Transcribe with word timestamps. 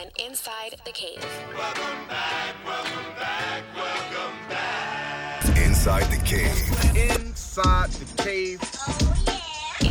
on 0.00 0.06
Inside 0.24 0.76
the 0.86 0.92
Cave. 0.92 1.24
Welcome 1.56 2.08
back, 2.08 2.54
welcome 2.64 3.14
back, 3.18 3.62
welcome 3.76 4.48
back. 4.48 5.58
Inside 5.58 6.04
the 6.04 6.16
cave. 6.24 7.16
Inside 7.18 7.90
the 7.90 8.22
cave. 8.22 8.60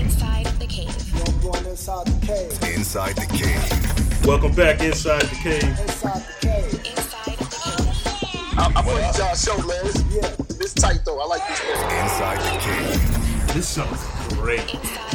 Inside 0.01 0.47
the 0.59 0.65
Cave. 0.65 1.27
I'm 1.27 1.41
going 1.41 1.65
inside 1.65 2.07
the 2.07 2.25
cave. 2.25 2.75
Inside 2.75 3.15
the 3.17 3.25
cave. 3.27 4.25
Welcome 4.25 4.53
back 4.55 4.81
inside 4.81 5.21
the 5.21 5.35
cave. 5.35 5.63
Inside 5.63 6.23
the 6.23 6.47
cave. 6.47 6.73
Inside 6.85 7.37
the 7.37 7.45
Cave. 7.45 8.57
I, 8.57 8.71
I 8.75 8.81
put 8.81 9.17
y'all 9.17 9.35
show, 9.35 9.57
man. 9.67 9.85
It's, 9.85 10.03
Yeah. 10.09 10.45
it's 10.59 10.73
tight 10.73 11.01
though. 11.05 11.19
I 11.19 11.25
like 11.25 11.47
this 11.47 11.59
thing. 11.59 12.01
Inside 12.03 12.39
the 12.39 12.59
cave. 12.59 13.53
This 13.53 13.67
sounds 13.67 14.03
great. 14.35 14.61
Inside 14.61 14.73
the 14.73 14.87
Cave. 14.87 15.08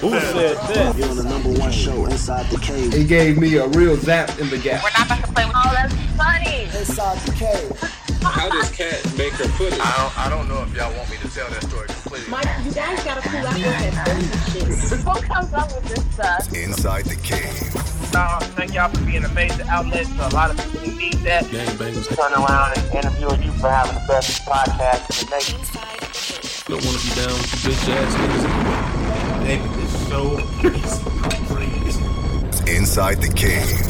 Who 0.00 0.10
said 0.10 0.56
that? 0.56 0.96
You're 0.96 1.08
on 1.08 1.16
the 1.16 1.24
number 1.24 1.50
one 1.58 1.72
show 1.72 2.04
inside 2.06 2.46
the 2.50 2.58
cave. 2.58 2.92
He 2.92 3.04
gave 3.04 3.38
me 3.38 3.56
a 3.56 3.66
real 3.68 3.96
zap 3.96 4.38
in 4.38 4.50
the 4.50 4.58
gap. 4.58 4.82
Oh, 4.84 5.70
that's 5.72 5.94
funny. 6.16 6.64
Inside 6.64 7.18
the 7.26 7.32
cave. 7.32 8.06
How 8.22 8.50
does 8.50 8.70
Cat 8.72 9.00
make 9.16 9.32
her 9.34 9.48
footage? 9.56 9.78
I 9.80 9.96
don't, 9.96 10.18
I 10.18 10.28
don't 10.28 10.48
know 10.48 10.62
if 10.62 10.74
y'all 10.74 10.94
want 10.96 11.08
me 11.10 11.16
to 11.18 11.28
tell 11.28 11.48
that 11.48 11.62
story 11.62 11.86
completely. 11.86 12.28
Mike, 12.28 12.48
you 12.64 12.72
guys 12.72 13.02
gotta 13.04 13.22
cool 13.22 13.46
out 13.46 13.54
with 13.54 13.64
that 13.64 14.52
bullshit. 14.52 15.00
Who 15.06 15.22
comes 15.22 15.52
up 15.54 15.74
with 15.74 15.84
this 15.84 16.04
stuff? 16.12 16.52
Inside 16.52 17.04
the 17.04 17.16
cave. 17.16 17.76
Uh, 18.14 18.40
thank 18.56 18.74
y'all 18.74 18.90
for 18.90 19.04
being 19.04 19.24
a 19.24 19.28
major 19.28 19.64
outlet 19.68 20.06
for 20.08 20.24
a 20.24 20.34
lot 20.34 20.50
of 20.50 20.56
people 20.56 20.90
who 20.90 20.98
need 20.98 21.14
that. 21.24 21.44
Gangbangers 21.44 22.14
Turn 22.14 22.32
around 22.32 22.76
and 22.76 22.94
interviewing 22.94 23.42
you 23.42 23.52
for 23.52 23.70
having 23.70 23.94
the 23.94 24.04
best 24.08 24.42
podcast 24.44 25.22
in 25.22 25.28
the 25.28 25.36
nation. 25.36 25.58
Inside 25.60 25.96
don't 26.68 26.84
want 26.84 26.98
to 26.98 27.06
be 27.06 27.14
down 27.14 27.30
with 27.30 27.64
you 27.64 27.70
bitch 27.70 27.94
ass 27.94 28.14
niggas. 28.18 29.46
Baby, 29.46 29.62
Inside 32.66 33.20
the 33.20 33.30
cave. 33.34 33.85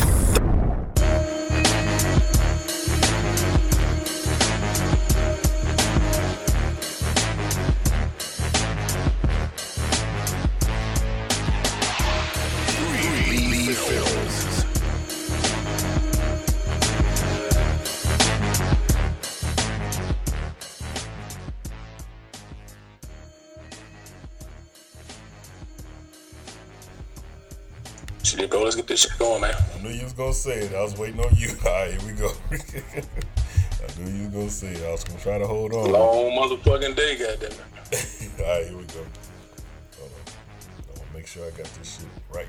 I 30.06 30.08
was 30.08 30.12
gonna 30.12 30.32
say 30.34 30.58
it. 30.60 30.72
I 30.72 30.82
was 30.84 30.96
waiting 30.96 31.18
on 31.18 31.34
you. 31.34 31.48
All 31.66 31.72
right, 31.72 31.90
here 31.90 32.00
we 32.06 32.12
go. 32.12 32.30
I 32.52 33.98
knew 33.98 34.08
you 34.08 34.24
was 34.26 34.32
gonna 34.32 34.50
say 34.50 34.68
it. 34.68 34.86
I 34.86 34.92
was 34.92 35.02
gonna 35.02 35.18
try 35.18 35.36
to 35.36 35.48
hold 35.48 35.72
on. 35.72 35.92
All 35.96 36.30
Long 36.30 36.48
motherfucking 36.48 36.94
day, 36.94 37.18
goddamn 37.18 37.50
it. 37.50 38.30
right, 38.38 38.66
here 38.68 38.76
we 38.76 38.84
go. 38.84 39.04
Hold 39.98 40.12
on. 40.12 40.22
I 40.30 40.90
want 40.90 41.08
to 41.08 41.12
make 41.12 41.26
sure 41.26 41.44
I 41.44 41.50
got 41.50 41.66
this 41.74 41.98
shit 41.98 42.06
right. 42.32 42.46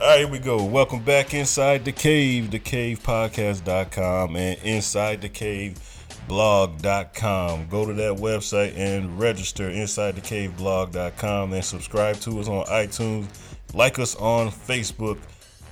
All 0.00 0.06
right, 0.06 0.20
here 0.20 0.28
we 0.28 0.38
go. 0.38 0.64
Welcome 0.64 1.04
back 1.04 1.34
inside 1.34 1.84
the 1.84 1.92
cave, 1.92 2.44
thecavepodcast.com 2.44 4.36
and 4.36 4.58
inside 4.62 5.20
the 5.20 5.28
cave 5.28 5.78
blog.com. 6.26 7.68
Go 7.68 7.84
to 7.84 7.92
that 7.92 8.16
website 8.16 8.74
and 8.78 9.18
register 9.20 9.68
inside 9.68 10.14
the 10.14 10.22
cave 10.22 10.56
blog.com 10.56 11.52
and 11.52 11.62
subscribe 11.62 12.16
to 12.20 12.40
us 12.40 12.48
on 12.48 12.64
iTunes. 12.64 13.26
Like 13.74 13.98
us 13.98 14.14
on 14.16 14.48
Facebook, 14.50 15.18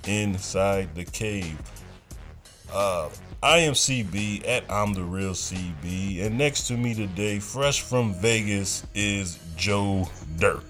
Inside 0.07 0.95
the 0.95 1.05
Cave. 1.05 1.59
Uh, 2.73 3.09
I 3.43 3.59
am 3.59 3.75
CB 3.75 4.47
at 4.49 4.65
I'm 4.71 4.95
the 4.95 5.03
Real 5.03 5.33
CB, 5.33 6.25
and 6.25 6.39
next 6.39 6.67
to 6.69 6.77
me 6.77 6.95
today, 6.95 7.39
fresh 7.39 7.83
from 7.83 8.15
Vegas, 8.15 8.87
is 8.95 9.39
Joe 9.57 10.09
Dirt. 10.39 10.63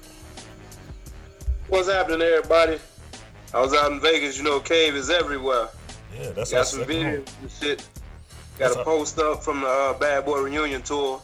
What's 1.68 1.88
happening, 1.88 2.22
everybody? 2.22 2.78
I 3.54 3.60
was 3.60 3.74
out 3.74 3.92
in 3.92 4.00
Vegas. 4.00 4.36
You 4.38 4.44
know, 4.44 4.60
cave 4.60 4.94
is 4.94 5.10
everywhere. 5.10 5.68
Yeah, 6.18 6.30
that's 6.30 6.50
Got 6.52 6.66
some 6.66 6.82
videos 6.84 7.26
and 7.40 7.50
shit. 7.50 7.86
That's 8.58 8.74
Got 8.74 8.86
our- 8.86 8.94
a 8.94 8.98
post 8.98 9.18
up 9.18 9.42
from 9.42 9.60
the 9.60 9.66
uh, 9.68 9.98
Bad 9.98 10.24
Boy 10.24 10.40
Reunion 10.40 10.82
tour. 10.82 11.20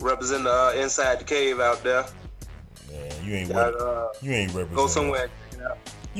Representing 0.00 0.46
uh, 0.46 0.72
inside 0.76 1.18
the 1.18 1.24
cave 1.24 1.58
out 1.58 1.82
there. 1.82 2.06
Man, 2.92 3.12
you 3.24 3.34
ain't 3.34 3.48
Got, 3.50 3.74
rep- 3.74 3.82
uh, 3.82 4.08
you 4.22 4.32
ain't 4.32 4.52
represent 4.54 4.76
go 4.76 4.86
somewhere. 4.86 5.28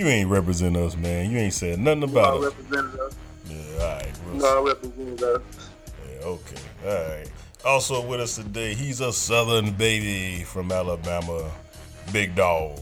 And 0.06 0.10
check 0.10 0.20
it 0.20 0.20
out. 0.20 0.20
You 0.20 0.20
ain't 0.20 0.30
represent 0.30 0.76
us, 0.76 0.96
man. 0.96 1.30
You 1.30 1.38
ain't 1.38 1.54
said 1.54 1.78
nothing 1.78 2.02
You 2.02 2.08
about 2.08 2.40
know, 2.40 2.46
us. 2.48 2.54
representing 2.54 3.00
us. 3.00 3.16
Yeah, 3.48 3.56
all 3.82 3.96
right. 3.96 4.06
You 4.06 4.32
We'll 4.32 4.38
know, 4.38 4.66
representing 4.66 5.24
us. 5.24 5.42
Yeah, 6.10 6.26
okay. 6.26 6.60
All 6.86 7.16
right. 7.18 7.30
Also 7.64 8.06
with 8.06 8.20
us 8.20 8.36
today, 8.36 8.74
he's 8.74 9.00
a 9.00 9.12
Southern 9.12 9.72
baby 9.72 10.44
from 10.44 10.70
Alabama, 10.72 11.50
Big 12.12 12.34
Dog. 12.34 12.80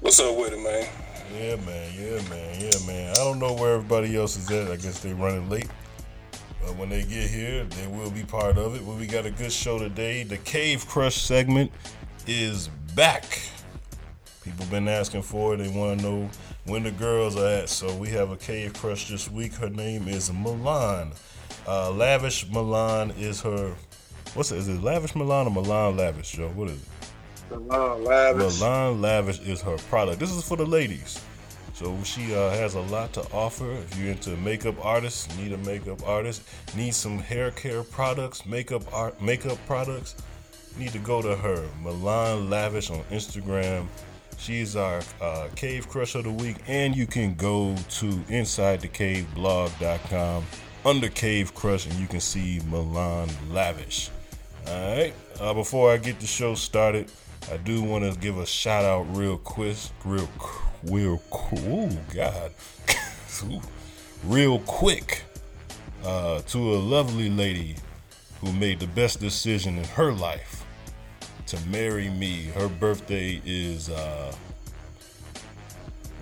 What's 0.00 0.20
up 0.20 0.36
with 0.36 0.52
it, 0.52 0.62
man? 0.62 0.88
Yeah, 1.34 1.56
man. 1.64 1.92
Yeah, 1.96 2.28
man. 2.28 2.60
Yeah, 2.60 2.86
man. 2.86 3.10
I 3.10 3.14
don't 3.14 3.38
know 3.38 3.52
where 3.54 3.74
everybody 3.74 4.16
else 4.16 4.36
is 4.36 4.50
at. 4.50 4.70
I 4.70 4.76
guess 4.76 5.00
they 5.00 5.12
running 5.12 5.48
late. 5.50 5.68
But 6.62 6.76
when 6.76 6.88
they 6.88 7.02
get 7.02 7.30
here, 7.30 7.64
they 7.64 7.86
will 7.86 8.10
be 8.10 8.24
part 8.24 8.58
of 8.58 8.74
it. 8.74 8.82
Well, 8.82 8.96
we 8.96 9.06
got 9.06 9.26
a 9.26 9.30
good 9.30 9.52
show 9.52 9.78
today. 9.78 10.22
The 10.24 10.38
Cave 10.38 10.86
Crush 10.86 11.16
segment 11.16 11.70
is 12.26 12.68
back. 12.94 13.40
People 14.48 14.66
been 14.66 14.88
asking 14.88 15.22
for 15.22 15.54
it. 15.54 15.58
They 15.58 15.68
want 15.68 16.00
to 16.00 16.06
know 16.06 16.30
when 16.64 16.82
the 16.82 16.90
girls 16.90 17.36
are 17.36 17.46
at. 17.46 17.68
So 17.68 17.94
we 17.96 18.08
have 18.10 18.30
a 18.30 18.36
Cave 18.36 18.72
Crush 18.72 19.08
this 19.08 19.30
week. 19.30 19.52
Her 19.52 19.68
name 19.68 20.08
is 20.08 20.32
Milan. 20.32 21.12
Uh, 21.66 21.90
Lavish 21.90 22.48
Milan 22.48 23.10
is 23.18 23.42
her. 23.42 23.74
What's 24.32 24.50
it? 24.52 24.58
Is 24.58 24.68
it 24.68 24.80
Lavish 24.80 25.14
Milan 25.14 25.46
or 25.46 25.50
Milan 25.50 25.98
Lavish, 25.98 26.32
Joe? 26.32 26.48
What 26.48 26.70
is 26.70 26.80
it? 26.80 26.88
Milan 27.50 28.04
Lavish. 28.04 28.60
Milan 28.60 29.02
Lavish 29.02 29.40
is 29.40 29.60
her 29.60 29.76
product. 29.90 30.18
This 30.18 30.32
is 30.32 30.48
for 30.48 30.56
the 30.56 30.64
ladies. 30.64 31.22
So 31.74 31.96
she 32.02 32.34
uh, 32.34 32.50
has 32.50 32.74
a 32.74 32.80
lot 32.80 33.12
to 33.12 33.22
offer. 33.32 33.70
If 33.70 33.98
you're 33.98 34.12
into 34.12 34.30
makeup 34.38 34.74
artists, 34.82 35.28
need 35.36 35.52
a 35.52 35.58
makeup 35.58 36.06
artist, 36.06 36.42
need 36.74 36.94
some 36.94 37.18
hair 37.18 37.50
care 37.50 37.82
products, 37.82 38.46
makeup 38.46 38.82
art, 38.92 39.20
makeup 39.20 39.58
products, 39.66 40.16
need 40.78 40.92
to 40.92 40.98
go 40.98 41.20
to 41.20 41.36
her. 41.36 41.68
Milan 41.82 42.48
Lavish 42.50 42.90
on 42.90 43.04
Instagram. 43.10 43.86
She's 44.38 44.76
our 44.76 45.02
uh, 45.20 45.48
Cave 45.56 45.88
Crush 45.88 46.14
of 46.14 46.22
the 46.24 46.30
Week, 46.30 46.56
and 46.66 46.96
you 46.96 47.06
can 47.06 47.34
go 47.34 47.74
to 47.74 48.06
InsideTheCaveBlog.com 48.06 50.44
under 50.84 51.08
Cave 51.08 51.54
Crush, 51.54 51.86
and 51.86 51.94
you 51.96 52.06
can 52.06 52.20
see 52.20 52.60
Milan 52.70 53.28
Lavish. 53.50 54.10
All 54.68 54.96
right. 54.96 55.12
Uh, 55.40 55.54
before 55.54 55.90
I 55.92 55.96
get 55.96 56.20
the 56.20 56.26
show 56.26 56.54
started, 56.54 57.10
I 57.50 57.56
do 57.56 57.82
want 57.82 58.04
to 58.10 58.18
give 58.18 58.38
a 58.38 58.46
shout 58.46 58.84
out 58.84 59.04
real 59.16 59.38
quick, 59.38 59.76
real, 60.04 60.28
real, 60.84 61.20
ooh, 61.66 61.90
God, 62.14 62.52
real 64.24 64.60
quick, 64.60 65.22
uh, 66.04 66.42
to 66.42 66.58
a 66.58 66.78
lovely 66.78 67.28
lady 67.28 67.74
who 68.40 68.52
made 68.52 68.78
the 68.78 68.86
best 68.86 69.18
decision 69.20 69.78
in 69.78 69.84
her 69.84 70.12
life 70.12 70.57
to 71.48 71.58
marry 71.68 72.10
me. 72.10 72.44
Her 72.54 72.68
birthday 72.68 73.40
is, 73.44 73.88
uh, 73.88 74.34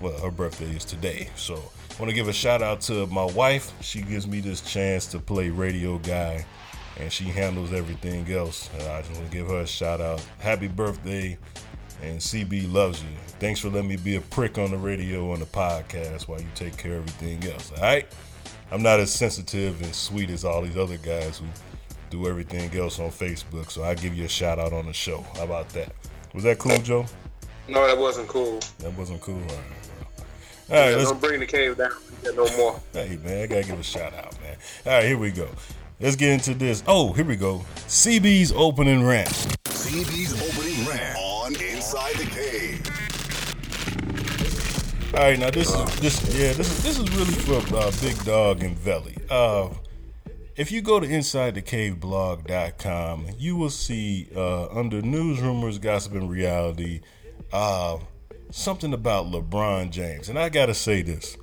well, 0.01 0.17
her 0.19 0.31
birthday 0.31 0.73
is 0.75 0.85
today. 0.85 1.29
So 1.35 1.55
I 1.55 2.01
want 2.01 2.09
to 2.09 2.15
give 2.15 2.29
a 2.29 2.33
shout 2.33 2.61
out 2.61 2.79
to 2.81 3.07
my 3.07 3.25
wife. 3.25 3.73
She 3.81 4.01
gives 4.01 4.25
me 4.25 4.39
this 4.39 4.61
chance 4.61 5.05
to 5.07 5.19
play 5.19 5.49
radio 5.49 5.97
guy 5.97 6.45
and 6.97 7.11
she 7.11 7.25
handles 7.25 7.73
everything 7.73 8.31
else. 8.31 8.69
And 8.73 8.83
I 8.83 9.01
just 9.01 9.13
want 9.13 9.29
to 9.29 9.37
give 9.37 9.47
her 9.47 9.61
a 9.61 9.67
shout 9.67 9.99
out. 9.99 10.25
Happy 10.39 10.67
birthday. 10.67 11.37
And 12.01 12.19
CB 12.19 12.71
loves 12.71 13.01
you. 13.01 13.09
Thanks 13.39 13.59
for 13.59 13.69
letting 13.69 13.89
me 13.89 13.97
be 13.97 14.15
a 14.15 14.21
prick 14.21 14.57
on 14.57 14.71
the 14.71 14.77
radio 14.77 15.31
on 15.31 15.39
the 15.39 15.45
podcast 15.45 16.27
while 16.27 16.39
you 16.39 16.47
take 16.55 16.77
care 16.77 16.97
of 16.97 16.99
everything 16.99 17.51
else. 17.51 17.71
All 17.75 17.81
right? 17.81 18.07
I'm 18.71 18.83
not 18.83 18.99
as 18.99 19.11
sensitive 19.11 19.81
and 19.81 19.93
sweet 19.93 20.29
as 20.29 20.45
all 20.45 20.61
these 20.61 20.77
other 20.77 20.97
guys 20.97 21.39
who 21.39 21.45
do 22.09 22.27
everything 22.27 22.75
else 22.77 22.99
on 22.99 23.09
Facebook. 23.09 23.71
So 23.71 23.83
I 23.83 23.95
give 23.95 24.15
you 24.15 24.25
a 24.25 24.29
shout 24.29 24.59
out 24.59 24.73
on 24.73 24.85
the 24.85 24.93
show. 24.93 25.25
How 25.35 25.43
about 25.43 25.69
that? 25.69 25.93
Was 26.33 26.43
that 26.43 26.59
cool, 26.59 26.77
Joe? 26.79 27.05
No, 27.67 27.85
that 27.85 27.97
wasn't 27.97 28.27
cool. 28.27 28.59
That 28.79 28.93
wasn't 28.93 29.21
cool. 29.21 29.35
All 29.35 29.41
right, 29.41 29.51
All 30.69 30.75
right 30.75 30.89
Yeah, 30.91 30.95
let's 30.97 31.11
don't 31.11 31.21
bring 31.21 31.39
the 31.39 31.45
cave 31.45 31.77
down 31.77 31.91
like 32.23 32.35
no 32.35 32.57
more. 32.57 32.79
Hey 32.93 33.17
man, 33.23 33.43
I 33.43 33.47
gotta 33.47 33.63
give 33.63 33.79
a 33.79 33.83
shout 33.83 34.13
out, 34.13 34.39
man. 34.41 34.57
All 34.85 34.93
right, 34.93 35.05
here 35.05 35.17
we 35.17 35.31
go. 35.31 35.49
Let's 35.99 36.15
get 36.15 36.29
into 36.29 36.53
this. 36.53 36.83
Oh, 36.87 37.11
here 37.13 37.25
we 37.25 37.35
go. 37.35 37.65
CB's 37.87 38.51
opening 38.51 39.05
rant. 39.05 39.29
CB's 39.65 40.33
opening 40.33 40.87
rant 40.87 41.17
on 41.17 41.55
Inside 41.55 42.15
the 42.15 42.25
Cave. 42.25 42.97
All 45.13 45.23
right, 45.23 45.39
now 45.39 45.49
this 45.49 45.73
is 45.73 45.99
this 45.99 46.37
yeah 46.37 46.53
this 46.53 46.69
is 46.69 46.83
this 46.83 46.99
is 46.99 47.09
really 47.15 47.33
for 47.33 47.75
uh, 47.75 47.91
Big 48.01 48.23
Dog 48.23 48.63
and 48.63 48.77
Velly. 48.77 49.17
Uh, 49.29 49.69
if 50.57 50.71
you 50.71 50.81
go 50.81 50.99
to 50.99 51.07
InsideTheCaveBlog.com, 51.07 53.27
you 53.37 53.55
will 53.55 53.69
see 53.69 54.27
uh, 54.35 54.67
under 54.69 55.03
news, 55.03 55.39
rumors, 55.39 55.77
gossip, 55.77 56.13
and 56.13 56.27
reality. 56.29 57.01
Uh, 57.53 57.99
something 58.49 58.93
about 58.93 59.27
LeBron 59.27 59.91
James. 59.91 60.29
And 60.29 60.39
I 60.39 60.49
got 60.49 60.65
to 60.65 60.73
say 60.73 61.03
this 61.03 61.37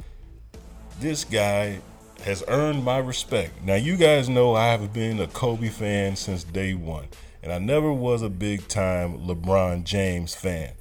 this 1.01 1.25
guy 1.25 1.81
has 2.25 2.45
earned 2.49 2.85
my 2.85 2.99
respect. 2.99 3.63
Now, 3.63 3.75
you 3.75 3.97
guys 3.97 4.29
know 4.29 4.55
I 4.55 4.69
have 4.69 4.93
been 4.93 5.21
a 5.21 5.27
Kobe 5.27 5.69
fan 5.69 6.17
since 6.17 6.45
day 6.45 6.75
one, 6.75 7.09
and 7.43 7.53
I 7.53 7.59
never 7.59 7.93
was 7.93 8.23
a 8.23 8.29
big 8.29 8.69
time 8.69 9.19
LeBron 9.19 9.85
James 9.85 10.35
fan. 10.35 10.73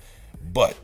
But 0.54 0.78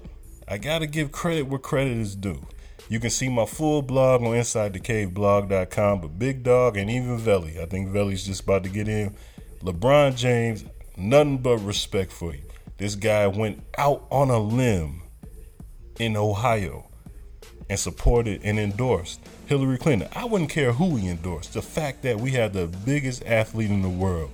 I 0.48 0.58
got 0.58 0.80
to 0.80 0.88
give 0.88 1.12
credit 1.12 1.44
where 1.44 1.60
credit 1.60 1.98
is 1.98 2.16
due. 2.16 2.46
You 2.90 3.00
can 3.00 3.12
see 3.12 3.30
my 3.30 3.46
full 3.46 3.84
blog 3.84 4.24
on 4.24 4.30
InsideTheCaveBlog.com, 4.30 6.02
but 6.02 6.18
Big 6.18 6.42
Dog 6.42 6.76
and 6.76 6.90
even 6.90 7.20
Velly, 7.20 7.62
I 7.62 7.68
think 7.68 7.90
Velly's 7.90 8.26
just 8.26 8.42
about 8.42 8.64
to 8.64 8.70
get 8.70 8.88
in. 8.88 9.16
LeBron 9.62 10.18
James, 10.18 10.66
nothing 10.98 11.38
but 11.38 11.60
respect 11.60 12.12
for 12.12 12.34
you. 12.34 12.42
This 12.80 12.96
guy 12.96 13.28
went 13.28 13.62
out 13.78 14.08
on 14.10 14.32
a 14.32 14.40
limb 14.40 15.04
in 16.00 16.18
Ohio 16.18 16.90
and 17.70 17.78
supported 17.78 18.42
and 18.44 18.58
endorsed 18.58 19.20
Hillary 19.46 19.78
Clinton. 19.78 20.10
I 20.16 20.26
wouldn't 20.26 20.50
care 20.50 20.74
who 20.74 20.96
he 20.96 21.10
endorsed. 21.10 21.54
The 21.54 21.62
fact 21.62 22.02
that 22.02 22.20
we 22.20 22.32
had 22.32 22.54
the 22.54 22.66
biggest 22.66 23.24
athlete 23.24 23.70
in 23.70 23.84
the 23.84 23.90
world. 23.90 24.32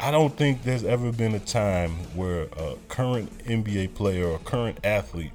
I 0.00 0.10
don't 0.10 0.34
think 0.34 0.62
there's 0.62 0.84
ever 0.84 1.12
been 1.12 1.34
a 1.34 1.40
time 1.40 1.90
where 2.14 2.44
a 2.56 2.76
current 2.88 3.30
NBA 3.44 3.94
player 3.94 4.28
or 4.28 4.38
current 4.38 4.78
athlete, 4.82 5.32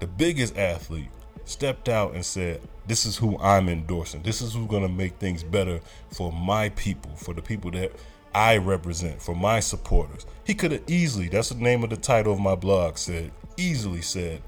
the 0.00 0.08
biggest 0.08 0.56
athlete, 0.58 1.08
stepped 1.46 1.88
out 1.88 2.14
and 2.14 2.24
said, 2.24 2.60
This 2.86 3.06
is 3.06 3.16
who 3.16 3.38
I'm 3.38 3.68
endorsing. 3.68 4.22
This 4.22 4.42
is 4.42 4.52
who's 4.52 4.66
going 4.66 4.82
to 4.82 4.88
make 4.88 5.14
things 5.14 5.42
better 5.42 5.80
for 6.10 6.30
my 6.32 6.68
people, 6.70 7.12
for 7.16 7.32
the 7.32 7.42
people 7.42 7.70
that 7.70 7.92
I 8.34 8.58
represent, 8.58 9.22
for 9.22 9.34
my 9.34 9.60
supporters. 9.60 10.26
He 10.44 10.54
could 10.54 10.72
have 10.72 10.82
easily, 10.86 11.28
that's 11.28 11.48
the 11.48 11.54
name 11.54 11.82
of 11.82 11.90
the 11.90 11.96
title 11.96 12.34
of 12.34 12.40
my 12.40 12.54
blog, 12.54 12.98
said, 12.98 13.30
easily 13.56 14.02
said, 14.02 14.42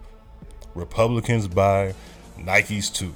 Republicans 0.75 1.49
buy 1.49 1.95
Nikes 2.39 2.93
too. 2.93 3.15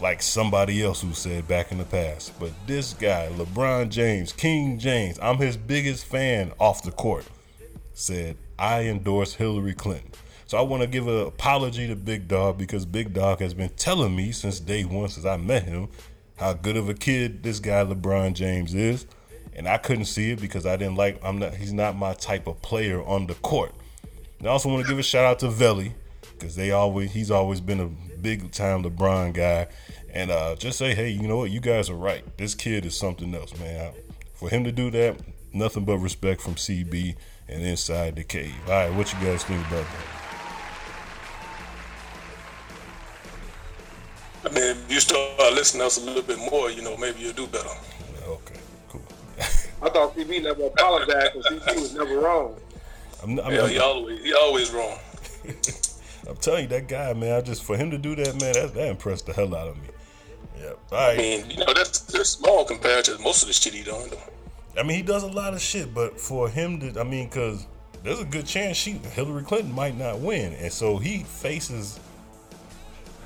Like 0.00 0.22
somebody 0.22 0.82
else 0.82 1.00
who 1.00 1.14
said 1.14 1.48
back 1.48 1.72
in 1.72 1.78
the 1.78 1.84
past. 1.84 2.38
But 2.38 2.52
this 2.66 2.92
guy, 2.92 3.30
LeBron 3.32 3.88
James, 3.88 4.32
King 4.32 4.78
James, 4.78 5.18
I'm 5.20 5.38
his 5.38 5.56
biggest 5.56 6.04
fan 6.04 6.52
off 6.60 6.82
the 6.82 6.92
court, 6.92 7.24
said, 7.94 8.36
I 8.58 8.82
endorse 8.82 9.34
Hillary 9.34 9.74
Clinton. 9.74 10.12
So 10.46 10.56
I 10.56 10.60
want 10.60 10.82
to 10.82 10.86
give 10.86 11.08
an 11.08 11.26
apology 11.26 11.88
to 11.88 11.96
Big 11.96 12.28
Dog 12.28 12.56
because 12.56 12.86
Big 12.86 13.12
Dog 13.12 13.40
has 13.40 13.52
been 13.52 13.70
telling 13.70 14.14
me 14.14 14.30
since 14.30 14.60
day 14.60 14.84
one, 14.84 15.08
since 15.08 15.26
I 15.26 15.36
met 15.36 15.64
him, 15.64 15.88
how 16.36 16.52
good 16.52 16.76
of 16.76 16.88
a 16.88 16.94
kid 16.94 17.42
this 17.42 17.58
guy 17.58 17.84
LeBron 17.84 18.34
James 18.34 18.72
is. 18.72 19.06
And 19.54 19.66
I 19.66 19.78
couldn't 19.78 20.04
see 20.04 20.30
it 20.30 20.40
because 20.40 20.64
I 20.64 20.76
didn't 20.76 20.96
like 20.96 21.18
I'm 21.24 21.38
not 21.38 21.54
he's 21.54 21.72
not 21.72 21.96
my 21.96 22.14
type 22.14 22.46
of 22.46 22.62
player 22.62 23.02
on 23.02 23.26
the 23.26 23.34
court. 23.34 23.72
And 24.38 24.46
I 24.46 24.52
also 24.52 24.68
want 24.68 24.84
to 24.84 24.88
give 24.88 24.98
a 24.98 25.02
shout 25.02 25.24
out 25.24 25.38
to 25.40 25.48
Velly 25.48 25.94
because 26.38 26.54
they 26.54 26.70
always 26.70 27.12
he's 27.12 27.30
always 27.30 27.60
been 27.60 27.80
a 27.80 27.86
big 28.20 28.52
time 28.52 28.84
LeBron 28.84 29.32
guy, 29.32 29.66
and 30.10 30.30
uh, 30.30 30.54
just 30.56 30.78
say 30.78 30.94
hey, 30.94 31.08
you 31.08 31.26
know 31.26 31.38
what, 31.38 31.50
you 31.50 31.60
guys 31.60 31.90
are 31.90 31.94
right. 31.94 32.22
This 32.36 32.54
kid 32.54 32.84
is 32.84 32.94
something 32.94 33.34
else, 33.34 33.58
man. 33.58 33.92
For 34.34 34.50
him 34.50 34.62
to 34.64 34.72
do 34.72 34.90
that, 34.90 35.18
nothing 35.52 35.84
but 35.84 35.98
respect 35.98 36.42
from 36.42 36.54
CB 36.54 37.16
and 37.48 37.62
inside 37.62 38.14
the 38.16 38.24
cave. 38.24 38.54
All 38.66 38.72
right, 38.74 38.92
what 38.92 39.12
you 39.12 39.18
guys 39.20 39.42
think 39.42 39.66
about 39.66 39.86
that? 39.86 40.15
I 44.46 44.48
mean, 44.50 44.62
if 44.62 44.92
you 44.92 45.00
start 45.00 45.38
listening 45.54 45.80
to 45.80 45.86
us 45.86 45.98
a 45.98 46.04
little 46.04 46.22
bit 46.22 46.38
more, 46.38 46.70
you 46.70 46.80
know, 46.80 46.96
maybe 46.96 47.18
you'll 47.18 47.32
do 47.32 47.48
better. 47.48 47.68
Okay, 48.24 48.60
cool. 48.88 49.02
I 49.82 49.90
thought 49.90 50.14
CB 50.16 50.44
never 50.44 50.66
apologized 50.66 51.34
because 51.34 51.62
CB 51.62 51.80
was 51.80 51.94
never 51.94 52.20
wrong. 52.20 52.56
I'm, 53.24 53.40
I'm, 53.40 53.52
yeah, 53.52 53.62
I'm, 53.64 53.70
he 53.70 53.78
always 53.78 54.22
he 54.22 54.32
always 54.34 54.70
wrong. 54.70 54.98
I'm 56.28 56.36
telling 56.36 56.62
you, 56.62 56.68
that 56.68 56.86
guy, 56.86 57.12
man. 57.12 57.32
I 57.32 57.40
just 57.40 57.64
for 57.64 57.76
him 57.76 57.90
to 57.90 57.98
do 57.98 58.14
that, 58.14 58.40
man, 58.40 58.52
that, 58.52 58.74
that 58.74 58.88
impressed 58.88 59.26
the 59.26 59.32
hell 59.32 59.52
out 59.54 59.66
of 59.66 59.76
me. 59.78 59.88
Yeah. 60.60 60.72
All 60.92 60.98
I 60.98 61.08
right. 61.08 61.18
mean, 61.18 61.50
you 61.50 61.58
know, 61.58 61.74
that's 61.74 62.00
that's 62.00 62.30
small 62.30 62.64
compared 62.64 63.04
to 63.06 63.18
most 63.18 63.42
of 63.42 63.48
the 63.48 63.54
shit 63.54 63.74
he 63.74 63.82
done. 63.82 64.10
I 64.78 64.84
mean, 64.84 64.96
he 64.96 65.02
does 65.02 65.24
a 65.24 65.28
lot 65.28 65.54
of 65.54 65.60
shit, 65.60 65.92
but 65.92 66.20
for 66.20 66.48
him 66.48 66.78
to, 66.80 67.00
I 67.00 67.04
mean, 67.04 67.26
because 67.28 67.66
there's 68.04 68.20
a 68.20 68.24
good 68.24 68.46
chance 68.46 68.76
she 68.76 68.92
Hillary 68.92 69.42
Clinton 69.42 69.74
might 69.74 69.96
not 69.96 70.20
win, 70.20 70.52
and 70.52 70.72
so 70.72 70.98
he 70.98 71.24
faces 71.24 71.98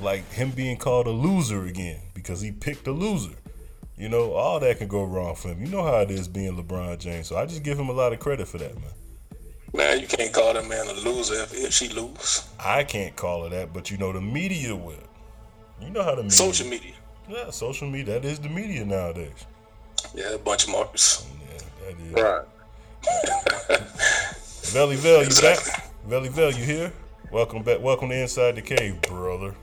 like 0.00 0.31
him 0.32 0.50
being 0.50 0.76
called 0.76 1.06
a 1.06 1.11
loser 1.11 1.67
again 1.67 2.00
because 2.14 2.41
he 2.41 2.52
picked 2.52 2.87
a 2.87 2.93
loser. 2.93 3.35
You 3.97 4.08
know, 4.08 4.32
all 4.32 4.58
that 4.61 4.79
can 4.79 4.88
go 4.88 5.05
wrong 5.05 5.35
for 5.35 5.49
him. 5.49 5.61
You 5.61 5.70
know 5.70 5.82
how 5.82 5.99
it 5.99 6.11
is 6.11 6.26
being 6.26 6.56
LeBron 6.56 6.99
James. 6.99 7.26
So 7.26 7.37
I 7.37 7.44
just 7.44 7.62
give 7.62 7.79
him 7.79 7.91
a 7.91 7.93
lot 7.93 8.12
of 8.12 8.19
credit 8.19 8.49
for 8.49 8.58
that, 8.58 8.75
man. 8.75 8.93
Man, 9.75 10.00
you 10.00 10.06
can't 10.06 10.32
call 10.32 10.55
that 10.55 10.67
man 10.67 10.87
a 10.87 10.93
loser 10.94 11.35
if, 11.43 11.55
if 11.55 11.73
she 11.73 11.88
lose. 11.91 12.49
I 12.58 12.82
can't 12.82 13.14
call 13.14 13.44
it 13.44 13.50
that, 13.50 13.73
but 13.73 13.91
you 13.91 13.99
know 13.99 14.12
the 14.12 14.20
media 14.20 14.75
will. 14.75 14.94
You 15.81 15.91
know 15.91 16.03
how 16.03 16.14
the 16.14 16.23
media. 16.23 16.31
Social 16.31 16.67
media. 16.67 16.94
Yeah, 17.29 17.50
social 17.50 17.88
media. 17.88 18.14
That 18.14 18.25
is 18.25 18.38
the 18.41 18.49
media 18.49 18.85
nowadays. 18.85 19.46
Yeah, 20.14 20.35
a 20.35 20.38
bunch 20.38 20.64
of 20.64 20.70
markers. 20.70 21.26
Yeah, 21.53 21.58
that 21.85 22.00
is. 22.00 22.12
Right. 22.14 22.46
Velly 24.73 24.96
Vel, 24.96 25.23
you 25.23 25.41
back? 25.41 25.93
Velly 26.06 26.29
Vel, 26.31 26.53
you 26.53 26.64
here? 26.64 26.93
Welcome 27.31 27.62
back. 27.62 27.81
Welcome 27.81 28.08
to 28.08 28.20
Inside 28.20 28.56
the 28.56 28.62
Cave, 28.62 29.00
brother. 29.03 29.55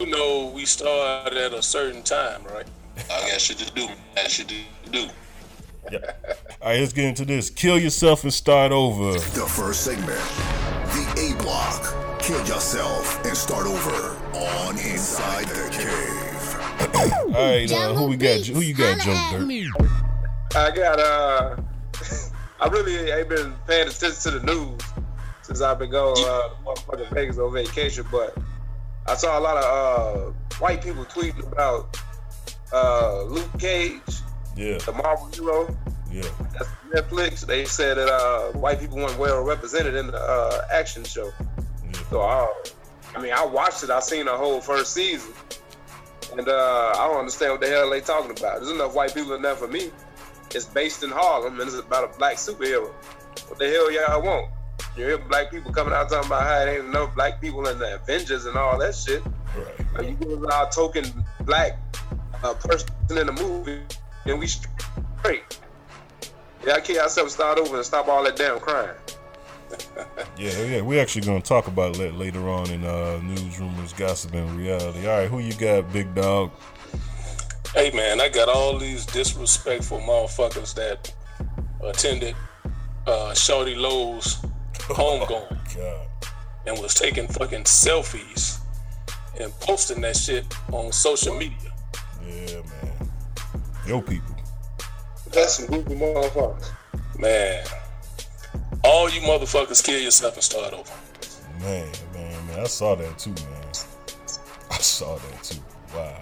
You 0.00 0.06
know, 0.06 0.50
we 0.54 0.64
start 0.64 1.32
at 1.32 1.52
a 1.52 1.62
certain 1.62 2.02
time, 2.02 2.42
right? 2.44 2.66
I 3.10 3.30
got 3.30 3.40
shit 3.40 3.58
to 3.58 3.72
do. 3.72 3.86
I 4.16 4.22
got 4.22 4.30
shit 4.30 4.48
to 4.48 4.90
do. 4.90 5.06
Yeah. 5.90 5.98
All 6.60 6.70
right, 6.70 6.80
let's 6.80 6.92
get 6.92 7.04
into 7.04 7.24
this. 7.24 7.48
Kill 7.50 7.78
yourself 7.78 8.24
and 8.24 8.32
start 8.32 8.72
over. 8.72 9.12
The 9.12 9.46
first 9.46 9.84
segment, 9.84 10.18
the 10.94 11.34
A 11.36 11.42
block. 11.42 12.20
Kill 12.20 12.38
yourself 12.46 13.24
and 13.24 13.36
start 13.36 13.66
over 13.66 14.16
on 14.36 14.78
Inside 14.78 15.46
the 15.48 15.68
Cave. 15.70 17.34
All 17.34 17.50
right, 17.50 17.70
uh, 17.70 17.94
who 17.94 18.06
we 18.06 18.16
got? 18.16 18.46
Who 18.46 18.60
you 18.60 18.74
got, 18.74 18.98
Joe 19.00 19.12
Dirt? 19.30 19.86
I 20.56 20.70
got 20.74 20.98
uh, 20.98 21.56
I 22.60 22.68
really 22.68 23.10
ain't 23.10 23.28
been 23.28 23.54
paying 23.66 23.88
attention 23.88 24.32
to 24.32 24.38
the 24.38 24.46
news 24.46 24.80
since 25.42 25.60
I've 25.60 25.78
been 25.78 25.90
going 25.90 26.16
uh, 26.18 26.48
motherfucking 26.64 27.12
Vegas 27.12 27.38
on 27.38 27.52
vacation, 27.52 28.06
but 28.10 28.36
I 29.06 29.14
saw 29.16 29.38
a 29.38 29.40
lot 29.40 29.56
of 29.58 29.64
uh, 29.64 30.32
white 30.58 30.82
people 30.82 31.04
tweeting 31.04 31.50
about 31.52 31.96
uh, 32.72 33.22
Luke 33.24 33.50
Cage, 33.58 34.00
Yeah, 34.56 34.78
the 34.78 34.92
Marvel 34.92 35.26
hero. 35.34 35.76
yeah. 36.10 36.22
That's 36.52 36.68
Netflix. 36.94 37.44
They 37.46 37.64
said 37.64 37.96
that 37.98 38.08
uh, 38.08 38.52
white 38.58 38.80
people 38.80 38.96
weren't 38.96 39.18
well 39.18 39.42
represented 39.42 39.94
in 39.94 40.06
the 40.08 40.18
uh, 40.18 40.66
action 40.72 41.04
show. 41.04 41.32
So 42.10 42.20
uh, 42.22 42.46
I 43.16 43.20
mean, 43.20 43.32
I 43.32 43.44
watched 43.44 43.82
it. 43.84 43.90
I 43.90 44.00
seen 44.00 44.26
the 44.26 44.36
whole 44.36 44.60
first 44.60 44.92
season, 44.92 45.32
and 46.32 46.48
uh, 46.48 46.92
I 46.96 47.06
don't 47.08 47.18
understand 47.18 47.52
what 47.52 47.60
the 47.60 47.68
hell 47.68 47.90
they 47.90 48.00
talking 48.00 48.30
about. 48.30 48.60
There's 48.60 48.70
enough 48.70 48.94
white 48.94 49.14
people 49.14 49.34
in 49.34 49.42
there 49.42 49.54
for 49.56 49.68
me. 49.68 49.90
It's 50.54 50.66
based 50.66 51.02
in 51.02 51.10
Harlem, 51.10 51.60
and 51.60 51.68
it's 51.68 51.78
about 51.78 52.14
a 52.14 52.18
black 52.18 52.36
superhero. 52.36 52.90
What 53.48 53.58
the 53.58 53.68
hell 53.68 53.90
y'all 53.90 54.22
want? 54.22 54.50
You 54.96 55.06
hear 55.06 55.18
black 55.18 55.50
people 55.50 55.72
coming 55.72 55.92
out 55.92 56.08
talking 56.08 56.28
about 56.28 56.42
how 56.42 56.64
there 56.64 56.76
ain't 56.76 56.86
enough 56.86 57.14
black 57.16 57.40
people 57.40 57.66
in 57.66 57.78
the 57.78 57.96
Avengers 57.96 58.46
and 58.46 58.56
all 58.56 58.78
that 58.78 58.94
shit. 58.94 59.22
Right. 59.56 59.94
Like, 59.94 60.08
you 60.08 60.14
give 60.14 60.44
us 60.44 60.52
our 60.52 60.70
token 60.70 61.04
black 61.40 61.78
uh, 62.44 62.54
person 62.54 62.88
in 63.10 63.26
the 63.26 63.32
movie, 63.32 63.80
and 64.24 64.38
we 64.38 64.46
straight. 64.46 65.58
Yeah, 66.64 66.74
I 66.74 66.80
kill 66.80 67.00
ourselves, 67.00 67.34
start 67.34 67.58
over, 67.58 67.76
and 67.76 67.84
stop 67.84 68.06
all 68.06 68.22
that 68.24 68.36
damn 68.36 68.60
crime. 68.60 68.94
Yeah, 70.36 70.62
yeah, 70.64 70.80
we 70.82 70.98
actually 70.98 71.24
gonna 71.24 71.40
talk 71.40 71.68
about 71.68 71.94
that 71.96 72.14
later 72.14 72.48
on 72.48 72.68
in 72.70 72.84
uh, 72.84 73.20
news, 73.22 73.58
rumors, 73.58 73.92
gossip, 73.92 74.34
and 74.34 74.50
reality. 74.56 75.06
All 75.06 75.18
right, 75.18 75.28
who 75.28 75.38
you 75.38 75.54
got, 75.54 75.92
big 75.92 76.12
dog? 76.14 76.50
Hey 77.72 77.90
man, 77.92 78.20
I 78.20 78.28
got 78.28 78.48
all 78.48 78.76
these 78.76 79.06
disrespectful 79.06 80.00
motherfuckers 80.00 80.74
that 80.74 81.12
attended 81.82 82.34
uh, 83.06 83.32
Shawty 83.32 83.76
Lo's 83.76 84.44
homegoing 84.88 85.76
God, 85.76 86.08
and 86.66 86.78
was 86.80 86.94
taking 86.94 87.26
fucking 87.28 87.64
selfies 87.64 88.58
and 89.40 89.52
posting 89.60 90.00
that 90.02 90.16
shit 90.16 90.44
on 90.72 90.92
social 90.92 91.34
media. 91.34 91.72
yeah, 92.26 92.62
man. 92.82 93.10
Yo, 93.86 94.00
people. 94.00 94.34
That's 95.30 95.54
some 95.54 95.66
goofy 95.66 95.96
motherfuckers. 95.96 96.70
Man, 97.18 97.64
all 98.84 99.10
you 99.10 99.20
motherfuckers 99.22 99.82
kill 99.82 100.00
yourself 100.00 100.34
and 100.34 100.42
start 100.42 100.72
over. 100.72 100.92
Man, 101.60 101.90
man, 102.12 102.46
man. 102.46 102.60
I 102.60 102.64
saw 102.64 102.94
that 102.94 103.18
too, 103.18 103.30
man. 103.30 103.68
I 104.70 104.78
saw 104.78 105.16
that 105.16 105.42
too. 105.42 105.60
Wow. 105.94 106.20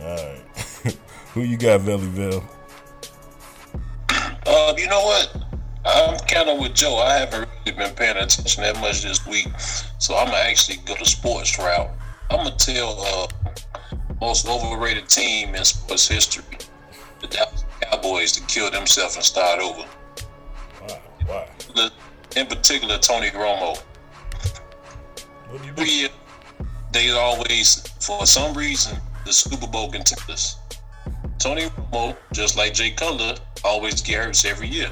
All 0.00 0.16
right. 0.16 0.98
who 1.34 1.42
you 1.42 1.56
got, 1.56 1.80
Velly 1.82 2.06
Vel? 2.06 2.44
Uh, 4.46 4.74
you 4.76 4.88
know 4.88 5.04
what? 5.04 5.35
I'm 6.06 6.18
kind 6.20 6.48
of 6.48 6.60
with 6.60 6.74
Joe. 6.74 6.98
I 6.98 7.14
haven't 7.18 7.48
really 7.66 7.76
been 7.76 7.94
paying 7.94 8.16
attention 8.16 8.62
that 8.62 8.80
much 8.80 9.02
this 9.02 9.26
week, 9.26 9.48
so 9.98 10.16
I'm 10.16 10.26
gonna 10.26 10.38
actually 10.38 10.78
go 10.84 10.94
the 10.96 11.04
sports 11.04 11.58
route. 11.58 11.90
I'm 12.30 12.44
gonna 12.44 12.56
tell 12.56 13.00
uh, 13.00 13.26
most 14.20 14.46
overrated 14.48 15.08
team 15.08 15.54
in 15.54 15.64
sports 15.64 16.06
history, 16.06 16.44
the 17.20 17.26
Dallas 17.26 17.64
Cowboys, 17.80 18.32
to 18.32 18.42
kill 18.42 18.70
themselves 18.70 19.16
and 19.16 19.24
start 19.24 19.60
over. 19.60 19.84
Wow, 20.88 21.00
wow. 21.28 21.46
The- 21.74 21.92
In 22.38 22.46
particular, 22.46 22.98
Tony 22.98 23.30
Romo. 23.30 23.82
year 25.78 26.08
they 26.92 27.10
always, 27.10 27.80
for 28.00 28.24
some 28.26 28.56
reason, 28.56 28.96
the 29.24 29.32
Super 29.32 29.66
Bowl 29.66 29.90
contenders. 29.90 30.56
Tony 31.38 31.62
Romo, 31.92 32.16
just 32.32 32.56
like 32.56 32.74
Jay 32.74 32.90
Cutler, 32.92 33.34
always 33.64 34.00
gets 34.00 34.42
hurt 34.42 34.50
every 34.50 34.68
year. 34.68 34.90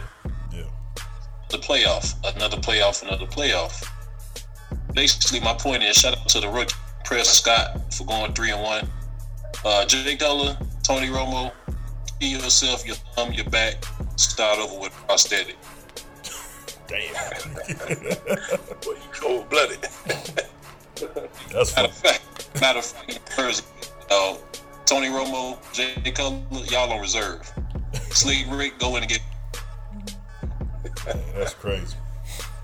Yeah. 1.55 1.61
The 1.61 1.67
playoff, 1.67 2.37
another 2.37 2.57
playoff, 2.57 3.03
another 3.03 3.27
playoff. 3.27 3.89
Basically, 4.93 5.41
my 5.41 5.55
point 5.55 5.83
is, 5.83 5.97
shout 5.97 6.19
out 6.19 6.29
to 6.31 6.41
the 6.41 6.49
rookie 6.49 6.75
Prescott 7.05 7.95
for 7.95 8.05
going 8.07 8.33
three 8.33 8.51
and 8.51 8.63
one. 8.63 8.89
Uh, 9.65 9.85
Jay 9.87 10.17
Cutler, 10.17 10.57
Tony 10.83 11.09
Romo, 11.09 11.53
heal 12.21 12.41
yourself, 12.41 12.85
your 12.85 12.97
thumb, 13.15 13.33
your 13.33 13.45
back, 13.51 13.85
start 14.17 14.59
over 14.59 14.81
with 14.81 14.93
prosthetic. 15.07 15.57
Damn. 16.89 17.55
Boy, 18.83 18.93
you 18.93 19.11
cold 19.13 19.49
blooded. 19.49 19.79
That's 21.53 21.77
Matter 21.77 21.89
of 21.89 21.95
fact, 21.95 22.61
matter 22.61 22.79
of 22.81 22.85
fact, 22.85 23.19
Thursday, 23.31 23.67
uh, 24.11 24.37
Tony 24.87 25.07
Romo, 25.09 25.57
Jay 25.73 25.95
Cutler, 26.11 26.65
y'all 26.67 26.93
on 26.93 27.01
reserve. 27.01 27.51
Sleep 28.11 28.47
Rick, 28.51 28.79
go 28.79 28.97
in 28.97 29.05
and 29.05 29.13
get. 29.13 29.21
That's 31.35 31.55
crazy. 31.55 31.97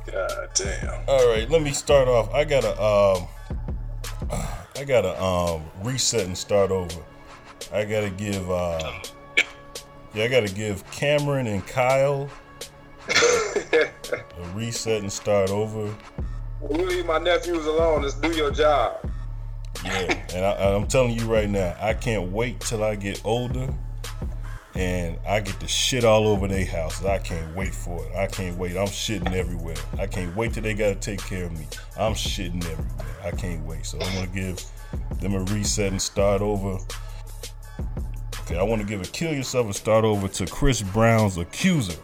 God 0.07 0.49
damn. 0.55 1.09
All 1.09 1.29
right, 1.29 1.49
let 1.51 1.63
me 1.63 1.73
start 1.73 2.09
off. 2.09 2.33
I 2.33 2.45
gotta 2.45 2.71
um, 2.83 3.29
I 4.77 4.85
gotta 4.85 5.21
um 5.23 5.63
reset 5.83 6.27
and 6.27 6.37
start 6.37 6.71
over. 6.71 7.01
I 7.73 7.85
gotta 7.85 8.11
give 8.11 8.51
uh, 8.51 9.01
yeah, 10.15 10.25
I 10.25 10.29
gotta 10.29 10.53
give 10.53 10.89
Cameron 10.91 11.47
and 11.47 11.67
Kyle 11.67 12.31
a 13.09 13.91
reset 14.55 15.03
and 15.03 15.13
start 15.13 15.51
over. 15.51 15.95
You 16.71 16.87
leave 16.87 17.07
my 17.07 17.19
nephews 17.19 17.67
alone. 17.67 18.03
Just 18.03 18.23
do 18.23 18.33
your 18.33 18.51
job. 18.51 18.99
Yeah, 19.85 20.27
and 20.35 20.45
I, 20.45 20.75
I'm 20.75 20.87
telling 20.87 21.13
you 21.13 21.27
right 21.27 21.49
now, 21.49 21.77
I 21.81 21.95
can't 21.95 22.33
wait 22.33 22.61
till 22.61 22.83
I 22.83 22.97
get 22.97 23.21
older 23.25 23.75
and 24.75 25.19
I 25.27 25.41
get 25.41 25.59
the 25.59 25.67
shit 25.67 26.05
all 26.05 26.29
over 26.29 26.47
their 26.47 26.65
houses. 26.65 27.05
I 27.05 27.19
can't 27.19 27.55
wait 27.57 27.75
for 27.75 28.05
it. 28.05 28.15
I 28.15 28.27
can't 28.27 28.57
wait. 28.57 28.77
I'm 28.77 28.87
shitting 28.87 29.33
everywhere. 29.33 29.77
I 29.99 30.07
can't 30.07 30.35
wait 30.37 30.55
till 30.55 30.62
they 30.62 30.75
gotta 30.75 30.95
take 30.95 31.21
care 31.21 31.45
of 31.45 31.53
me. 31.53 31.67
I'm 31.99 32.12
shitting 32.15 32.65
everywhere. 32.65 33.17
I 33.25 33.31
can't 33.33 33.65
wait. 33.67 33.85
So 33.85 33.99
I'm 34.00 34.15
gonna 34.15 34.27
give 34.29 34.65
them 35.21 35.35
a 35.35 35.41
reset 35.41 35.93
and 35.93 36.00
start 36.00 36.41
over. 36.41 36.79
Okay, 38.43 38.59
I 38.59 38.62
want 38.62 38.81
to 38.81 38.87
give 38.87 39.00
a 39.00 39.05
kill 39.05 39.33
yourself 39.33 39.67
and 39.67 39.75
start 39.75 40.05
over 40.05 40.29
to 40.29 40.47
Chris 40.47 40.83
Brown's 40.83 41.37
accuser. 41.37 41.99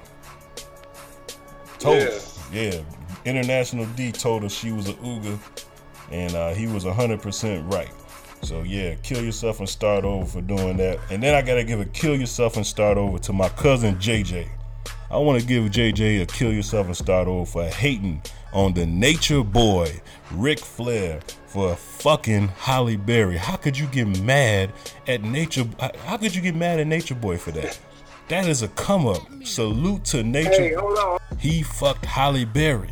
Told 1.79 2.03
her, 2.03 2.21
yeah. 2.53 2.83
International 3.25 3.87
D 3.97 4.13
told 4.13 4.45
her 4.45 4.49
she 4.49 4.71
was 4.71 4.89
a 4.89 4.93
Uga, 4.95 5.39
and 6.13 6.35
uh, 6.35 6.55
he 6.55 6.67
was 6.69 6.85
100% 6.85 7.73
right. 7.73 7.91
So 8.43 8.63
yeah, 8.63 8.95
kill 8.97 9.25
yourself 9.25 9.59
and 9.59 9.69
start 9.69 10.05
over 10.05 10.25
for 10.27 10.41
doing 10.41 10.77
that. 10.77 10.99
And 11.11 11.23
then 11.23 11.35
I 11.35 11.43
gotta 11.43 11.65
give 11.65 11.81
a 11.81 11.85
kill 11.85 12.17
yourself 12.17 12.57
and 12.57 12.67
start 12.67 12.99
over 12.99 13.19
to 13.19 13.33
my 13.33 13.49
cousin 13.51 13.97
JJ. 13.97 14.49
I 15.11 15.19
want 15.19 15.41
to 15.41 15.47
give 15.47 15.65
JJ 15.65 16.23
a 16.23 16.27
kill 16.27 16.53
yourself 16.53 16.87
and 16.87 16.97
start 16.97 17.29
over 17.29 17.47
for 17.47 17.65
hating 17.65 18.23
on 18.53 18.75
the 18.75 18.87
nature 18.87 19.45
boy 19.45 20.01
Ric 20.33 20.59
Flair 20.59 21.21
for 21.47 21.75
fucking 21.77 22.49
Halle 22.49 22.97
Berry. 22.97 23.37
How 23.37 23.57
could 23.57 23.79
you 23.79 23.87
get 23.87 24.21
mad 24.23 24.73
at 25.07 25.23
nature? 25.23 25.65
How 26.05 26.17
could 26.17 26.35
you 26.35 26.43
get 26.43 26.55
mad 26.55 26.81
at 26.81 26.87
Nature 26.87 27.15
Boy 27.15 27.39
for 27.39 27.51
that? 27.53 27.79
That 28.29 28.47
is 28.47 28.63
a 28.63 28.69
come 28.69 29.07
up. 29.07 29.23
Salute 29.45 30.05
to 30.07 30.23
Nature. 30.23 30.51
Hey, 30.51 30.75
hold 30.75 30.99
on. 30.99 31.19
He 31.39 31.63
fucked 31.63 32.05
Halle 32.05 32.45
Berry. 32.45 32.91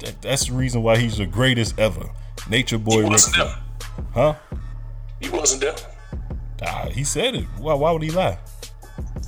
That, 0.00 0.20
that's 0.20 0.48
the 0.48 0.54
reason 0.54 0.82
why 0.82 0.98
he's 0.98 1.18
the 1.18 1.26
greatest 1.26 1.78
ever. 1.78 2.10
Nature 2.48 2.78
Boy 2.78 3.02
Ric 3.02 3.10
wasn't 3.10 3.36
Flair. 3.36 3.54
Huh? 4.14 4.34
He 5.20 5.28
wasn't 5.30 5.60
there. 5.62 5.74
Ah, 6.62 6.88
he 6.92 7.04
said 7.04 7.34
it. 7.34 7.44
Why, 7.58 7.74
why 7.74 7.90
would 7.92 8.02
he 8.02 8.10
lie? 8.10 8.38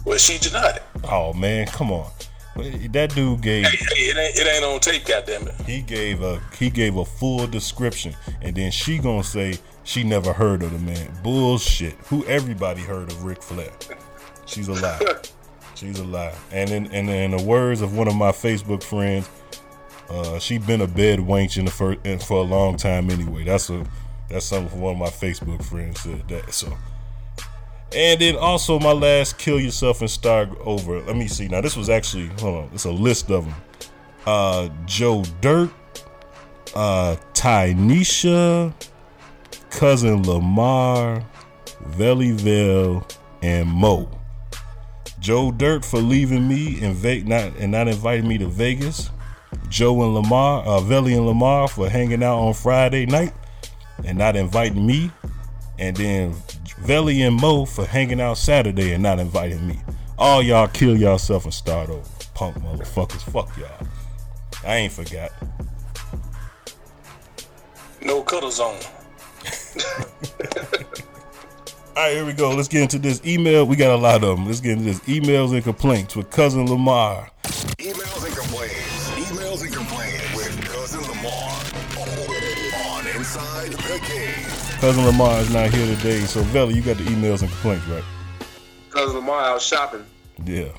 Well, 0.05 0.19
she 0.19 0.39
denied 0.39 0.77
it. 0.77 0.83
Oh 1.05 1.33
man, 1.33 1.67
come 1.67 1.91
on. 1.93 2.11
That 2.55 3.13
dude 3.15 3.41
gave 3.41 3.65
Hey, 3.65 3.77
hey, 3.77 4.03
it 4.11 4.17
ain't, 4.19 4.37
it 4.39 4.47
ain't 4.47 4.65
on 4.65 4.81
tape, 4.81 5.05
goddammit. 5.05 5.65
he 5.65 5.81
gave 5.81 6.23
a 6.23 6.39
he 6.59 6.69
gave 6.69 6.97
a 6.97 7.05
full 7.05 7.47
description, 7.47 8.15
and 8.43 8.55
then 8.55 8.71
she 8.71 8.99
gonna 8.99 9.25
say 9.25 9.55
she 9.85 10.05
never 10.05 10.33
heard 10.35 10.63
of 10.63 10.73
the 10.73 10.79
man. 10.79 11.11
Bullshit. 11.23 11.95
Who 12.09 12.25
everybody 12.27 12.83
heard 12.83 13.11
of 13.11 13.25
Ric 13.25 13.43
Flair? 13.43 13.71
She's 14.47 14.69
a 14.69 14.75
lie. 14.75 15.01
She's 15.75 15.99
a 15.99 16.05
lie. 16.05 16.35
And 16.53 16.69
in 16.71 16.87
and 16.93 17.09
in 17.09 17.31
the 17.31 17.43
words 17.43 17.81
of 17.81 17.97
one 17.97 18.07
of 18.09 18.15
my 18.15 18.33
Facebook 18.33 18.83
friends, 18.83 19.29
uh, 20.11 20.39
she 20.39 20.59
been 20.59 20.83
a 20.83 20.87
bed 20.87 21.21
wench 21.21 21.57
in 21.57 21.65
the 21.65 21.71
fir- 21.71 21.97
in- 22.05 22.19
for 22.19 22.37
a 22.39 22.43
long 22.43 22.77
time 22.77 23.09
anyway. 23.11 23.45
That's 23.45 23.71
a 23.71 23.85
that's 24.33 24.47
something 24.47 24.71
from 24.71 24.81
one 24.81 24.95
of 24.95 24.99
my 24.99 25.09
Facebook 25.09 25.63
friends 25.63 26.01
said 26.01 26.27
that. 26.29 26.53
So. 26.53 26.73
And 27.95 28.19
then 28.19 28.37
also 28.37 28.79
my 28.79 28.93
last 28.93 29.37
kill 29.37 29.61
yourself 29.61 30.01
and 30.01 30.11
start 30.11 30.49
over. 30.61 31.03
Let 31.03 31.17
me 31.17 31.29
see. 31.29 31.49
Now 31.49 31.61
this 31.61 31.77
was 31.77 31.91
actually 31.91 32.29
hold 32.41 32.65
on. 32.65 32.71
It's 32.73 32.87
a 32.87 32.91
list 32.91 33.31
of 33.31 33.45
them. 33.45 33.55
Uh, 34.25 34.71
Joe 34.87 35.25
Dirt, 35.43 35.71
uh, 36.75 37.17
Tynesha, 37.35 38.73
cousin 39.69 40.23
Lamar, 40.23 41.23
Velly 41.89 42.33
Vel, 42.33 43.07
and 43.43 43.69
Mo. 43.69 44.09
Joe 45.21 45.53
Dirt 45.53 45.85
for 45.85 45.99
leaving 45.99 46.49
me 46.49 46.83
and 46.83 46.95
Ve- 46.95 47.25
not 47.25 47.55
and 47.59 47.71
not 47.71 47.89
inviting 47.89 48.27
me 48.27 48.39
to 48.39 48.47
Vegas. 48.47 49.11
Joe 49.69 50.03
and 50.03 50.15
Lamar, 50.15 50.65
uh, 50.65 50.81
Velly 50.81 51.13
and 51.13 51.27
Lamar 51.27 51.69
for 51.69 51.91
hanging 51.91 52.23
out 52.23 52.39
on 52.39 52.55
Friday 52.55 53.05
night 53.05 53.35
and 54.05 54.19
not 54.19 54.37
inviting 54.37 54.87
me. 54.87 55.11
And 55.79 55.97
then 55.97 56.35
Velly 56.79 57.23
and 57.23 57.37
Mo 57.37 57.65
for 57.65 57.85
hanging 57.85 58.21
out 58.21 58.39
Saturday 58.39 58.93
and 58.93 59.03
not 59.03 59.19
inviting 59.19 59.67
me. 59.67 59.81
All 60.19 60.43
y'all 60.43 60.69
kill 60.69 60.97
yourself 60.97 61.45
and 61.45 61.55
start 61.55 61.91
over. 61.91 62.09
Punk 62.35 62.57
motherfuckers. 62.57 63.23
Fuck 63.33 63.57
y'all. 63.57 63.87
I 64.65 64.77
ain't 64.77 64.93
forgot. 64.93 65.33
No 68.01 68.23
cuddle 68.23 68.51
zone. 68.51 68.79
All 71.95 72.03
right, 72.05 72.15
here 72.15 72.25
we 72.25 72.33
go. 72.33 72.51
Let's 72.55 72.69
get 72.69 72.83
into 72.83 72.99
this 72.99 73.21
email. 73.27 73.67
We 73.67 73.77
got 73.77 73.95
a 73.95 74.01
lot 74.01 74.25
of 74.25 74.37
them. 74.37 74.47
Let's 74.47 74.61
get 74.61 74.73
into 74.73 74.85
this 74.85 75.01
emails 75.01 75.53
and 75.53 75.63
complaints 75.63 76.17
with 76.17 76.31
cousin 76.31 76.67
Lamar. 76.67 77.31
Emails 77.45 78.25
and 78.27 78.32
Cousin 84.83 85.07
Lamar 85.07 85.39
is 85.39 85.55
not 85.55 85.73
here 85.73 85.87
today, 85.95 86.19
so 86.23 86.43
Vella, 86.43 86.73
you 86.73 86.83
got 86.83 86.97
the 86.97 87.05
emails 87.05 87.43
and 87.43 87.49
complaints, 87.53 87.87
right? 87.87 88.03
Cousin 88.91 89.15
Lamar 89.15 89.41
out 89.41 89.63
shopping. 89.63 90.05
Yeah. 90.45 90.71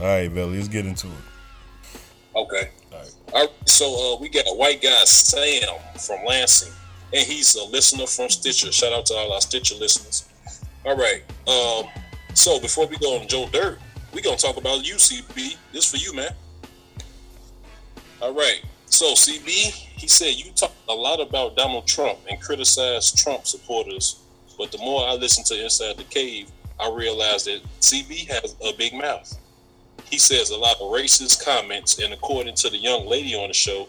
All 0.00 0.06
right, 0.06 0.30
Vella, 0.30 0.52
let's 0.52 0.68
get 0.68 0.86
into 0.86 1.08
it. 1.08 2.00
Okay. 2.36 2.70
All 2.92 2.98
right. 3.00 3.14
All 3.34 3.40
right 3.40 3.50
So 3.68 3.86
uh, 4.14 4.20
we 4.20 4.28
got 4.28 4.44
a 4.46 4.54
white 4.54 4.80
guy, 4.82 5.02
Sam 5.02 5.80
from 5.98 6.24
Lansing, 6.24 6.72
and 7.12 7.26
he's 7.26 7.56
a 7.56 7.64
listener 7.64 8.06
from 8.06 8.28
Stitcher. 8.28 8.70
Shout 8.70 8.92
out 8.92 9.04
to 9.06 9.14
all 9.14 9.32
our 9.32 9.40
Stitcher 9.40 9.74
listeners. 9.74 10.28
All 10.86 10.96
right. 10.96 11.24
Um, 11.48 11.90
so 12.34 12.60
before 12.60 12.86
we 12.86 12.98
go 12.98 13.18
on 13.18 13.26
Joe 13.26 13.48
Dirt, 13.52 13.80
we 14.14 14.22
gonna 14.22 14.36
talk 14.36 14.58
about 14.58 14.84
UCB. 14.84 15.56
This 15.72 15.90
for 15.90 15.96
you, 15.96 16.14
man. 16.14 16.30
All 18.20 18.32
right. 18.32 18.62
So 18.92 19.14
CB, 19.14 19.48
he 19.48 20.06
said 20.06 20.34
you 20.34 20.52
talk 20.52 20.70
a 20.86 20.92
lot 20.92 21.18
about 21.18 21.56
Donald 21.56 21.86
Trump 21.86 22.18
and 22.28 22.38
criticize 22.42 23.10
Trump 23.10 23.46
supporters, 23.46 24.20
but 24.58 24.70
the 24.70 24.76
more 24.76 25.08
I 25.08 25.14
listen 25.14 25.42
to 25.44 25.64
Inside 25.64 25.96
the 25.96 26.04
Cave, 26.04 26.50
I 26.78 26.92
realize 26.94 27.44
that 27.46 27.62
CB 27.80 28.28
has 28.28 28.54
a 28.62 28.76
big 28.76 28.92
mouth. 28.92 29.34
He 30.04 30.18
says 30.18 30.50
a 30.50 30.58
lot 30.58 30.76
of 30.78 30.92
racist 30.92 31.42
comments, 31.42 32.00
and 32.00 32.12
according 32.12 32.54
to 32.56 32.68
the 32.68 32.76
young 32.76 33.06
lady 33.06 33.34
on 33.34 33.48
the 33.48 33.54
show, 33.54 33.88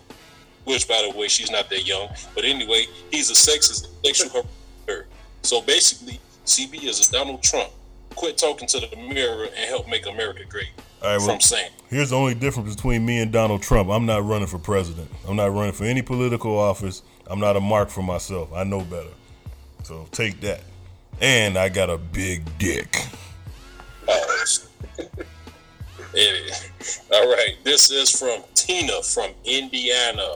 which 0.64 0.88
by 0.88 1.06
the 1.06 1.20
way 1.20 1.28
she's 1.28 1.52
not 1.52 1.70
that 1.70 1.86
young, 1.86 2.08
but 2.34 2.46
anyway, 2.46 2.86
he's 3.12 3.30
a 3.30 3.34
sexist 3.34 3.90
sexual 4.06 4.48
harassment. 4.88 5.12
So 5.42 5.62
basically, 5.62 6.22
CB 6.46 6.86
is 6.86 7.10
a 7.10 7.12
Donald 7.12 7.44
Trump. 7.44 7.72
Quit 8.16 8.38
talking 8.38 8.68
to 8.70 8.80
the 8.80 8.96
mirror 8.96 9.46
and 9.46 9.70
help 9.70 9.88
make 9.88 10.06
America 10.06 10.44
great. 10.48 10.70
All 11.02 11.10
right, 11.10 11.18
well, 11.18 11.28
from 11.28 11.42
Sam. 11.42 11.70
Here's 11.90 12.12
the 12.12 12.16
only 12.16 12.34
difference 12.36 12.76
between 12.76 13.06
me 13.06 13.20
and 13.20 13.32
Donald 13.32 13.62
Trump. 13.62 13.90
I'm 13.90 14.06
not 14.06 14.24
running 14.26 14.48
for 14.48 14.58
president. 14.60 15.10
I'm 15.28 15.36
not 15.36 15.52
running 15.52 15.74
for 15.74 15.84
any 15.84 16.02
political 16.02 16.58
office. 16.58 17.02
I'm 17.28 17.40
not 17.40 17.56
a 17.58 17.60
mark 17.62 17.90
for 17.90 18.02
myself. 18.02 18.52
I 18.54 18.64
know 18.64 18.82
better. 18.82 19.10
So 19.84 20.08
take 20.12 20.40
that. 20.42 20.62
And 21.22 21.58
I 21.58 21.70
got 21.70 21.90
a 21.90 21.98
big 21.98 22.58
dick. 22.58 23.06
It- 26.16 26.70
All 27.12 27.28
right, 27.28 27.56
this 27.64 27.90
is 27.90 28.12
from 28.18 28.44
Tina 28.54 29.02
from 29.02 29.32
Indiana. 29.46 30.36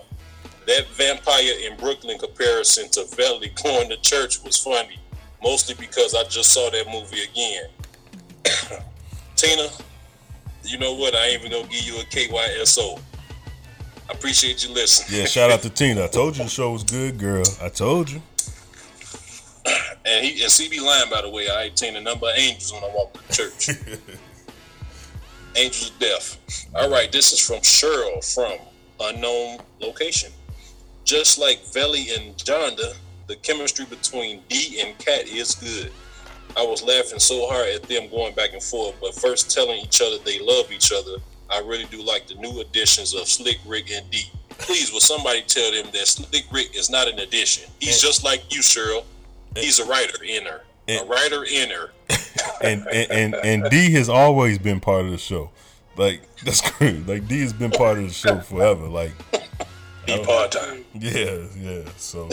That 0.66 0.88
vampire 0.94 1.54
in 1.70 1.78
Brooklyn 1.78 2.18
comparison 2.18 2.90
to 2.92 3.06
Velly 3.16 3.52
going 3.64 3.90
to 3.90 3.98
church 3.98 4.44
was 4.44 4.58
funny, 4.58 4.98
mostly 5.41 5.75
because 5.75 6.13
I 6.13 6.24
just 6.24 6.51
saw 6.53 6.70
that 6.70 6.86
movie 6.88 7.24
again. 7.24 7.70
Tina, 9.36 9.67
you 10.63 10.77
know 10.77 10.94
what? 10.94 11.15
I 11.15 11.27
ain't 11.27 11.46
even 11.46 11.51
gonna 11.51 11.72
give 11.72 11.84
you 11.84 12.00
a 12.00 12.03
KYSO. 12.03 13.00
I 14.10 14.13
appreciate 14.13 14.65
you 14.65 14.74
listening. 14.74 15.20
Yeah, 15.20 15.27
shout 15.27 15.51
out 15.51 15.62
to 15.62 15.70
Tina. 15.70 16.06
I 16.06 16.08
told 16.08 16.38
you 16.38 16.44
the 16.44 16.50
show 16.50 16.72
was 16.72 16.84
good, 16.84 17.17
girl. 17.17 17.46
I 17.62 17.70
told 17.70 18.10
you. 18.10 18.22
And 20.10 20.25
he 20.25 20.41
and 20.41 20.50
CB 20.50 20.82
lying 20.82 21.10
by 21.10 21.22
the 21.22 21.29
way. 21.29 21.50
I 21.50 21.63
ain't 21.63 21.77
seen 21.77 21.94
the 21.96 22.00
number 22.00 22.27
of 22.27 22.34
angels 22.38 22.72
when 22.72 22.82
I 22.82 22.88
walk 22.96 23.12
to 23.27 23.34
church. 23.36 23.77
angels 25.58 25.91
of 25.91 26.00
death. 26.00 26.65
All 26.74 26.89
right, 26.89 27.12
this 27.12 27.34
is 27.34 27.46
from 27.46 27.58
Cheryl 27.58 28.24
from 28.34 28.58
unknown 29.01 29.60
location. 29.82 30.32
Just 31.03 31.38
like 31.38 31.60
Velly 31.74 32.08
and 32.15 32.38
Jonda, 32.38 32.96
the 33.28 33.36
chemistry 33.38 33.86
between 33.86 34.42
D 34.50 34.82
and 34.84 34.98
Cat 34.98 35.28
is 35.28 35.56
good. 35.56 35.92
I 36.56 36.64
was 36.64 36.82
laughing 36.82 37.20
so 37.20 37.48
hard 37.48 37.68
at 37.70 37.84
them 37.84 38.10
going 38.10 38.34
back 38.34 38.54
and 38.54 38.64
forth, 38.64 38.96
but 39.02 39.14
first 39.14 39.52
telling 39.52 39.80
each 39.80 40.02
other 40.02 40.18
they 40.24 40.40
love 40.40 40.72
each 40.72 40.92
other. 40.92 41.18
I 41.50 41.60
really 41.60 41.86
do 41.86 42.02
like 42.02 42.28
the 42.28 42.36
new 42.36 42.60
additions 42.62 43.14
of 43.14 43.28
Slick 43.28 43.58
Rick 43.66 43.92
and 43.92 44.10
D. 44.10 44.24
Please, 44.50 44.92
will 44.92 45.00
somebody 45.00 45.44
tell 45.44 45.72
them 45.72 45.86
that 45.94 46.08
Slick 46.08 46.46
Rick 46.52 46.76
is 46.76 46.90
not 46.90 47.08
an 47.08 47.20
addition? 47.20 47.70
He's 47.80 48.02
just 48.02 48.24
like 48.24 48.54
you, 48.54 48.62
Cheryl. 48.62 49.04
He's 49.56 49.80
a 49.80 49.86
writer 49.86 50.24
in 50.24 50.46
her. 50.46 50.62
A 50.90 51.06
writer 51.06 51.44
in 51.44 51.70
her. 51.70 51.92
And 52.62 52.88
and, 52.88 53.12
and 53.12 53.36
and 53.36 53.70
D 53.70 53.92
has 53.94 54.10
always 54.10 54.58
been 54.58 54.80
part 54.80 55.06
of 55.06 55.12
the 55.12 55.18
show. 55.18 55.52
Like 55.96 56.22
that's 56.46 56.62
crazy. 56.62 57.04
Like 57.04 57.28
D 57.28 57.42
has 57.42 57.54
been 57.54 57.72
part 57.72 57.98
of 57.98 58.06
the 58.06 58.14
show 58.14 58.40
forever. 58.40 58.88
Like 58.88 59.12
D 60.06 60.24
part 60.24 60.52
time. 60.52 60.86
Yeah, 60.94 61.46
yeah. 61.56 61.82
So 61.98 62.30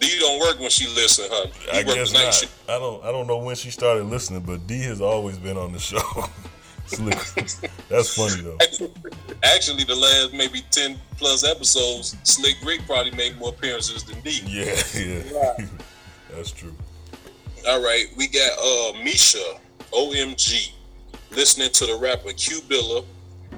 D 0.00 0.18
don't 0.18 0.40
work 0.40 0.60
when 0.60 0.70
she 0.70 0.86
listen, 0.88 1.26
huh? 1.30 1.46
He 1.72 1.78
I 1.78 1.82
guess 1.82 2.12
night 2.12 2.24
not. 2.24 2.34
shift. 2.34 2.52
I 2.68 2.78
don't 2.78 3.04
I 3.04 3.12
don't 3.12 3.26
know 3.26 3.38
when 3.38 3.56
she 3.56 3.70
started 3.70 4.04
listening, 4.04 4.42
but 4.42 4.66
D 4.66 4.82
has 4.82 5.00
always 5.00 5.38
been 5.38 5.56
on 5.56 5.72
the 5.72 5.78
show. 5.78 5.98
Slick. 6.86 7.14
That's 7.88 8.14
funny 8.14 8.42
though. 8.42 8.58
Actually, 9.42 9.84
the 9.84 9.94
last 9.94 10.34
maybe 10.34 10.62
ten 10.70 10.98
plus 11.16 11.44
episodes, 11.44 12.16
Slick 12.24 12.56
Rick 12.64 12.82
probably 12.86 13.12
made 13.12 13.38
more 13.38 13.50
appearances 13.50 14.04
than 14.04 14.20
D. 14.20 14.42
Yeah, 14.46 14.74
yeah. 14.94 15.66
That's 16.34 16.50
true. 16.50 16.74
All 17.66 17.82
right, 17.82 18.06
we 18.16 18.28
got 18.28 18.50
uh 18.58 19.02
Misha, 19.02 19.58
OMG, 19.92 20.72
listening 21.30 21.70
to 21.70 21.86
the 21.86 21.96
rapper 21.96 22.32
Q 22.32 22.60
Billa 22.62 23.04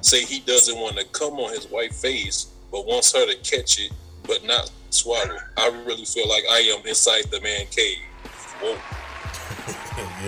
say 0.01 0.23
he 0.23 0.39
doesn't 0.41 0.77
want 0.77 0.97
to 0.97 1.05
come 1.05 1.33
on 1.33 1.51
his 1.51 1.67
wife's 1.67 2.01
face, 2.01 2.47
but 2.71 2.85
wants 2.85 3.13
her 3.13 3.25
to 3.25 3.35
catch 3.37 3.79
it, 3.79 3.91
but 4.27 4.43
not 4.45 4.71
swallow. 4.89 5.37
I 5.57 5.67
really 5.85 6.05
feel 6.05 6.27
like 6.27 6.43
I 6.51 6.59
am 6.77 6.85
inside 6.85 7.25
the 7.31 7.41
man 7.41 7.65
cave. 7.71 7.97
Whoa. 8.61 8.77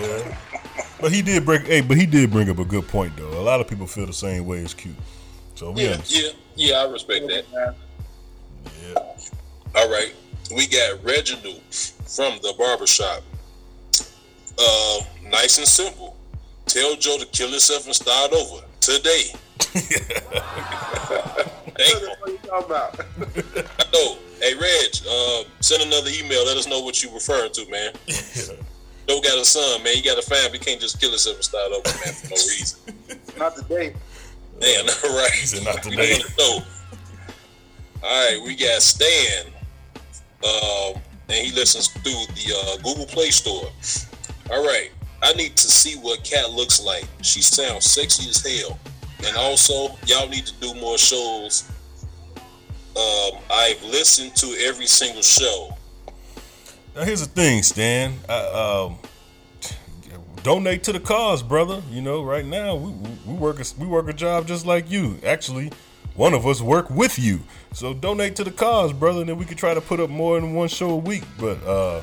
yeah. 0.00 0.36
But 1.00 1.12
he 1.12 1.22
did 1.22 1.44
bring 1.44 1.64
hey, 1.64 1.80
but 1.80 1.96
he 1.96 2.06
did 2.06 2.30
bring 2.30 2.48
up 2.50 2.58
a 2.58 2.64
good 2.64 2.86
point 2.88 3.16
though. 3.16 3.38
A 3.38 3.42
lot 3.42 3.60
of 3.60 3.68
people 3.68 3.86
feel 3.86 4.06
the 4.06 4.12
same 4.12 4.46
way 4.46 4.64
as 4.64 4.74
Q. 4.74 4.94
So 5.54 5.70
we 5.72 5.82
Yeah, 5.84 5.90
understand. 5.92 6.36
yeah, 6.56 6.72
yeah, 6.72 6.82
I 6.82 6.90
respect 6.90 7.26
that. 7.28 7.44
Yeah. 8.82 8.94
All 9.76 9.90
right, 9.90 10.14
we 10.54 10.66
got 10.66 11.02
Reginald 11.04 11.60
from 11.70 12.38
the 12.42 12.54
barbershop. 12.58 13.22
Uh, 14.58 15.00
nice 15.30 15.58
and 15.58 15.66
simple. 15.66 16.16
Tell 16.66 16.94
Joe 16.96 17.18
to 17.18 17.26
kill 17.26 17.50
himself 17.50 17.86
and 17.86 17.94
start 17.94 18.32
over 18.32 18.62
today. 18.80 19.32
Thank 21.80 22.20
What 22.20 22.28
are 22.28 22.32
you 22.32 22.38
talking 22.38 22.66
about? 22.66 23.00
I 23.80 23.84
know. 23.92 24.18
Hey, 24.40 24.54
Reg, 24.54 24.90
uh, 25.08 25.44
send 25.60 25.82
another 25.82 26.10
email. 26.14 26.44
Let 26.46 26.56
us 26.56 26.66
know 26.66 26.80
what 26.80 27.02
you're 27.02 27.12
referring 27.12 27.52
to, 27.52 27.70
man. 27.70 27.92
Joe 29.08 29.20
got 29.20 29.38
a 29.38 29.44
son, 29.44 29.82
man. 29.82 29.94
He 29.96 30.02
got 30.02 30.18
a 30.18 30.22
family. 30.22 30.58
He 30.58 30.64
can't 30.64 30.80
just 30.80 31.00
kill 31.00 31.10
himself 31.10 31.36
and 31.36 31.44
start 31.44 31.72
over, 31.72 31.82
man, 32.04 32.14
for 32.14 32.28
no 32.28 32.36
reason. 32.36 32.78
Not 33.38 33.56
today. 33.56 33.94
Damn, 34.60 34.86
right. 34.86 35.62
not 35.64 35.84
We 35.84 35.90
today. 35.92 36.18
don't 36.36 36.38
wanna. 36.38 36.66
All 38.02 38.30
right, 38.30 38.40
we 38.46 38.54
got 38.56 38.80
Stan, 38.80 39.46
um, 40.42 41.00
and 41.28 41.46
he 41.46 41.52
listens 41.52 41.88
through 41.88 42.24
the 42.34 42.54
uh, 42.56 42.76
Google 42.78 43.04
Play 43.06 43.30
Store. 43.30 43.68
All 44.50 44.64
right, 44.64 44.90
I 45.22 45.34
need 45.34 45.54
to 45.56 45.68
see 45.68 45.96
what 45.98 46.24
Kat 46.24 46.50
looks 46.50 46.82
like. 46.82 47.06
She 47.20 47.42
sounds 47.42 47.84
sexy 47.84 48.28
as 48.30 48.40
hell. 48.62 48.78
And 49.26 49.36
also, 49.36 49.96
y'all 50.06 50.28
need 50.28 50.46
to 50.46 50.54
do 50.60 50.74
more 50.80 50.98
shows. 50.98 51.70
Um, 52.96 53.38
I've 53.52 53.82
listened 53.84 54.34
to 54.36 54.56
every 54.62 54.86
single 54.86 55.22
show. 55.22 55.76
Now 56.94 57.04
here's 57.04 57.20
the 57.20 57.28
thing, 57.28 57.62
Stan. 57.62 58.14
I, 58.28 58.86
um, 58.86 58.98
donate 60.42 60.82
to 60.84 60.92
the 60.92 61.00
cause, 61.00 61.42
brother. 61.42 61.82
You 61.90 62.02
know, 62.02 62.22
right 62.22 62.44
now 62.44 62.74
we, 62.74 62.92
we 63.26 63.34
work 63.34 63.60
a, 63.60 63.64
we 63.78 63.86
work 63.86 64.08
a 64.08 64.12
job 64.12 64.46
just 64.46 64.66
like 64.66 64.90
you. 64.90 65.18
Actually, 65.24 65.70
one 66.14 66.34
of 66.34 66.46
us 66.46 66.60
work 66.60 66.90
with 66.90 67.18
you. 67.18 67.40
So 67.72 67.94
donate 67.94 68.36
to 68.36 68.44
the 68.44 68.50
cause, 68.50 68.92
brother, 68.92 69.20
and 69.20 69.28
then 69.28 69.38
we 69.38 69.44
could 69.44 69.58
try 69.58 69.74
to 69.74 69.80
put 69.80 70.00
up 70.00 70.10
more 70.10 70.40
than 70.40 70.54
one 70.54 70.68
show 70.68 70.90
a 70.90 70.96
week. 70.96 71.24
But 71.38 71.62
uh, 71.64 72.02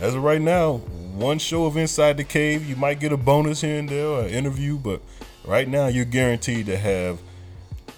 as 0.00 0.14
of 0.14 0.22
right 0.22 0.40
now, 0.40 0.76
one 1.14 1.38
show 1.38 1.66
of 1.66 1.76
Inside 1.76 2.16
the 2.16 2.24
Cave, 2.24 2.68
you 2.68 2.76
might 2.76 3.00
get 3.00 3.12
a 3.12 3.16
bonus 3.16 3.60
here 3.60 3.78
and 3.78 3.88
there 3.88 4.06
or 4.06 4.20
an 4.22 4.30
interview, 4.30 4.78
but 4.78 5.02
right 5.48 5.66
now 5.66 5.86
you're 5.88 6.04
guaranteed 6.04 6.66
to 6.66 6.76
have 6.76 7.18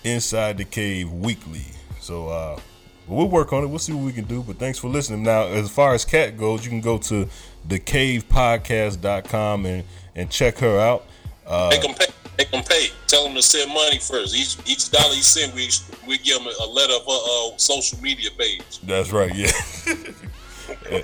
Inside 0.05 0.57
the 0.57 0.65
Cave 0.65 1.13
weekly. 1.13 1.65
So 2.01 2.29
uh, 2.29 2.59
we'll 3.07 3.29
work 3.29 3.53
on 3.53 3.65
it. 3.65 3.67
We'll 3.67 3.79
see 3.79 3.93
what 3.93 4.05
we 4.05 4.13
can 4.13 4.25
do. 4.25 4.43
But 4.43 4.57
thanks 4.59 4.79
for 4.79 4.89
listening. 4.89 5.25
Now, 5.25 5.43
as 5.47 5.71
far 5.71 5.93
as 5.93 6.05
Cat 6.05 6.39
goes, 6.39 6.65
you 6.65 6.71
can 6.71 6.81
go 6.81 6.97
to 6.99 7.29
thecavepodcast.com 7.69 9.67
and 9.67 9.85
and 10.17 10.31
check 10.31 10.59
her 10.59 10.79
out. 10.79 11.05
Uh, 11.47 11.69
Make 11.71 11.83
them 11.83 11.95
pay. 11.95 12.07
Make 12.39 12.51
them 12.51 12.65
pay. 12.65 12.87
Tell 13.07 13.25
them 13.25 13.35
to 13.35 13.43
send 13.43 13.73
money 13.73 13.99
first. 13.99 14.35
Each 14.35 14.57
each 14.67 14.91
dollar 14.91 15.15
you 15.15 15.23
send, 15.23 15.53
we 15.55 15.69
we 16.07 16.19
give 16.19 16.39
them 16.39 16.53
a 16.61 16.67
letter 16.67 16.95
of 16.95 17.03
uh, 17.07 17.49
uh, 17.49 17.57
social 17.59 18.01
media 18.01 18.31
page. 18.39 18.81
That's 18.83 19.11
right. 19.13 19.33
Yeah. 20.89 21.03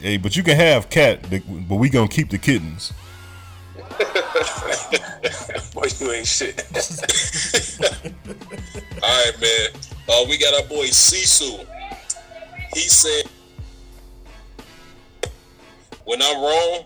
hey, 0.00 0.16
but 0.16 0.34
you 0.34 0.42
can 0.42 0.56
have 0.56 0.88
cat, 0.88 1.26
but 1.30 1.76
we 1.76 1.90
gonna 1.90 2.08
keep 2.08 2.30
the 2.30 2.38
kittens. 2.38 2.92
Boy, 5.74 5.86
you 5.98 6.12
ain't 6.12 6.26
shit. 6.26 6.64
All 9.02 9.24
right, 9.24 9.40
man. 9.40 9.68
Uh, 10.08 10.24
we 10.28 10.38
got 10.38 10.54
our 10.54 10.68
boy 10.68 10.86
Sisu. 10.86 11.64
He 12.74 12.80
said, 12.80 13.24
"When 16.04 16.22
I'm 16.22 16.40
wrong, 16.40 16.84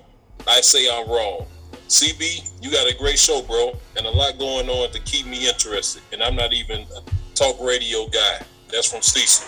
I 0.48 0.60
say 0.60 0.88
I'm 0.90 1.08
wrong." 1.08 1.46
CB, 1.88 2.50
you 2.62 2.70
got 2.70 2.90
a 2.90 2.96
great 2.96 3.18
show, 3.18 3.42
bro, 3.42 3.76
and 3.96 4.06
a 4.06 4.10
lot 4.10 4.38
going 4.38 4.68
on 4.68 4.90
to 4.90 5.00
keep 5.00 5.26
me 5.26 5.48
interested. 5.48 6.02
And 6.12 6.22
I'm 6.22 6.34
not 6.34 6.52
even 6.52 6.80
a 6.80 7.34
talk 7.34 7.56
radio 7.60 8.06
guy. 8.08 8.40
That's 8.70 8.90
from 8.90 9.00
Sisu. 9.00 9.46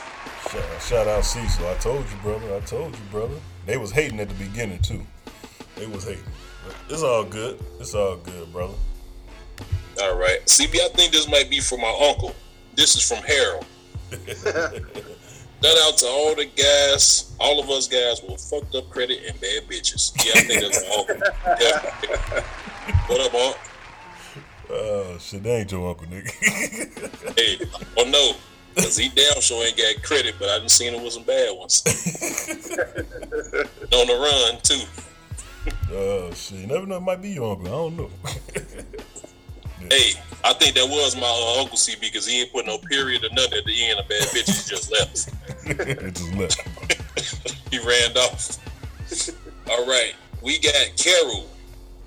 Shout, 0.51 0.83
shout 0.83 1.09
out 1.09 1.25
Cecil. 1.25 1.67
I 1.67 1.75
told 1.75 2.05
you, 2.09 2.17
brother. 2.23 2.55
I 2.55 2.61
told 2.61 2.95
you, 2.95 3.03
brother. 3.11 3.35
They 3.67 3.77
was 3.77 3.91
hating 3.91 4.21
at 4.21 4.29
the 4.29 4.35
beginning 4.35 4.81
too. 4.81 5.05
They 5.77 5.87
was 5.87 6.05
hating. 6.05 6.23
It's 6.89 7.03
all 7.03 7.25
good. 7.25 7.59
It's 7.81 7.95
all 7.95 8.17
good, 8.17 8.53
brother. 8.53 8.75
All 10.03 10.17
right, 10.17 10.39
CB, 10.45 10.79
I 10.81 10.89
think 10.91 11.13
this 11.13 11.29
might 11.29 11.51
be 11.51 11.61
for 11.61 11.79
my 11.79 12.09
uncle. 12.09 12.35
This 12.75 12.97
is 12.97 13.09
from 13.09 13.25
Harold. 13.25 13.65
Shout 15.65 15.79
out 15.79 15.99
to 15.99 16.07
all 16.07 16.35
the 16.37 16.45
guys, 16.55 17.35
all 17.41 17.59
of 17.59 17.69
us 17.71 17.89
guys 17.89 18.23
with 18.23 18.41
fucked 18.41 18.75
up 18.77 18.89
credit 18.91 19.21
and 19.27 19.41
bad 19.41 19.65
bitches. 19.69 20.13
Yeah, 20.25 20.33
I 20.37 20.41
think 20.43 20.61
that's 20.61 20.83
my 20.87 20.97
uncle. 20.97 21.17
What 23.09 23.21
up, 23.21 23.35
Unc? 23.35 23.57
Oh 24.71 25.19
shit, 25.19 25.43
that 25.43 25.51
ain't 25.51 25.73
your 25.73 25.89
uncle, 25.89 26.07
nigga. 26.07 26.31
Hey, 27.37 27.59
oh 27.97 28.05
no, 28.05 28.33
because 28.75 28.97
he 28.97 29.09
damn 29.09 29.41
sure 29.41 29.65
ain't 29.65 29.77
got 29.77 30.03
credit, 30.03 30.37
but 30.39 30.49
I 30.49 30.59
done 30.59 30.69
seen 30.69 30.95
him 30.95 31.03
with 31.03 31.15
some 31.15 31.25
bad 31.25 31.57
ones. 31.57 31.83
On 33.93 34.07
the 34.07 34.15
run, 34.15 34.61
too. 34.63 34.85
Oh 35.93 36.33
shit, 36.35 36.61
you 36.61 36.67
never 36.67 36.87
know. 36.87 36.97
It 36.97 37.01
might 37.01 37.23
be 37.23 37.31
your 37.31 37.53
uncle. 37.53 37.67
I 37.67 37.71
don't 37.71 37.97
know. 37.97 38.11
Hey, 39.91 40.15
I 40.43 40.53
think 40.55 40.75
that 40.75 40.89
was 40.89 41.15
my 41.15 41.27
uh, 41.29 41.61
Uncle 41.61 41.77
CB 41.77 42.01
because 42.01 42.27
he 42.27 42.41
ain't 42.41 42.53
put 42.53 42.67
no 42.67 42.79
period 42.79 43.25
or 43.25 43.29
nothing 43.35 43.59
at 43.59 43.65
the 43.65 43.89
end 43.89 44.01
of 44.01 44.09
bad 44.09 44.23
bitches. 44.29 44.65
He 44.65 44.71
just 44.71 44.91
left. 44.91 45.29
it 45.89 46.15
just 46.15 46.35
left. 46.35 47.71
he 47.71 47.79
ran 47.79 48.17
off. 48.17 48.59
All 49.71 49.87
right, 49.87 50.15
we 50.43 50.59
got 50.59 50.97
Carol. 50.97 51.49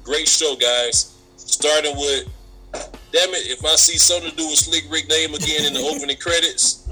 Great 0.04 0.28
show, 0.28 0.56
guys. 0.56 1.15
Starting 1.38 1.95
with, 1.95 2.28
damn 2.74 3.30
it, 3.30 3.48
if 3.48 3.63
I 3.63 3.76
see 3.76 3.98
something 3.98 4.32
to 4.32 4.36
do 4.36 4.48
with 4.48 4.58
Slick 4.58 4.86
Rick 4.91 5.08
name 5.08 5.34
again 5.34 5.65
in 5.65 5.74
the 5.74 5.80
opening 5.80 6.17
credits. 6.17 6.89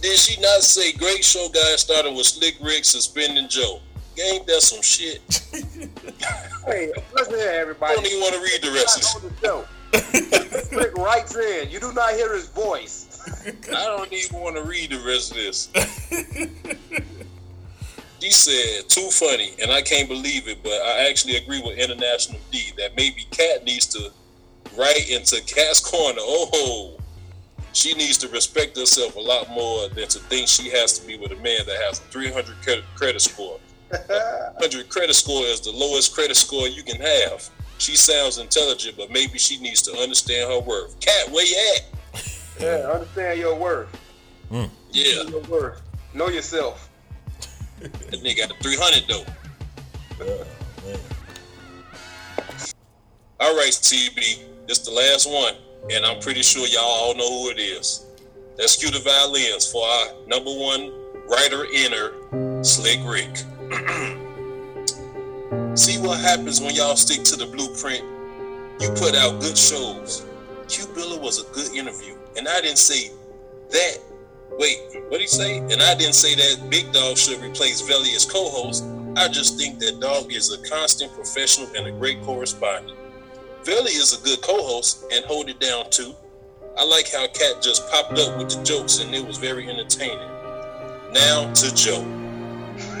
Did 0.00 0.16
she 0.16 0.40
not 0.40 0.62
say 0.62 0.92
great 0.92 1.24
show, 1.24 1.48
guys? 1.52 1.80
Starting 1.80 2.14
with 2.14 2.26
Slick 2.26 2.56
Rick 2.62 2.84
suspending 2.84 3.48
Joe. 3.48 3.80
Ain't 4.20 4.46
that 4.46 4.60
some 4.62 4.82
shit? 4.82 5.20
Hey, 6.66 6.92
listen 7.14 7.34
here, 7.36 7.52
everybody. 7.52 7.92
I 7.92 7.96
don't 7.96 8.06
even 8.06 8.20
want 8.20 8.34
to 8.34 8.40
read 8.42 8.60
the 8.62 8.70
rest 8.70 9.16
of 9.16 9.24
of 9.24 9.40
the 9.40 9.46
show. 10.70 10.76
Rick 10.76 10.94
writes 10.94 11.34
in. 11.34 11.70
You 11.70 11.80
do 11.80 11.90
not 11.94 12.12
hear 12.12 12.34
his 12.34 12.48
voice. 12.48 13.46
I 13.74 13.86
don't 13.86 14.12
even 14.12 14.40
want 14.40 14.56
to 14.56 14.62
read 14.62 14.90
the 14.90 14.98
rest 14.98 15.30
of 15.30 15.38
this. 15.38 15.70
She 18.20 18.30
said, 18.30 18.88
too 18.90 19.08
funny, 19.10 19.54
and 19.62 19.72
I 19.72 19.80
can't 19.80 20.06
believe 20.06 20.46
it, 20.46 20.62
but 20.62 20.72
I 20.72 21.08
actually 21.08 21.36
agree 21.36 21.62
with 21.62 21.78
International 21.78 22.38
D 22.50 22.70
that 22.76 22.94
maybe 22.94 23.26
Cat 23.30 23.64
needs 23.64 23.86
to 23.86 24.12
right 24.76 25.08
into 25.08 25.42
Cat's 25.46 25.80
corner. 25.80 26.18
Oh, 26.20 26.98
she 27.72 27.94
needs 27.94 28.18
to 28.18 28.28
respect 28.28 28.76
herself 28.76 29.16
a 29.16 29.20
lot 29.20 29.48
more 29.48 29.88
than 29.88 30.06
to 30.08 30.18
think 30.18 30.48
she 30.48 30.68
has 30.68 30.98
to 30.98 31.06
be 31.06 31.16
with 31.16 31.32
a 31.32 31.36
man 31.36 31.60
that 31.66 31.80
has 31.86 32.00
a 32.00 32.02
300 32.02 32.56
credit, 32.62 32.84
credit 32.94 33.22
score. 33.22 33.58
100 33.90 34.88
credit 34.88 35.14
score 35.14 35.44
is 35.44 35.60
the 35.60 35.70
lowest 35.72 36.14
credit 36.14 36.36
score 36.36 36.68
you 36.68 36.82
can 36.82 37.00
have. 37.00 37.48
She 37.78 37.96
sounds 37.96 38.38
intelligent, 38.38 38.96
but 38.96 39.10
maybe 39.10 39.38
she 39.38 39.58
needs 39.58 39.82
to 39.82 39.92
understand 39.98 40.50
her 40.50 40.60
worth. 40.60 40.98
Cat, 41.00 41.30
where 41.32 41.46
you 41.46 41.56
at? 41.76 41.82
Yeah, 42.60 42.90
understand 42.92 43.40
your 43.40 43.54
worth. 43.54 43.88
Hmm. 44.50 44.64
Yeah, 44.90 45.22
Know 45.22 45.28
your 45.30 45.40
worth. 45.42 45.82
Know 46.12 46.28
yourself. 46.28 46.90
that 47.80 47.92
nigga 48.22 48.36
got 48.36 48.50
a 48.50 48.62
300 48.62 49.04
though. 49.08 49.24
All 53.40 53.56
right, 53.56 53.70
CB, 53.70 54.66
this 54.66 54.80
the 54.80 54.90
last 54.90 55.26
one, 55.30 55.54
and 55.90 56.04
I'm 56.04 56.20
pretty 56.20 56.42
sure 56.42 56.66
y'all 56.66 56.82
all 56.82 57.14
know 57.16 57.42
who 57.44 57.48
it 57.50 57.58
is. 57.58 58.04
Let's 58.58 58.76
cue 58.76 58.90
the 58.90 58.98
violins 58.98 59.70
for 59.72 59.82
our 59.86 60.08
number 60.26 60.50
one 60.50 60.92
writer 61.30 61.64
inner, 61.72 62.62
Slick 62.62 63.00
Rick. 63.06 63.44
See 65.74 66.00
what 66.00 66.20
happens 66.20 66.60
when 66.60 66.74
y'all 66.74 66.96
stick 66.96 67.22
to 67.24 67.36
the 67.36 67.46
blueprint. 67.46 68.04
You 68.80 68.90
put 68.90 69.14
out 69.14 69.40
good 69.40 69.56
shows. 69.56 70.26
Q 70.68 70.86
was 71.20 71.40
a 71.40 71.52
good 71.52 71.74
interview, 71.74 72.16
and 72.36 72.48
I 72.48 72.60
didn't 72.60 72.78
say 72.78 73.10
that. 73.70 73.98
Wait, 74.58 74.78
what 75.08 75.12
did 75.12 75.20
he 75.20 75.26
say? 75.26 75.58
And 75.58 75.80
I 75.80 75.94
didn't 75.94 76.14
say 76.14 76.34
that 76.34 76.70
Big 76.70 76.92
Dog 76.92 77.16
should 77.16 77.40
replace 77.40 77.80
Velly 77.80 78.10
as 78.10 78.24
co-host. 78.24 78.84
I 79.16 79.28
just 79.28 79.58
think 79.58 79.78
that 79.78 80.00
Dog 80.00 80.32
is 80.32 80.52
a 80.52 80.68
constant 80.68 81.12
professional 81.12 81.68
and 81.76 81.86
a 81.86 81.92
great 81.92 82.20
correspondent. 82.22 82.98
Velly 83.64 83.92
is 83.92 84.18
a 84.18 84.24
good 84.24 84.42
co-host 84.42 85.04
and 85.12 85.24
hold 85.26 85.48
it 85.48 85.60
down 85.60 85.88
too. 85.90 86.14
I 86.76 86.84
like 86.84 87.10
how 87.12 87.26
Cat 87.28 87.62
just 87.62 87.88
popped 87.90 88.18
up 88.18 88.38
with 88.38 88.50
the 88.50 88.62
jokes 88.64 89.00
and 89.00 89.14
it 89.14 89.24
was 89.24 89.38
very 89.38 89.68
entertaining. 89.68 90.28
Now 91.12 91.52
to 91.52 91.74
Joe. 91.74 92.19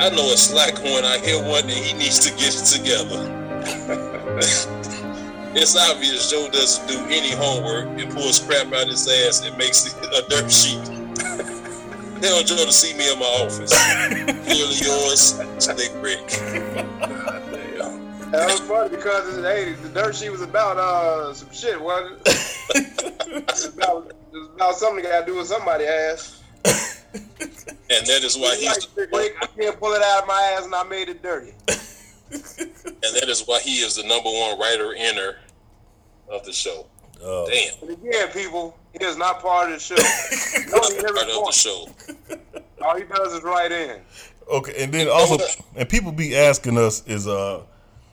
I 0.00 0.10
know 0.10 0.32
a 0.32 0.36
slack 0.36 0.82
when 0.82 1.04
I 1.04 1.18
hear 1.18 1.42
one 1.42 1.64
and 1.64 1.70
he 1.70 1.92
needs 1.94 2.20
to 2.20 2.30
get 2.36 2.54
it 2.54 2.64
together. 2.64 3.20
it's 5.54 5.76
obvious 5.76 6.30
Joe 6.30 6.48
doesn't 6.50 6.86
do 6.88 6.98
any 7.08 7.32
homework 7.32 7.86
and 8.00 8.12
pulls 8.12 8.40
crap 8.40 8.72
out 8.72 8.88
his 8.88 9.06
ass 9.08 9.46
and 9.46 9.56
makes 9.58 9.86
it 9.86 9.94
a 10.04 10.22
dirt 10.28 10.50
sheet. 10.50 10.84
Tell 12.22 12.42
Joe 12.42 12.64
to 12.64 12.72
see 12.72 12.96
me 12.96 13.12
in 13.12 13.18
my 13.18 13.24
office. 13.24 13.72
Clearly 14.44 14.76
yours, 14.76 15.40
Slick 15.58 15.92
Rick. 16.02 16.26
That 18.30 18.46
was 18.46 18.60
funny 18.60 18.90
because 18.90 19.36
hey, 19.44 19.72
the 19.72 19.88
dirt 19.88 20.14
sheet 20.14 20.30
was 20.30 20.42
about 20.42 20.76
uh 20.76 21.34
some 21.34 21.50
shit, 21.50 21.80
wasn't 21.80 22.20
it? 22.26 23.26
it, 23.26 23.46
was 23.50 23.64
about, 23.64 24.06
it 24.32 24.36
was 24.38 24.48
about 24.54 24.74
something 24.76 25.02
that 25.02 25.10
got 25.10 25.20
to 25.20 25.32
do 25.32 25.38
with 25.38 25.48
somebody's 25.48 25.88
ass. 25.88 26.39
And 27.90 28.06
that 28.06 28.22
is 28.22 28.38
why 28.38 28.54
he's 28.54 28.86
Like, 28.96 29.12
Rick, 29.12 29.34
I 29.42 29.46
can't 29.46 29.78
pull 29.80 29.92
it 29.94 30.02
out 30.02 30.22
of 30.22 30.28
my 30.28 30.54
ass 30.56 30.64
and 30.64 30.74
I 30.74 30.84
made 30.84 31.08
it 31.08 31.22
dirty. 31.22 31.52
and 31.68 33.12
that 33.16 33.26
is 33.26 33.42
why 33.46 33.58
he 33.60 33.78
is 33.78 33.96
the 33.96 34.04
number 34.04 34.30
one 34.30 34.58
writer 34.60 34.92
inner 34.92 35.38
of 36.28 36.44
the 36.44 36.52
show. 36.52 36.86
Oh. 37.20 37.48
Damn, 37.50 37.74
But 37.80 37.90
again, 37.90 38.28
people, 38.28 38.78
he 38.92 39.04
is 39.04 39.16
not 39.16 39.42
part 39.42 39.72
of 39.72 39.74
the 39.74 39.80
show. 39.80 39.96
No, 40.70 40.80
he 40.88 41.02
never 41.02 41.14
part 41.14 41.28
of 41.28 41.46
the 41.46 41.52
show. 41.52 41.88
All 42.82 42.96
he 42.96 43.04
does 43.04 43.34
is 43.34 43.42
write 43.42 43.72
in. 43.72 44.00
Okay, 44.48 44.82
and 44.82 44.92
then 44.92 45.08
also, 45.08 45.38
and 45.74 45.88
people 45.88 46.12
be 46.12 46.36
asking 46.36 46.78
us 46.78 47.04
is 47.06 47.26
uh, 47.26 47.62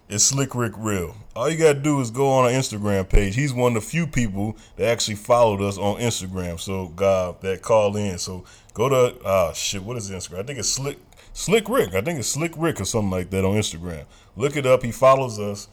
is 0.10 0.26
Slick 0.26 0.56
Rick 0.56 0.74
real? 0.78 1.16
All 1.36 1.50
you 1.50 1.58
gotta 1.58 1.80
do 1.80 2.00
is 2.00 2.12
go 2.12 2.30
on 2.30 2.46
our 2.46 2.52
Instagram 2.52 3.08
page. 3.08 3.36
He's 3.36 3.54
one 3.54 3.76
of 3.76 3.84
the 3.84 3.90
few 3.90 4.08
people 4.08 4.58
that 4.76 4.88
actually 4.88 5.16
followed 5.16 5.62
us 5.62 5.78
on 5.78 6.00
Instagram. 6.00 6.60
So 6.60 6.88
God, 6.90 7.42
that 7.42 7.62
called 7.62 7.98
in. 7.98 8.18
So 8.18 8.46
go 8.74 8.90
to 8.90 9.18
ah 9.26 9.54
shit, 9.54 9.84
what 9.84 9.98
is 9.98 10.10
Instagram? 10.10 10.40
I 10.40 10.44
think 10.44 10.60
it's 10.60 10.70
Slick 10.70 10.98
Slick 11.34 11.70
Rick. 11.70 11.94
I 11.94 12.02
think 12.02 12.20
it's 12.20 12.30
Slick 12.30 12.54
Rick 12.58 12.82
or 12.82 12.86
something 12.86 13.12
like 13.12 13.30
that 13.32 13.46
on 13.46 13.56
Instagram. 13.56 14.06
Look 14.36 14.56
it 14.56 14.66
up. 14.66 14.84
He 14.84 14.92
follows 14.92 15.40
us, 15.40 15.68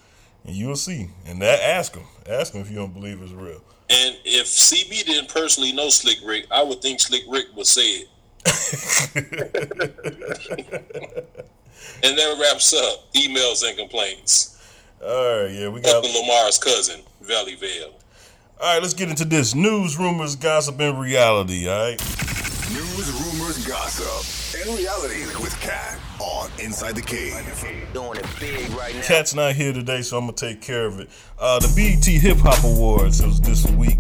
and 0.45 0.55
you'll 0.55 0.77
see. 0.77 1.09
And 1.27 1.41
that 1.41 1.61
ask 1.61 1.95
him, 1.95 2.05
ask 2.29 2.53
him 2.53 2.61
if 2.61 2.71
you 2.71 2.77
don't 2.77 2.93
believe 2.93 3.23
it's 3.23 3.33
real. 3.33 3.63
And 3.89 4.17
if 4.25 4.47
CB 4.47 5.05
didn't 5.05 5.29
personally 5.29 5.73
know 5.73 5.89
Slick 5.89 6.19
Rick, 6.25 6.47
I 6.51 6.63
would 6.63 6.83
think 6.83 7.01
Slick 7.01 7.23
Rick 7.29 7.47
would 7.55 7.67
say 7.67 7.83
it. 7.83 8.09
and 12.03 12.17
that 12.17 12.37
wraps 12.41 12.73
up 12.75 13.13
emails 13.15 13.67
and 13.67 13.77
complaints. 13.79 14.51
All 15.03 15.43
right, 15.43 15.51
yeah, 15.53 15.69
we 15.69 15.81
got. 15.81 16.03
Fucking 16.05 16.21
Lamar's 16.21 16.59
cousin, 16.59 17.01
Velly 17.21 17.57
Vel. 17.57 17.91
All 18.61 18.73
right, 18.73 18.81
let's 18.81 18.95
get 18.95 19.09
into 19.11 19.25
this 19.25 19.55
news, 19.55 19.99
rumors, 19.99 20.37
gossip, 20.37 20.81
and 20.81 20.99
reality. 20.99 21.69
All 21.69 21.91
right. 21.91 22.01
News, 22.71 23.11
rumors, 23.13 23.67
gossip, 23.67 24.57
and 24.67 24.79
reality 24.79 25.27
with 25.43 25.55
Cat 25.61 25.99
on 26.19 26.51
Inside 26.59 26.95
the 26.95 27.03
Cave. 27.03 27.35
Doing 27.93 28.17
it 28.17 28.27
big 28.41 28.71
right 28.71 28.95
now. 28.95 29.03
Cat's 29.03 29.35
not 29.35 29.53
here 29.55 29.73
today, 29.75 30.01
so 30.01 30.17
I'm 30.17 30.25
gonna 30.25 30.33
take 30.37 30.63
care 30.63 30.87
of 30.87 30.99
it. 31.01 31.11
Uh, 31.39 31.59
the 31.59 31.71
BET 31.77 32.05
Hip 32.07 32.39
Hop 32.39 32.65
Awards 32.65 33.21
it 33.21 33.27
was 33.27 33.41
this 33.41 33.67
week. 33.73 33.99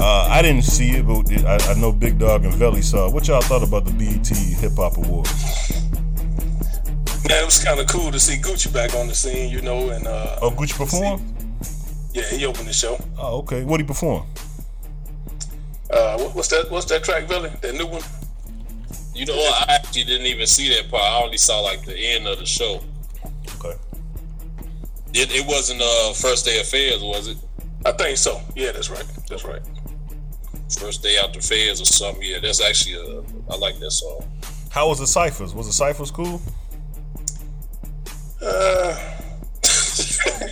Uh, 0.00 0.28
I 0.30 0.40
didn't 0.40 0.62
see 0.62 0.92
it, 0.92 1.06
but 1.06 1.30
I, 1.44 1.72
I 1.72 1.74
know 1.78 1.92
Big 1.92 2.18
Dog 2.18 2.44
and 2.44 2.54
Velly 2.54 2.82
saw. 2.82 3.08
it. 3.08 3.12
What 3.12 3.28
y'all 3.28 3.42
thought 3.42 3.62
about 3.62 3.84
the 3.84 3.92
BET 3.92 4.26
Hip 4.26 4.72
Hop 4.76 4.96
Awards? 4.96 5.87
Man, 7.28 7.42
it 7.42 7.44
was 7.44 7.62
kind 7.62 7.78
of 7.78 7.86
cool 7.86 8.10
to 8.10 8.18
see 8.18 8.36
Gucci 8.36 8.72
back 8.72 8.94
on 8.94 9.06
the 9.06 9.14
scene, 9.14 9.50
you 9.50 9.60
know, 9.60 9.90
and 9.90 10.06
uh, 10.06 10.38
Oh, 10.40 10.50
Gucci 10.50 10.76
perform? 10.76 11.22
yeah, 12.14 12.22
he 12.30 12.46
opened 12.46 12.68
the 12.68 12.72
show. 12.72 12.98
Oh, 13.18 13.38
okay. 13.40 13.64
What 13.64 13.76
did 13.76 13.84
he 13.84 13.88
perform? 13.88 14.26
Uh, 15.90 16.16
what, 16.18 16.34
what's 16.34 16.48
that? 16.48 16.70
What's 16.70 16.86
that 16.86 17.04
track, 17.04 17.28
Billy? 17.28 17.50
That 17.60 17.74
new 17.74 17.86
one? 17.86 18.02
You 19.14 19.26
know 19.26 19.36
what? 19.36 19.68
I 19.68 19.74
actually 19.74 20.04
didn't 20.04 20.26
even 20.26 20.46
see 20.46 20.68
that 20.74 20.90
part. 20.90 21.02
I 21.02 21.22
only 21.22 21.38
saw 21.38 21.60
like 21.60 21.84
the 21.84 21.96
end 21.96 22.26
of 22.26 22.38
the 22.38 22.46
show. 22.46 22.80
Okay. 23.58 23.76
It, 25.14 25.34
it 25.34 25.46
wasn't 25.46 25.82
uh 25.82 26.12
first 26.12 26.44
day 26.44 26.60
of 26.60 26.66
fairs, 26.66 27.02
was 27.02 27.28
it? 27.28 27.36
I 27.84 27.92
think 27.92 28.16
so. 28.18 28.40
Yeah, 28.54 28.72
that's 28.72 28.90
right. 28.90 29.04
That's 29.28 29.44
right. 29.44 29.62
First 30.78 31.02
day 31.02 31.16
after 31.18 31.40
fairs 31.40 31.80
or 31.80 31.84
something. 31.86 32.22
Yeah, 32.22 32.38
that's 32.40 32.60
actually 32.62 32.96
uh, 32.96 33.22
I 33.50 33.56
like 33.56 33.78
that 33.80 33.90
song. 33.90 34.24
How 34.70 34.88
was 34.88 34.98
the 34.98 35.06
ciphers? 35.06 35.54
Was 35.54 35.66
the 35.66 35.72
ciphers 35.72 36.10
cool? 36.10 36.40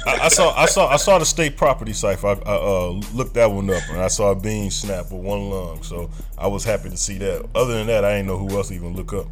I, 0.06 0.18
I 0.22 0.28
saw, 0.28 0.54
I 0.56 0.66
saw, 0.66 0.88
I 0.88 0.96
saw 0.96 1.18
the 1.18 1.26
state 1.26 1.56
property 1.56 1.92
cipher. 1.92 2.28
I, 2.28 2.32
I 2.32 2.54
uh, 2.54 2.88
looked 3.14 3.34
that 3.34 3.50
one 3.50 3.70
up, 3.70 3.82
and 3.90 4.00
I 4.00 4.08
saw 4.08 4.32
a 4.32 4.36
bean 4.36 4.70
snap 4.70 5.10
with 5.10 5.22
one 5.22 5.50
lung. 5.50 5.82
So 5.82 6.10
I 6.38 6.46
was 6.46 6.64
happy 6.64 6.90
to 6.90 6.96
see 6.96 7.18
that. 7.18 7.48
Other 7.54 7.74
than 7.74 7.86
that, 7.88 8.04
I 8.04 8.16
didn't 8.16 8.28
know 8.28 8.38
who 8.38 8.56
else 8.56 8.72
even 8.72 8.94
look 8.94 9.12
up. 9.12 9.26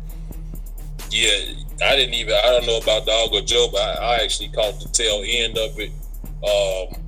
Yeah, 1.10 1.54
I 1.84 1.96
didn't 1.96 2.14
even. 2.14 2.34
I 2.34 2.50
don't 2.50 2.66
know 2.66 2.78
about 2.78 3.06
Dog 3.06 3.32
or 3.32 3.40
Joe, 3.42 3.68
but 3.70 3.80
I, 3.80 3.92
I 3.92 4.22
actually 4.22 4.48
caught 4.48 4.80
the 4.80 4.88
tail 4.88 5.22
end 5.24 5.58
of 5.58 5.78
it. 5.78 5.90
Um, 6.42 7.00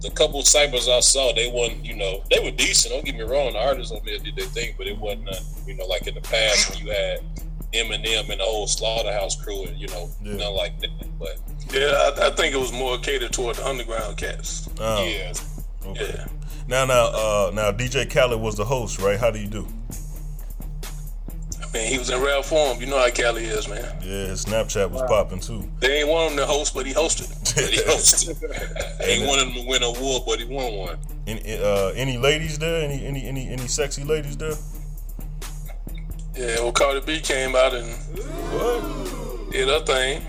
the 0.00 0.10
couple 0.10 0.42
ciphers 0.42 0.88
I 0.88 1.00
saw, 1.00 1.32
they 1.32 1.48
weren't. 1.48 1.84
You 1.84 1.94
know, 1.96 2.22
they 2.30 2.40
were 2.40 2.50
decent. 2.50 2.92
Don't 2.92 3.04
get 3.04 3.14
me 3.14 3.22
wrong. 3.22 3.52
The 3.52 3.60
artists 3.60 3.92
on 3.92 4.00
there 4.04 4.18
did 4.18 4.34
their 4.36 4.46
thing, 4.46 4.74
but 4.76 4.86
it 4.86 4.98
wasn't. 4.98 5.28
Uh, 5.28 5.36
you 5.66 5.74
know, 5.74 5.86
like 5.86 6.06
in 6.06 6.14
the 6.14 6.20
past 6.22 6.70
when 6.70 6.84
you 6.84 6.92
had 6.92 7.20
Eminem 7.72 8.28
and 8.30 8.40
the 8.40 8.44
whole 8.44 8.66
Slaughterhouse 8.66 9.36
crew, 9.42 9.64
and 9.64 9.78
you 9.78 9.88
know, 9.88 10.10
Yeah. 10.22 10.34
nothing 10.36 10.56
like 10.56 10.80
that. 10.80 10.90
But 11.18 11.38
yeah, 11.72 12.10
I, 12.20 12.26
I 12.28 12.30
think 12.30 12.54
it 12.54 12.58
was 12.58 12.72
more 12.72 12.98
catered 12.98 13.32
toward 13.32 13.56
the 13.56 13.66
underground 13.66 14.16
cats. 14.16 14.68
Oh, 14.78 15.04
yeah, 15.04 15.32
okay. 15.86 16.14
Yeah. 16.14 16.26
Now, 16.68 16.84
now, 16.84 17.06
uh, 17.06 17.50
now, 17.54 17.72
DJ 17.72 18.08
Khaled 18.08 18.40
was 18.40 18.56
the 18.56 18.64
host, 18.64 19.00
right? 19.00 19.18
How 19.18 19.30
do 19.30 19.38
you 19.38 19.48
do? 19.48 19.66
I 21.62 21.78
mean, 21.78 21.90
he 21.90 21.98
was 21.98 22.10
in 22.10 22.20
rare 22.20 22.42
form. 22.42 22.80
You 22.80 22.86
know 22.86 22.98
how 22.98 23.08
Cali 23.10 23.44
is, 23.44 23.66
man. 23.66 23.82
Yeah, 24.02 24.26
his 24.26 24.44
Snapchat 24.44 24.90
was 24.90 25.00
popping 25.02 25.40
too. 25.40 25.66
They 25.80 26.00
ain't 26.00 26.08
want 26.08 26.32
him 26.32 26.36
to 26.38 26.46
host, 26.46 26.74
but 26.74 26.84
he 26.84 26.92
hosted. 26.92 27.30
but 27.54 27.70
he 27.70 27.78
hosted. 27.80 29.00
I 29.00 29.04
ain't 29.04 29.26
wanted 29.26 29.48
him 29.48 29.54
to 29.54 29.68
win 29.68 29.82
an 29.82 29.96
award, 29.96 30.24
but 30.26 30.38
he 30.38 30.44
won 30.44 30.72
one. 30.74 30.98
Any, 31.26 31.58
uh, 31.58 31.88
any 31.94 32.18
ladies 32.18 32.58
there? 32.58 32.82
Any, 32.84 33.06
any, 33.06 33.26
any, 33.26 33.48
any 33.48 33.66
sexy 33.66 34.04
ladies 34.04 34.36
there? 34.36 34.54
Yeah, 36.34 36.60
well, 36.60 36.72
Cardi 36.72 37.00
B 37.04 37.20
came 37.20 37.54
out 37.54 37.74
and 37.74 37.88
What? 38.52 39.50
did 39.50 39.68
her 39.68 39.80
thing, 39.80 40.22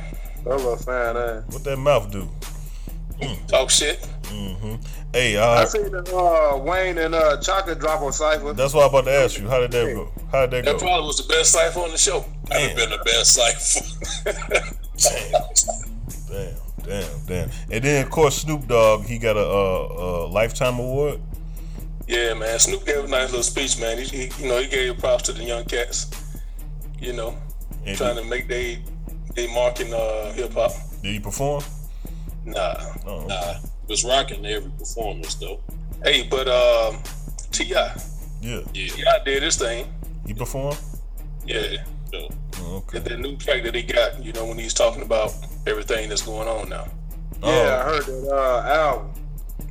I'm 0.45 0.65
a 0.65 0.77
fan 0.77 1.15
What 1.49 1.63
that 1.63 1.77
mouth 1.77 2.11
do? 2.11 2.27
talk 3.47 3.69
shit. 3.69 4.01
Mm-hmm. 4.23 4.75
Hey, 5.13 5.37
I 5.37 5.61
uh, 5.61 5.65
seen 5.65 5.91
the 5.91 6.03
uh, 6.15 6.57
Wayne 6.57 6.97
and 6.97 7.13
uh, 7.15 7.37
Chocolate 7.39 7.79
drop 7.79 8.01
on 8.01 8.11
Cypher. 8.11 8.51
that's 8.53 8.73
what 8.73 8.83
I'm 8.83 8.89
about 8.89 9.05
to 9.05 9.11
ask 9.11 9.39
you. 9.39 9.47
How 9.47 9.59
did 9.59 9.71
that 9.71 9.93
go? 9.93 10.11
How 10.31 10.45
did 10.45 10.51
that 10.51 10.65
That 10.65 10.71
go? 10.71 10.71
That 10.73 10.79
probably 10.79 11.07
was 11.07 11.25
the 11.25 11.31
best 11.33 11.51
cipher 11.51 11.79
on 11.79 11.91
the 11.91 11.97
show. 11.97 12.25
That'd 12.49 12.69
have 12.69 12.77
been 12.77 12.89
the 12.89 13.03
best 13.05 13.33
cipher. 13.33 14.73
Damn, 16.29 16.55
damn, 16.83 17.25
damn. 17.27 17.49
And 17.71 17.83
then, 17.83 18.03
of 18.05 18.09
course, 18.11 18.37
Snoop 18.37 18.67
Dogg, 18.67 19.05
he 19.05 19.17
got 19.19 19.37
a, 19.37 19.39
a, 19.45 20.25
a 20.25 20.27
lifetime 20.27 20.79
award. 20.79 21.19
Yeah, 22.07 22.33
man. 22.33 22.59
Snoop 22.59 22.85
gave 22.85 23.03
a 23.05 23.07
nice 23.07 23.29
little 23.29 23.43
speech, 23.43 23.79
man. 23.79 23.97
He, 23.97 24.05
he 24.27 24.43
you 24.43 24.49
know, 24.49 24.59
he 24.59 24.67
gave 24.67 24.97
props 24.97 25.23
to 25.23 25.31
the 25.33 25.43
young 25.43 25.65
cats. 25.65 26.07
You 26.99 27.13
know, 27.13 27.37
And 27.85 27.97
trying 27.97 28.15
to 28.15 28.23
make 28.23 28.47
they 28.47 28.81
they 29.35 29.47
mark 29.53 29.79
in 29.79 29.93
uh, 29.93 30.31
hip 30.33 30.53
hop. 30.53 30.71
Did 31.01 31.13
he 31.13 31.19
perform? 31.19 31.63
Nah, 32.45 32.75
Oh, 33.05 33.25
Nah, 33.27 33.55
was 33.87 34.03
rocking 34.05 34.45
every 34.45 34.71
performance 34.71 35.35
though. 35.35 35.59
Hey, 36.03 36.27
but 36.29 36.47
um, 36.47 37.01
T.I., 37.51 37.95
Yeah. 38.41 38.59
Yeah, 38.73 38.87
T.I. 38.93 39.23
did 39.25 39.43
his 39.43 39.55
thing. 39.57 39.93
He 40.25 40.33
performed? 40.33 40.77
Yeah, 41.45 41.83
so, 42.11 42.29
Oh, 42.59 42.75
okay. 42.87 42.99
that 42.99 43.19
new 43.19 43.35
track 43.37 43.63
that 43.63 43.75
he 43.75 43.83
got. 43.83 44.23
You 44.23 44.31
know 44.33 44.45
when 44.45 44.57
he's 44.57 44.73
talking 44.73 45.01
about 45.01 45.33
everything 45.67 46.07
that's 46.09 46.21
going 46.21 46.47
on 46.47 46.69
now. 46.69 46.85
Yeah, 47.43 47.81
I 47.81 47.89
heard 47.89 48.05
that 48.05 48.29
uh, 48.33 48.73
album. 48.91 49.11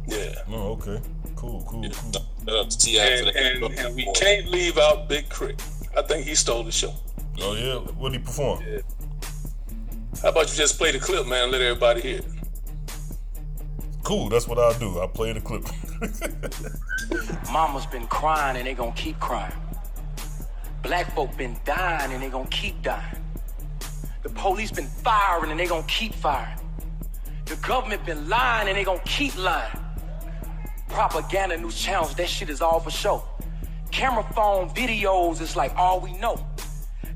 Yeah, 0.07 0.35
Oh, 0.51 0.73
okay. 0.73 1.01
Cool, 1.42 1.61
cool, 1.66 1.83
cool. 1.83 1.87
Uh, 1.87 2.20
shout 2.46 2.57
out 2.57 2.70
to 2.70 2.78
T.I. 2.78 3.05
and, 3.05 3.28
and, 3.37 3.78
and 3.81 3.96
we 3.96 4.05
can't 4.12 4.46
leave 4.46 4.78
out 4.78 5.09
Big 5.09 5.28
Crit. 5.28 5.61
I 5.96 6.02
think 6.02 6.24
he 6.24 6.37
stole 6.37 6.62
the 6.62 6.70
show. 6.70 6.94
Oh 7.40 7.57
yeah, 7.57 7.78
what 7.98 8.12
did 8.12 8.20
he 8.20 8.24
perform? 8.24 8.62
How 10.22 10.28
about 10.28 10.48
you 10.50 10.57
just 10.57 10.78
play 10.78 10.92
the 10.92 11.00
clip, 11.00 11.26
man? 11.26 11.50
Let 11.50 11.61
everybody 11.61 12.00
hear. 12.00 12.18
it. 12.18 12.24
Cool, 14.05 14.28
that's 14.28 14.46
what 14.46 14.57
I'll 14.57 14.78
do. 14.78 15.00
I'll 15.00 15.09
play 15.09 15.33
the 15.33 15.40
clip. 15.40 15.64
Mama's 17.52 17.87
been 17.87 18.07
crying 18.07 18.57
and 18.57 18.64
they 18.64 18.74
gonna 18.74 18.92
keep 18.92 19.18
crying. 19.18 19.52
Black 20.85 21.12
folk 21.12 21.37
been 21.37 21.57
dying 21.64 22.12
and 22.12 22.22
they 22.22 22.28
gonna 22.28 22.48
keep 22.50 22.81
dying. 22.83 23.16
The 24.22 24.28
police 24.28 24.70
been 24.70 24.87
firing 24.87 25.50
and 25.50 25.59
they 25.59 25.66
gonna 25.66 25.83
keep 25.88 26.14
firing. 26.14 26.61
The 27.46 27.57
government 27.57 28.07
been 28.07 28.28
lying 28.28 28.68
and 28.68 28.78
they 28.78 28.85
gonna 28.85 29.02
keep 29.05 29.37
lying. 29.37 29.82
Propaganda, 30.92 31.57
news 31.57 31.81
channels, 31.81 32.14
that 32.16 32.28
shit 32.28 32.50
is 32.50 32.61
all 32.61 32.78
for 32.78 32.90
show. 32.90 33.24
Camera 33.90 34.22
phone 34.35 34.68
videos 34.70 35.40
is 35.40 35.57
like 35.57 35.74
all 35.74 36.00
we 36.00 36.12
know. 36.18 36.46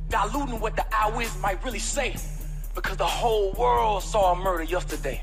Diluting 0.09 0.61
what 0.61 0.77
the 0.77 0.85
eyewitness 0.97 1.39
might 1.43 1.63
really 1.63 1.79
say. 1.79 2.17
Because 2.75 2.97
the 2.97 3.07
whole 3.07 3.53
world 3.53 4.03
saw 4.03 4.33
a 4.33 4.37
murder 4.37 4.63
yesterday. 4.63 5.23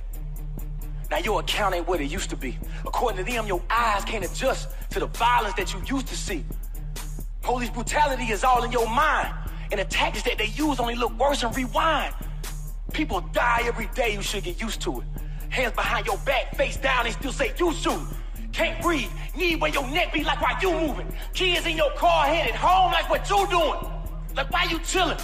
Now 1.10 1.18
your 1.18 1.40
account 1.40 1.74
ain't 1.74 1.88
what 1.88 2.00
it 2.00 2.12
used 2.12 2.30
to 2.30 2.36
be. 2.36 2.60
According 2.86 3.26
to 3.26 3.32
them, 3.32 3.48
your 3.48 3.62
eyes 3.72 4.06
can't 4.06 4.24
adjust 4.24 4.70
to 4.92 5.00
the 5.00 5.08
violence 5.08 5.56
that 5.56 5.74
you 5.74 5.82
used 5.88 6.08
to 6.08 6.16
see. 6.16 6.46
Police 7.42 7.72
brutality 7.72 8.26
is 8.26 8.44
all 8.44 8.64
in 8.64 8.72
your 8.72 8.88
mind. 8.88 9.34
And 9.72 9.80
the 9.80 9.86
tactics 9.86 10.26
that 10.26 10.38
they 10.38 10.48
use 10.48 10.80
only 10.80 10.96
look 10.96 11.18
worse 11.18 11.42
and 11.42 11.56
rewind. 11.58 12.14
People 12.94 13.22
die 13.34 13.64
every 13.66 13.88
day, 13.96 14.14
you 14.14 14.22
should 14.22 14.44
get 14.44 14.62
used 14.62 14.80
to 14.82 15.02
it. 15.02 15.08
Hands 15.50 15.74
behind 15.74 16.06
your 16.06 16.18
back, 16.20 16.56
face 16.56 16.78
down, 16.78 17.06
they 17.06 17.12
still 17.12 17.32
say 17.32 17.52
you 17.58 17.74
shoot. 17.74 18.00
Can't 18.54 18.82
breathe, 18.82 19.10
need 19.36 19.60
where 19.60 19.72
your 19.72 19.86
neck 19.88 20.14
be 20.14 20.24
like 20.24 20.40
why 20.42 20.58
you 20.62 20.72
moving. 20.72 21.08
Kids 21.34 21.66
in 21.66 21.76
your 21.76 21.92
car 21.92 22.26
headed 22.28 22.56
home 22.56 22.92
like 22.92 23.10
what 23.10 23.28
you 23.30 23.48
doing. 23.48 23.80
Like 24.36 24.50
why 24.52 24.66
you 24.70 24.80
chilling? 24.80 25.18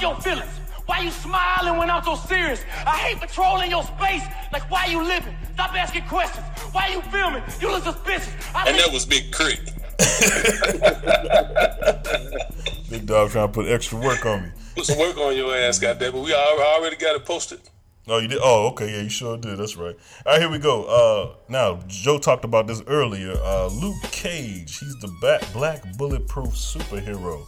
your 0.00 0.14
feelings. 0.20 0.48
Why 0.86 1.00
you 1.00 1.10
smiling 1.10 1.78
when 1.78 1.90
I'm 1.90 2.02
so 2.02 2.16
serious? 2.16 2.64
I 2.86 2.96
hate 2.96 3.20
patrolling 3.20 3.70
your 3.70 3.84
space. 3.84 4.22
Like 4.52 4.68
why 4.70 4.86
you 4.86 5.02
living? 5.02 5.36
Stop 5.54 5.74
asking 5.74 6.04
questions. 6.04 6.44
Why 6.72 6.88
you 6.88 7.02
filming? 7.02 7.42
You 7.60 7.70
look 7.70 7.84
suspicious. 7.84 8.32
I 8.54 8.66
And 8.68 8.76
think- 8.76 8.86
that 8.86 8.92
was 8.92 9.06
Big 9.06 9.32
Crit. 9.32 9.60
Big 12.90 13.06
dog 13.06 13.30
trying 13.30 13.48
to 13.48 13.52
put 13.52 13.66
extra 13.68 13.98
work 13.98 14.24
on 14.26 14.42
me. 14.44 14.48
Put 14.74 14.86
some 14.86 14.98
work 14.98 15.16
on 15.18 15.36
your 15.36 15.54
ass, 15.54 15.78
goddamn 15.78 16.14
it. 16.14 16.22
We 16.22 16.34
al- 16.34 16.60
already 16.60 16.96
got 16.96 17.16
it 17.16 17.24
posted. 17.24 17.60
Oh, 18.08 18.18
you 18.18 18.26
did? 18.28 18.38
Oh, 18.42 18.68
okay. 18.72 18.90
Yeah, 18.92 19.02
you 19.02 19.08
sure 19.08 19.36
did. 19.36 19.58
That's 19.58 19.76
right. 19.76 19.96
All 20.26 20.32
right, 20.32 20.40
here 20.40 20.50
we 20.50 20.58
go. 20.58 20.84
Uh, 20.84 21.36
now, 21.48 21.78
Joe 21.86 22.18
talked 22.18 22.44
about 22.44 22.66
this 22.66 22.82
earlier. 22.88 23.32
Uh, 23.40 23.68
Luke 23.68 24.02
Cage, 24.10 24.78
he's 24.78 24.96
the 24.98 25.08
back, 25.20 25.40
black 25.52 25.96
bulletproof 25.96 26.48
superhero. 26.50 27.46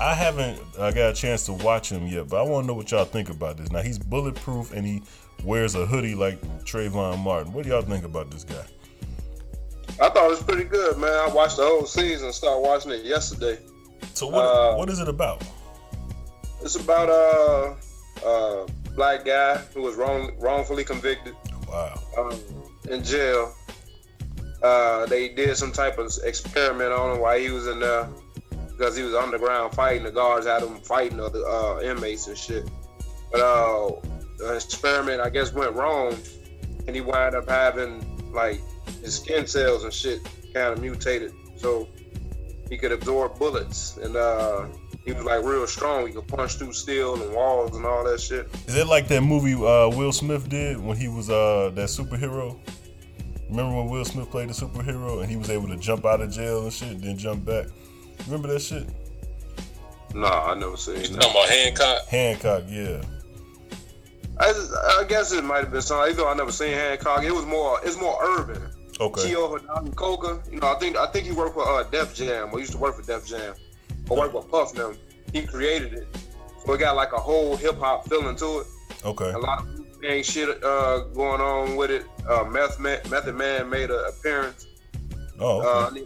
I 0.00 0.14
haven't 0.14 0.60
I 0.78 0.92
got 0.92 1.10
a 1.10 1.12
chance 1.14 1.46
to 1.46 1.54
watch 1.54 1.90
him 1.90 2.06
yet, 2.06 2.28
but 2.28 2.36
I 2.36 2.42
want 2.42 2.64
to 2.64 2.66
know 2.68 2.74
what 2.74 2.90
y'all 2.90 3.04
think 3.04 3.30
about 3.30 3.56
this. 3.56 3.72
Now, 3.72 3.82
he's 3.82 3.98
bulletproof 3.98 4.72
and 4.72 4.86
he 4.86 5.02
wears 5.42 5.74
a 5.74 5.84
hoodie 5.86 6.14
like 6.14 6.40
Trayvon 6.64 7.18
Martin. 7.18 7.52
What 7.52 7.64
do 7.64 7.70
y'all 7.70 7.82
think 7.82 8.04
about 8.04 8.30
this 8.30 8.44
guy? 8.44 8.64
I 10.00 10.08
thought 10.10 10.26
it 10.26 10.30
was 10.30 10.42
pretty 10.42 10.64
good, 10.64 10.98
man. 10.98 11.10
I 11.10 11.28
watched 11.32 11.56
the 11.56 11.64
whole 11.64 11.86
season. 11.86 12.32
Started 12.32 12.60
watching 12.60 12.92
it 12.92 13.04
yesterday. 13.04 13.58
So, 14.14 14.28
what, 14.28 14.44
Uh, 14.44 14.76
what 14.76 14.88
is 14.90 15.00
it 15.00 15.08
about? 15.08 15.42
It's 16.62 16.76
about 16.76 17.08
uh, 17.08 17.74
uh, 18.26 18.66
black 18.96 19.24
guy 19.24 19.58
who 19.74 19.82
was 19.82 19.94
wrong, 19.94 20.32
wrongfully 20.38 20.82
convicted. 20.84 21.36
Wow. 21.68 22.00
Um, 22.18 22.40
in 22.88 23.04
jail. 23.04 23.54
Uh, 24.62 25.06
they 25.06 25.28
did 25.28 25.56
some 25.56 25.70
type 25.70 25.98
of 25.98 26.10
experiment 26.24 26.92
on 26.92 27.14
him 27.14 27.20
while 27.20 27.38
he 27.38 27.50
was 27.50 27.66
in 27.66 27.78
there 27.78 28.08
because 28.68 28.96
he 28.96 29.02
was 29.02 29.14
underground 29.14 29.74
fighting. 29.74 30.02
The 30.02 30.10
guards 30.10 30.46
had 30.46 30.62
him 30.62 30.76
fighting 30.80 31.20
other 31.20 31.46
uh, 31.46 31.80
inmates 31.80 32.26
and 32.26 32.36
shit. 32.36 32.68
But 33.30 33.40
uh, 33.40 33.92
the 34.38 34.54
experiment, 34.54 35.20
I 35.20 35.30
guess, 35.30 35.52
went 35.52 35.74
wrong, 35.74 36.16
and 36.86 36.96
he 36.96 37.00
wound 37.00 37.34
up 37.34 37.48
having 37.48 38.32
like 38.32 38.60
his 39.02 39.16
skin 39.16 39.46
cells 39.46 39.84
and 39.84 39.92
shit 39.92 40.22
kind 40.54 40.72
of 40.72 40.80
mutated, 40.80 41.32
so 41.56 41.88
he 42.68 42.76
could 42.76 42.92
absorb 42.92 43.38
bullets, 43.38 43.96
and 43.98 44.16
uh, 44.16 44.66
he 45.06 45.12
was 45.12 45.24
like 45.24 45.44
real 45.44 45.66
strong. 45.66 46.06
He 46.06 46.12
could 46.12 46.26
punch 46.26 46.56
through 46.56 46.72
steel 46.72 47.14
and 47.22 47.32
walls 47.32 47.76
and 47.76 47.86
all 47.86 48.04
that 48.04 48.20
shit. 48.20 48.48
Is 48.66 48.76
it 48.76 48.88
like 48.88 49.06
that 49.08 49.22
movie 49.22 49.54
uh, 49.54 49.88
Will 49.88 50.12
Smith 50.12 50.48
did 50.48 50.78
when 50.78 50.96
he 50.96 51.06
was 51.06 51.30
uh, 51.30 51.70
that 51.74 51.88
superhero? 51.88 52.58
Remember 53.48 53.76
when 53.76 53.88
Will 53.88 54.04
Smith 54.04 54.28
played 54.30 54.48
the 54.48 54.52
superhero 54.52 55.20
and 55.20 55.30
he 55.30 55.36
was 55.36 55.48
able 55.48 55.68
to 55.68 55.76
jump 55.76 56.04
out 56.04 56.20
of 56.20 56.32
jail 56.32 56.64
and 56.64 56.72
shit, 56.72 57.00
then 57.00 57.16
jump 57.16 57.44
back? 57.44 57.66
Remember 58.26 58.48
that 58.48 58.60
shit? 58.60 58.88
Nah, 60.12 60.50
I 60.50 60.54
never 60.54 60.76
seen 60.76 60.96
that. 60.96 61.20
Talking 61.20 61.30
about 61.30 61.48
Hancock. 61.48 62.06
Hancock, 62.08 62.64
yeah. 62.68 63.02
I, 64.38 64.52
just, 64.52 64.72
I 64.74 65.04
guess 65.08 65.32
it 65.32 65.44
might 65.44 65.58
have 65.58 65.70
been 65.70 65.82
something. 65.82 66.10
Even 66.10 66.24
though 66.24 66.28
I 66.28 66.34
never 66.34 66.50
seen 66.52 66.72
Hancock, 66.72 67.22
it 67.22 67.32
was 67.32 67.46
more. 67.46 67.78
It's 67.84 67.98
more 67.98 68.18
urban. 68.20 68.60
Okay. 68.98 69.20
Cheo 69.30 69.56
Hodari 69.56 69.94
Coker, 69.94 70.42
you 70.50 70.58
know, 70.58 70.72
I 70.74 70.78
think 70.78 70.96
I 70.96 71.06
think 71.06 71.26
he 71.26 71.32
worked 71.32 71.54
for 71.54 71.68
uh, 71.68 71.84
Def 71.84 72.14
Jam. 72.14 72.48
Or 72.50 72.58
he 72.58 72.60
used 72.60 72.72
to 72.72 72.78
work 72.78 72.96
for 72.96 73.02
Def 73.02 73.26
Jam. 73.26 73.54
Or 74.08 74.16
work 74.16 74.32
with 74.32 74.50
Puff 74.50 74.72
them. 74.72 74.96
He 75.32 75.42
created 75.42 75.92
it, 75.92 76.06
so 76.64 76.72
it 76.74 76.78
got 76.78 76.96
like 76.96 77.12
a 77.12 77.18
whole 77.18 77.56
hip 77.56 77.78
hop 77.78 78.08
feeling 78.08 78.36
to 78.36 78.60
it. 78.60 78.66
Okay. 79.04 79.32
A 79.32 79.38
lot 79.38 79.66
of 79.66 80.00
gang 80.00 80.22
shit 80.22 80.62
uh, 80.62 81.00
going 81.14 81.40
on 81.40 81.76
with 81.76 81.90
it. 81.90 82.06
Uh, 82.28 82.44
Meth 82.44 82.78
Man, 82.78 83.00
Method 83.10 83.34
Man 83.34 83.68
made 83.68 83.90
an 83.90 84.04
appearance. 84.08 84.66
Oh, 85.38 85.88
okay. 85.88 86.00
Uh, 86.00 86.04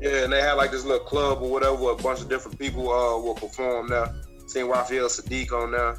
yeah, 0.00 0.24
and 0.24 0.32
they 0.32 0.40
had 0.40 0.52
like 0.54 0.70
this 0.70 0.84
little 0.84 1.04
club 1.04 1.42
or 1.42 1.50
whatever 1.50 1.74
where 1.74 1.92
a 1.92 1.96
bunch 1.96 2.20
of 2.20 2.28
different 2.28 2.58
people 2.58 2.90
uh, 2.90 3.18
will 3.18 3.34
perform 3.34 3.88
there. 3.88 4.14
Seen 4.46 4.66
Raphael 4.66 5.08
Saadiq 5.08 5.52
on 5.52 5.72
there, 5.72 5.98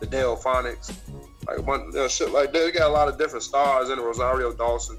the 0.00 0.06
Delfonics, 0.06 0.92
like 1.46 1.58
a 1.58 1.62
bunch 1.62 1.94
of 1.94 2.10
shit 2.10 2.30
like 2.30 2.52
that. 2.52 2.58
They 2.58 2.72
got 2.72 2.88
a 2.88 2.92
lot 2.92 3.08
of 3.08 3.18
different 3.18 3.42
stars 3.42 3.90
in 3.90 3.98
it. 3.98 4.02
Rosario 4.02 4.52
Dawson. 4.52 4.98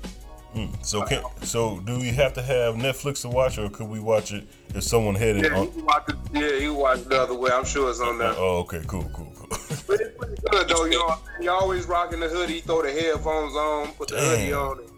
Hmm. 0.57 0.73
So 0.81 1.03
can 1.03 1.21
so 1.43 1.79
do 1.81 1.99
we 1.99 2.07
have 2.07 2.33
to 2.33 2.41
have 2.41 2.75
Netflix 2.75 3.21
to 3.21 3.29
watch, 3.29 3.59
or 3.59 3.69
could 3.69 3.87
we 3.87 3.99
watch 3.99 4.33
it 4.33 4.47
if 4.73 4.83
someone 4.83 5.13
had 5.13 5.35
it 5.35 5.43
Yeah, 5.43 5.49
you 5.49 5.55
on? 5.55 5.71
can 5.71 5.85
watch 5.85 6.09
it. 6.09 6.15
Yeah, 6.33 6.63
you 6.63 6.73
watch 6.73 6.99
it 6.99 7.09
the 7.09 7.21
other 7.21 7.35
way. 7.35 7.51
I'm 7.51 7.63
sure 7.63 7.91
it's 7.91 8.01
on 8.01 8.17
there. 8.17 8.33
Oh, 8.35 8.57
okay, 8.61 8.81
cool, 8.87 9.07
cool, 9.13 9.31
cool. 9.35 9.47
But 9.49 10.01
it's 10.01 10.17
pretty 10.17 10.41
good 10.49 10.67
though. 10.67 10.85
You 10.85 10.97
know, 10.97 11.05
what 11.05 11.21
I 11.39 11.43
you 11.43 11.51
always 11.51 11.85
rocking 11.85 12.21
the 12.21 12.27
hoodie, 12.27 12.61
throw 12.61 12.81
the 12.81 12.91
headphones 12.91 13.53
on, 13.55 13.89
put 13.93 14.07
the 14.07 14.17
hoodie 14.17 14.51
on, 14.51 14.79
and 14.79 14.89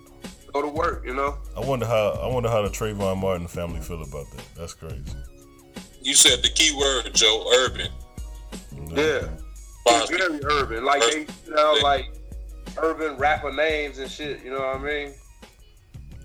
go 0.53 0.61
to 0.61 0.69
work. 0.69 1.05
You 1.05 1.13
know. 1.13 1.37
I 1.57 1.59
wonder 1.59 1.85
how 1.85 2.11
I 2.23 2.27
wonder 2.33 2.47
how 2.47 2.61
the 2.61 2.69
Trayvon 2.69 3.17
Martin 3.17 3.47
family 3.47 3.81
feel 3.81 4.01
about 4.01 4.31
that. 4.31 4.45
That's 4.55 4.73
crazy. 4.73 5.03
You 6.01 6.13
said 6.13 6.41
the 6.41 6.49
key 6.49 6.73
word, 6.77 7.13
Joe, 7.13 7.45
urban. 7.53 7.91
Yeah. 8.95 9.27
It's 9.87 10.09
very 10.09 10.39
urban. 10.45 10.85
Like 10.85 11.01
they 11.01 11.27
you 11.47 11.53
know, 11.53 11.77
like 11.83 12.13
urban 12.77 13.17
rapper 13.17 13.51
names 13.51 13.97
and 13.97 14.09
shit. 14.09 14.41
You 14.41 14.51
know 14.51 14.59
what 14.59 14.77
I 14.77 14.79
mean? 14.79 15.13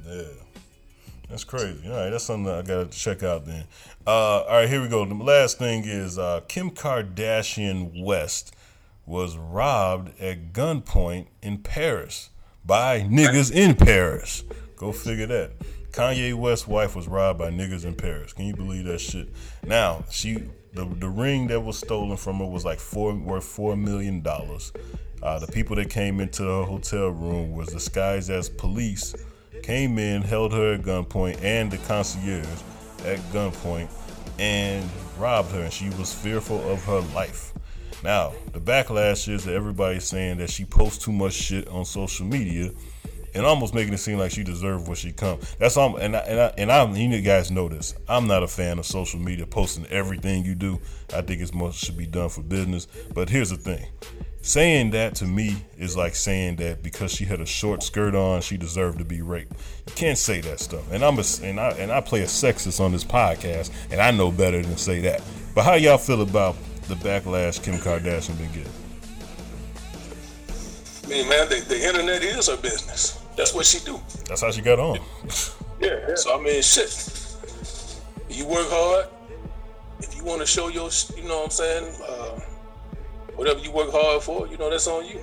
Yeah. 0.07 0.23
That's 1.29 1.45
crazy. 1.45 1.89
All 1.89 1.97
right, 1.97 2.11
that's 2.11 2.25
something 2.25 2.45
that 2.45 2.59
I 2.59 2.63
gotta 2.63 2.87
check 2.87 3.23
out 3.23 3.47
then. 3.47 3.65
Uh, 4.07 4.43
all 4.43 4.57
right, 4.57 4.69
here 4.69 4.83
we 4.83 4.89
go. 4.89 5.05
The 5.05 5.15
last 5.15 5.59
thing 5.59 5.85
is 5.85 6.19
uh, 6.19 6.43
Kim 6.49 6.71
Kardashian 6.71 8.05
West 8.05 8.55
was 9.07 9.37
robbed 9.37 10.19
at 10.21 10.53
gunpoint 10.53 11.27
in 11.43 11.59
Paris 11.59 12.31
by 12.65 13.01
niggas 13.01 13.51
in 13.53 13.75
Paris. 13.75 14.45
Go 14.77 14.93
figure 14.93 15.27
that. 15.27 15.53
Kanye 15.93 16.35
West's 16.35 16.67
wife 16.67 16.97
was 16.97 17.07
robbed 17.07 17.39
by 17.39 17.51
niggas 17.51 17.85
in 17.85 17.95
Paris. 17.95 18.33
Can 18.33 18.47
you 18.47 18.55
believe 18.55 18.85
that 18.85 19.01
shit? 19.01 19.29
Now 19.65 20.05
she 20.11 20.35
the 20.73 20.85
the 20.99 21.09
ring 21.09 21.47
that 21.49 21.61
was 21.61 21.79
stolen 21.79 22.17
from 22.17 22.39
her 22.39 22.47
was 22.47 22.65
like 22.65 22.81
four 22.81 23.15
worth 23.15 23.45
four 23.45 23.77
million 23.77 24.21
dollars. 24.21 24.73
Uh, 25.23 25.39
the 25.39 25.47
people 25.47 25.77
that 25.77 25.89
came 25.89 26.21
into 26.21 26.43
her 26.43 26.65
hotel 26.65 27.09
room 27.09 27.53
was 27.53 27.69
disguised 27.69 28.29
as 28.29 28.49
police 28.51 29.15
came 29.65 29.99
in, 29.99 30.21
held 30.21 30.53
her 30.53 30.75
at 30.75 30.83
gunpoint 30.83 31.43
and 31.43 31.71
the 31.71 31.79
concierge 31.79 32.47
at 33.05 33.19
gunpoint 33.33 33.89
and 34.39 34.89
robbed 35.19 35.51
her, 35.53 35.63
and 35.63 35.73
she 35.73 35.89
was 35.91 36.13
fearful 36.13 36.61
of 36.71 36.85
her 36.85 37.01
life. 37.15 37.55
Now, 38.03 38.35
the 38.53 38.61
backlash 38.61 39.27
is 39.27 39.45
that 39.45 39.55
everybody's 39.55 40.05
saying 40.05 40.37
that 40.39 40.51
she 40.51 40.67
posts 40.67 41.03
too 41.03 41.13
much 41.13 41.33
shit 41.33 41.67
on 41.69 41.87
social 41.87 42.27
media 42.27 42.73
and 43.35 43.47
almost 43.47 43.73
making 43.73 43.95
it 43.95 43.99
seem 43.99 44.19
like 44.19 44.33
she 44.33 44.45
deserved 44.45 44.87
what 44.87 44.99
she 44.99 45.13
come. 45.13 45.39
That's 45.59 45.79
all. 45.79 45.97
And 45.97 46.15
I, 46.15 46.21
and 46.21 46.41
I, 46.41 46.53
and 46.59 46.71
I'm, 46.71 46.95
you 46.95 47.21
guys 47.23 47.51
know 47.51 47.69
this. 47.69 47.95
I'm 48.07 48.27
not 48.27 48.43
a 48.43 48.49
fan 48.49 48.79
of 48.79 48.85
social 48.85 49.19
media 49.19 49.47
posting 49.47 49.87
everything 49.87 50.45
you 50.45 50.55
do. 50.55 50.79
I 51.15 51.23
think 51.23 51.41
it's 51.41 51.55
much 51.55 51.77
should 51.77 51.97
be 51.97 52.07
done 52.07 52.29
for 52.29 52.43
business. 52.43 52.87
But 53.15 53.31
here's 53.31 53.51
the 53.51 53.57
thing: 53.57 53.87
saying 54.45 54.91
that 54.91 55.15
to 55.15 55.25
me 55.25 55.57
is 55.79 55.97
like 55.97 56.15
saying 56.15 56.57
that 56.57 56.83
because 56.83 57.11
she 57.11 57.25
had 57.25 57.41
a 57.41 57.47
short 57.47 57.83
skirt 57.83 58.15
on, 58.15 58.43
she 58.43 58.59
deserved 58.59 58.99
to 58.99 59.05
be 59.05 59.23
raped. 59.23 59.53
You 59.87 59.95
can't 59.95 60.19
say 60.19 60.43
that 60.43 60.61
stuff. 60.61 60.93
And 60.93 61.03
I'm 61.03 61.19
a, 61.19 61.25
and 61.43 61.59
I 61.59 61.71
and 61.71 61.91
I 61.91 62.03
play 62.03 62.21
a 62.21 62.27
sexist 62.27 62.79
on 62.79 62.93
this 62.93 63.05
podcast, 63.05 63.71
and 63.91 64.01
I 64.01 64.11
know 64.11 64.31
better 64.31 64.63
than 64.63 64.77
say 64.77 65.01
that. 65.01 65.23
But 65.55 65.65
how 65.65 65.75
y'all 65.75 65.99
feel 65.99 66.21
about 66.21 66.57
the 66.89 66.95
backlash 66.97 67.63
Kim 67.63 67.77
Kardashian 67.77 68.37
been 68.37 68.49
getting? 68.49 68.73
I 71.05 71.09
mean, 71.09 71.29
man, 71.29 71.49
the, 71.49 71.65
the 71.67 71.87
internet 71.87 72.23
is 72.23 72.49
her 72.49 72.57
business. 72.59 73.21
That's 73.37 73.55
what 73.55 73.65
she 73.65 73.79
do. 73.81 73.99
That's 74.29 74.43
how 74.43 74.51
she 74.51 74.61
got 74.61 74.79
on. 74.79 74.99
Yeah. 75.81 76.15
So 76.15 76.39
I 76.39 76.43
mean, 76.43 76.63
shit. 76.63 77.11
You 78.31 78.47
work 78.47 78.69
hard. 78.71 79.09
If 79.99 80.17
you 80.17 80.23
want 80.25 80.41
to 80.41 80.47
show 80.47 80.69
your, 80.69 80.89
you 81.17 81.29
know 81.29 81.41
what 81.41 81.45
I'm 81.47 81.51
saying, 81.51 81.95
uh, 82.09 82.41
whatever 83.37 83.61
you 83.61 83.71
work 83.71 83.91
hard 83.91 84.23
for, 84.23 84.47
you 84.49 84.57
know 84.57 84.71
that's 84.71 84.87
on 84.87 85.07
you. 85.07 85.21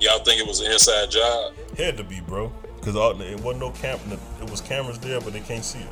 Y'all 0.00 0.18
think 0.24 0.40
it 0.40 0.46
was 0.46 0.60
an 0.60 0.70
inside 0.72 1.10
job? 1.10 1.54
Had 1.78 1.96
to 1.96 2.04
be, 2.04 2.20
bro. 2.20 2.52
Because 2.76 2.94
it 2.96 3.40
wasn't 3.40 3.60
no 3.60 3.70
camera. 3.70 4.18
It 4.42 4.50
was 4.50 4.60
cameras 4.60 4.98
there, 4.98 5.20
but 5.20 5.32
they 5.32 5.40
can't 5.40 5.64
see 5.64 5.78
it. 5.78 5.88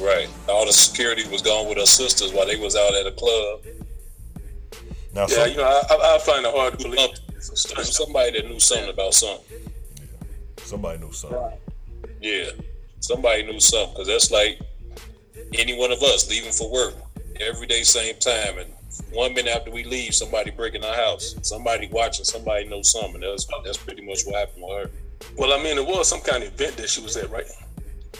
Right. 0.00 0.28
All 0.48 0.66
the 0.66 0.72
security 0.72 1.26
was 1.28 1.42
gone 1.42 1.68
with 1.68 1.78
her 1.78 1.86
sisters 1.86 2.32
while 2.32 2.46
they 2.46 2.56
was 2.56 2.76
out 2.76 2.94
at 2.94 3.06
a 3.06 3.12
club. 3.12 3.60
Now, 5.14 5.22
yeah, 5.22 5.26
some- 5.26 5.50
you 5.50 5.56
know, 5.56 5.64
I, 5.64 5.82
I, 5.94 6.14
I 6.14 6.18
find 6.18 6.44
it 6.46 6.54
hard 6.54 6.78
to 6.78 6.88
believe. 6.88 7.10
Somebody 7.40 8.40
that 8.40 8.48
knew 8.48 8.58
something 8.60 8.90
about 8.90 9.14
something. 9.14 9.58
Somebody 10.58 10.98
knew 10.98 11.12
something. 11.12 11.40
Yeah, 12.20 12.50
somebody 13.00 13.42
knew 13.42 13.60
something 13.60 13.92
because 13.92 14.08
that's 14.08 14.30
like 14.30 14.60
any 15.52 15.76
one 15.78 15.92
of 15.92 16.02
us 16.02 16.28
leaving 16.30 16.52
for 16.52 16.70
work 16.70 16.94
every 17.40 17.66
day, 17.66 17.82
same 17.82 18.16
time, 18.18 18.58
and 18.58 18.70
one 19.12 19.34
minute 19.34 19.54
after 19.54 19.70
we 19.70 19.84
leave, 19.84 20.14
somebody 20.14 20.50
breaking 20.50 20.84
our 20.84 20.94
house, 20.94 21.36
somebody 21.42 21.88
watching, 21.90 22.24
somebody 22.24 22.66
knows 22.66 22.90
something. 22.90 23.20
That's 23.20 23.46
that's 23.64 23.78
pretty 23.78 24.02
much 24.04 24.20
what 24.24 24.36
happened 24.36 24.64
with 24.66 24.84
her. 24.86 24.90
Well, 25.36 25.52
I 25.58 25.62
mean, 25.62 25.78
it 25.78 25.86
was 25.86 26.08
some 26.08 26.20
kind 26.20 26.42
of 26.42 26.52
event 26.52 26.76
that 26.76 26.88
she 26.88 27.00
was 27.00 27.16
at, 27.16 27.30
right? 27.30 27.46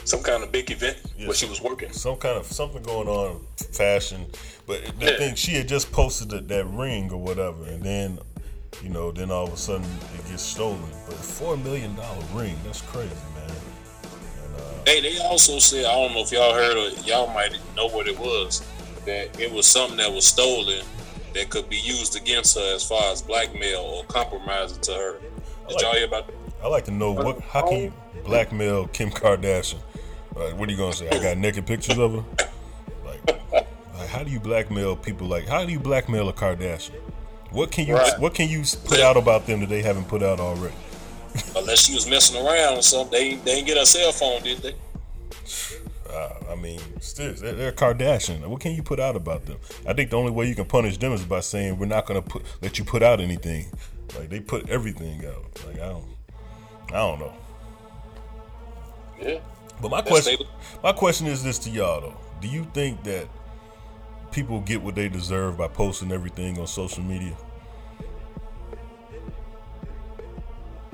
Some 0.03 0.21
kind 0.21 0.43
of 0.43 0.51
big 0.51 0.69
event 0.71 0.97
Yeah, 1.17 1.27
where 1.27 1.35
she 1.35 1.45
was 1.45 1.61
working. 1.61 1.91
Some 1.91 2.17
kind 2.17 2.37
of 2.37 2.45
something 2.45 2.83
going 2.83 3.07
on, 3.07 3.41
fashion. 3.71 4.25
But 4.67 4.81
the 4.99 5.11
Yeah. 5.11 5.17
thing, 5.17 5.35
she 5.35 5.53
had 5.53 5.67
just 5.67 5.91
posted 5.91 6.29
that, 6.29 6.47
that 6.49 6.65
ring 6.65 7.11
or 7.11 7.17
whatever, 7.17 7.63
and 7.65 7.81
then, 7.81 8.19
you 8.83 8.89
know, 8.89 9.11
then 9.11 9.31
all 9.31 9.45
of 9.47 9.53
a 9.53 9.57
sudden 9.57 9.87
it 10.17 10.29
gets 10.29 10.43
stolen. 10.43 10.83
But 11.07 11.15
four 11.15 11.57
million 11.57 11.95
dollar 11.95 12.23
ring, 12.33 12.59
that's 12.65 12.81
crazy, 12.81 13.09
man. 13.35 13.49
Uh, 14.57 14.61
hey, 14.85 15.01
they 15.01 15.17
also 15.19 15.59
said 15.59 15.85
I 15.85 15.93
don't 15.93 16.13
know 16.13 16.21
if 16.21 16.31
y'all 16.31 16.53
heard 16.53 16.77
or 16.77 16.89
y'all 17.01 17.27
might 17.33 17.57
know 17.75 17.87
what 17.87 18.07
it 18.07 18.17
was 18.19 18.61
that 19.05 19.39
it 19.39 19.51
was 19.51 19.65
something 19.65 19.97
that 19.97 20.11
was 20.11 20.25
stolen 20.25 20.83
that 21.33 21.49
could 21.49 21.69
be 21.69 21.77
used 21.77 22.15
against 22.15 22.57
her 22.57 22.75
as 22.75 22.87
far 22.87 23.11
as 23.11 23.21
blackmail 23.21 23.79
or 23.79 24.03
compromising 24.05 24.81
to 24.81 24.93
her. 24.93 25.19
Did 25.67 25.81
y'all 25.81 25.93
hear 25.93 26.05
about? 26.05 26.31
I 26.63 26.67
like 26.67 26.85
to 26.85 26.91
know 26.91 27.11
what. 27.11 27.39
How 27.41 27.67
can 27.67 27.83
you 27.83 27.93
blackmail 28.23 28.87
Kim 28.87 29.09
Kardashian? 29.09 29.79
Like, 30.35 30.57
what 30.57 30.67
are 30.67 30.71
you 30.71 30.77
gonna 30.77 30.93
say? 30.93 31.09
I 31.09 31.21
got 31.21 31.37
naked 31.37 31.65
pictures 31.65 31.97
of 31.97 32.13
her. 32.13 32.47
Like, 33.05 33.51
like, 33.51 34.09
how 34.09 34.23
do 34.23 34.31
you 34.31 34.39
blackmail 34.39 34.95
people? 34.95 35.27
Like, 35.27 35.47
how 35.47 35.65
do 35.65 35.71
you 35.71 35.79
blackmail 35.79 36.29
a 36.29 36.33
Kardashian? 36.33 36.95
What 37.51 37.71
can 37.71 37.87
you 37.87 37.95
Right. 37.95 38.19
What 38.19 38.33
can 38.33 38.49
you 38.49 38.63
put 38.85 38.99
out 38.99 39.17
about 39.17 39.45
them 39.47 39.61
that 39.61 39.69
they 39.69 39.81
haven't 39.81 40.07
put 40.07 40.23
out 40.23 40.39
already? 40.39 40.75
Unless 41.55 41.79
she 41.79 41.93
was 41.93 42.07
messing 42.07 42.35
around 42.45 42.77
or 42.77 42.81
something, 42.81 43.11
they 43.11 43.35
they 43.35 43.55
didn't 43.55 43.67
get 43.67 43.77
her 43.77 43.85
cell 43.85 44.11
phone, 44.11 44.41
did 44.41 44.57
they? 44.59 44.75
Uh, 46.09 46.33
I 46.51 46.55
mean, 46.55 46.79
still, 47.01 47.33
they're, 47.33 47.71
Kardashian. 47.71 48.45
What 48.45 48.61
can 48.61 48.73
you 48.73 48.83
put 48.83 48.99
out 48.99 49.15
about 49.15 49.45
them? 49.45 49.57
I 49.87 49.93
think 49.93 50.11
the 50.11 50.17
only 50.17 50.31
way 50.31 50.47
you 50.47 50.55
can 50.55 50.65
punish 50.65 50.97
them 50.97 51.13
is 51.13 51.23
by 51.23 51.39
saying 51.39 51.79
we're 51.79 51.87
not 51.87 52.05
gonna 52.05 52.21
put 52.21 52.43
let 52.61 52.77
you 52.77 52.85
put 52.85 53.01
out 53.01 53.19
anything. 53.19 53.67
Like 54.17 54.29
they 54.29 54.39
put 54.39 54.69
everything 54.69 55.25
out. 55.25 55.65
Like 55.65 55.75
I 55.75 55.89
don't, 55.89 56.05
I 56.89 56.97
don't 56.97 57.19
know. 57.19 57.33
Yeah. 59.19 59.39
But 59.81 59.91
my 59.91 60.01
That's 60.01 60.09
question, 60.09 60.47
my 60.83 60.91
question 60.93 61.27
is 61.27 61.43
this 61.43 61.59
to 61.59 61.69
y'all 61.69 62.01
though: 62.01 62.17
Do 62.39 62.47
you 62.47 62.65
think 62.73 63.03
that 63.03 63.27
people 64.31 64.61
get 64.61 64.81
what 64.81 64.95
they 64.95 65.09
deserve 65.09 65.57
by 65.57 65.67
posting 65.67 66.11
everything 66.11 66.59
on 66.59 66.67
social 66.67 67.03
media? 67.03 67.35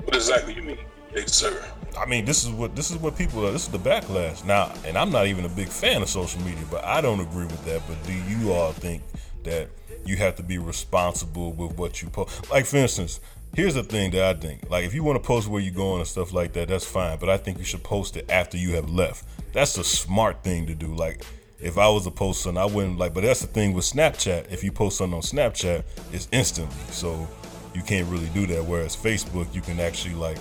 What 0.04 0.16
exactly 0.16 0.54
you 0.54 0.62
mean 0.62 0.78
deserve? 1.14 1.72
I 1.98 2.06
mean, 2.06 2.24
this 2.24 2.44
is 2.44 2.50
what 2.50 2.74
this 2.74 2.90
is 2.90 2.96
what 2.96 3.16
people 3.16 3.46
are. 3.46 3.52
This 3.52 3.66
is 3.66 3.68
the 3.68 3.78
backlash 3.78 4.44
now, 4.44 4.72
and 4.86 4.96
I'm 4.96 5.10
not 5.10 5.26
even 5.26 5.44
a 5.44 5.48
big 5.48 5.68
fan 5.68 6.02
of 6.02 6.08
social 6.08 6.40
media, 6.42 6.64
but 6.70 6.84
I 6.84 7.00
don't 7.00 7.20
agree 7.20 7.44
with 7.44 7.64
that. 7.66 7.82
But 7.86 8.02
do 8.06 8.12
you 8.12 8.52
all 8.52 8.72
think 8.72 9.02
that 9.44 9.68
you 10.04 10.16
have 10.16 10.36
to 10.36 10.42
be 10.42 10.58
responsible 10.58 11.52
with 11.52 11.76
what 11.76 12.02
you 12.02 12.08
post? 12.08 12.50
Like, 12.50 12.66
for 12.66 12.78
instance, 12.78 13.20
here's 13.54 13.74
the 13.74 13.82
thing 13.82 14.10
that 14.12 14.24
I 14.24 14.38
think: 14.38 14.70
like, 14.70 14.84
if 14.84 14.94
you 14.94 15.04
want 15.04 15.22
to 15.22 15.26
post 15.26 15.48
where 15.48 15.60
you're 15.60 15.74
going 15.74 15.98
and 15.98 16.08
stuff 16.08 16.32
like 16.32 16.54
that, 16.54 16.68
that's 16.68 16.86
fine. 16.86 17.18
But 17.18 17.28
I 17.28 17.36
think 17.36 17.58
you 17.58 17.64
should 17.64 17.82
post 17.82 18.16
it 18.16 18.30
after 18.30 18.56
you 18.56 18.74
have 18.74 18.88
left. 18.88 19.24
That's 19.52 19.76
a 19.76 19.84
smart 19.84 20.42
thing 20.42 20.66
to 20.66 20.74
do. 20.74 20.94
Like, 20.94 21.24
if 21.60 21.76
I 21.76 21.88
was 21.88 22.06
a 22.06 22.10
post 22.10 22.42
something, 22.42 22.60
I 22.60 22.64
wouldn't 22.64 22.98
like. 22.98 23.12
But 23.12 23.24
that's 23.24 23.42
the 23.42 23.48
thing 23.48 23.74
with 23.74 23.84
Snapchat. 23.84 24.50
If 24.50 24.64
you 24.64 24.72
post 24.72 24.96
something 24.96 25.14
on 25.14 25.22
Snapchat, 25.22 25.84
it's 26.10 26.26
instantly. 26.32 26.74
So 26.90 27.28
you 27.74 27.82
can't 27.82 28.08
really 28.08 28.28
do 28.28 28.46
that. 28.46 28.64
Whereas 28.64 28.96
Facebook, 28.96 29.54
you 29.54 29.60
can 29.60 29.78
actually 29.78 30.14
like 30.14 30.38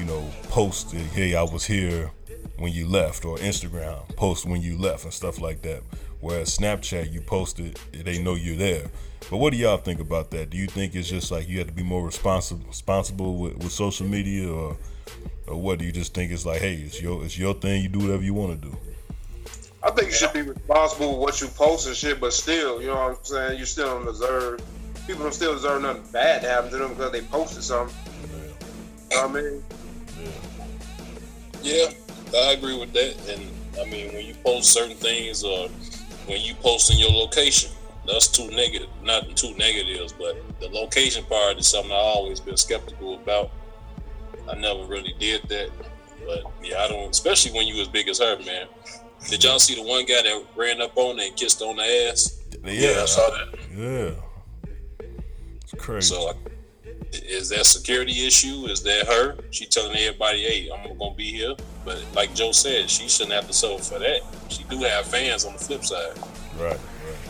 you 0.00 0.06
know, 0.06 0.26
post, 0.44 0.92
hey, 0.92 1.34
I 1.34 1.42
was 1.42 1.66
here 1.66 2.10
when 2.56 2.72
you 2.72 2.88
left, 2.88 3.26
or 3.26 3.36
Instagram, 3.36 4.08
post 4.16 4.46
when 4.46 4.62
you 4.62 4.78
left, 4.78 5.04
and 5.04 5.12
stuff 5.12 5.38
like 5.40 5.60
that. 5.60 5.82
Whereas 6.20 6.56
Snapchat, 6.56 7.12
you 7.12 7.20
post 7.20 7.60
it, 7.60 7.78
they 7.92 8.22
know 8.22 8.34
you're 8.34 8.56
there. 8.56 8.86
But 9.28 9.36
what 9.36 9.52
do 9.52 9.58
y'all 9.58 9.76
think 9.76 10.00
about 10.00 10.30
that? 10.30 10.48
Do 10.48 10.56
you 10.56 10.66
think 10.66 10.94
it's 10.94 11.08
just 11.08 11.30
like 11.30 11.48
you 11.48 11.58
have 11.58 11.66
to 11.66 11.72
be 11.74 11.82
more 11.82 12.04
responsible, 12.04 12.66
responsible 12.66 13.36
with, 13.36 13.58
with 13.58 13.72
social 13.72 14.06
media, 14.06 14.50
or, 14.50 14.78
or 15.46 15.56
what? 15.60 15.78
Do 15.78 15.84
you 15.84 15.92
just 15.92 16.14
think 16.14 16.32
it's 16.32 16.46
like, 16.46 16.62
hey, 16.62 16.76
it's 16.76 17.00
your, 17.00 17.22
it's 17.22 17.38
your 17.38 17.52
thing, 17.52 17.82
you 17.82 17.90
do 17.90 17.98
whatever 17.98 18.22
you 18.22 18.32
want 18.32 18.60
to 18.60 18.68
do? 18.68 18.76
I 19.82 19.90
think 19.90 20.08
you 20.08 20.14
should 20.14 20.32
be 20.32 20.42
responsible 20.42 21.18
with 21.18 21.20
what 21.20 21.40
you 21.42 21.48
post 21.48 21.86
and 21.86 21.96
shit, 21.96 22.18
but 22.18 22.32
still, 22.32 22.80
you 22.80 22.86
know 22.86 22.94
what 22.94 23.18
I'm 23.18 23.24
saying? 23.24 23.58
You 23.58 23.66
still 23.66 23.86
don't 23.86 24.06
deserve, 24.06 24.62
people 25.06 25.24
don't 25.24 25.34
still 25.34 25.52
deserve 25.52 25.82
nothing 25.82 26.10
bad 26.10 26.40
to 26.40 26.48
happen 26.48 26.70
to 26.70 26.78
them 26.78 26.94
because 26.94 27.12
they 27.12 27.20
posted 27.20 27.62
something. 27.62 27.94
You 29.10 29.16
know 29.16 29.26
what 29.26 29.36
I 29.36 29.42
mean? 29.42 29.64
Yeah, 31.62 31.90
I 32.34 32.52
agree 32.52 32.78
with 32.78 32.92
that. 32.92 33.16
And 33.28 33.50
I 33.80 33.84
mean, 33.90 34.12
when 34.14 34.24
you 34.26 34.34
post 34.44 34.72
certain 34.72 34.96
things, 34.96 35.44
or 35.44 35.68
when 36.26 36.40
you 36.40 36.54
post 36.54 36.92
in 36.92 36.98
your 36.98 37.10
location, 37.10 37.70
that's 38.06 38.28
too 38.28 38.48
negative, 38.50 38.88
not 39.02 39.36
too 39.36 39.54
negatives, 39.56 40.12
but 40.12 40.36
the 40.60 40.68
location 40.68 41.24
part 41.24 41.58
is 41.58 41.68
something 41.68 41.92
I've 41.92 41.98
always 41.98 42.40
been 42.40 42.56
skeptical 42.56 43.14
about. 43.14 43.50
I 44.50 44.54
never 44.54 44.84
really 44.84 45.14
did 45.18 45.42
that, 45.48 45.70
but 46.26 46.44
yeah, 46.62 46.82
I 46.82 46.88
don't. 46.88 47.10
Especially 47.10 47.52
when 47.52 47.66
you 47.66 47.80
as 47.80 47.88
big 47.88 48.08
as 48.08 48.18
her, 48.18 48.38
man. 48.44 48.66
Did 49.28 49.44
y'all 49.44 49.58
see 49.58 49.74
the 49.74 49.82
one 49.82 50.06
guy 50.06 50.22
that 50.22 50.44
ran 50.56 50.80
up 50.80 50.96
on 50.96 51.18
her 51.18 51.24
and 51.24 51.36
kissed 51.36 51.60
on 51.60 51.76
the 51.76 52.08
ass? 52.08 52.40
Yeah, 52.64 53.02
I 53.02 53.04
saw 53.04 53.30
that. 53.30 53.58
Yeah, 53.76 55.08
it's 55.62 55.74
crazy. 55.76 56.14
So, 56.14 56.34
is 57.12 57.48
that 57.50 57.66
security 57.66 58.26
issue? 58.26 58.66
Is 58.66 58.82
that 58.82 59.06
her? 59.06 59.36
She 59.50 59.66
telling 59.66 59.96
everybody, 59.96 60.42
"Hey, 60.42 60.70
I'm 60.70 60.96
gonna 60.98 61.14
be 61.14 61.32
here." 61.32 61.54
But 61.84 61.98
like 62.14 62.34
Joe 62.34 62.52
said, 62.52 62.90
she 62.90 63.08
shouldn't 63.08 63.32
have 63.34 63.46
to 63.46 63.52
suffer 63.52 63.82
for 63.82 63.98
that. 63.98 64.20
She 64.48 64.64
do 64.64 64.78
have 64.80 65.06
fans 65.06 65.44
on 65.44 65.54
the 65.54 65.58
flip 65.58 65.84
side. 65.84 66.12
Right, 66.58 66.72
right. 66.72 66.78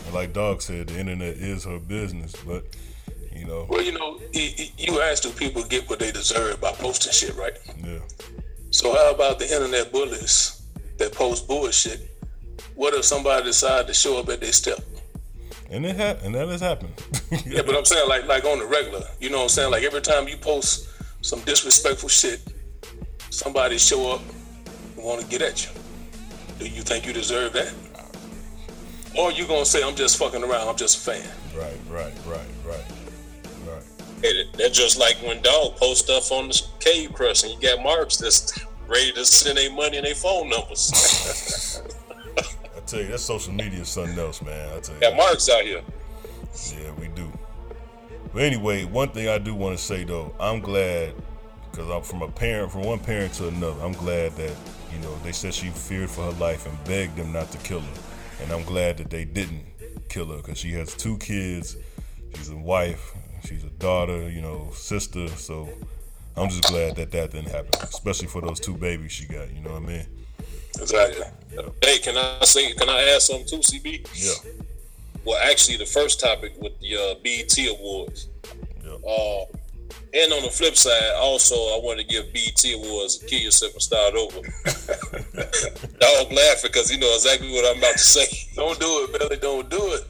And 0.05 0.13
like 0.13 0.33
Dog 0.33 0.61
said, 0.61 0.87
the 0.87 0.99
internet 0.99 1.35
is 1.35 1.63
her 1.63 1.79
business, 1.79 2.33
but 2.45 2.65
you 3.33 3.45
know, 3.45 3.65
Well, 3.69 3.81
you 3.81 3.93
know, 3.93 4.19
you 4.33 5.01
ask 5.01 5.23
do 5.23 5.29
people 5.31 5.63
get 5.63 5.89
what 5.89 5.99
they 5.99 6.11
deserve 6.11 6.59
by 6.61 6.71
posting 6.73 7.13
shit, 7.13 7.35
right? 7.35 7.53
yeah. 7.83 7.99
So 8.71 8.93
how 8.93 9.11
about 9.11 9.39
the 9.39 9.45
internet 9.51 9.91
bullies 9.91 10.61
that 10.97 11.13
post 11.13 11.47
bullshit? 11.47 12.09
What 12.75 12.93
if 12.93 13.03
somebody 13.05 13.43
decide 13.45 13.87
to 13.87 13.93
show 13.93 14.17
up 14.19 14.29
at 14.29 14.41
their 14.41 14.53
step? 14.53 14.79
And 15.71 15.85
it 15.85 15.95
ha- 15.95 16.17
and 16.23 16.35
that 16.35 16.47
has 16.49 16.61
happened. 16.61 16.93
Yeah, 17.45 17.61
but 17.65 17.75
I'm 17.77 17.85
saying 17.85 18.07
like 18.09 18.27
like 18.27 18.43
on 18.43 18.59
the 18.59 18.65
regular. 18.65 19.03
You 19.21 19.29
know 19.29 19.37
what 19.37 19.43
I'm 19.43 19.49
saying? 19.49 19.71
Like 19.71 19.83
every 19.83 20.01
time 20.01 20.27
you 20.27 20.35
post 20.37 20.89
some 21.21 21.39
disrespectful 21.41 22.09
shit, 22.09 22.41
somebody 23.29 23.77
show 23.77 24.11
up 24.11 24.21
and 24.97 25.05
want 25.05 25.21
to 25.21 25.27
get 25.27 25.41
at 25.41 25.63
you. 25.65 25.71
Do 26.59 26.65
you 26.67 26.81
think 26.81 27.05
you 27.07 27.13
deserve 27.13 27.53
that? 27.53 27.73
Or 29.17 29.31
you 29.31 29.47
gonna 29.47 29.65
say 29.65 29.81
I'm 29.81 29.95
just 29.95 30.17
fucking 30.17 30.43
around, 30.43 30.67
I'm 30.67 30.75
just 30.75 30.97
a 31.07 31.11
fan. 31.11 31.29
Right, 31.57 31.77
right, 31.89 32.13
right, 32.27 32.47
right, 32.65 32.85
right. 33.67 33.83
Hey, 34.21 34.43
that- 34.43 34.57
that's 34.57 34.77
just 34.77 34.99
like 34.99 35.15
when 35.23 35.41
dog 35.41 35.77
post 35.77 36.03
stuff 36.05 36.31
on 36.33 36.49
the 36.49 36.61
cave 36.81 37.13
crush, 37.13 37.43
and 37.43 37.53
you 37.53 37.61
got 37.61 37.81
marks 37.81 38.17
that's 38.17 38.59
ready 38.87 39.13
to 39.13 39.23
send 39.25 39.57
their 39.57 39.71
money 39.71 39.97
and 39.97 40.05
their 40.05 40.15
phone 40.15 40.49
numbers. 40.49 41.81
Tell 42.91 42.99
you, 42.99 43.07
that 43.07 43.19
social 43.19 43.53
media 43.53 43.79
is 43.79 43.87
something 43.87 44.19
else, 44.19 44.41
man. 44.41 44.69
I 44.75 44.81
tell 44.81 44.95
you. 44.95 44.99
got 44.99 45.15
marks 45.15 45.47
out 45.47 45.63
here. 45.63 45.81
Yeah, 46.73 46.91
we 46.99 47.07
do. 47.07 47.31
But 48.33 48.41
anyway, 48.41 48.83
one 48.83 49.07
thing 49.11 49.29
I 49.29 49.37
do 49.37 49.55
want 49.55 49.77
to 49.77 49.81
say 49.81 50.03
though, 50.03 50.35
I'm 50.41 50.59
glad 50.59 51.13
because 51.71 51.89
I'm 51.89 52.01
from 52.01 52.21
a 52.21 52.27
parent, 52.27 52.69
from 52.69 52.81
one 52.81 52.99
parent 52.99 53.33
to 53.35 53.47
another. 53.47 53.81
I'm 53.81 53.93
glad 53.93 54.35
that 54.35 54.53
you 54.91 54.99
know 54.99 55.15
they 55.23 55.31
said 55.31 55.53
she 55.53 55.69
feared 55.69 56.09
for 56.09 56.23
her 56.23 56.37
life 56.37 56.65
and 56.65 56.83
begged 56.83 57.15
them 57.15 57.31
not 57.31 57.49
to 57.53 57.57
kill 57.59 57.79
her, 57.79 58.01
and 58.43 58.51
I'm 58.51 58.65
glad 58.65 58.97
that 58.97 59.09
they 59.09 59.23
didn't 59.23 59.63
kill 60.09 60.25
her 60.25 60.37
because 60.37 60.57
she 60.57 60.73
has 60.73 60.93
two 60.93 61.17
kids. 61.19 61.77
She's 62.35 62.49
a 62.49 62.57
wife. 62.57 63.13
She's 63.45 63.63
a 63.63 63.69
daughter, 63.69 64.29
you 64.29 64.41
know, 64.41 64.69
sister. 64.73 65.29
So 65.29 65.69
I'm 66.35 66.49
just 66.49 66.63
glad 66.63 66.97
that 66.97 67.11
that 67.11 67.31
didn't 67.31 67.51
happen, 67.51 67.71
especially 67.83 68.27
for 68.27 68.41
those 68.41 68.59
two 68.59 68.75
babies 68.75 69.13
she 69.13 69.27
got. 69.27 69.49
You 69.53 69.61
know 69.61 69.71
what 69.71 69.83
I 69.83 69.85
mean? 69.85 70.05
Exactly. 70.81 71.25
Hey, 71.83 71.99
can 71.99 72.17
I 72.17 72.43
say? 72.43 72.73
Can 72.73 72.89
I 72.89 73.13
add 73.13 73.21
something 73.21 73.45
too, 73.45 73.57
CB? 73.57 74.07
Yeah. 74.15 74.51
Well, 75.25 75.39
actually, 75.43 75.77
the 75.77 75.85
first 75.85 76.19
topic 76.19 76.53
with 76.59 76.79
the 76.79 76.95
uh, 76.95 77.15
BET 77.23 77.55
Awards. 77.69 78.27
Uh, 78.85 79.45
and 80.13 80.33
on 80.33 80.43
the 80.43 80.49
flip 80.49 80.75
side, 80.75 81.13
also, 81.15 81.55
I 81.55 81.79
want 81.81 81.99
to 81.99 82.05
give 82.05 82.33
BET 82.33 82.63
Awards 82.75 83.23
Kill 83.27 83.39
Yourself 83.39 83.73
and 83.73 83.81
Start 83.81 84.13
Over. 84.15 84.41
Dog 85.99 86.31
laughing 86.33 86.69
because 86.71 86.91
you 86.91 86.99
know 86.99 87.13
exactly 87.13 87.49
what 87.51 87.65
I'm 87.65 87.77
about 87.77 87.93
to 87.93 87.99
say. 87.99 88.25
Don't 88.55 88.79
do 88.79 89.07
it, 89.07 89.19
Billy. 89.19 89.37
Don't 89.37 89.69
do 89.69 89.93
it. 89.93 90.05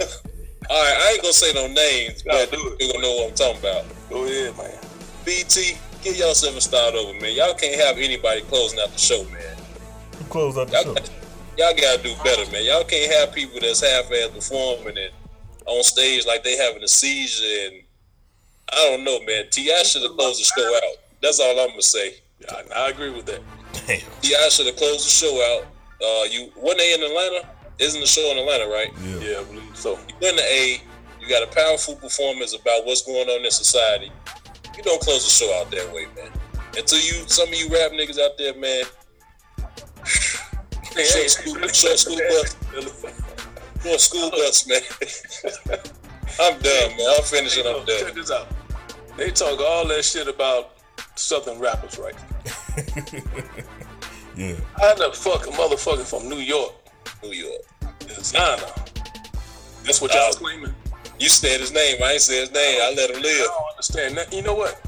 All 0.70 0.82
right, 0.82 0.98
I 1.00 1.12
ain't 1.12 1.22
gonna 1.22 1.32
say 1.32 1.52
no 1.54 1.66
names, 1.66 2.22
but 2.22 2.50
do 2.50 2.76
you 2.78 2.92
gonna 2.92 3.02
know 3.02 3.16
what 3.16 3.30
I'm 3.30 3.34
talking 3.34 3.60
about. 3.60 3.84
Go 4.10 4.24
ahead, 4.24 4.56
man. 4.58 4.78
BT, 5.24 5.78
give 6.02 6.16
yourself 6.16 6.56
a 6.56 6.60
start 6.60 6.94
over, 6.94 7.18
man. 7.18 7.34
Y'all 7.34 7.54
can't 7.54 7.80
have 7.80 7.96
anybody 7.96 8.42
closing 8.42 8.78
out 8.78 8.92
the 8.92 8.98
show, 8.98 9.24
man. 9.24 9.57
Close 10.30 10.58
out 10.58 10.68
the 10.68 10.72
Y'all, 10.74 10.82
show. 10.84 10.94
got- 10.94 11.10
y'all 11.56 11.74
gotta 11.74 12.02
do 12.02 12.14
better, 12.24 12.50
man. 12.50 12.64
Y'all 12.64 12.84
can't 12.84 13.12
have 13.12 13.32
people 13.34 13.58
that's 13.60 13.80
half-ass 13.80 14.30
performing 14.34 14.98
and 14.98 15.12
on 15.66 15.82
stage 15.82 16.26
like 16.26 16.42
they 16.44 16.56
having 16.56 16.82
a 16.82 16.88
seizure 16.88 17.44
and 17.68 17.82
I 18.70 18.76
don't 18.90 19.04
know, 19.04 19.20
man. 19.24 19.46
T.I 19.50 19.82
should 19.84 20.02
have 20.02 20.12
closed 20.16 20.40
the 20.40 20.44
show 20.44 20.76
out. 20.76 20.96
That's 21.22 21.40
all 21.40 21.58
I'm 21.60 21.70
gonna 21.70 21.82
say. 21.82 22.14
Yeah, 22.40 22.62
I 22.76 22.90
agree 22.90 23.10
with 23.10 23.26
that. 23.26 23.40
Damn. 23.86 24.00
T.I 24.20 24.48
should 24.50 24.66
have 24.66 24.76
closed 24.76 25.06
the 25.06 25.10
show 25.10 25.34
out. 25.56 25.64
Uh, 26.04 26.24
you 26.30 26.52
when 26.56 26.76
they 26.76 26.94
in 26.94 27.02
Atlanta? 27.02 27.48
Isn't 27.78 28.00
the 28.00 28.06
show 28.06 28.30
in 28.32 28.38
Atlanta, 28.38 28.66
right? 28.68 28.92
Yeah. 29.02 29.30
Yeah, 29.30 29.40
I 29.40 29.44
believe 29.44 29.76
so. 29.76 29.98
You 30.20 30.28
in 30.28 30.36
the 30.36 30.42
A. 30.42 30.80
You 31.20 31.28
got 31.28 31.42
a 31.42 31.46
powerful 31.54 31.94
performance 31.96 32.54
about 32.54 32.84
what's 32.86 33.02
going 33.02 33.28
on 33.28 33.44
in 33.44 33.50
society. 33.50 34.10
You 34.76 34.82
don't 34.82 35.00
close 35.00 35.24
the 35.24 35.30
show 35.30 35.52
out 35.60 35.70
that 35.70 35.92
way, 35.92 36.06
man. 36.16 36.30
Until 36.76 36.98
you, 36.98 37.26
some 37.28 37.48
of 37.48 37.54
you 37.54 37.68
rap 37.68 37.92
niggas 37.92 38.18
out 38.18 38.36
there, 38.38 38.54
man. 38.54 38.84
Short 40.94 41.30
school, 41.30 41.54
short 41.68 41.98
school 41.98 42.18
bus, 42.28 42.56
short 43.82 44.00
school 44.00 44.30
bus, 44.30 44.66
man. 44.66 44.80
I'm 46.40 46.58
done, 46.60 46.96
man. 46.96 47.06
I'm 47.16 47.22
finishing. 47.22 47.66
I'm 47.66 47.84
done. 47.84 48.00
Check 48.04 48.14
this 48.14 48.30
out. 48.30 48.48
They 49.16 49.30
talk 49.30 49.60
all 49.60 49.86
that 49.88 50.04
shit 50.04 50.28
about 50.28 50.72
Southern 51.16 51.58
rappers, 51.58 51.98
right? 51.98 52.14
Yeah. 54.36 54.54
How 54.76 54.94
the 54.94 55.10
fuck 55.12 55.48
a 55.48 55.50
motherfucker 55.50 56.06
from 56.06 56.28
New 56.28 56.38
York, 56.38 56.72
New 57.24 57.32
York. 57.32 57.62
Desiigner? 57.98 58.72
That's 59.84 60.00
what 60.00 60.14
y'all 60.14 60.30
claiming. 60.32 60.72
You 61.18 61.28
said 61.28 61.60
his 61.60 61.72
name. 61.72 62.00
I 62.02 62.12
ain't 62.12 62.20
said 62.20 62.40
his 62.42 62.52
name. 62.52 62.80
I 62.80 62.94
let 62.96 63.10
him 63.10 63.20
live. 63.20 63.40
I 63.40 63.46
don't 63.46 63.70
understand 63.72 64.16
that. 64.16 64.32
You 64.32 64.42
know 64.42 64.54
what? 64.54 64.80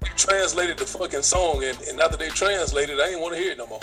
They 0.00 0.08
translated 0.16 0.78
the 0.78 0.86
fucking 0.86 1.22
song, 1.22 1.62
and, 1.62 1.80
and 1.82 2.00
after 2.00 2.16
they 2.16 2.28
translated, 2.30 2.98
I 3.00 3.10
ain't 3.10 3.20
want 3.20 3.34
to 3.34 3.40
hear 3.40 3.52
it 3.52 3.58
no 3.58 3.68
more. 3.68 3.80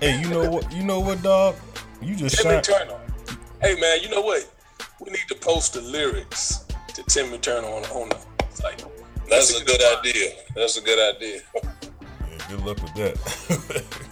Hey, 0.00 0.20
you 0.20 0.28
know 0.28 0.48
what? 0.50 0.72
You 0.72 0.84
know 0.84 1.00
what, 1.00 1.22
dog? 1.22 1.56
You 2.00 2.14
just 2.14 2.38
Timmy 2.38 2.54
shot. 2.56 2.64
Turner. 2.64 2.98
Hey 3.60 3.78
man, 3.80 3.98
you 4.02 4.08
know 4.08 4.20
what? 4.20 4.48
We 5.00 5.10
need 5.10 5.24
to 5.28 5.34
post 5.34 5.74
the 5.74 5.80
lyrics 5.80 6.64
to 6.94 7.02
Timmy 7.04 7.38
Turner 7.38 7.66
on 7.66 7.84
on 7.86 8.08
the 8.10 8.18
site. 8.50 8.84
That's 9.28 9.60
a 9.60 9.64
good 9.64 9.80
idea. 9.98 10.30
That's 10.54 10.76
a 10.78 10.80
good 10.80 11.14
idea. 11.16 11.40
Yeah, 11.54 12.38
good 12.48 12.60
luck 12.64 12.80
with 12.82 12.94
that. 12.94 13.84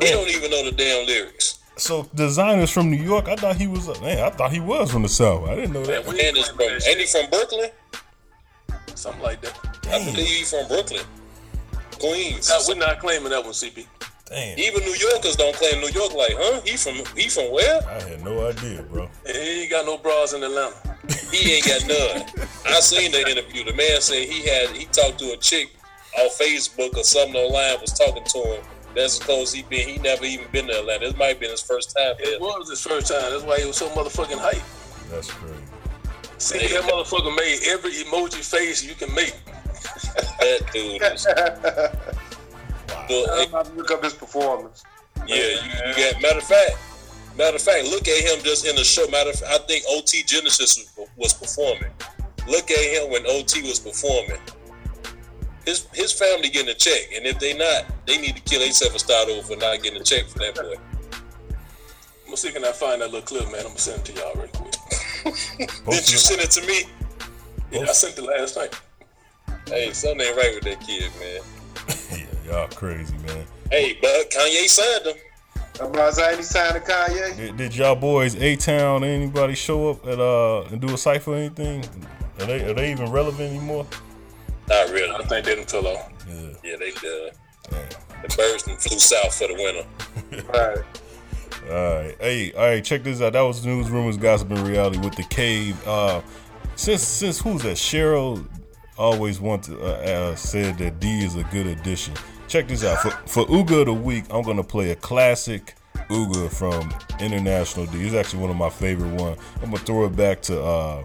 He 0.00 0.10
don't 0.10 0.28
even 0.30 0.48
know 0.52 0.64
the 0.64 0.70
damn 0.70 1.06
lyrics. 1.08 1.58
so 1.76 2.04
Desiigner's 2.14 2.70
from 2.70 2.88
New 2.88 3.02
York. 3.02 3.26
I 3.26 3.34
thought 3.34 3.56
he 3.56 3.66
was. 3.66 3.88
Man, 4.00 4.20
I 4.20 4.30
thought 4.30 4.52
he 4.52 4.60
was 4.60 4.92
from 4.92 5.02
the 5.02 5.08
South. 5.08 5.48
I 5.48 5.56
didn't 5.56 5.72
know 5.72 5.84
that. 5.86 6.06
Man, 6.06 6.14
we 6.14 6.20
And 6.28 6.36
from, 6.46 6.60
ain't 6.60 7.00
he 7.00 7.06
from 7.06 7.28
Brooklyn? 7.28 7.70
something 8.94 9.20
like 9.22 9.40
that. 9.42 9.58
I 9.88 10.04
believe 10.04 10.28
he 10.28 10.44
from 10.44 10.68
Brooklyn, 10.68 11.02
Queens. 11.98 12.48
Now, 12.48 12.58
we're 12.66 12.78
not 12.78 12.98
claiming 13.00 13.30
that 13.30 13.42
one, 13.42 13.52
CB. 13.52 13.86
Damn. 14.28 14.58
Even 14.58 14.82
New 14.84 14.94
Yorkers 14.94 15.36
don't 15.36 15.54
claim 15.56 15.80
New 15.80 15.88
York. 15.88 16.12
Like, 16.12 16.34
huh? 16.36 16.60
He 16.64 16.76
from 16.76 16.96
he 17.16 17.28
from 17.28 17.50
where? 17.50 17.80
I 17.88 18.00
had 18.02 18.24
no 18.24 18.46
idea, 18.46 18.82
bro. 18.82 19.08
He 19.26 19.62
ain't 19.62 19.70
got 19.70 19.86
no 19.86 19.96
bras 19.96 20.34
in 20.34 20.42
Atlanta. 20.42 20.74
He 21.32 21.54
ain't 21.54 21.66
got 21.66 21.86
none. 21.86 22.48
I 22.66 22.80
seen 22.80 23.12
the 23.12 23.20
interview. 23.20 23.64
The 23.64 23.72
man 23.74 24.00
said 24.00 24.28
he 24.28 24.46
had 24.46 24.70
he 24.70 24.84
talked 24.86 25.18
to 25.20 25.32
a 25.32 25.36
chick 25.36 25.70
on 26.18 26.28
Facebook 26.30 26.96
or 26.96 27.04
something 27.04 27.36
online. 27.36 27.80
Was 27.80 27.92
talking 27.92 28.24
to 28.24 28.38
him. 28.38 28.64
That's 28.94 29.18
because 29.18 29.52
he 29.52 29.62
been 29.62 29.88
he 29.88 29.98
never 29.98 30.24
even 30.24 30.46
been 30.52 30.66
to 30.66 30.80
Atlanta. 30.80 31.06
This 31.06 31.16
might 31.16 31.26
have 31.28 31.40
been 31.40 31.50
his 31.50 31.62
first 31.62 31.94
time 31.96 32.14
there. 32.18 32.34
It 32.34 32.40
was 32.40 32.68
his 32.68 32.82
first 32.82 33.08
time. 33.08 33.30
That's 33.30 33.44
why 33.44 33.60
he 33.60 33.66
was 33.66 33.76
so 33.76 33.88
motherfucking 33.90 34.38
hype. 34.38 34.62
That's 35.10 35.30
crazy. 35.30 35.54
See, 36.38 36.58
that 36.58 36.84
motherfucker 36.84 37.34
made 37.34 37.60
every 37.66 37.92
emoji 37.92 38.44
face 38.44 38.84
you 38.84 38.94
can 38.94 39.14
make. 39.14 39.34
That 40.14 40.60
dude. 40.72 41.02
Is, 41.02 41.26
Well, 43.08 43.26
I'm 43.30 43.48
about 43.48 43.66
to 43.66 43.72
look 43.72 43.90
up 43.90 44.04
his 44.04 44.12
performance. 44.12 44.84
Yeah, 45.26 45.36
you, 45.36 45.70
you 45.88 46.12
got 46.12 46.22
matter 46.22 46.38
of 46.38 46.44
fact. 46.44 46.76
Matter 47.36 47.56
of 47.56 47.62
fact, 47.62 47.84
look 47.86 48.08
at 48.08 48.18
him 48.18 48.42
just 48.44 48.66
in 48.66 48.76
the 48.76 48.84
show. 48.84 49.06
Matter 49.08 49.30
of 49.30 49.36
fact, 49.36 49.52
I 49.52 49.58
think 49.66 49.84
OT 49.88 50.22
Genasis 50.26 50.92
was, 50.96 51.08
was 51.16 51.34
performing. 51.34 51.90
Look 52.46 52.70
at 52.70 52.78
him 52.78 53.10
when 53.10 53.24
OT 53.26 53.62
was 53.62 53.78
performing. 53.78 54.40
His 55.64 55.86
his 55.92 56.12
family 56.12 56.48
getting 56.48 56.70
a 56.70 56.74
check, 56.74 57.12
and 57.14 57.26
if 57.26 57.38
they 57.38 57.56
not, 57.56 57.84
they 58.06 58.18
need 58.18 58.36
to 58.36 58.42
kill 58.42 58.60
themselves 58.60 58.94
and 58.94 59.00
start 59.00 59.28
over 59.28 59.42
for 59.42 59.56
not 59.56 59.82
getting 59.82 60.00
a 60.00 60.04
check 60.04 60.26
for 60.26 60.38
that 60.40 60.54
boy. 60.54 60.74
I'm 61.12 62.24
gonna 62.24 62.36
see 62.36 62.50
can 62.52 62.64
I 62.64 62.68
can 62.68 62.74
find 62.76 63.02
that 63.02 63.10
little 63.10 63.22
clip, 63.22 63.44
man. 63.44 63.60
I'm 63.60 63.66
gonna 63.68 63.78
send 63.78 64.00
it 64.00 64.04
to 64.06 64.12
y'all 64.20 64.34
real 64.34 64.48
quick. 64.48 64.74
Didn't 65.58 66.10
you 66.10 66.18
send 66.18 66.40
it 66.40 66.50
to 66.52 66.66
me? 66.66 66.84
Yeah, 67.70 67.82
I 67.82 67.92
sent 67.92 68.18
it 68.18 68.22
last 68.22 68.56
night. 68.56 68.78
Hey, 69.68 69.92
something 69.92 70.26
ain't 70.26 70.36
right 70.36 70.54
with 70.54 70.64
that 70.64 70.80
kid, 70.80 71.10
man. 71.20 72.26
yeah, 72.46 72.52
y'all 72.52 72.68
crazy, 72.68 73.14
man. 73.18 73.44
Hey, 73.70 73.98
but 74.00 74.30
Kanye 74.30 74.66
signed 74.66 75.06
him. 75.06 75.16
I'm 75.80 75.86
about 75.90 76.08
to 76.10 76.14
say 76.14 76.32
any 76.32 76.42
sign 76.42 76.74
of 76.74 76.84
Kanye. 76.84 77.36
Did, 77.36 77.56
did 77.58 77.76
y'all 77.76 77.94
boys 77.94 78.34
A 78.36 78.56
Town 78.56 79.04
anybody 79.04 79.54
show 79.54 79.90
up 79.90 80.06
at 80.06 80.18
uh 80.18 80.62
and 80.72 80.80
do 80.80 80.92
a 80.92 80.98
cipher 80.98 81.32
or 81.32 81.36
anything? 81.36 81.84
Are 82.40 82.46
they 82.46 82.64
are 82.64 82.72
they 82.74 82.90
even 82.90 83.10
relevant 83.12 83.50
anymore? 83.50 83.86
Not 84.68 84.90
really. 84.90 85.10
I 85.14 85.18
think 85.18 85.44
they 85.44 85.54
didn't 85.54 85.70
fill 85.70 85.86
out. 85.86 86.10
Yeah. 86.28 86.48
Yeah, 86.64 86.76
they 86.78 86.90
done. 86.92 87.30
The 88.22 88.34
birds 88.36 88.64
done 88.64 88.76
flew 88.76 88.98
south 88.98 89.34
for 89.36 89.48
the 89.48 89.54
winter. 89.54 90.44
Right. 90.52 90.78
All 91.70 91.74
right, 91.74 92.16
hey, 92.20 92.52
all 92.52 92.64
right, 92.64 92.84
check 92.84 93.02
this 93.02 93.20
out. 93.20 93.34
That 93.34 93.42
was 93.42 93.64
news, 93.66 93.90
rumors, 93.90 94.16
gossip, 94.16 94.50
and 94.50 94.66
reality 94.66 94.98
with 94.98 95.16
the 95.16 95.24
cave. 95.24 95.76
Uh, 95.86 96.22
since 96.76 97.02
since 97.02 97.40
who's 97.40 97.62
that? 97.62 97.76
Cheryl 97.76 98.46
always 98.98 99.40
want 99.40 99.64
to 99.64 99.80
uh, 99.80 100.30
uh, 100.30 100.34
said 100.36 100.78
that 100.78 101.00
D 101.00 101.24
is 101.24 101.36
a 101.36 101.44
good 101.44 101.66
addition. 101.66 102.14
Check 102.48 102.68
this 102.68 102.84
out 102.84 102.98
for 102.98 103.10
for 103.28 103.46
Uga 103.46 103.80
of 103.80 103.86
the 103.86 103.94
week. 103.94 104.24
I'm 104.30 104.42
gonna 104.42 104.64
play 104.64 104.90
a 104.90 104.96
classic 104.96 105.74
Uga 106.08 106.50
from 106.50 106.92
International 107.20 107.86
D. 107.86 108.06
It's 108.06 108.14
actually 108.14 108.40
one 108.40 108.50
of 108.50 108.56
my 108.56 108.70
favorite 108.70 109.14
ones. 109.20 109.38
I'm 109.56 109.70
gonna 109.70 109.78
throw 109.78 110.06
it 110.06 110.16
back 110.16 110.42
to 110.42 110.62
uh, 110.62 111.04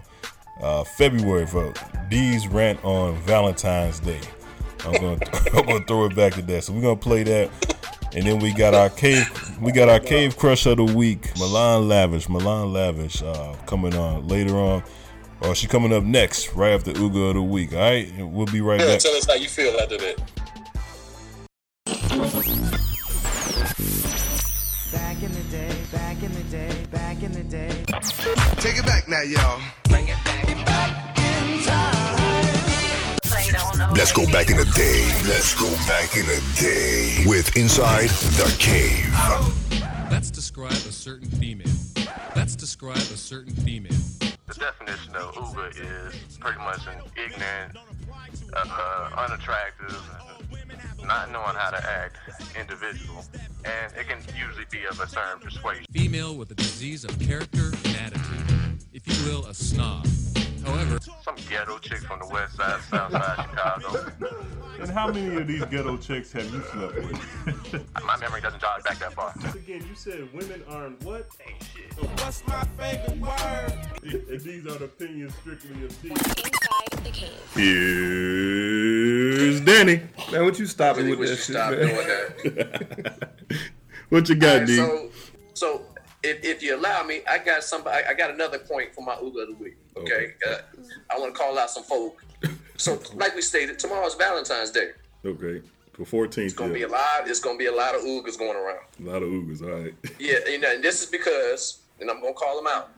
uh, 0.60 0.84
February 0.84 1.46
for 1.46 1.72
D's 2.08 2.48
rant 2.48 2.82
on 2.84 3.16
Valentine's 3.22 4.00
Day. 4.00 4.20
I'm 4.84 4.92
gonna 4.94 5.80
throw 5.86 6.06
it 6.06 6.16
back 6.16 6.34
to 6.34 6.42
that. 6.42 6.64
So 6.64 6.72
we're 6.72 6.82
gonna 6.82 6.96
play 6.96 7.22
that. 7.24 7.50
And 8.14 8.24
then 8.24 8.38
we 8.38 8.52
got 8.52 8.74
our 8.74 8.90
cave, 8.90 9.28
we 9.60 9.72
got 9.72 9.88
our 9.88 9.98
cave 9.98 10.36
crush 10.36 10.66
of 10.66 10.76
the 10.76 10.84
week, 10.84 11.36
Milan 11.36 11.88
Lavish. 11.88 12.28
Milan 12.28 12.72
Lavish 12.72 13.22
uh, 13.22 13.54
coming 13.66 13.94
on 13.96 14.28
later 14.28 14.56
on, 14.56 14.84
or 15.46 15.54
she 15.54 15.66
coming 15.66 15.92
up 15.92 16.02
next, 16.04 16.54
right 16.54 16.72
after 16.72 16.92
Uga 16.92 17.30
of 17.30 17.34
the 17.34 17.42
week. 17.42 17.72
All 17.72 17.78
right, 17.80 18.10
we'll 18.18 18.46
be 18.46 18.60
right 18.60 18.80
Yeah, 18.80 18.86
back. 18.86 19.00
tell 19.00 19.14
us 19.14 19.26
how 19.26 19.34
you 19.34 19.48
feel 19.48 19.78
after 19.80 19.98
that. 19.98 20.16
Back 24.92 25.22
in 25.22 25.32
the 25.32 25.42
day, 25.50 25.76
back 25.92 26.22
in 26.22 26.32
the 26.32 26.42
day, 26.44 26.70
back 26.90 27.22
in 27.22 27.32
the 27.32 27.42
day. 27.44 27.68
Take 28.60 28.78
it 28.78 28.86
back 28.86 29.08
now, 29.08 29.22
y'all. 29.22 29.60
Let's 33.96 34.12
go 34.12 34.26
back 34.32 34.50
in 34.50 34.56
the 34.56 34.70
day. 34.74 35.04
Let's 35.28 35.54
go 35.54 35.70
back 35.86 36.16
in 36.16 36.26
the 36.26 36.42
day 36.60 37.24
with 37.26 37.56
Inside 37.56 38.08
the 38.10 38.54
Cave. 38.58 39.12
Let's 40.10 40.30
describe 40.30 40.72
a 40.72 40.92
certain 40.92 41.28
female. 41.28 41.66
Let's 42.34 42.56
describe 42.56 42.96
a 42.96 43.16
certain 43.16 43.54
female. 43.54 43.92
The 44.46 44.54
definition 44.54 45.16
of 45.16 45.34
Uber 45.34 45.68
is 45.70 46.36
pretty 46.38 46.58
much 46.58 46.86
an 46.86 47.00
ignorant, 47.16 47.78
uh, 48.52 49.10
unattractive, 49.16 49.96
not 51.04 51.30
knowing 51.30 51.54
how 51.56 51.70
to 51.70 51.82
act 51.82 52.18
individual. 52.58 53.24
And 53.64 53.92
it 53.96 54.06
can 54.06 54.18
usually 54.36 54.66
be 54.70 54.84
of 54.84 55.00
a 55.00 55.08
certain 55.08 55.40
persuasion. 55.40 55.86
Female 55.92 56.36
with 56.36 56.50
a 56.50 56.54
disease 56.54 57.04
of 57.04 57.18
character 57.18 57.72
and 57.84 57.96
attitude. 57.96 58.84
If 58.92 59.06
you 59.08 59.32
will, 59.32 59.46
a 59.46 59.54
snob. 59.54 60.06
However, 60.64 60.98
Some 61.22 61.36
ghetto 61.48 61.78
chick 61.78 61.98
from 61.98 62.18
the 62.20 62.26
west 62.28 62.56
side, 62.56 62.80
south 62.82 63.12
side 63.12 63.46
Chicago. 63.50 64.12
And 64.80 64.90
how 64.90 65.10
many 65.12 65.36
of 65.36 65.46
these 65.46 65.64
ghetto 65.66 65.96
chicks 65.96 66.32
have 66.32 66.44
you 66.52 66.60
slept 66.72 66.94
with? 66.96 67.86
My 68.04 68.16
memory 68.18 68.40
doesn't 68.40 68.60
jog 68.60 68.82
back 68.84 68.98
that 68.98 69.12
far. 69.12 69.32
Once 69.40 69.54
again, 69.54 69.84
you 69.88 69.94
said 69.94 70.28
women 70.34 70.62
aren't 70.68 71.00
what? 71.04 71.28
What's 72.18 72.42
my 72.46 72.64
favorite 72.78 73.18
word? 73.20 73.72
And 74.02 74.40
these 74.40 74.66
are 74.66 74.78
the 74.78 74.84
opinions 74.86 75.32
strictly 75.40 75.84
of 75.84 76.02
D. 76.02 76.08
Inside 76.10 77.04
the 77.04 77.10
cave. 77.10 77.30
Here's 77.54 79.60
Danny. 79.60 80.00
Man, 80.32 80.44
what 80.44 80.58
you 80.58 80.66
stopping 80.66 81.08
with 81.08 81.18
Wish 81.18 81.30
you 81.30 81.36
that 81.36 81.42
shit, 81.42 81.56
stop 81.56 81.70
man? 81.72 81.86
doing 82.42 82.54
that. 82.56 83.30
What 84.10 84.28
you 84.28 84.34
got, 84.34 84.52
Alright, 84.52 84.66
D? 84.66 84.76
so, 84.76 85.10
so 85.54 85.82
if, 86.24 86.42
if 86.42 86.62
you 86.62 86.74
allow 86.76 87.02
me, 87.04 87.20
I 87.28 87.38
got 87.38 87.62
somebody. 87.62 88.04
I 88.04 88.14
got 88.14 88.30
another 88.30 88.58
point 88.58 88.94
for 88.94 89.02
my 89.02 89.14
Uga 89.16 89.42
of 89.42 89.48
the 89.48 89.56
week. 89.60 89.76
Okay, 89.96 90.32
uh, 90.48 90.56
I 91.10 91.18
want 91.18 91.34
to 91.34 91.38
call 91.38 91.58
out 91.58 91.70
some 91.70 91.84
folk. 91.84 92.24
So, 92.76 93.00
like 93.14 93.34
we 93.34 93.42
stated, 93.42 93.78
tomorrow's 93.78 94.14
Valentine's 94.14 94.70
Day. 94.70 94.90
Okay. 95.24 95.60
For 95.92 96.04
14th. 96.04 96.38
It's 96.38 96.54
gonna 96.54 96.72
yeah. 96.72 96.78
be 96.78 96.82
a 96.82 96.88
lot. 96.88 97.26
It's 97.26 97.38
gonna 97.38 97.58
be 97.58 97.66
a 97.66 97.74
lot 97.74 97.94
of 97.94 98.00
Ugas 98.00 98.36
going 98.36 98.56
around. 98.56 98.80
A 99.00 99.02
lot 99.02 99.22
of 99.22 99.28
Ugars, 99.28 99.62
all 99.62 99.82
right. 99.82 99.94
Yeah, 100.18 100.38
you 100.48 100.58
know, 100.58 100.72
and 100.74 100.82
this 100.82 101.02
is 101.02 101.06
because, 101.08 101.78
and 102.00 102.10
I'm 102.10 102.20
gonna 102.20 102.32
call 102.32 102.56
them 102.56 102.66
out. 102.66 102.90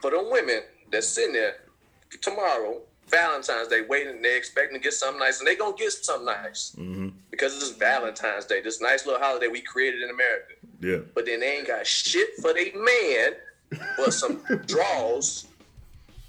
For 0.00 0.10
them 0.12 0.30
women 0.30 0.60
that's 0.92 1.08
sitting 1.08 1.32
there 1.32 1.56
tomorrow, 2.20 2.80
Valentine's 3.08 3.68
Day, 3.68 3.82
waiting, 3.88 4.22
they're 4.22 4.36
expecting 4.36 4.78
to 4.78 4.82
get 4.82 4.92
something 4.92 5.18
nice, 5.18 5.40
and 5.40 5.48
they 5.48 5.56
gonna 5.56 5.76
get 5.76 5.90
something 5.92 6.26
nice 6.26 6.76
Mm-hmm. 6.78 6.99
Because 7.40 7.56
it's 7.56 7.70
Valentine's 7.70 8.44
Day, 8.44 8.60
this 8.60 8.82
nice 8.82 9.06
little 9.06 9.20
holiday 9.20 9.48
we 9.48 9.62
created 9.62 10.02
in 10.02 10.10
America. 10.10 10.54
Yeah. 10.80 10.98
But 11.14 11.24
then 11.24 11.40
they 11.40 11.56
ain't 11.56 11.66
got 11.66 11.86
shit 11.86 12.28
for 12.42 12.52
their 12.52 12.66
man, 12.74 13.32
but 13.96 14.12
some 14.12 14.42
draws 14.66 15.46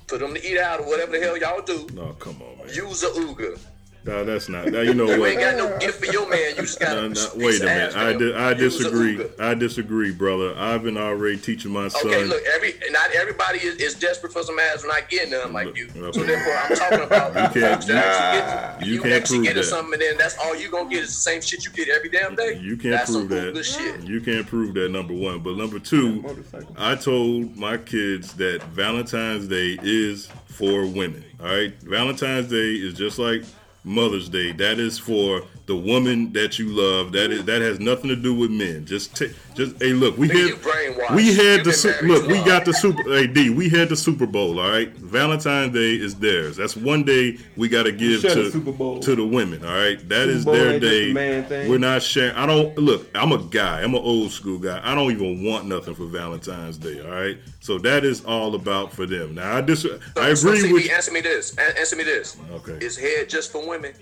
for 0.08 0.18
them 0.18 0.34
to 0.34 0.46
eat 0.46 0.58
out 0.58 0.80
or 0.80 0.88
whatever 0.88 1.12
the 1.12 1.20
hell 1.20 1.38
y'all 1.38 1.62
do. 1.62 1.88
No, 1.94 2.14
come 2.14 2.42
on, 2.42 2.60
man. 2.60 2.74
Use 2.74 3.04
a 3.04 3.10
Uga. 3.10 3.60
No, 4.04 4.26
that's 4.26 4.50
not. 4.50 4.68
Now, 4.70 4.82
you 4.82 4.96
know 4.96 5.06
You 5.14 5.20
what? 5.20 5.30
ain't 5.30 5.40
got 5.42 5.58
no 5.58 5.78
gift 5.78 6.04
for 6.04 6.12
your 6.12 6.28
man. 6.28 6.56
You 6.56 6.64
just 6.64 6.80
got 6.80 6.96
No, 6.96 7.06
a 7.06 7.10
no, 7.10 7.28
wait 7.36 7.62
a 7.62 7.64
of 7.64 7.70
minute. 7.70 7.96
I, 7.96 8.14
di- 8.14 8.34
I 8.34 8.54
disagree. 8.56 9.24
I 9.40 9.54
disagree, 9.54 10.12
brother. 10.12 10.56
I've 10.58 10.82
been 10.84 10.98
already 10.98 11.38
teaching 11.38 11.72
my 11.72 11.88
son. 11.88 12.08
Okay, 12.08 12.24
look, 12.24 12.42
every 12.56 12.74
not 12.90 13.12
everybody 13.12 13.60
is, 13.60 13.76
is 13.76 13.94
desperate 13.94 14.34
for 14.34 14.42
some 14.42 14.58
ass 14.58 14.82
when 14.82 14.90
I 14.92 15.02
get 15.08 15.30
none 15.30 15.54
like 15.54 15.78
you. 15.78 15.88
Okay. 15.96 16.20
So 16.20 16.26
therefore, 16.26 16.54
I'm 16.56 16.76
talking 16.76 17.02
about 17.02 17.28
You 17.56 17.62
can't- 17.62 17.74
folks 17.76 17.86
that 17.86 17.98
actually 18.04 18.80
get 18.80 18.88
you 18.88 18.94
you, 18.96 19.02
can't 19.02 19.14
actually 19.14 19.38
prove 19.38 19.48
get 19.48 19.56
that. 19.58 19.64
something, 19.66 19.94
and 19.94 20.02
then 20.02 20.18
that's 20.18 20.38
all 20.40 20.56
you 20.56 20.72
gonna 20.72 20.90
get 20.90 21.04
is 21.04 21.10
the 21.10 21.14
same 21.22 21.42
shit 21.42 21.64
you 21.64 21.72
get 21.72 21.88
every 21.90 22.10
damn 22.10 22.34
day. 22.36 22.58
You 22.60 22.78
can't 22.78 22.94
that's 22.94 23.12
prove 23.12 23.30
some 23.30 23.38
that. 23.38 23.54
Good 23.54 23.66
shit. 23.66 24.02
You 24.02 24.20
can't 24.22 24.48
prove 24.48 24.74
that. 24.74 24.90
Number 24.90 25.14
one, 25.14 25.42
but 25.42 25.58
number 25.58 25.78
two, 25.78 26.44
I 26.76 26.96
told 26.96 27.56
my 27.56 27.78
kids 27.78 28.34
that 28.34 28.64
Valentine's 28.74 29.48
Day 29.48 29.78
is 29.84 30.28
for 30.48 30.88
women. 30.88 31.24
All 31.40 31.46
right, 31.46 31.74
Valentine's 31.84 32.50
Day 32.50 32.74
is 32.76 32.96
just 32.96 33.20
like 33.20 33.44
Mother's 33.84 34.30
Day. 34.30 34.52
That 34.52 34.80
is 34.80 35.00
for 35.00 35.44
the 35.72 35.78
woman 35.78 36.34
that 36.34 36.60
you 36.60 36.68
love. 36.68 37.14
That 37.14 37.32
is 37.32 37.46
that 37.46 37.62
has 37.62 37.80
nothing 37.80 38.10
to 38.10 38.16
do 38.18 38.34
with 38.34 38.52
men. 38.52 38.86
Just 38.86 39.16
take, 39.16 39.32
just 39.56 39.82
hey, 39.82 39.94
look, 39.94 40.18
we 40.18 40.28
Nigga, 40.28 40.34
had 40.34 40.48
you 40.50 40.56
brainwashed. 40.58 41.16
we 41.16 41.28
had 41.34 41.58
You 41.60 41.64
the 41.64 41.74
Su- 41.74 41.94
look, 42.04 42.28
we 42.28 42.36
got 42.44 42.66
the 42.66 42.74
super. 42.74 43.02
Hey 43.04 43.26
D, 43.28 43.50
we 43.50 43.70
had 43.70 43.88
the 43.88 43.96
Super 43.96 44.26
Bowl. 44.26 44.60
All 44.60 44.70
right, 44.70 44.92
Valentine's 44.98 45.74
Day 45.74 45.94
is 45.96 46.16
theirs. 46.16 46.58
That's 46.58 46.76
one 46.76 47.04
day 47.04 47.38
we 47.56 47.70
got 47.70 47.84
to 47.84 47.94
give 47.94 48.22
to 48.24 48.50
the 48.50 49.00
to 49.02 49.16
the 49.16 49.26
women. 49.26 49.64
All 49.66 49.74
right, 49.74 49.98
that 50.10 50.26
Super 50.26 50.30
is 50.32 50.44
Bowl 50.46 50.54
their 50.56 50.72
ain't 50.74 50.82
just 50.84 50.92
day. 50.94 51.14
man 51.14 51.46
thing. 51.46 51.70
We're 51.70 51.78
not 51.78 52.02
sharing. 52.04 52.36
I 52.36 52.46
don't 52.46 52.78
look. 52.78 53.08
I'm 53.16 53.32
a 53.32 53.38
guy. 53.38 53.82
I'm 53.82 53.96
an 53.96 54.02
old 54.04 54.32
school 54.32 54.58
guy. 54.60 54.82
I 54.84 54.94
don't 54.94 55.12
even 55.12 55.42
want 55.46 55.68
nothing 55.68 55.96
for 55.96 56.06
Valentine's 56.08 56.78
Day. 56.78 57.00
All 57.02 57.12
right, 57.12 57.38
so 57.62 57.78
that 57.80 58.04
is 58.04 58.26
all 58.26 58.56
about 58.56 58.92
for 58.92 59.06
them. 59.06 59.36
Now 59.36 59.56
I 59.56 59.62
dis. 59.62 59.86
I 60.18 60.34
So, 60.34 60.50
agree 60.50 60.64
CB, 60.64 60.74
with. 60.74 60.92
answer 60.92 61.12
me 61.14 61.22
this. 61.22 61.58
Answer 61.58 61.96
me 61.96 62.04
this. 62.04 62.36
Okay. 62.52 62.86
Is 62.86 62.98
head 62.98 63.30
just 63.30 63.54
for 63.54 63.66
women? 63.66 63.94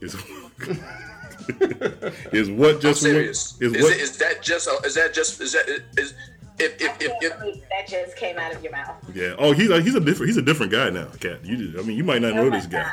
Is, 0.00 0.14
is 2.32 2.50
what 2.50 2.80
just 2.80 3.04
I'm 3.04 3.10
serious. 3.10 3.60
is 3.60 3.74
Is, 3.74 3.82
what 3.82 3.96
is 3.96 4.16
that 4.18 4.42
just? 4.42 4.68
Is 4.84 4.94
that 4.94 5.14
just? 5.14 5.40
Is 5.40 5.52
that? 5.52 5.82
Is 5.96 6.14
if 6.60 6.80
if 6.80 7.00
if, 7.00 7.12
if 7.22 7.68
that 7.68 7.86
just 7.88 8.16
came 8.16 8.38
out 8.38 8.54
of 8.54 8.62
your 8.62 8.72
mouth. 8.72 8.96
Yeah. 9.14 9.34
Oh, 9.38 9.52
he's 9.52 9.70
a, 9.70 9.80
he's 9.80 9.94
a 9.94 10.00
different 10.00 10.28
he's 10.28 10.36
a 10.36 10.42
different 10.42 10.72
guy 10.72 10.90
now, 10.90 11.06
Cat. 11.20 11.44
You 11.44 11.56
just, 11.56 11.78
I 11.78 11.86
mean, 11.86 11.96
you 11.96 12.04
might 12.04 12.22
not 12.22 12.34
know 12.34 12.50
this 12.50 12.66
guy. 12.66 12.90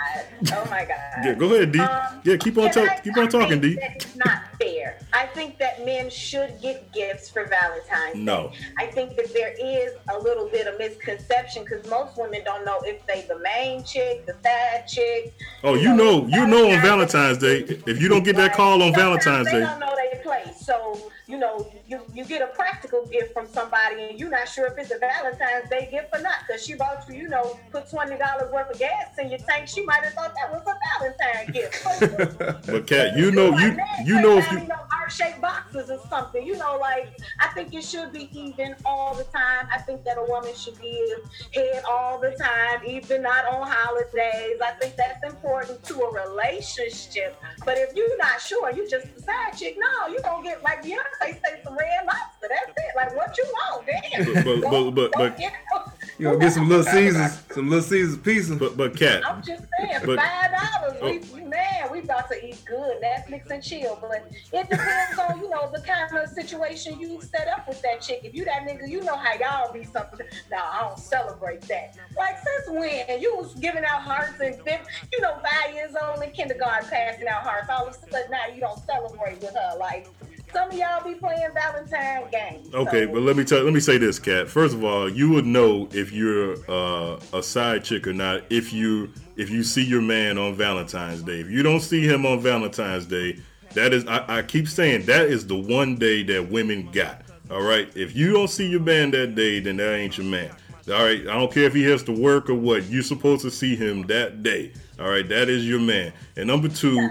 Oh 0.54 0.66
my 0.70 0.86
god. 0.86 0.98
Yeah. 1.24 1.34
Go 1.34 1.54
ahead, 1.54 1.72
D. 1.72 1.80
Um, 1.80 2.22
yeah. 2.24 2.38
Keep 2.38 2.58
on 2.58 2.72
talking. 2.72 2.90
I- 2.90 3.00
Keep 3.06 3.18
on 3.18 3.26
I 3.26 3.28
talking, 3.30 3.62
D. 3.62 3.76
that 3.76 3.96
It's 3.96 4.16
not 4.16 4.44
fair. 4.60 5.00
I 5.14 5.26
think 5.28 5.58
that 5.60 5.86
men 5.86 6.10
should 6.10 6.60
get 6.62 6.92
gifts 6.92 7.30
for 7.30 7.46
Valentine's. 7.46 8.14
Day. 8.16 8.20
No. 8.22 8.50
Day. 8.50 8.58
I 8.80 8.86
think 8.88 9.16
that 9.16 9.34
there 9.34 9.54
is 9.60 9.94
a 10.14 10.18
little 10.20 10.48
bit 10.50 10.68
of 10.68 10.78
misconception 10.80 11.64
because 11.64 11.88
most 11.90 12.18
women 12.18 12.44
don't 12.44 12.66
know 12.66 12.80
if 12.84 13.06
they 13.06 13.22
the 13.28 13.40
main 13.40 13.84
chick, 13.84 14.26
the 14.26 14.34
side 14.44 14.86
chick. 14.88 15.34
Oh, 15.64 15.76
you 15.76 15.94
know, 15.96 16.26
you 16.28 16.48
know 16.48 16.72
on 16.72 16.82
Valentine's 16.82 17.38
Day. 17.38 17.60
If 17.86 18.02
you 18.02 18.08
don't 18.10 18.24
get 18.24 18.36
that 18.38 18.54
call 18.54 18.82
on 18.82 18.94
Valentine's 18.94 19.46
they 19.48 19.60
Day, 19.60 19.60
don't 19.62 19.80
know 19.80 19.96
their 19.96 20.22
place. 20.22 20.66
So, 20.66 21.12
you 21.28 21.38
know, 21.38 21.72
you, 21.88 22.02
you 22.14 22.26
get 22.26 22.42
a 22.42 22.48
practical 22.48 23.06
gift 23.06 23.34
from 23.34 23.48
somebody 23.48 24.10
and 24.10 24.20
you're 24.20 24.30
not 24.30 24.48
sure 24.48 24.68
if 24.68 24.78
it's 24.78 24.92
a 24.92 24.98
Valentine's 25.00 25.70
Day 25.70 25.88
gift 25.92 26.08
or 26.14 26.22
not 26.22 26.36
because 26.48 26.66
she 26.66 26.76
bought 26.76 27.06
you, 27.10 27.16
you 27.16 27.28
know, 27.30 27.60
put 27.72 27.86
$20 27.86 28.20
worth 28.52 28.72
of 28.72 28.80
gas 28.80 29.18
in 29.20 29.30
your 29.30 29.40
tank. 29.40 29.68
She 29.68 29.86
might 29.86 30.04
have 30.04 30.14
thought 30.14 30.34
that 30.36 30.52
was 30.52 30.64
a 30.68 30.76
Valentine 31.00 31.54
gift. 31.54 32.68
but 32.68 32.88
Cat, 32.88 33.18
you 33.18 33.32
know, 33.32 33.58
you 33.58 33.78
you 34.04 34.22
know 34.22 34.38
if 34.38 34.52
you 34.52 34.66
you 34.66 34.68
know, 34.68 34.86
heart-shaped 34.90 35.42
boxes 35.42 35.90
or 35.90 36.00
something. 36.10 36.46
You 36.46 36.58
know, 36.58 36.78
like 36.80 37.10
I 37.40 37.48
think 37.50 37.74
it 37.74 37.84
should 37.84 38.12
be 38.12 38.30
even 38.38 38.76
all 38.86 39.16
the 39.16 39.24
time. 39.26 39.68
I 39.72 39.80
think 39.80 40.04
that 40.06 40.18
a 40.18 40.26
woman 40.28 40.54
should 40.56 40.80
give 40.82 41.20
head 41.54 41.84
all 41.88 42.20
the 42.20 42.32
time, 42.32 42.82
even 42.86 43.22
not 43.22 43.46
on 43.46 43.68
holidays. 43.68 44.60
I 44.64 44.72
think 44.80 44.96
that's 44.96 45.24
important 45.24 45.84
to 45.86 46.02
a 46.02 46.28
relationship. 46.28 47.38
But 47.64 47.78
if 47.78 47.96
you're 47.96 48.18
not 48.18 48.42
sure, 48.42 48.72
you 48.72 48.90
just 48.90 49.08
a 49.18 49.22
side 49.22 49.58
chick. 49.58 49.78
No, 49.78 50.08
you're 50.08 50.22
gonna 50.22 50.44
get 50.44 50.64
like 50.64 50.84
Beyonce 50.84 51.34
say 51.44 51.62
some 51.64 51.75
red 51.78 52.06
lobster. 52.06 52.50
That's 52.50 52.72
it. 52.78 52.96
Like 52.96 53.16
what 53.16 53.38
you 53.38 53.46
want, 53.46 53.86
damn. 53.86 54.44
but 54.44 54.62
but 54.72 54.92
but 54.92 55.12
but, 55.14 55.38
Get- 55.38 55.54
You 56.18 56.28
gonna 56.28 56.40
get 56.40 56.54
some 56.54 56.70
little 56.70 56.86
Caesars, 56.86 57.44
some 57.52 57.70
little 57.70 57.84
Caesars 57.84 58.18
pizza. 58.20 58.56
but 58.56 58.78
but 58.78 58.96
Cat, 58.98 59.28
I'm 59.28 59.42
just 59.44 59.66
saying, 59.78 60.02
But- 60.06 60.20
five 60.20 60.52
dollars. 60.52 61.02
We, 61.02 61.20
oh. 61.20 61.36
we 61.36 61.44
man, 61.44 61.90
we 61.92 62.00
about 62.00 62.30
to 62.32 62.46
eat 62.46 62.64
good, 62.66 63.02
Netflix 63.02 63.50
and 63.52 63.62
chill. 63.62 63.98
But 64.00 64.32
it 64.54 64.70
depends 64.70 65.20
on 65.20 65.40
you 65.42 65.50
know 65.50 65.70
the 65.74 65.82
kind 65.82 66.16
of 66.16 66.30
situation 66.30 67.00
you 67.00 67.20
set 67.22 67.48
up 67.50 67.68
with 67.68 67.82
that 67.82 68.02
chick. 68.02 68.22
If 68.24 68.34
you 68.34 68.46
that 68.46 68.62
nigga, 68.62 68.88
you 68.88 69.02
know 69.02 69.16
how 69.18 69.34
y'all 69.34 69.74
be 69.74 69.84
something. 69.84 70.26
Nah, 70.50 70.58
I 70.58 70.82
don't 70.88 71.00
celebrate 71.00 71.62
that. 71.64 71.98
Like 72.18 72.38
since 72.38 72.80
when 72.80 73.22
you 73.22 73.36
was 73.36 73.54
giving 73.56 73.84
out 73.84 74.02
hearts 74.02 74.40
and 74.40 74.56
fifth, 74.64 74.88
you 75.12 75.20
know 75.22 75.38
five 75.44 75.74
years 75.74 75.94
old 76.02 76.24
in 76.24 76.32
kindergarten 76.32 76.90
passing 76.90 77.28
out 77.28 77.42
hearts. 77.44 77.68
All 77.70 77.88
of 77.88 77.94
a 77.94 78.12
sudden 78.12 78.32
now 78.32 78.48
you 78.54 78.62
don't 78.62 78.80
celebrate 78.86 79.42
with 79.42 79.54
her. 79.54 79.78
Like 79.78 80.08
some 80.56 80.70
of 80.70 80.76
y'all 80.78 81.04
be 81.04 81.14
playing 81.20 81.50
Valentine 81.54 82.24
games. 82.32 82.74
Okay, 82.74 83.06
So- 83.06 83.14
but 83.14 83.22
let 83.24 83.36
me 83.36 83.44
tell 83.44 83.64
let 83.64 83.74
me 83.74 83.80
say 83.80 83.98
this, 83.98 84.20
Cat. 84.20 84.48
First 84.48 84.74
of 84.74 84.84
all, 84.84 85.10
you 85.10 85.30
would 85.32 85.46
know 85.46 85.90
if 85.92 86.12
you're 86.12 86.56
uh, 86.72 87.20
a 87.34 87.44
side 87.44 87.84
chick 87.84 88.08
or 88.08 88.14
not 88.14 88.44
if 88.50 88.72
you 88.72 89.12
if 89.36 89.50
you 89.50 89.64
see 89.64 89.84
your 89.84 90.02
man 90.02 90.38
on 90.38 90.56
Valentine's 90.56 91.22
Day. 91.22 91.40
If 91.42 91.50
you 91.50 91.62
don't 91.62 91.82
see 91.82 92.02
him 92.08 92.26
on 92.26 92.40
Valentine's 92.40 93.06
Day, 93.06 93.40
that 93.74 93.94
is 93.94 94.06
I, 94.08 94.38
I 94.38 94.42
keep 94.44 94.68
saying 94.68 95.06
that 95.08 95.26
is 95.26 95.46
the 95.46 95.58
one 95.58 95.98
day 95.98 96.24
that 96.24 96.50
women 96.50 96.90
got. 96.92 97.22
All 97.52 97.62
right. 97.62 97.90
If 97.96 98.16
you 98.16 98.32
don't 98.32 98.48
see 98.48 98.68
your 98.68 98.80
man 98.80 99.12
that 99.12 99.36
day, 99.36 99.60
then 99.60 99.78
that 99.78 99.94
ain't 99.94 100.18
your 100.18 100.26
man. 100.26 100.50
All 100.88 101.04
right. 101.04 101.22
I 101.22 101.34
don't 101.38 101.52
care 101.52 101.66
if 101.66 101.74
he 101.74 101.84
has 101.84 102.02
to 102.04 102.12
work 102.12 102.50
or 102.50 102.56
what. 102.56 102.86
You're 102.86 103.04
supposed 103.04 103.42
to 103.44 103.52
see 103.52 103.76
him 103.76 104.04
that 104.08 104.42
day. 104.42 104.72
All 105.00 105.10
right. 105.10 105.28
That 105.28 105.50
is 105.50 105.68
your 105.68 105.80
man. 105.80 106.14
And 106.38 106.48
number 106.48 106.70
two, 106.70 107.10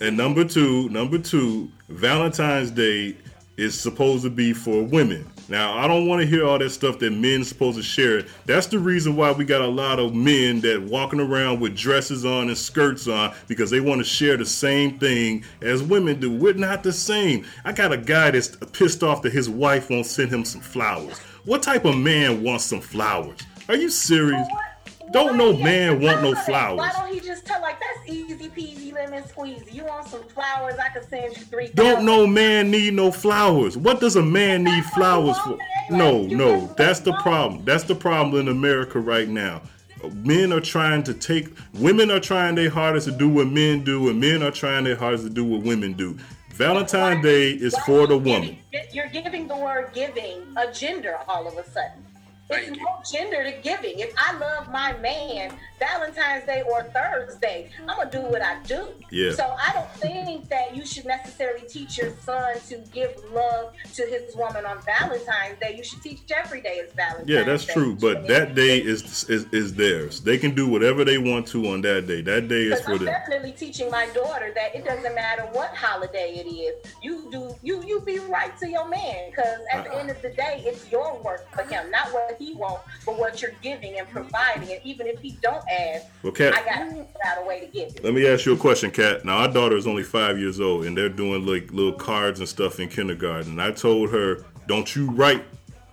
and 0.00 0.16
number 0.16 0.44
two, 0.44 0.88
number 0.88 1.18
two, 1.18 1.70
Valentine's 1.88 2.70
Day 2.70 3.16
is 3.56 3.78
supposed 3.78 4.24
to 4.24 4.30
be 4.30 4.52
for 4.52 4.82
women. 4.82 5.30
Now, 5.48 5.76
I 5.76 5.86
don't 5.86 6.06
want 6.06 6.22
to 6.22 6.26
hear 6.26 6.46
all 6.46 6.58
that 6.58 6.70
stuff 6.70 6.98
that 7.00 7.10
men's 7.10 7.48
supposed 7.48 7.76
to 7.76 7.82
share. 7.82 8.22
That's 8.46 8.66
the 8.68 8.78
reason 8.78 9.16
why 9.16 9.32
we 9.32 9.44
got 9.44 9.60
a 9.60 9.66
lot 9.66 9.98
of 9.98 10.14
men 10.14 10.60
that 10.60 10.82
walking 10.82 11.20
around 11.20 11.60
with 11.60 11.76
dresses 11.76 12.24
on 12.24 12.48
and 12.48 12.56
skirts 12.56 13.06
on 13.06 13.34
because 13.48 13.68
they 13.68 13.80
want 13.80 14.00
to 14.00 14.04
share 14.04 14.36
the 14.36 14.46
same 14.46 14.98
thing 14.98 15.44
as 15.60 15.82
women 15.82 16.20
do. 16.20 16.34
We're 16.34 16.54
not 16.54 16.82
the 16.82 16.92
same. 16.92 17.44
I 17.64 17.72
got 17.72 17.92
a 17.92 17.98
guy 17.98 18.30
that's 18.30 18.56
pissed 18.72 19.02
off 19.02 19.22
that 19.22 19.32
his 19.32 19.50
wife 19.50 19.90
won't 19.90 20.06
send 20.06 20.30
him 20.30 20.44
some 20.44 20.62
flowers. 20.62 21.18
What 21.44 21.62
type 21.62 21.84
of 21.84 21.98
man 21.98 22.42
wants 22.42 22.64
some 22.64 22.80
flowers? 22.80 23.40
Are 23.68 23.76
you 23.76 23.90
serious? 23.90 24.46
Don't 25.10 25.36
no 25.36 25.56
man 25.56 26.00
want 26.00 26.22
no 26.22 26.34
flowers. 26.34 26.78
Why 26.78 26.92
don't 26.92 27.12
he 27.12 27.20
just 27.20 27.44
tell 27.44 27.60
like 27.60 27.78
that's 27.80 28.08
easy 28.10 28.48
peasy 28.48 28.92
lemon 28.92 29.22
squeezy? 29.24 29.72
You 29.72 29.84
want 29.84 30.06
some 30.08 30.22
flowers? 30.28 30.74
I 30.78 30.88
can 30.88 31.06
send 31.08 31.36
you 31.36 31.44
three. 31.44 31.68
Don't 31.74 32.04
no 32.04 32.26
man 32.26 32.70
need 32.70 32.94
no 32.94 33.10
flowers. 33.10 33.76
What 33.76 34.00
does 34.00 34.16
a 34.16 34.22
man 34.22 34.64
need 34.64 34.84
flowers 34.86 35.38
for? 35.40 35.58
No, 35.90 36.22
no, 36.22 36.66
that's 36.76 37.00
the 37.00 37.12
problem. 37.14 37.64
That's 37.64 37.84
the 37.84 37.94
problem 37.94 38.40
in 38.40 38.48
America 38.48 38.98
right 38.98 39.28
now. 39.28 39.62
Men 40.14 40.52
are 40.52 40.60
trying 40.60 41.04
to 41.04 41.14
take, 41.14 41.48
women 41.74 42.10
are 42.10 42.18
trying 42.20 42.56
their 42.56 42.70
hardest 42.70 43.06
to 43.06 43.12
do 43.12 43.28
what 43.28 43.46
men 43.46 43.84
do, 43.84 44.08
and 44.08 44.20
men 44.20 44.42
are 44.42 44.50
trying 44.50 44.84
their 44.84 44.96
hardest 44.96 45.24
to 45.24 45.30
do 45.30 45.44
what 45.44 45.62
women 45.62 45.92
do. 45.92 46.16
Valentine's 46.50 47.22
Day 47.22 47.50
is 47.50 47.76
for 47.86 48.06
the 48.06 48.18
woman. 48.18 48.58
You're 48.92 49.08
giving 49.08 49.46
the 49.46 49.56
word 49.56 49.90
giving 49.94 50.42
a 50.56 50.72
gender 50.72 51.18
all 51.28 51.46
of 51.46 51.56
a 51.56 51.64
sudden. 51.70 52.04
It's 52.54 52.78
no 52.78 53.00
gender 53.10 53.44
to 53.44 53.52
giving. 53.62 53.98
If 53.98 54.14
I 54.16 54.36
love 54.38 54.70
my 54.70 54.92
man, 54.98 55.52
Valentine's 55.78 56.46
Day 56.46 56.62
or 56.62 56.84
Thursday, 56.84 57.70
I'm 57.80 57.96
gonna 57.96 58.10
do 58.10 58.20
what 58.20 58.42
I 58.42 58.62
do. 58.62 58.88
Yeah. 59.10 59.32
So 59.32 59.56
I 59.60 59.72
don't 59.72 59.90
think 59.92 60.48
that 60.48 60.76
you 60.76 60.86
should 60.86 61.06
necessarily 61.06 61.66
teach 61.66 61.98
your 61.98 62.12
son 62.20 62.56
to 62.68 62.78
give 62.92 63.14
love 63.32 63.72
to 63.94 64.02
his 64.02 64.34
woman 64.36 64.64
on 64.64 64.78
Valentine's 64.82 65.58
Day. 65.60 65.74
You 65.76 65.84
should 65.84 66.02
teach 66.02 66.20
every 66.34 66.60
day 66.60 66.76
is 66.76 66.92
Valentine's. 66.94 67.28
Yeah, 67.28 67.42
that's 67.44 67.66
Day. 67.66 67.72
true. 67.74 67.96
But 67.96 68.26
that 68.28 68.54
day 68.54 68.78
is, 68.78 69.28
is 69.28 69.46
is 69.52 69.74
theirs. 69.74 70.20
They 70.20 70.38
can 70.38 70.54
do 70.54 70.68
whatever 70.68 71.04
they 71.04 71.18
want 71.18 71.46
to 71.48 71.68
on 71.68 71.82
that 71.82 72.06
day. 72.06 72.22
That 72.22 72.48
day 72.48 72.62
is 72.64 72.80
for 72.80 72.92
I'm 72.92 72.98
them. 72.98 73.06
definitely 73.06 73.52
teaching 73.52 73.90
my 73.90 74.06
daughter 74.14 74.52
that 74.54 74.74
it 74.74 74.84
doesn't 74.84 75.14
matter 75.14 75.42
what 75.52 75.74
holiday 75.74 76.34
it 76.34 76.48
is. 76.48 76.92
You 77.02 77.28
do 77.30 77.54
you 77.62 77.82
you 77.84 78.00
be 78.00 78.18
right 78.18 78.56
to 78.58 78.68
your 78.68 78.88
man 78.88 79.30
because 79.30 79.58
at 79.72 79.84
the 79.84 79.94
end 79.96 80.10
of 80.10 80.20
the 80.22 80.30
day, 80.30 80.62
it's 80.64 80.90
your 80.90 81.20
work 81.22 81.50
for 81.52 81.62
him, 81.62 81.90
not 81.90 82.12
what 82.12 82.36
he 82.42 82.54
wants, 82.54 82.82
but 83.06 83.18
what 83.18 83.40
you're 83.40 83.52
giving 83.62 83.98
and 83.98 84.08
providing. 84.08 84.72
And 84.72 84.80
even 84.84 85.06
if 85.06 85.20
he 85.20 85.32
don't 85.42 85.64
ask, 85.70 86.06
Well, 86.22 86.32
Kat- 86.32 86.54
I 86.54 86.64
gotta 86.64 86.86
figure 86.90 87.06
out 87.24 87.42
a 87.42 87.46
way 87.46 87.60
to 87.60 87.66
give 87.66 87.88
it. 87.94 88.04
Let 88.04 88.14
me 88.14 88.26
ask 88.26 88.44
you 88.46 88.54
a 88.54 88.56
question, 88.56 88.90
Kat. 88.90 89.24
Now, 89.24 89.38
our 89.38 89.48
daughter 89.48 89.76
is 89.76 89.86
only 89.86 90.02
five 90.02 90.38
years 90.38 90.60
old, 90.60 90.84
and 90.86 90.96
they're 90.96 91.08
doing 91.08 91.46
like 91.46 91.72
little 91.72 91.92
cards 91.92 92.40
and 92.40 92.48
stuff 92.48 92.80
in 92.80 92.88
kindergarten. 92.88 93.52
And 93.52 93.62
I 93.62 93.70
told 93.72 94.10
her, 94.10 94.44
"Don't 94.66 94.94
you 94.96 95.10
write, 95.10 95.44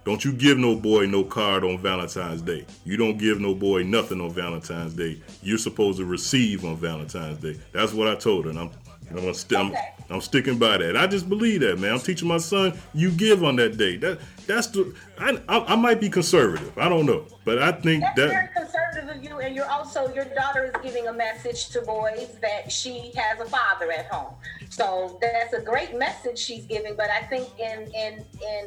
don't 0.05 0.23
you 0.25 0.31
give 0.33 0.57
no 0.57 0.75
boy 0.75 1.05
no 1.05 1.23
card 1.23 1.63
on 1.63 1.77
Valentine's 1.77 2.41
Day. 2.41 2.65
You 2.83 2.97
don't 2.97 3.17
give 3.17 3.39
no 3.39 3.53
boy 3.53 3.83
nothing 3.83 4.19
on 4.21 4.31
Valentine's 4.31 4.93
Day. 4.93 5.21
You're 5.43 5.57
supposed 5.59 5.99
to 5.99 6.05
receive 6.05 6.65
on 6.65 6.77
Valentine's 6.77 7.37
Day." 7.37 7.57
That's 7.73 7.93
what 7.93 8.07
I 8.07 8.15
told 8.15 8.45
her, 8.45 8.49
and 8.51 8.59
I'm. 8.59 8.71
I'm, 9.09 9.15
gonna 9.15 9.33
st- 9.33 9.59
I'm, 9.59 9.73
I'm 10.09 10.21
sticking 10.21 10.57
by 10.57 10.77
that. 10.77 10.97
I 10.97 11.07
just 11.07 11.29
believe 11.29 11.61
that, 11.61 11.79
man. 11.79 11.93
I'm 11.93 11.99
teaching 11.99 12.27
my 12.27 12.37
son 12.37 12.77
you 12.93 13.11
give 13.11 13.43
on 13.43 13.55
that 13.57 13.77
day. 13.77 13.97
That 13.97 14.19
that's 14.47 14.67
the. 14.67 14.93
I, 15.17 15.41
I, 15.47 15.73
I 15.73 15.75
might 15.75 15.99
be 15.99 16.09
conservative. 16.09 16.77
I 16.77 16.89
don't 16.89 17.05
know, 17.05 17.25
but 17.45 17.61
I 17.61 17.71
think 17.71 18.01
That's 18.01 18.15
that 18.15 18.29
very 18.29 18.49
conservative 18.55 19.17
of 19.17 19.23
you, 19.23 19.39
and 19.39 19.55
you're 19.55 19.69
also 19.69 20.13
your 20.13 20.25
daughter 20.25 20.65
is 20.65 20.73
giving 20.83 21.07
a 21.07 21.13
message 21.13 21.69
to 21.69 21.81
boys 21.81 22.37
that 22.41 22.71
she 22.71 23.11
has 23.15 23.39
a 23.39 23.45
father 23.45 23.91
at 23.91 24.07
home. 24.07 24.33
So 24.69 25.17
that's 25.21 25.53
a 25.53 25.61
great 25.61 25.97
message 25.97 26.37
she's 26.37 26.65
giving. 26.65 26.95
But 26.95 27.09
I 27.09 27.23
think 27.23 27.47
in 27.59 27.91
in 27.93 28.25
in 28.41 28.65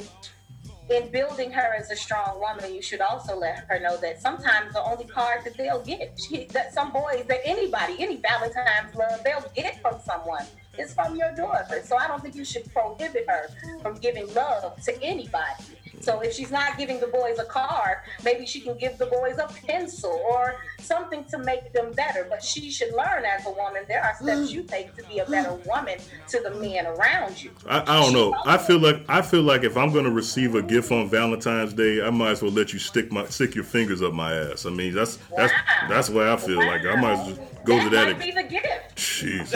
in 0.92 1.10
building 1.10 1.50
her 1.50 1.74
as 1.74 1.90
a 1.90 1.96
strong 1.96 2.38
woman, 2.38 2.74
you 2.74 2.82
should 2.82 3.00
also 3.00 3.36
let 3.36 3.64
her 3.68 3.80
know 3.80 3.96
that 3.98 4.20
sometimes 4.20 4.72
the 4.74 4.82
only 4.82 5.04
card 5.04 5.44
that 5.44 5.56
they'll 5.56 5.82
get, 5.82 6.18
she, 6.28 6.44
that 6.46 6.72
some 6.72 6.92
boys, 6.92 7.24
that 7.28 7.40
anybody, 7.44 7.96
any 7.98 8.16
Valentine's 8.16 8.94
love 8.94 9.20
they'll 9.24 9.44
get 9.54 9.80
from 9.80 9.98
someone 10.04 10.44
is 10.78 10.94
from 10.94 11.16
your 11.16 11.34
daughter. 11.34 11.82
So 11.84 11.96
I 11.96 12.06
don't 12.08 12.22
think 12.22 12.34
you 12.34 12.44
should 12.44 12.72
prohibit 12.72 13.26
her 13.28 13.48
from 13.80 13.94
giving 13.98 14.32
love 14.34 14.80
to 14.84 15.02
anybody. 15.02 15.64
So 16.00 16.20
if 16.20 16.32
she's 16.32 16.50
not 16.50 16.78
giving 16.78 17.00
the 17.00 17.06
boys 17.06 17.38
a 17.38 17.44
car, 17.44 18.02
maybe 18.24 18.46
she 18.46 18.60
can 18.60 18.76
give 18.76 18.98
the 18.98 19.06
boys 19.06 19.38
a 19.38 19.46
pencil 19.66 20.10
or 20.28 20.56
something 20.80 21.24
to 21.24 21.38
make 21.38 21.72
them 21.72 21.92
better. 21.92 22.26
But 22.28 22.42
she 22.42 22.70
should 22.70 22.92
learn 22.94 23.24
as 23.24 23.46
a 23.46 23.50
woman 23.50 23.84
there 23.88 24.02
are 24.02 24.14
steps 24.14 24.52
you 24.52 24.62
take 24.62 24.94
to 24.96 25.02
be 25.04 25.18
a 25.18 25.26
better 25.26 25.54
woman 25.66 25.98
to 26.28 26.40
the 26.40 26.50
men 26.56 26.86
around 26.86 27.42
you. 27.42 27.50
I, 27.66 27.80
I 27.80 28.02
don't 28.02 28.12
know. 28.12 28.34
I 28.44 28.58
feel 28.58 28.78
like 28.78 29.04
I 29.08 29.22
feel 29.22 29.42
like 29.42 29.64
if 29.64 29.76
I'm 29.76 29.92
gonna 29.92 30.10
receive 30.10 30.54
a 30.54 30.62
gift 30.62 30.90
on 30.92 31.08
Valentine's 31.08 31.72
Day, 31.72 32.02
I 32.02 32.10
might 32.10 32.30
as 32.30 32.42
well 32.42 32.52
let 32.52 32.72
you 32.72 32.78
stick 32.78 33.12
my 33.12 33.26
stick 33.26 33.54
your 33.54 33.64
fingers 33.64 34.02
up 34.02 34.12
my 34.12 34.34
ass. 34.34 34.66
I 34.66 34.70
mean, 34.70 34.94
that's 34.94 35.18
that's 35.36 35.52
that's 35.88 36.10
why 36.10 36.32
I 36.32 36.36
feel 36.36 36.58
like 36.58 36.84
I 36.84 36.96
might 36.96 37.12
as 37.12 37.38
well 37.38 37.48
go 37.64 37.82
to 37.82 37.90
that. 37.90 38.16
might 38.16 38.20
be 38.20 38.30
the 38.32 38.42
gift. 38.42 38.96
Jeez. 38.96 39.52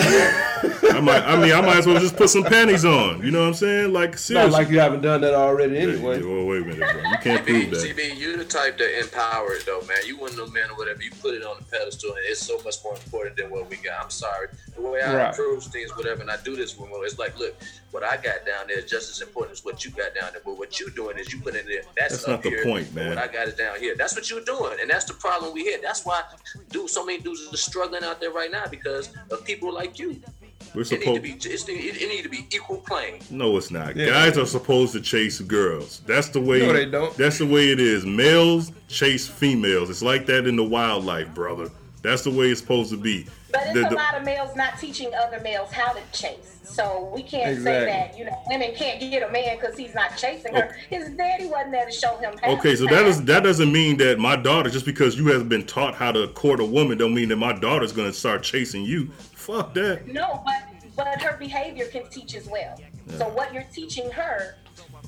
I 0.95 1.01
might. 1.01 1.22
I 1.22 1.41
mean, 1.41 1.53
I 1.53 1.61
might 1.61 1.78
as 1.78 1.87
well 1.87 1.99
just 1.99 2.16
put 2.16 2.30
some 2.30 2.45
panties 2.45 2.84
on. 2.84 3.22
You 3.24 3.30
know 3.30 3.41
what 3.41 3.49
I'm 3.49 3.55
saying? 3.55 3.93
Like 3.93 4.16
seriously. 4.18 4.34
Not 4.34 4.41
seriously. 4.41 4.64
like 4.64 4.72
you 4.72 4.80
haven't 4.80 5.01
done 5.03 5.20
that 5.22 5.34
already 5.34 5.78
anyway. 5.78 6.20
Yeah, 6.26 6.34
well, 6.34 6.46
wait 6.46 6.62
a 6.62 6.64
minute, 6.64 6.92
bro. 6.92 7.02
You 7.10 7.18
can't 7.22 7.46
prove 7.46 7.70
that. 7.70 7.76
CB, 7.96 8.16
you 8.16 8.36
the 8.36 8.44
type 8.44 8.78
that 8.78 8.98
empower 8.98 9.54
it 9.54 9.64
though, 9.66 9.80
man. 9.82 9.98
You 10.04 10.18
one 10.18 10.30
of 10.30 10.36
them 10.36 10.52
men 10.52 10.70
or 10.70 10.76
whatever. 10.76 11.02
You 11.02 11.10
put 11.22 11.34
it 11.34 11.44
on 11.44 11.56
the 11.58 11.64
pedestal, 11.64 12.10
and 12.10 12.20
it's 12.24 12.40
so 12.40 12.58
much 12.64 12.76
more 12.84 12.94
important 12.94 13.36
than 13.36 13.50
what 13.50 13.68
we 13.70 13.76
got. 13.76 14.02
I'm 14.04 14.10
sorry. 14.10 14.48
The 14.74 14.80
way 14.82 15.00
I 15.02 15.14
Right. 15.14 15.32
approach 15.32 15.66
things, 15.68 15.94
whatever, 15.96 16.20
and 16.22 16.30
I 16.30 16.36
do 16.38 16.56
this 16.56 16.76
with 16.76 16.90
it's 17.04 17.18
like, 17.18 17.38
look, 17.38 17.54
what 17.92 18.02
I 18.02 18.16
got 18.16 18.44
down 18.44 18.66
there 18.66 18.78
is 18.78 18.90
just 18.90 19.10
as 19.10 19.20
important 19.20 19.58
as 19.58 19.64
what 19.64 19.84
you 19.84 19.90
got 19.92 20.14
down 20.14 20.30
there. 20.32 20.42
But 20.44 20.58
what 20.58 20.80
you're 20.80 20.90
doing 20.90 21.18
is 21.18 21.32
you 21.32 21.40
put 21.40 21.54
in 21.54 21.66
there. 21.66 21.82
That's, 21.96 22.14
That's 22.14 22.24
up 22.24 22.30
not 22.30 22.42
the 22.42 22.48
here, 22.50 22.64
point, 22.64 22.86
and 22.86 22.94
man. 22.94 23.08
What 23.10 23.18
I 23.18 23.28
got 23.28 23.48
is 23.48 23.54
down 23.54 23.78
here. 23.78 23.94
That's 23.96 24.14
what 24.14 24.28
you're 24.28 24.44
doing, 24.44 24.78
and 24.80 24.90
that's 24.90 25.04
the 25.04 25.14
problem 25.14 25.52
we 25.54 25.64
hit. 25.64 25.82
That's 25.82 26.04
why, 26.04 26.22
dude, 26.70 26.90
so 26.90 27.04
many 27.06 27.22
dudes 27.22 27.48
are 27.52 27.56
struggling 27.56 28.02
out 28.04 28.20
there 28.20 28.32
right 28.32 28.50
now 28.50 28.64
because 28.70 29.10
of 29.30 29.44
people 29.44 29.72
like 29.72 29.98
you. 29.98 30.20
We're 30.76 30.82
It 30.82 30.90
need 30.90 30.96
to 30.98 31.04
supposed. 31.04 31.22
be, 31.22 31.30
it's, 31.30 31.68
it, 31.70 31.72
it 32.02 32.08
need 32.10 32.22
to 32.22 32.28
be 32.28 32.46
equal 32.54 32.76
playing. 32.76 33.22
No, 33.30 33.56
it's 33.56 33.70
not. 33.70 33.96
Yeah. 33.96 34.06
Guys 34.10 34.36
are 34.36 34.44
supposed 34.44 34.92
to 34.92 35.00
chase 35.00 35.40
girls. 35.40 36.02
That's 36.06 36.28
the 36.28 36.40
way. 36.40 36.60
No, 36.66 36.74
they 36.74 36.84
don't. 36.84 37.16
That's 37.16 37.38
the 37.38 37.46
way 37.46 37.70
it 37.70 37.80
is. 37.80 38.04
Males 38.04 38.72
chase 38.86 39.26
females. 39.26 39.88
It's 39.88 40.02
like 40.02 40.26
that 40.26 40.46
in 40.46 40.54
the 40.56 40.64
wildlife, 40.64 41.32
brother. 41.32 41.70
That's 42.02 42.22
the 42.24 42.30
way 42.30 42.50
it's 42.50 42.60
supposed 42.60 42.90
to 42.90 42.98
be. 42.98 43.26
But 43.52 43.62
it's 43.68 43.72
The- 43.72 43.86
a 43.86 43.88
the- 43.88 43.96
lot 43.96 44.16
of 44.18 44.24
males 44.24 44.54
not 44.54 44.78
teaching 44.78 45.10
other 45.14 45.40
males 45.40 45.72
how 45.72 45.92
to 45.94 46.00
chase. 46.12 46.52
So 46.62 47.10
we 47.14 47.22
can't 47.22 47.52
Exactly. 47.52 47.64
say 47.64 47.84
that, 47.86 48.18
you 48.18 48.24
know, 48.26 48.38
women 48.48 48.74
can't 48.76 49.00
get 49.00 49.22
a 49.22 49.32
man 49.32 49.56
because 49.58 49.78
he's 49.78 49.94
not 49.94 50.16
chasing 50.18 50.52
her. 50.54 50.76
His 50.90 51.08
daddy 51.10 51.46
wasn't 51.46 51.72
there 51.72 51.86
to 51.86 51.92
show 51.92 52.16
him 52.18 52.34
how. 52.42 52.50
Okay, 52.58 52.76
so 52.76 52.84
that 52.86 53.06
is 53.06 53.22
that 53.24 53.44
doesn't 53.44 53.72
mean 53.72 53.96
that 53.98 54.18
my 54.18 54.36
daughter, 54.36 54.68
just 54.68 54.84
because 54.84 55.16
you 55.16 55.28
have 55.28 55.48
been 55.48 55.64
taught 55.64 55.94
how 55.94 56.12
to 56.12 56.28
court 56.28 56.60
a 56.60 56.64
woman, 56.64 56.98
don't 56.98 57.14
mean 57.14 57.28
that 57.30 57.36
my 57.36 57.52
daughter's 57.54 57.92
gonna 57.92 58.12
start 58.12 58.42
chasing 58.42 58.82
you. 58.84 59.08
Fuck 59.47 59.74
that. 59.74 60.09
No, 60.09 60.42
but 60.44 60.62
but 60.97 61.22
her 61.22 61.36
behavior 61.36 61.86
can 61.86 62.09
teach 62.09 62.34
as 62.34 62.49
well. 62.49 62.80
So 63.16 63.28
what 63.28 63.55
you're 63.55 63.66
teaching 63.72 64.11
her 64.11 64.57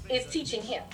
is 0.08 0.26
teaching 0.26 0.62
him. 0.62 0.84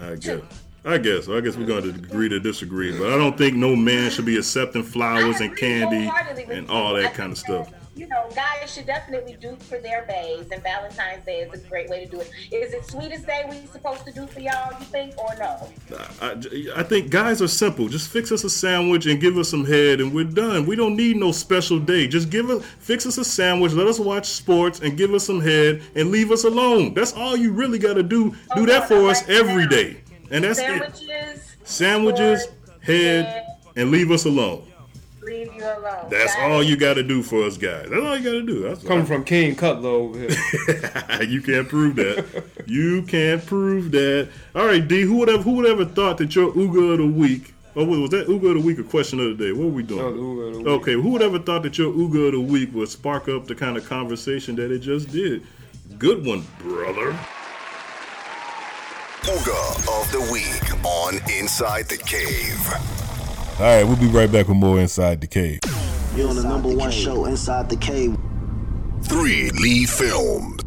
I 0.00 0.16
guess. 0.16 0.42
I 0.84 0.98
guess. 0.98 1.28
I 1.28 1.40
guess 1.40 1.56
we're 1.56 1.66
going 1.66 1.82
to 1.84 1.90
agree 1.90 2.28
to 2.28 2.40
disagree, 2.40 2.96
but 2.98 3.12
I 3.12 3.16
don't 3.16 3.38
think 3.38 3.54
no 3.54 3.76
man 3.76 4.10
should 4.10 4.24
be 4.24 4.36
accepting 4.36 4.82
flowers 4.82 5.40
and 5.40 5.56
candy 5.56 6.10
and 6.50 6.68
all 6.70 6.94
that 6.94 7.14
kind 7.14 7.30
of 7.30 7.38
stuff. 7.38 7.70
You 7.98 8.06
know, 8.06 8.28
guys 8.32 8.72
should 8.72 8.86
definitely 8.86 9.36
do 9.40 9.56
for 9.56 9.78
their 9.78 10.04
bays, 10.06 10.46
and 10.52 10.62
Valentine's 10.62 11.24
Day 11.24 11.40
is 11.40 11.52
a 11.52 11.68
great 11.68 11.90
way 11.90 12.04
to 12.04 12.08
do 12.08 12.20
it. 12.20 12.30
Is 12.52 12.72
it 12.72 12.88
sweetest 12.88 13.26
day 13.26 13.44
we 13.50 13.66
supposed 13.66 14.04
to 14.04 14.12
do 14.12 14.24
for 14.28 14.38
y'all? 14.38 14.72
You 14.78 14.84
think 14.84 15.18
or 15.18 15.34
no? 15.36 15.68
I, 16.22 16.36
I 16.76 16.84
think 16.84 17.10
guys 17.10 17.42
are 17.42 17.48
simple. 17.48 17.88
Just 17.88 18.08
fix 18.08 18.30
us 18.30 18.44
a 18.44 18.50
sandwich 18.50 19.06
and 19.06 19.20
give 19.20 19.36
us 19.36 19.48
some 19.48 19.64
head, 19.64 20.00
and 20.00 20.14
we're 20.14 20.22
done. 20.22 20.64
We 20.64 20.76
don't 20.76 20.94
need 20.94 21.16
no 21.16 21.32
special 21.32 21.80
day. 21.80 22.06
Just 22.06 22.30
give 22.30 22.48
us, 22.50 22.64
fix 22.78 23.04
us 23.04 23.18
a 23.18 23.24
sandwich, 23.24 23.72
let 23.72 23.88
us 23.88 23.98
watch 23.98 24.26
sports, 24.28 24.78
and 24.78 24.96
give 24.96 25.12
us 25.12 25.26
some 25.26 25.40
head, 25.40 25.82
and 25.96 26.12
leave 26.12 26.30
us 26.30 26.44
alone. 26.44 26.94
That's 26.94 27.14
all 27.14 27.36
you 27.36 27.50
really 27.50 27.80
got 27.80 27.94
to 27.94 28.04
do. 28.04 28.32
Oh, 28.52 28.60
do 28.60 28.66
that 28.66 28.86
for 28.86 29.10
us 29.10 29.28
every 29.28 29.66
day, 29.66 30.02
and 30.30 30.44
that's 30.44 30.60
it. 30.60 30.66
Sandwiches, 30.66 31.56
Sandwiches, 31.64 32.46
head, 32.80 33.44
and 33.74 33.90
leave 33.90 34.12
us 34.12 34.24
alone. 34.24 34.67
Leave 35.58 35.66
you 35.66 35.82
alone. 35.84 36.10
That's 36.10 36.34
all 36.40 36.62
you 36.62 36.76
got 36.76 36.94
to 36.94 37.02
do 37.02 37.22
for 37.22 37.44
us 37.44 37.56
guys. 37.56 37.88
That's 37.90 38.02
all 38.02 38.16
you 38.16 38.24
got 38.24 38.30
to 38.32 38.42
do. 38.42 38.60
That's 38.60 38.82
Coming 38.82 39.06
from 39.06 39.24
King 39.24 39.54
Cutler 39.56 39.88
over 39.88 40.18
here. 40.18 41.22
you 41.28 41.42
can't 41.42 41.68
prove 41.68 41.96
that. 41.96 42.44
you 42.66 43.02
can't 43.02 43.44
prove 43.44 43.90
that. 43.92 44.28
All 44.54 44.66
right, 44.66 44.86
D. 44.86 45.02
Who 45.02 45.16
would 45.18 45.28
have 45.28 45.44
who 45.44 45.52
would 45.52 45.66
ever 45.66 45.84
thought 45.84 46.18
that 46.18 46.34
your 46.34 46.52
Uga 46.52 46.92
of 46.92 46.98
the 46.98 47.06
week? 47.06 47.54
Oh, 47.76 47.84
was 47.84 47.98
was 48.00 48.10
that 48.10 48.26
Uga 48.26 48.50
of 48.50 48.54
the 48.54 48.60
week 48.60 48.78
or 48.78 48.84
question 48.84 49.20
of 49.20 49.36
the 49.36 49.44
day? 49.44 49.52
What 49.52 49.66
were 49.66 49.70
we 49.70 49.82
doing? 49.82 50.00
Uga 50.00 50.48
of 50.48 50.52
the 50.54 50.58
week. 50.58 50.66
Okay, 50.66 50.92
who 50.94 51.10
would 51.10 51.22
ever 51.22 51.38
thought 51.38 51.62
that 51.62 51.78
your 51.78 51.92
Uga 51.92 52.26
of 52.26 52.32
the 52.32 52.40
week 52.40 52.74
would 52.74 52.88
spark 52.88 53.28
up 53.28 53.46
the 53.46 53.54
kind 53.54 53.76
of 53.76 53.88
conversation 53.88 54.56
that 54.56 54.70
it 54.70 54.80
just 54.80 55.10
did? 55.10 55.46
Good 55.98 56.24
one, 56.24 56.44
brother. 56.58 57.16
Ooga 59.22 60.00
of 60.00 60.10
the 60.10 60.32
week 60.32 60.84
on 60.84 61.16
Inside 61.38 61.88
the 61.88 61.98
Cave. 61.98 63.07
All 63.58 63.64
right, 63.64 63.82
we'll 63.82 63.96
be 63.96 64.06
right 64.06 64.30
back 64.30 64.46
with 64.46 64.56
more 64.56 64.78
inside 64.78 65.20
the 65.20 65.26
cave. 65.26 65.58
You're 66.14 66.28
on 66.28 66.36
the 66.36 66.44
number 66.44 66.68
one 66.68 66.92
show 66.92 67.24
inside 67.24 67.68
the 67.68 67.76
cave. 67.76 68.16
Three 69.02 69.50
Lee 69.50 69.84
filmed. 69.84 70.62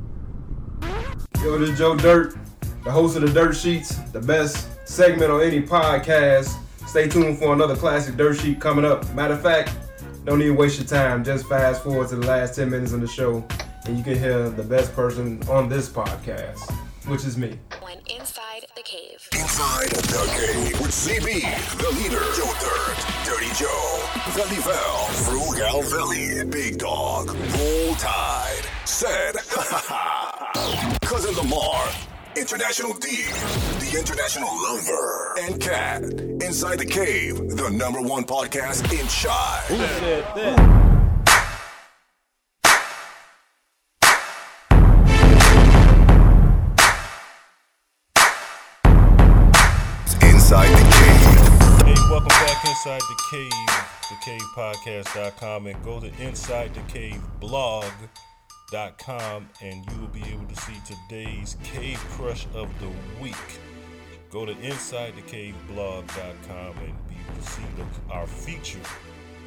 Yo, 1.42 1.58
this 1.58 1.70
is 1.70 1.78
Joe 1.78 1.96
Dirt, 1.96 2.36
the 2.84 2.92
host 2.92 3.16
of 3.16 3.22
the 3.22 3.30
Dirt 3.30 3.56
Sheets, 3.56 3.96
the 4.12 4.20
best 4.20 4.68
segment 4.86 5.32
on 5.32 5.40
any 5.40 5.62
podcast. 5.62 6.54
Stay 6.86 7.08
tuned 7.08 7.40
for 7.40 7.54
another 7.54 7.78
classic 7.78 8.18
Dirt 8.18 8.38
Sheet 8.38 8.60
coming 8.60 8.84
up. 8.84 9.10
Matter 9.16 9.36
of 9.36 9.42
fact, 9.42 9.72
don't 10.26 10.42
even 10.42 10.58
waste 10.58 10.78
your 10.78 10.88
time. 10.88 11.24
Just 11.24 11.48
fast 11.48 11.84
forward 11.84 12.10
to 12.10 12.18
the 12.18 12.28
last 12.28 12.58
10 12.58 12.70
minutes 12.70 12.92
of 12.92 13.00
the 13.00 13.08
show, 13.08 13.42
and 13.86 13.98
you 13.98 14.04
can 14.04 14.20
hear 14.20 14.50
the 14.50 14.64
best 14.64 14.94
person 14.94 15.42
on 15.48 15.70
this 15.70 15.88
podcast, 15.88 16.76
which 17.08 17.26
is 17.26 17.38
me. 17.38 17.60
When 17.82 17.98
inside 18.10 18.66
the 18.76 18.84
cave. 18.84 19.28
Inside 19.34 19.90
the 19.90 20.26
Cave 20.36 20.80
with 20.80 20.92
CB, 20.92 21.42
the 21.78 21.90
leader, 21.98 22.24
Joe 22.36 22.54
Dirt, 22.60 22.98
Dirty 23.26 23.52
Joe, 23.56 24.04
Velly 24.32 24.62
Vel, 24.62 25.08
Frugal 25.26 25.82
Valley, 25.84 26.44
Big 26.50 26.78
Dog, 26.78 27.28
Bull 27.28 27.96
Tide, 27.96 28.66
Said, 28.86 29.36
Cousin 31.02 31.36
Lamar, 31.36 31.90
International 32.38 32.94
D, 32.94 33.24
the 33.80 33.96
International 33.98 34.50
Lover, 34.64 35.36
and 35.42 35.60
Cat. 35.62 36.04
Inside 36.04 36.80
the 36.80 36.86
Cave, 36.86 37.38
the 37.58 37.70
number 37.72 38.02
one 38.02 38.24
podcast 38.24 38.84
in 38.92 39.08
Chi. 39.08 40.91
Inside 50.52 50.68
the 50.68 50.84
Cave. 51.00 52.28
back 52.28 52.66
inside 52.66 53.00
the 53.00 53.16
cave, 53.32 53.70
thecavepodcast.com, 54.12 55.68
and 55.68 55.82
go 55.82 56.02
to 56.02 56.12
inside 56.22 56.74
the 56.74 56.82
cave 56.92 57.22
blog.com, 57.40 57.88
and 59.62 59.90
you 59.90 59.98
will 60.02 60.10
be 60.10 60.22
able 60.24 60.44
to 60.48 60.56
see 60.58 60.76
today's 60.86 61.56
cave 61.64 62.00
crush 62.10 62.48
of 62.54 62.68
the 62.82 62.90
week. 63.22 63.34
Go 64.30 64.46
to 64.46 64.52
inside 64.60 65.16
the 65.16 65.22
cave 65.22 65.56
blog.com 65.70 66.78
and 66.80 67.08
be 67.08 67.16
able 67.26 67.42
to 67.42 67.48
see 67.48 67.64
the, 67.78 67.86
our 68.14 68.28
feature 68.28 68.82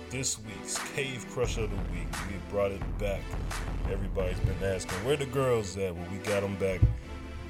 this 0.08 0.38
week's 0.38 0.78
Cave 0.94 1.26
Crush 1.32 1.58
of 1.58 1.68
the 1.68 1.76
Week. 1.92 2.08
We 2.30 2.36
brought 2.48 2.70
it 2.70 2.98
back. 2.98 3.20
Everybody's 3.92 4.40
been 4.40 4.64
asking 4.64 5.04
where 5.04 5.18
the 5.18 5.26
girls 5.26 5.76
at. 5.76 5.94
Well, 5.94 6.06
we 6.10 6.16
got 6.18 6.40
them 6.40 6.56
back 6.56 6.80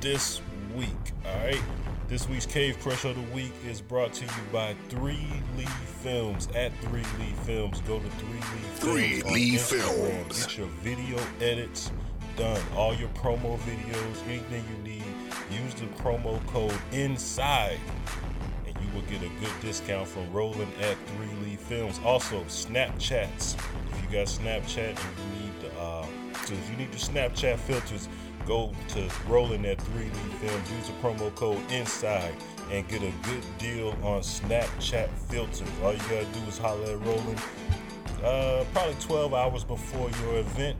this 0.01 0.41
week. 0.75 0.89
All 1.25 1.37
right. 1.47 1.63
This 2.07 2.29
week's 2.29 2.45
Cave 2.45 2.79
Crush 2.81 3.07
of 3.07 3.17
the 3.17 3.35
Week 3.35 3.53
is 3.67 3.81
brought 3.81 4.13
to 4.15 4.25
you 4.27 4.31
by 4.53 4.77
Three 4.91 5.27
Lee 5.57 5.65
Films. 6.03 6.49
At 6.55 6.71
Three 6.83 7.03
Lee 7.19 7.33
Films, 7.45 7.81
go 7.83 7.99
to 7.99 8.09
Three 8.11 8.29
Lee 8.29 8.43
Films. 8.75 9.25
on 9.25 9.33
Lee 9.33 9.57
Films. 9.57 10.47
Get 10.47 10.59
your 10.59 10.67
video 10.83 11.19
edits 11.41 11.91
done. 12.37 12.61
All 12.77 12.95
your 12.95 13.09
promo 13.11 13.59
videos, 13.61 14.29
anything 14.29 14.65
you 14.71 14.93
need, 14.93 15.05
use 15.51 15.75
the 15.75 15.87
promo 16.03 16.47
code 16.49 16.79
INSIDE 16.93 17.81
and 18.67 18.77
you 18.85 18.95
will 18.95 19.07
get 19.09 19.23
a 19.23 19.29
good 19.41 19.61
discount 19.63 20.07
from 20.07 20.31
rolling 20.31 20.71
at 20.83 20.99
Three 21.09 21.35
Lee 21.43 21.57
Films. 21.57 21.99
Also, 22.05 22.43
Snapchats. 22.45 23.55
If 23.93 24.03
you 24.03 24.11
got 24.13 24.27
Snapchat 24.27 24.91
and 24.91 24.99
you 24.99 25.43
need 25.43 25.61
the, 25.63 25.81
uh, 25.81 26.07
so 26.45 26.53
if 26.53 26.71
you 26.71 26.77
need 26.77 26.93
the 26.93 26.99
Snapchat 26.99 27.59
filters, 27.61 28.11
go 28.47 28.73
to 28.89 29.11
rolling 29.29 29.65
at 29.67 29.81
Three 29.81 30.05
Lee 30.05 30.35
Films. 30.41 30.71
Use 30.71 30.87
the 30.87 30.93
promo 31.03 31.35
code 31.35 31.61
Inside 31.71 32.35
and 32.71 32.87
get 32.89 33.03
a 33.03 33.13
good 33.23 33.45
deal 33.59 33.91
on 34.03 34.21
Snapchat 34.21 35.09
filters. 35.29 35.63
All 35.83 35.93
you 35.93 35.99
gotta 36.01 36.27
do 36.27 36.41
is 36.49 36.59
holler 36.59 36.93
at 36.93 37.01
Rolling. 37.05 37.39
Uh, 38.23 38.65
probably 38.73 38.97
12 39.01 39.35
hours 39.35 39.65
before 39.65 40.11
your 40.23 40.39
event. 40.39 40.77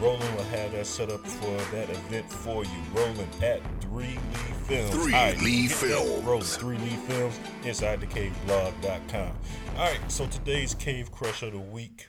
Roland 0.00 0.36
will 0.36 0.44
have 0.44 0.72
that 0.72 0.86
set 0.86 1.10
up 1.10 1.24
for 1.26 1.56
that 1.74 1.88
event 1.90 2.30
for 2.30 2.64
you. 2.64 2.70
Rolling 2.92 3.28
at 3.42 3.60
Three 3.80 4.14
Lee 4.14 4.54
Films. 4.66 4.90
Three 4.90 5.14
All 5.14 5.24
right, 5.24 5.40
Lee 5.40 5.68
Films. 5.68 6.24
Rolling 6.24 6.42
Three 6.42 6.78
Lee 6.78 6.96
Films. 7.06 7.38
Inside 7.64 8.00
the 8.00 8.06
Cave 8.06 8.34
blog.com. 8.46 9.32
All 9.76 9.90
right, 9.90 10.00
so 10.08 10.26
today's 10.26 10.74
Cave 10.74 11.10
Crush 11.12 11.42
of 11.42 11.52
the 11.52 11.58
Week. 11.58 12.08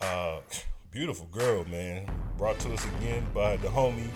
Uh, 0.00 0.40
beautiful 0.90 1.26
girl, 1.26 1.64
man. 1.64 2.08
Brought 2.38 2.58
to 2.60 2.72
us 2.72 2.84
again 2.96 3.26
by 3.34 3.56
the 3.56 3.68
homie 3.68 4.10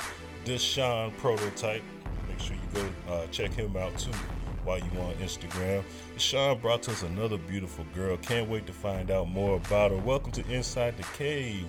Deshaun 0.49 1.15
Prototype. 1.19 1.83
Make 2.27 2.41
sure 2.41 2.57
you 2.57 2.81
go 2.81 3.13
uh, 3.13 3.27
check 3.27 3.53
him 3.53 3.77
out 3.77 3.99
too 3.99 4.11
while 4.65 4.79
you 4.79 4.99
on 4.99 5.13
Instagram. 5.17 5.85
Deshaun 6.17 6.59
brought 6.63 6.83
to 6.85 6.91
us 6.91 7.03
another 7.03 7.37
beautiful 7.37 7.85
girl. 7.95 8.17
Can't 8.17 8.49
wait 8.49 8.67
to 8.67 8.73
find 8.73 9.11
out 9.11 9.29
more 9.29 9.57
about 9.57 9.91
her. 9.91 9.99
Welcome 9.99 10.33
to 10.33 10.51
Inside 10.51 10.97
the 10.97 11.03
Cave. 11.19 11.67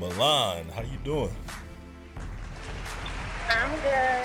Milan, 0.00 0.64
how 0.74 0.82
you 0.82 0.98
doing? 1.04 1.30
I'm 3.50 3.70
good. 3.70 4.24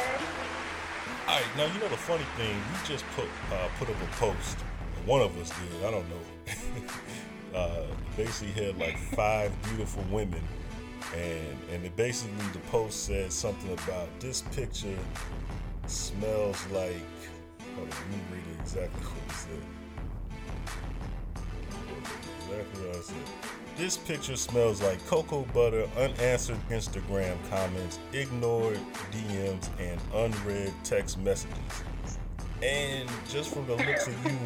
All 1.27 1.35
right, 1.35 1.45
now 1.55 1.71
you 1.71 1.79
know 1.79 1.87
the 1.87 1.95
funny 1.95 2.25
thing. 2.35 2.55
We 2.55 2.87
just 2.87 3.05
put 3.15 3.25
uh, 3.51 3.67
put 3.77 3.91
up 3.91 3.95
a 4.01 4.07
post. 4.15 4.57
One 5.05 5.21
of 5.21 5.39
us 5.39 5.49
did. 5.51 5.85
I 5.85 5.91
don't 5.91 6.09
know. 6.09 7.55
uh, 7.59 7.85
basically 8.17 8.63
had 8.63 8.75
like 8.79 8.97
five 9.15 9.51
beautiful 9.61 10.03
women, 10.09 10.41
and 11.13 11.57
and 11.71 11.85
it 11.85 11.95
basically 11.95 12.45
the 12.53 12.59
post 12.69 13.05
said 13.05 13.31
something 13.31 13.71
about 13.71 14.07
this 14.19 14.41
picture 14.55 14.97
smells 15.87 16.65
like. 16.71 16.95
Hold 17.75 17.89
on, 17.89 17.97
let 17.97 18.09
me 18.09 18.17
read 18.31 18.43
it 18.55 18.61
exactly 18.61 19.01
what 19.01 19.23
it 19.27 19.35
said. 19.35 19.63
Exactly 22.37 22.87
what 22.87 22.97
I 22.97 23.01
said. 23.01 23.53
This 23.75 23.97
picture 23.97 24.35
smells 24.35 24.83
like 24.83 25.03
cocoa 25.07 25.47
butter, 25.51 25.87
unanswered 25.97 26.59
Instagram 26.69 27.35
comments, 27.49 27.97
ignored 28.11 28.79
DMs, 29.11 29.67
and 29.79 29.99
unread 30.13 30.71
text 30.83 31.17
messages. 31.17 31.83
And 32.61 33.09
just 33.27 33.51
from 33.51 33.65
the 33.65 33.75
looks 33.75 34.07
of 34.07 34.25
you, 34.25 34.37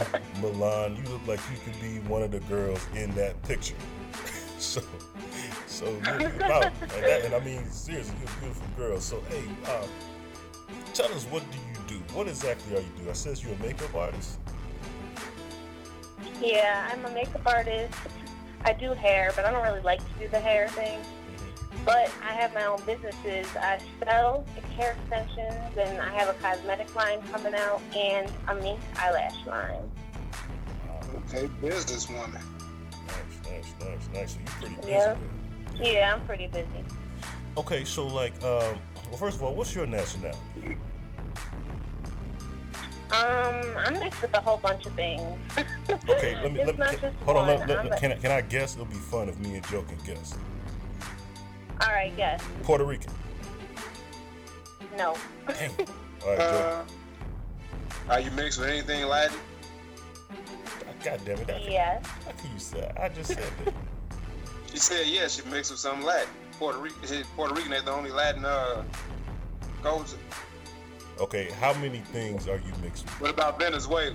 Milan, 0.41 0.95
you 0.95 1.03
look 1.11 1.27
like 1.27 1.41
you 1.51 1.57
could 1.59 1.79
be 1.81 1.99
one 2.07 2.23
of 2.23 2.31
the 2.31 2.39
girls 2.41 2.87
in 2.95 3.11
that 3.15 3.41
picture. 3.43 3.75
so, 4.59 4.81
so 5.77 5.85
you're 6.19 6.29
about, 6.29 6.65
and, 6.81 6.89
that, 6.89 7.25
and 7.25 7.35
I 7.35 7.39
mean 7.41 7.63
seriously, 7.69 8.15
you're 8.19 8.29
a 8.29 8.39
beautiful 8.39 8.67
girl. 8.75 8.99
So 8.99 9.21
hey, 9.29 9.43
uh, 9.67 9.85
tell 10.93 11.13
us 11.13 11.25
what 11.25 11.43
do 11.51 11.57
you 11.57 11.99
do? 11.99 12.13
What 12.15 12.27
exactly 12.27 12.75
are 12.75 12.79
you 12.79 12.89
doing? 12.97 13.09
I 13.09 13.13
says 13.13 13.43
you're 13.43 13.53
a 13.53 13.59
makeup 13.59 13.93
artist. 13.93 14.39
Yeah, 16.41 16.89
I'm 16.91 17.05
a 17.05 17.11
makeup 17.11 17.45
artist. 17.45 17.93
I 18.65 18.73
do 18.73 18.93
hair, 18.93 19.31
but 19.35 19.45
I 19.45 19.51
don't 19.51 19.63
really 19.63 19.81
like 19.81 19.99
to 19.99 20.19
do 20.19 20.27
the 20.27 20.39
hair 20.39 20.67
thing. 20.69 20.99
But 21.85 22.11
I 22.27 22.33
have 22.33 22.55
my 22.55 22.65
own 22.65 22.81
businesses. 22.85 23.47
I 23.55 23.79
sell 24.03 24.45
hair 24.75 24.95
extensions, 24.99 25.77
and 25.77 26.01
I 26.01 26.09
have 26.09 26.27
a 26.27 26.33
cosmetic 26.41 26.93
line 26.95 27.21
coming 27.31 27.53
out, 27.53 27.81
and 27.95 28.31
a 28.47 28.55
mink 28.55 28.79
eyelash 28.97 29.45
line. 29.45 29.91
Okay, 31.27 31.47
businesswoman. 31.61 32.33
Nice, 32.33 33.35
nice, 33.43 33.73
nice, 33.79 34.09
nice. 34.13 34.31
So 34.33 34.39
you're 34.39 34.69
pretty 34.69 34.75
busy. 34.77 34.89
Yeah. 34.89 35.15
Then. 35.77 35.93
Yeah, 35.93 36.13
I'm 36.13 36.25
pretty 36.25 36.47
busy. 36.47 36.67
Okay, 37.57 37.83
so 37.85 38.05
like, 38.07 38.33
um, 38.43 38.77
well, 39.09 39.17
first 39.17 39.37
of 39.37 39.43
all, 39.43 39.55
what's 39.55 39.73
your 39.73 39.85
nationality? 39.87 40.39
Um, 43.09 43.63
I'm 43.77 43.93
mixed 43.99 44.21
with 44.21 44.33
a 44.35 44.41
whole 44.41 44.57
bunch 44.57 44.85
of 44.85 44.93
things. 44.93 45.21
Okay, 46.09 46.35
let 46.43 46.51
me. 46.51 46.59
It's 46.59 46.67
Let 46.67 46.73
me 46.73 46.77
not 46.77 46.89
can- 46.89 46.99
just 46.99 47.15
hold 47.23 47.37
on. 47.37 47.47
Let, 47.47 47.67
let- 47.69 47.79
I'm 47.79 47.91
a- 47.91 47.97
can, 47.99 48.11
I, 48.11 48.15
can 48.15 48.31
I 48.31 48.41
guess? 48.41 48.73
It'll 48.73 48.85
be 48.85 48.95
fun 48.95 49.29
if 49.29 49.39
me 49.39 49.55
and 49.55 49.67
Joe 49.67 49.83
can 49.83 49.97
guess. 50.05 50.37
All 51.81 51.87
right, 51.89 52.15
guess. 52.17 52.43
Puerto 52.63 52.83
Rican. 52.83 53.13
No. 54.97 55.09
All 55.09 55.15
right, 55.47 56.37
Joe. 56.37 56.85
Uh, 58.07 58.11
are 58.11 58.19
you 58.19 58.31
mixed 58.31 58.59
with 58.59 58.67
anything 58.69 59.05
Latin? 59.05 59.37
God 61.03 61.21
damn 61.23 61.37
it! 61.37 61.47
That, 61.47 61.63
Yes. 61.63 62.05
How 62.25 62.31
can 62.31 62.51
you 62.53 62.59
say? 62.59 62.91
I 62.99 63.07
just 63.09 63.29
said 63.29 63.43
that. 63.63 63.73
She 64.77 64.81
said 64.81 65.07
yes, 65.07 65.35
she 65.35 65.49
mixed 65.49 65.71
with 65.71 65.79
some 65.79 66.03
Latin. 66.03 66.29
Puerto 66.59 66.77
Rican, 66.77 67.23
Puerto 67.35 67.55
Rican 67.55 67.73
is 67.73 67.81
the 67.81 67.91
only 67.91 68.11
Latin 68.11 68.45
uh, 68.45 68.83
culture. 69.81 70.17
Okay, 71.19 71.49
how 71.59 71.73
many 71.79 71.97
things 71.97 72.47
are 72.47 72.57
you 72.57 72.71
mixed 72.83 73.05
with? 73.05 73.21
What 73.21 73.31
about 73.31 73.57
Venezuela? 73.57 74.13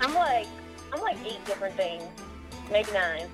I'm 0.00 0.14
like, 0.14 0.46
I'm 0.92 1.00
like 1.00 1.16
eight 1.26 1.44
different 1.46 1.74
things, 1.74 2.04
maybe 2.70 2.92
nine. 2.92 3.26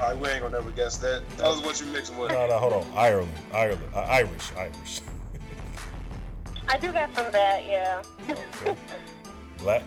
All 0.00 0.08
right, 0.08 0.18
we 0.18 0.28
ain't 0.28 0.42
gonna 0.42 0.56
never 0.56 0.72
guess 0.72 0.96
that. 0.96 1.22
Tell 1.38 1.52
us 1.52 1.64
what 1.64 1.80
you 1.80 1.86
mixing 1.92 2.18
with. 2.18 2.32
No, 2.32 2.48
no, 2.48 2.58
hold 2.58 2.72
on. 2.72 2.84
Ireland, 2.96 3.30
Ireland, 3.54 3.82
uh, 3.94 4.00
Irish, 4.00 4.50
Irish. 4.58 5.02
I 6.68 6.78
do 6.78 6.90
got 6.90 7.14
some 7.14 7.26
of 7.26 7.32
that, 7.32 7.64
yeah. 7.64 8.02
Black? 9.58 9.84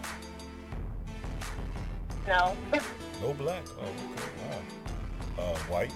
no. 2.26 2.55
No 3.22 3.34
black. 3.34 3.63
Oh, 3.78 3.84
okay. 3.84 4.30
Wow. 4.49 4.78
Uh, 5.39 5.55
white. 5.69 5.91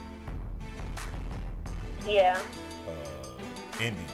yeah. 2.07 2.39
Uh, 2.87 3.81
Indian. 3.81 4.05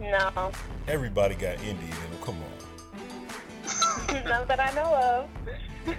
No. 0.00 0.52
Everybody 0.86 1.34
got 1.34 1.54
Indian 1.60 1.80
in 1.80 1.88
them. 1.88 2.20
Come 2.22 2.36
on. 2.36 4.24
None 4.24 4.46
that 4.48 4.60
I 4.60 4.70
know 4.74 4.94
of. 4.94 5.28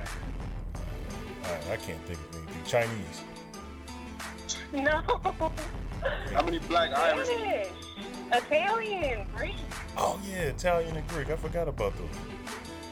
I, 1.43 1.73
I 1.73 1.77
can't 1.77 1.99
think 2.05 2.19
of 2.19 2.35
anything. 2.35 2.63
Chinese. 2.65 3.23
No. 4.71 5.01
How 6.31 6.43
many 6.43 6.59
black 6.59 6.95
Irish? 6.95 7.27
Spanish, 7.27 7.67
Italian, 8.31 9.27
Greek. 9.35 9.55
Oh 9.97 10.19
yeah, 10.29 10.43
Italian 10.43 10.95
and 10.95 11.07
Greek. 11.09 11.29
I 11.31 11.35
forgot 11.35 11.67
about 11.67 11.97
those. 11.97 12.07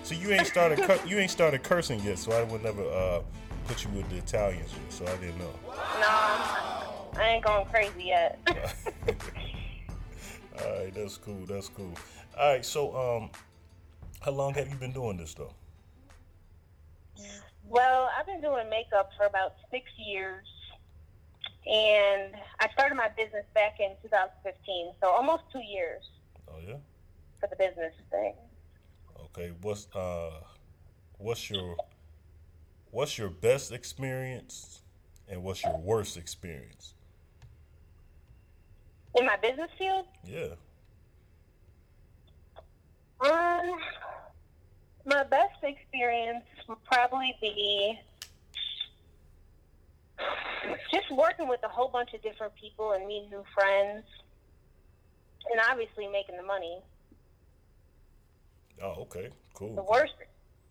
So 0.04 0.16
you 0.16 0.32
ain't 0.32 0.48
started 0.48 0.80
cur- 0.80 1.00
you 1.06 1.20
ain't 1.20 1.30
started 1.32 1.64
cursing 1.64 2.00
yet, 2.02 2.18
so 2.18 2.32
I 2.32 2.44
would 2.44 2.64
never 2.64 2.84
uh, 2.84 3.22
put 3.68 3.84
you 3.84 3.90
with 3.92 4.10
the 4.10 4.18
Italians. 4.18 4.70
So 4.90 5.06
I 5.06 5.16
didn't 5.18 5.40
know. 5.40 5.52
No, 6.00 6.08
I 7.20 7.34
ain't 7.36 7.44
going 7.46 7.66
crazy 7.68 8.06
yet. 8.06 8.40
All 10.60 10.72
right, 10.80 10.94
that's 10.94 11.18
cool. 11.18 11.46
That's 11.46 11.70
cool. 11.70 11.94
All 12.38 12.54
right, 12.54 12.66
so 12.66 12.96
um, 12.96 13.30
how 14.22 14.32
long 14.32 14.54
have 14.56 14.70
you 14.70 14.76
been 14.76 14.94
doing 14.94 15.18
this 15.18 15.34
though? 15.34 15.54
well, 17.70 18.10
I've 18.18 18.26
been 18.26 18.40
doing 18.42 18.70
makeup 18.70 19.10
for 19.18 19.26
about 19.26 19.56
six 19.72 19.86
years. 19.98 20.46
And 21.70 22.34
I 22.62 22.70
started 22.72 22.96
my 22.96 23.10
business 23.18 23.44
back 23.54 23.82
in 23.82 23.90
2015, 24.02 24.94
so 25.02 25.10
almost 25.10 25.44
two 25.52 25.60
years 25.60 26.02
Oh 26.48 26.60
yeah. 26.66 26.76
for 27.42 27.50
the 27.50 27.58
business 27.58 27.92
thing. 28.10 28.36
Okay. 29.26 29.52
What's 29.62 29.88
uh, 29.94 30.32
what's 31.18 31.50
your 31.50 31.76
what's 32.92 33.18
your 33.18 33.30
best 33.30 33.72
experience 33.72 34.82
and 35.28 35.44
what's 35.44 35.64
your 35.64 35.78
worst 35.78 36.18
experience? 36.18 36.94
In 39.16 39.26
my 39.26 39.36
business 39.38 39.70
field, 39.78 40.06
Yeah. 40.24 40.56
um, 43.20 43.80
my 45.06 45.24
best 45.24 45.64
experience 45.64 46.46
would 46.68 46.84
probably 46.84 47.36
be 47.42 48.00
just 50.92 51.10
working 51.12 51.48
with 51.48 51.64
a 51.64 51.68
whole 51.68 51.90
bunch 51.90 52.14
of 52.14 52.22
different 52.22 52.54
people 52.56 52.92
and 52.92 53.08
meeting 53.08 53.30
new 53.30 53.44
friends, 53.54 54.06
and 55.52 55.62
obviously 55.70 56.08
making 56.08 56.38
the 56.38 56.44
money. 56.44 56.82
Oh, 58.82 59.02
okay, 59.04 59.30
cool. 59.54 59.74
The 59.76 59.84
worst, 59.84 60.14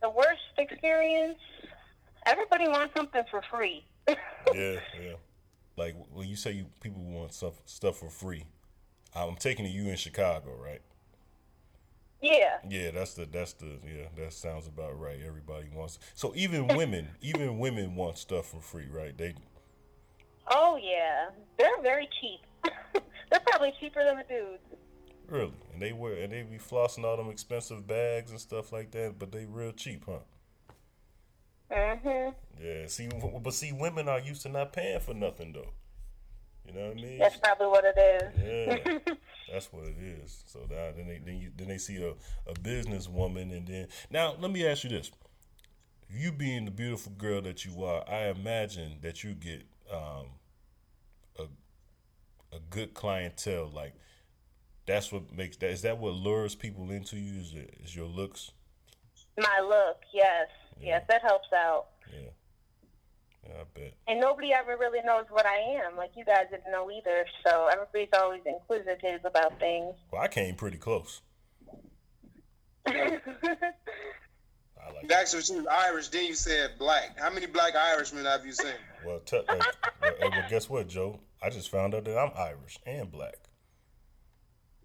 the 0.03 0.11
worst 0.11 0.41
experience. 0.59 1.39
Everybody 2.27 2.69
wants 2.69 2.95
something 2.95 3.23
for 3.31 3.41
free. 3.51 3.85
yeah, 4.09 4.17
yeah. 4.55 5.15
Like 5.77 5.95
when 6.13 6.29
you 6.29 6.37
say 6.37 6.53
you 6.53 6.67
people 6.81 7.03
want 7.03 7.33
stuff 7.33 7.55
stuff 7.67 7.99
for 7.99 8.11
free, 8.11 8.45
I'm 9.15 9.37
taking 9.37 9.65
it 9.65 9.71
you 9.71 9.89
in 9.89 9.97
Chicago, 9.97 10.51
right? 10.61 10.83
Yeah. 12.21 12.59
Yeah, 12.69 12.91
that's 12.91 13.15
the 13.15 13.27
that's 13.27 13.53
the 13.55 13.79
yeah 13.87 14.07
that 14.17 14.33
sounds 14.33 14.67
about 14.67 14.99
right. 14.99 15.19
Everybody 15.25 15.69
wants 15.73 15.99
so 16.15 16.33
even 16.35 16.67
women 16.77 17.09
even 17.21 17.59
women 17.59 17.95
want 17.95 18.19
stuff 18.19 18.47
for 18.49 18.61
free, 18.61 18.89
right? 18.91 19.17
They. 19.17 19.35
Oh 20.49 20.79
yeah, 20.83 21.31
they're 21.59 21.83
very 21.83 22.09
cheap. 22.21 22.41
they're 23.31 23.41
probably 23.47 23.73
cheaper 23.79 24.05
than 24.05 24.17
the 24.17 24.25
dudes. 24.25 24.63
Really, 25.29 25.53
and 25.73 25.83
they 25.83 25.93
wear 25.93 26.15
and 26.15 26.33
they 26.33 26.43
be 26.43 26.59
flossing 26.59 27.05
all 27.05 27.17
them 27.17 27.31
expensive 27.31 27.87
bags 27.87 28.31
and 28.31 28.41
stuff 28.41 28.73
like 28.73 28.93
that, 28.93 29.19
but 29.19 29.33
they 29.33 29.45
real 29.45 29.73
cheap, 29.73 30.05
huh? 30.07 30.19
Mhm. 31.71 32.35
Yeah. 32.61 32.87
See, 32.87 33.09
but 33.43 33.55
see, 33.55 33.73
women 33.73 34.09
are 34.09 34.21
used 34.21 34.43
to 34.43 34.49
not 34.49 34.73
paying 34.73 35.01
for 35.01 35.15
nothing 35.15 35.53
though. 35.53 35.73
You 36.67 36.73
know 36.73 36.89
what 36.89 36.99
I 36.99 37.01
mean? 37.01 37.19
That's 37.19 37.37
probably 37.37 37.67
what 37.69 37.85
it 37.85 37.97
is. 37.99 38.79
Yeah, 39.07 39.15
that's 39.53 39.73
what 39.73 39.85
it 39.85 39.97
is. 39.99 40.43
So 40.47 40.61
now, 40.69 40.91
then 40.97 41.07
they 41.07 41.21
then, 41.25 41.39
you, 41.39 41.53
then 41.57 41.69
they 41.69 41.79
see 41.79 41.97
a, 42.03 42.11
a 42.51 42.55
businesswoman, 42.55 43.57
and 43.57 43.67
then 43.67 43.89
now 44.11 44.35
let 44.41 44.51
me 44.51 44.67
ask 44.67 44.83
you 44.85 44.91
this: 44.91 45.11
You 46.11 46.33
being 46.33 46.65
the 46.65 46.71
beautiful 46.73 47.13
girl 47.13 47.41
that 47.43 47.65
you 47.65 47.85
are, 47.85 48.05
I 48.09 48.29
imagine 48.29 48.99
that 49.03 49.23
you 49.23 49.35
get 49.35 49.65
um, 49.93 50.27
a 51.39 51.45
a 52.55 52.59
good 52.71 52.95
clientele. 52.95 53.71
Like 53.73 53.95
that's 54.87 55.13
what 55.13 55.33
makes 55.33 55.57
that. 55.59 55.71
Is 55.71 55.83
that 55.83 55.99
what 55.99 56.15
lures 56.15 56.55
people 56.57 56.91
into 56.91 57.17
you? 57.17 57.41
Is, 57.41 57.55
it, 57.55 57.75
is 57.85 57.95
your 57.95 58.07
looks? 58.07 58.51
My 59.39 59.61
look, 59.61 59.99
yes, 60.13 60.49
yes, 60.81 61.05
that 61.09 61.23
helps 61.23 61.53
out. 61.53 61.87
Yeah. 62.13 62.31
Yeah, 63.49 63.55
I 63.61 63.65
bet. 63.79 63.95
And 64.09 64.21
nobody 64.21 64.53
ever 64.53 64.77
really 64.79 65.01
knows 65.05 65.27
what 65.31 65.47
I 65.47 65.57
am. 65.85 65.97
Like 65.97 66.11
you 66.17 66.25
guys 66.25 66.47
didn't 66.51 66.71
know 66.71 66.91
either. 66.91 67.27
So 67.47 67.69
everybody's 67.73 68.09
always 68.19 68.43
inquisitive 68.45 69.25
about 69.25 69.59
things. 69.61 69.95
Well, 70.11 70.23
I 70.23 70.29
came 70.29 70.55
pretty 70.55 70.79
close. 70.79 71.23
You 75.03 75.15
asked 75.15 75.33
her 75.35 75.39
if 75.39 75.45
she 75.45 75.55
was 75.57 75.67
Irish, 75.67 76.09
then 76.09 76.25
you 76.25 76.35
said 76.35 76.73
black. 76.79 77.19
How 77.19 77.31
many 77.31 77.47
black 77.47 77.75
Irishmen 77.77 78.25
have 78.25 78.45
you 78.45 78.53
seen? 78.53 78.75
Well, 79.05 79.21
t- 79.21 79.37
uh, 79.37 79.43
well, 80.03 80.13
well, 80.21 80.45
guess 80.49 80.69
what, 80.69 80.89
Joe? 80.89 81.21
I 81.43 81.51
just 81.51 81.71
found 81.71 81.95
out 81.95 82.05
that 82.05 82.19
I'm 82.19 82.33
Irish 82.37 82.79
and 82.87 83.11
black. 83.11 83.37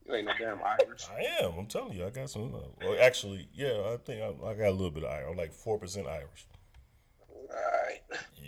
You 0.06 0.16
ain't 0.16 0.26
no 0.26 0.34
damn 0.40 0.60
Irish. 0.64 1.06
I 1.10 1.44
am. 1.44 1.54
I'm 1.58 1.68
telling 1.68 1.94
you, 1.94 2.06
I 2.06 2.10
got 2.10 2.30
some. 2.30 2.54
Uh, 2.54 2.60
well, 2.82 2.98
actually, 3.00 3.48
yeah, 3.54 3.94
I 3.94 3.98
think 4.04 4.22
I, 4.22 4.48
I 4.48 4.54
got 4.56 4.70
a 4.70 4.72
little 4.72 4.92
bit 4.92 5.04
of 5.04 5.12
Irish. 5.12 5.28
I'm 5.30 5.38
like 5.38 5.54
four 5.54 5.78
percent 5.78 6.08
Irish. 6.08 6.48
All 7.30 7.58
right. 7.88 8.02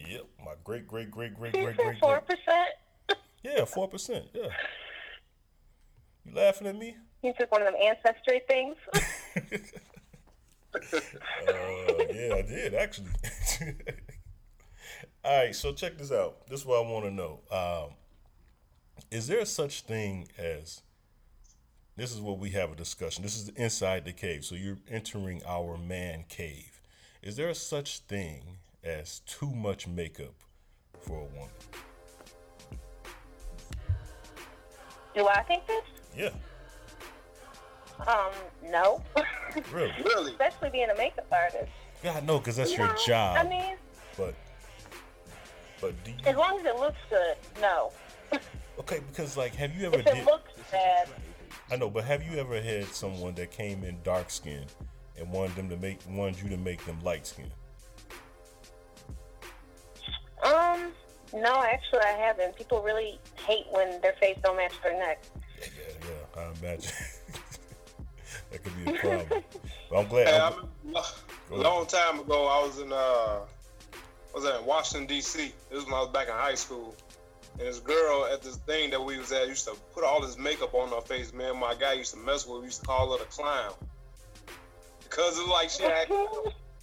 Yep, 0.07 0.25
my 0.43 0.53
great, 0.63 0.87
great, 0.87 1.11
great, 1.11 1.35
great, 1.35 1.53
great, 1.53 1.77
great, 1.77 1.99
Four 1.99 2.21
percent. 2.21 3.19
Yeah, 3.43 3.65
four 3.65 3.87
percent. 3.87 4.25
Yeah. 4.33 4.49
You 6.25 6.35
laughing 6.35 6.67
at 6.67 6.77
me? 6.77 6.95
You 7.21 7.33
took 7.37 7.51
one 7.51 7.61
of 7.61 7.67
them 7.73 7.81
ancestry 7.81 8.41
things. 8.47 8.75
Uh, 10.75 10.81
yeah, 12.11 12.33
I 12.33 12.41
did 12.41 12.73
actually. 12.73 13.11
All 15.23 15.37
right, 15.37 15.55
so 15.55 15.71
check 15.71 15.97
this 15.97 16.11
out. 16.11 16.47
This 16.47 16.61
is 16.61 16.65
what 16.65 16.83
I 16.83 16.89
want 16.89 17.05
to 17.05 17.11
know. 17.11 17.41
Um, 17.51 17.95
is 19.11 19.27
there 19.27 19.45
such 19.45 19.81
thing 19.81 20.27
as? 20.37 20.81
This 21.95 22.11
is 22.11 22.19
what 22.19 22.39
we 22.39 22.49
have 22.51 22.71
a 22.71 22.75
discussion. 22.75 23.23
This 23.23 23.37
is 23.37 23.49
inside 23.49 24.05
the 24.05 24.13
cave. 24.13 24.43
So 24.43 24.55
you're 24.55 24.79
entering 24.89 25.41
our 25.47 25.77
man 25.77 26.25
cave. 26.27 26.81
Is 27.21 27.35
there 27.35 27.53
such 27.53 27.99
thing 27.99 28.57
as 28.83 29.19
too 29.27 29.51
much 29.53 29.87
makeup 29.87 30.33
for 31.01 31.19
a 31.19 31.25
woman? 31.25 31.53
Do 35.15 35.27
I 35.27 35.43
think 35.43 35.67
this? 35.67 35.83
Yeah. 36.17 36.29
Um, 38.07 38.31
no. 38.71 39.01
Really? 39.71 39.93
Really? 40.03 40.31
Especially 40.31 40.71
being 40.71 40.89
a 40.89 40.97
makeup 40.97 41.27
artist. 41.31 41.71
Yeah, 42.03 42.13
I 42.13 42.21
know, 42.21 42.39
because 42.39 42.55
that's 42.55 42.75
your 42.75 42.87
No, 42.87 42.95
job. 43.05 43.37
I 43.37 43.47
mean, 43.47 43.75
but, 44.17 44.33
but 45.79 46.03
do 46.03 46.09
you, 46.09 46.17
as 46.25 46.35
long 46.35 46.59
as 46.59 46.65
it 46.65 46.75
looks 46.75 46.97
good, 47.07 47.35
no. 47.61 47.91
okay, 48.79 49.01
because 49.11 49.37
like, 49.37 49.53
have 49.53 49.75
you 49.75 49.85
ever 49.85 49.99
If 49.99 50.07
it 50.07 50.15
did? 50.15 50.25
looks 50.25 50.49
bad, 50.71 51.07
I 51.73 51.75
know, 51.75 51.89
but 51.89 52.03
have 52.03 52.21
you 52.21 52.37
ever 52.37 52.61
had 52.61 52.85
someone 52.89 53.33
that 53.33 53.49
came 53.49 53.83
in 53.83 53.97
dark 54.03 54.29
skin 54.29 54.63
and 55.17 55.31
wanted 55.31 55.55
them 55.55 55.69
to 55.69 55.77
make 55.77 55.97
wanted 56.07 56.39
you 56.39 56.49
to 56.49 56.57
make 56.57 56.85
them 56.85 56.99
light 57.03 57.25
skin? 57.25 57.51
um, 60.43 60.91
no, 61.33 61.63
actually 61.63 62.01
I 62.05 62.15
haven't. 62.15 62.55
People 62.55 62.83
really 62.83 63.19
hate 63.47 63.65
when 63.71 63.99
their 64.01 64.13
face 64.21 64.37
don't 64.43 64.55
match 64.55 64.73
their 64.83 64.99
neck. 64.99 65.23
Yeah, 65.59 65.65
yeah, 66.35 66.41
I 66.41 66.43
imagine 66.61 66.91
that 68.51 68.63
could 68.63 68.85
be 68.85 68.91
a 68.91 68.99
problem. 68.99 69.43
But 69.89 69.97
I'm 69.97 70.07
glad. 70.07 70.27
Hey, 70.27 70.37
I 70.37 70.49
I'm- 70.49 70.69
a 71.51 71.55
long 71.55 71.87
time 71.87 72.19
ago, 72.19 72.45
I 72.45 72.63
was 72.63 72.77
in 72.77 72.93
uh, 72.93 73.39
was 74.35 74.43
that 74.43 74.59
in 74.59 74.65
Washington 74.67 75.07
D.C. 75.07 75.39
This 75.39 75.53
was 75.71 75.85
when 75.85 75.95
I 75.95 76.01
was 76.01 76.09
back 76.09 76.27
in 76.27 76.35
high 76.35 76.53
school, 76.53 76.95
and 77.59 77.67
this 77.67 77.79
girl 77.79 78.25
at 78.31 78.41
this 78.41 78.57
thing 78.57 78.89
that 78.91 79.03
we 79.03 79.17
was 79.17 79.31
at 79.31 79.47
used 79.47 79.65
to 79.65 79.75
put 79.93 80.03
all 80.03 80.21
this 80.21 80.37
makeup 80.37 80.73
on 80.73 80.89
her 80.89 81.01
face. 81.01 81.33
Man, 81.33 81.57
my 81.59 81.75
guy 81.75 81.93
used 81.93 82.13
to 82.13 82.19
mess 82.19 82.45
with. 82.45 82.55
her. 82.55 82.59
We 82.61 82.65
used 82.67 82.81
to 82.81 82.87
call 82.87 83.11
her 83.11 83.19
the 83.19 83.25
clown 83.29 83.73
because 85.03 85.37
it's 85.37 85.47
like 85.49 85.69
she 85.69 85.83
had. 85.83 86.07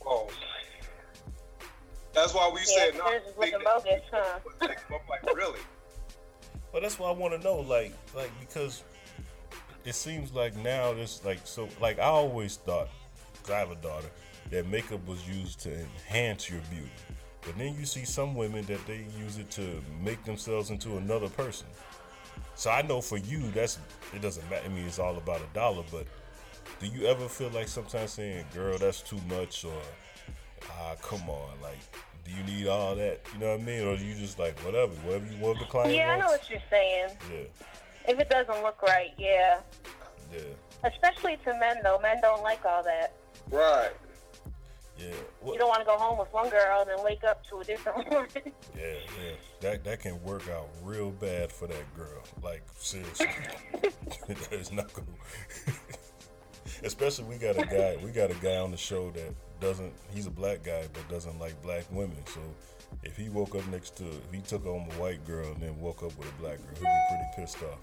Oh, 0.07 0.29
that's 2.13 2.35
why 2.35 2.51
we 2.53 2.61
Yeah, 2.61 2.65
said 2.67 2.91
'cause 2.93 2.99
no. 2.99 3.05
theirs 3.11 3.23
is 3.29 3.37
looking 3.37 3.59
bogus, 3.65 4.03
huh? 4.13 4.39
I'm 4.61 4.99
like, 5.09 5.35
really? 5.37 5.61
But 6.73 6.83
that's 6.83 7.01
what 7.01 7.09
I 7.09 7.13
want 7.19 7.35
to 7.35 7.41
know, 7.43 7.57
like, 7.57 7.93
like 8.15 8.31
because 8.39 8.85
it 9.85 9.93
seems 9.97 10.33
like 10.33 10.55
now 10.57 10.93
this, 10.95 11.25
like, 11.25 11.41
so, 11.45 11.69
like 11.81 11.99
I 11.99 12.05
always 12.05 12.57
thought, 12.59 12.89
'cause 13.43 13.51
I 13.51 13.59
have 13.59 13.73
a 13.73 13.75
daughter, 13.77 14.09
that 14.51 14.67
makeup 14.69 15.05
was 15.05 15.27
used 15.29 15.59
to 15.63 15.75
enhance 15.75 16.49
your 16.49 16.61
beauty. 16.71 16.89
But 17.43 17.57
then 17.57 17.75
you 17.79 17.87
see 17.87 18.05
some 18.05 18.35
women 18.35 18.65
that 18.67 18.87
they 18.87 19.05
use 19.19 19.39
it 19.39 19.51
to 19.53 19.81
make 20.03 20.23
themselves 20.25 20.71
into 20.71 20.97
another 20.97 21.29
person. 21.29 21.67
So 22.55 22.71
I 22.71 22.83
know 22.83 23.01
for 23.01 23.17
you, 23.17 23.51
that's 23.53 23.79
it 24.15 24.21
doesn't 24.21 24.49
matter. 24.51 24.67
I 24.67 24.69
mean, 24.69 24.85
it's 24.87 24.99
all 24.99 25.17
about 25.17 25.41
a 25.41 25.55
dollar. 25.55 25.83
But 25.91 26.07
do 26.81 26.87
you 26.87 27.07
ever 27.07 27.29
feel 27.29 27.49
like 27.51 27.69
sometimes 27.69 28.13
saying, 28.13 28.45
"Girl, 28.53 28.77
that's 28.77 29.01
too 29.01 29.21
much," 29.29 29.65
or 29.65 29.81
"Ah, 30.71 30.95
come 31.03 31.29
on, 31.31 31.61
like." 31.63 31.79
Do 32.23 32.33
you 32.33 32.43
need 32.45 32.69
all 32.69 32.95
that? 32.95 33.21
You 33.33 33.41
know 33.41 33.53
what 33.53 33.61
I 33.61 33.65
mean? 33.65 33.87
Or 33.87 33.97
do 33.97 34.05
you 34.05 34.15
just 34.15 34.39
like 34.39 34.57
whatever, 34.61 34.93
whatever 35.05 35.27
you 35.27 35.39
want 35.41 35.59
the 35.59 35.65
client 35.65 35.95
Yeah, 35.95 36.13
I 36.13 36.19
know 36.19 36.27
what 36.27 36.49
you're 36.49 36.61
saying. 36.71 37.09
Yeah, 37.33 38.13
If 38.13 38.21
it 38.21 38.29
doesn't 38.29 38.63
look 38.63 38.81
right, 38.83 39.13
yeah. 39.19 39.61
yeah. 40.33 40.41
Especially 40.85 41.39
to 41.45 41.59
men, 41.59 41.79
though. 41.83 41.99
Men 41.99 42.19
don't 42.23 42.43
like 42.43 42.65
all 42.65 42.85
that. 42.85 43.15
Right. 43.51 43.91
Yeah, 45.01 45.15
You 45.47 45.59
don't 45.59 45.69
want 45.69 45.81
to 45.81 45.87
go 45.87 45.97
home 45.97 46.19
with 46.19 46.31
one 46.33 46.51
girl 46.51 46.85
and 46.89 47.03
wake 47.03 47.25
up 47.25 47.43
to 47.49 47.61
a 47.61 47.65
different 47.65 48.11
one. 48.13 48.27
yeah, 48.35 48.43
yeah. 48.77 49.33
That 49.61 49.85
that 49.85 50.01
can 50.01 50.23
work 50.23 50.49
out 50.49 50.69
real 50.83 51.11
bad 51.11 51.51
for 51.51 51.67
that 51.69 51.97
girl. 51.97 52.23
Like 52.43 52.63
seriously, 52.77 53.27
that 54.29 54.53
is 54.53 54.73
not 54.73 54.93
gonna. 54.93 55.07
Especially 56.83 57.25
we 57.25 57.37
got 57.37 57.59
a 57.59 57.67
guy, 57.67 57.97
we 58.03 58.11
got 58.11 58.31
a 58.31 58.35
guy 58.35 58.57
on 58.57 58.71
the 58.71 58.77
show 58.77 59.11
that 59.13 59.35
doesn't. 59.61 59.93
He's 60.13 60.27
a 60.27 60.31
black 60.31 60.63
guy, 60.63 60.85
but 60.93 61.09
doesn't 61.09 61.39
like 61.39 61.61
black 61.63 61.85
women. 61.91 62.17
So 62.27 62.41
if 63.03 63.17
he 63.17 63.29
woke 63.29 63.55
up 63.55 63.67
next 63.69 63.97
to, 63.99 64.05
if 64.07 64.33
he 64.33 64.41
took 64.41 64.65
home 64.65 64.89
a 64.91 64.95
white 65.01 65.25
girl 65.27 65.51
and 65.53 65.63
then 65.63 65.79
woke 65.81 66.03
up 66.03 66.17
with 66.19 66.29
a 66.29 66.33
black 66.43 66.59
girl, 66.59 66.75
he'd 66.75 66.81
be 66.81 66.87
pretty 67.09 67.29
pissed 67.37 67.59
off. 67.63 67.81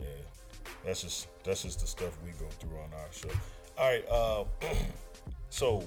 Yeah, 0.00 0.06
that's 0.84 1.02
just 1.02 1.28
that's 1.44 1.62
just 1.62 1.80
the 1.80 1.86
stuff 1.86 2.16
we 2.24 2.30
go 2.32 2.46
through 2.60 2.78
on 2.78 2.90
our 2.94 3.12
show. 3.12 3.28
All 3.78 3.86
right, 3.86 4.04
uh, 4.08 4.44
so 5.50 5.84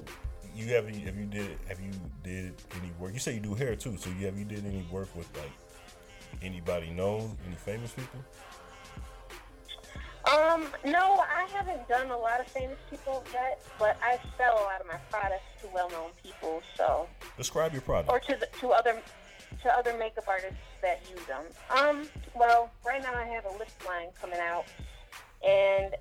you 0.54 0.66
have 0.74 0.86
any, 0.86 0.98
have 1.00 1.16
you 1.16 1.26
did 1.26 1.58
have 1.68 1.80
you 1.80 1.90
did 2.22 2.54
any 2.80 2.92
work? 2.98 3.12
You 3.12 3.18
say 3.18 3.34
you 3.34 3.40
do 3.40 3.54
hair 3.54 3.74
too, 3.74 3.96
so 3.96 4.10
you 4.18 4.26
have 4.26 4.38
you 4.38 4.44
did 4.44 4.64
any 4.64 4.84
work 4.90 5.14
with 5.16 5.28
like 5.36 5.52
anybody 6.42 6.90
known, 6.90 7.36
any 7.46 7.56
famous 7.56 7.92
people? 7.92 8.20
Um, 10.30 10.66
no, 10.84 11.24
I 11.34 11.48
haven't 11.52 11.88
done 11.88 12.10
a 12.10 12.16
lot 12.16 12.40
of 12.40 12.46
famous 12.46 12.76
people 12.90 13.24
yet, 13.32 13.60
but 13.78 13.96
I 14.02 14.18
sell 14.36 14.52
a 14.54 14.64
lot 14.64 14.80
of 14.80 14.86
my 14.86 14.98
products 15.10 15.42
to 15.62 15.68
well-known 15.74 16.10
people, 16.22 16.62
so 16.76 17.08
Describe 17.38 17.72
your 17.72 17.80
product. 17.80 18.10
or 18.10 18.20
to 18.20 18.38
the, 18.38 18.46
to 18.60 18.68
other 18.68 19.00
to 19.62 19.72
other 19.72 19.96
makeup 19.98 20.24
artists 20.28 20.56
that 20.82 21.00
use 21.10 21.24
them. 21.26 21.42
Um, 21.76 22.06
well, 22.36 22.70
right 22.86 23.02
now 23.02 23.14
I 23.14 23.24
have 23.24 23.46
a 23.46 23.58
lip 23.58 23.70
line 23.88 24.08
coming 24.20 24.38
out, 24.38 24.66
and 25.44 25.94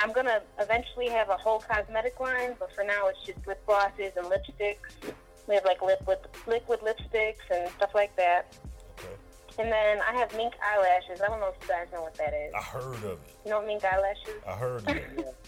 I'm 0.00 0.12
gonna 0.12 0.40
eventually 0.58 1.08
have 1.08 1.28
a 1.28 1.36
whole 1.36 1.60
cosmetic 1.60 2.18
line, 2.20 2.56
but 2.58 2.72
for 2.74 2.84
now 2.84 3.08
it's 3.08 3.20
just 3.24 3.46
lip 3.46 3.60
glosses 3.66 4.12
and 4.16 4.26
lipsticks. 4.26 5.12
We 5.46 5.54
have 5.54 5.64
like 5.64 5.82
liquid 5.82 6.18
liquid 6.46 6.80
lipsticks 6.80 7.36
and 7.54 7.70
stuff 7.76 7.90
like 7.94 8.14
that. 8.16 8.56
Okay. 8.98 9.14
And 9.58 9.70
then 9.70 10.00
I 10.08 10.14
have 10.14 10.34
mink 10.36 10.54
eyelashes. 10.64 11.20
I 11.20 11.26
don't 11.26 11.40
know 11.40 11.48
if 11.48 11.56
you 11.62 11.68
guys 11.68 11.86
know 11.92 12.02
what 12.02 12.14
that 12.14 12.32
is. 12.32 12.52
I 12.56 12.62
heard 12.62 12.94
of 12.96 13.04
it. 13.04 13.18
You 13.44 13.50
know 13.50 13.58
what 13.58 13.66
mink 13.66 13.84
eyelashes? 13.84 14.42
I 14.46 14.52
heard 14.52 14.82
of 14.82 14.88
it. 14.96 15.34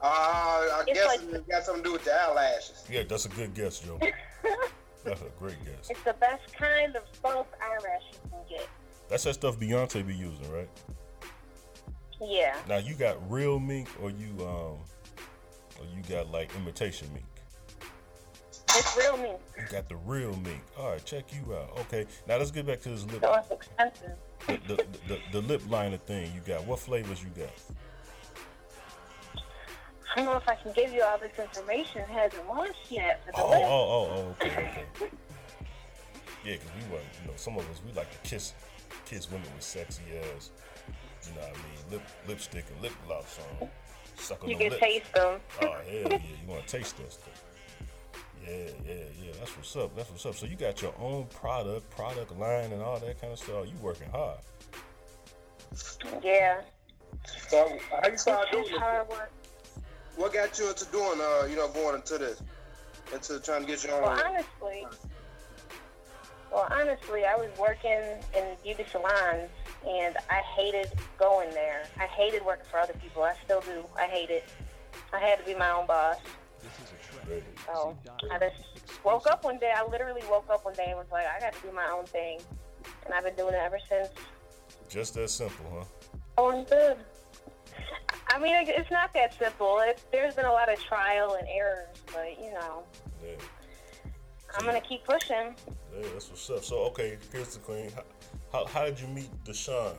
Uh, 0.00 0.04
I 0.06 0.84
It's 0.86 0.92
guess 1.00 1.06
like- 1.08 1.34
it 1.34 1.48
got 1.48 1.64
something 1.64 1.82
to 1.82 1.88
do 1.88 1.92
with 1.94 2.04
the 2.04 2.12
eyelashes. 2.14 2.84
yeah, 2.88 3.02
that's 3.02 3.24
a 3.24 3.28
good 3.30 3.52
guess, 3.52 3.80
Joe. 3.80 3.98
That's 5.04 5.20
a 5.22 5.30
great 5.40 5.56
guess. 5.64 5.90
It's 5.90 6.02
the 6.04 6.12
best 6.14 6.52
kind 6.56 6.94
of 6.94 7.02
false 7.22 7.46
eyelash 7.60 8.02
you 8.12 8.30
can 8.30 8.38
get. 8.48 8.68
That's 9.08 9.24
that 9.24 9.34
stuff 9.34 9.58
Beyonce 9.58 10.06
be 10.06 10.14
using, 10.14 10.52
right? 10.52 10.68
Yeah. 12.20 12.56
Now 12.68 12.78
you 12.78 12.94
got 12.94 13.16
real 13.30 13.58
mink, 13.60 13.88
or 14.02 14.10
you 14.10 14.28
um, 14.40 14.78
or 15.78 15.86
you 15.94 16.02
got 16.08 16.30
like 16.30 16.54
imitation 16.56 17.08
mink. 17.12 17.24
It's 18.70 18.96
real 18.96 19.16
mink. 19.16 19.38
You 19.58 19.64
got 19.70 19.88
the 19.88 19.96
real 19.96 20.34
mink. 20.44 20.60
All 20.78 20.90
right, 20.90 21.04
check 21.04 21.24
you 21.32 21.54
out. 21.54 21.70
Okay, 21.80 22.06
now 22.26 22.36
let's 22.36 22.50
get 22.50 22.66
back 22.66 22.80
to 22.82 22.90
this 22.90 23.04
lip, 23.06 23.22
So 23.22 23.34
it's 23.34 23.50
expensive. 23.50 24.12
the, 24.46 24.58
the, 24.76 24.84
the, 25.08 25.18
the 25.32 25.40
lip 25.40 25.62
liner 25.68 25.96
thing 25.96 26.30
you 26.34 26.40
got. 26.46 26.64
What 26.66 26.78
flavors 26.78 27.22
you 27.22 27.30
got? 27.30 27.50
I 30.14 30.16
don't 30.22 30.26
know 30.26 30.36
if 30.36 30.48
I 30.48 30.54
can 30.56 30.72
give 30.72 30.92
you 30.92 31.02
all 31.02 31.18
this 31.18 31.38
information. 31.38 32.02
It 32.02 32.08
hasn't 32.08 32.46
launched 32.48 32.90
yet 32.90 33.22
for 33.26 33.32
the 33.32 33.38
Oh, 33.42 33.50
list. 33.50 33.62
oh, 33.64 33.68
oh, 33.68 34.10
oh, 34.10 34.30
okay, 34.46 34.50
okay. 34.50 35.10
Yeah, 36.44 36.52
because 36.54 36.70
we 36.76 36.92
want, 36.92 37.04
you 37.22 37.28
know, 37.28 37.34
some 37.36 37.56
of 37.56 37.68
us 37.70 37.80
we 37.86 37.92
like 37.92 38.10
to 38.10 38.28
kiss, 38.28 38.52
kiss 39.06 39.30
women 39.30 39.48
with 39.54 39.62
sexy 39.62 40.02
ass, 40.36 40.50
you 41.28 41.34
know 41.34 41.46
what 41.46 41.50
I 41.50 41.52
mean, 41.52 41.92
lip, 41.92 42.02
lipstick 42.26 42.64
and 42.72 42.82
lip 42.82 42.92
gloss 43.06 43.38
on, 43.60 43.68
suck 44.16 44.42
on 44.42 44.48
You 44.50 44.56
can 44.56 44.70
lips. 44.70 44.80
taste 44.82 45.12
them. 45.14 45.40
Oh 45.62 45.66
hell 45.66 45.82
yeah, 45.86 46.08
you 46.18 46.48
want 46.48 46.66
to 46.66 46.78
taste 46.78 46.96
that 46.98 47.12
stuff? 47.12 47.44
Yeah, 48.46 48.54
yeah, 48.86 48.94
yeah. 49.22 49.32
That's 49.38 49.56
what's 49.56 49.76
up. 49.76 49.94
That's 49.96 50.10
what's 50.10 50.24
up. 50.26 50.34
So 50.34 50.46
you 50.46 50.56
got 50.56 50.80
your 50.80 50.94
own 50.98 51.26
product, 51.26 51.90
product 51.90 52.36
line, 52.38 52.72
and 52.72 52.82
all 52.82 52.98
that 52.98 53.20
kind 53.20 53.32
of 53.32 53.38
stuff. 53.38 53.66
You 53.66 53.74
working 53.82 54.08
hard. 54.10 54.38
Yeah. 56.22 56.60
So 57.48 57.68
how 58.02 58.08
you 58.08 58.16
start 58.16 58.50
doing 58.50 58.62
It's 58.64 58.72
this? 58.72 58.80
hard 58.80 59.08
work. 59.08 59.30
What 60.16 60.32
got 60.32 60.58
you 60.58 60.68
into 60.68 60.84
doing, 60.86 61.20
uh, 61.20 61.46
you 61.48 61.56
know, 61.56 61.68
going 61.68 61.94
into 61.96 62.18
this, 62.18 62.42
into 63.12 63.38
trying 63.40 63.62
to 63.62 63.66
get 63.68 63.84
your 63.84 63.94
own? 63.94 64.02
Well, 64.02 64.22
honestly, 64.26 64.86
well, 66.52 66.66
honestly, 66.70 67.24
I 67.24 67.36
was 67.36 67.50
working 67.58 68.00
in 68.36 68.44
beauty 68.64 68.84
salons, 68.90 69.50
and 69.86 70.16
I 70.30 70.40
hated 70.56 70.92
going 71.18 71.50
there. 71.50 71.84
I 71.98 72.06
hated 72.06 72.44
working 72.44 72.66
for 72.70 72.78
other 72.78 72.94
people. 72.94 73.22
I 73.22 73.34
still 73.44 73.60
do. 73.60 73.84
I 73.96 74.06
hate 74.06 74.30
it. 74.30 74.48
I 75.12 75.18
had 75.18 75.38
to 75.38 75.44
be 75.44 75.54
my 75.54 75.70
own 75.70 75.86
boss. 75.86 76.16
This 76.62 76.72
is 76.88 76.92
a 76.92 77.12
trap. 77.12 77.42
So 77.66 77.96
I 78.30 78.38
just 78.38 79.04
woke 79.04 79.26
up 79.26 79.44
one 79.44 79.58
day. 79.58 79.72
I 79.74 79.86
literally 79.86 80.22
woke 80.30 80.48
up 80.50 80.64
one 80.64 80.74
day 80.74 80.86
and 80.88 80.96
was 80.98 81.06
like, 81.12 81.26
I 81.26 81.38
got 81.40 81.52
to 81.54 81.60
do 81.62 81.72
my 81.72 81.86
own 81.88 82.04
thing, 82.06 82.40
and 83.04 83.14
I've 83.14 83.24
been 83.24 83.34
doing 83.36 83.54
it 83.54 83.60
ever 83.62 83.78
since. 83.88 84.08
Just 84.88 85.14
that 85.14 85.30
simple, 85.30 85.64
huh? 85.72 85.84
Oh, 86.38 86.64
good. 86.64 86.96
I 88.30 88.38
mean, 88.38 88.54
it's 88.66 88.90
not 88.90 89.14
that 89.14 89.38
simple. 89.38 89.78
It, 89.80 90.00
there's 90.12 90.34
been 90.34 90.44
a 90.46 90.52
lot 90.52 90.70
of 90.72 90.78
trial 90.82 91.34
and 91.38 91.46
errors, 91.48 91.88
but 92.12 92.38
you 92.40 92.50
know, 92.52 92.82
Yeah, 93.24 93.34
I'm 94.58 94.64
gonna 94.66 94.80
keep 94.80 95.04
pushing. 95.04 95.54
yeah. 95.96 96.06
That's 96.12 96.28
what's 96.28 96.50
up. 96.50 96.64
So 96.64 96.78
okay, 96.86 97.18
here's 97.32 97.54
the 97.54 97.60
queen. 97.60 97.90
How, 98.52 98.66
how, 98.66 98.84
did 98.84 98.98
you 98.98 99.08
meet 99.08 99.28
Deshaun? 99.44 99.98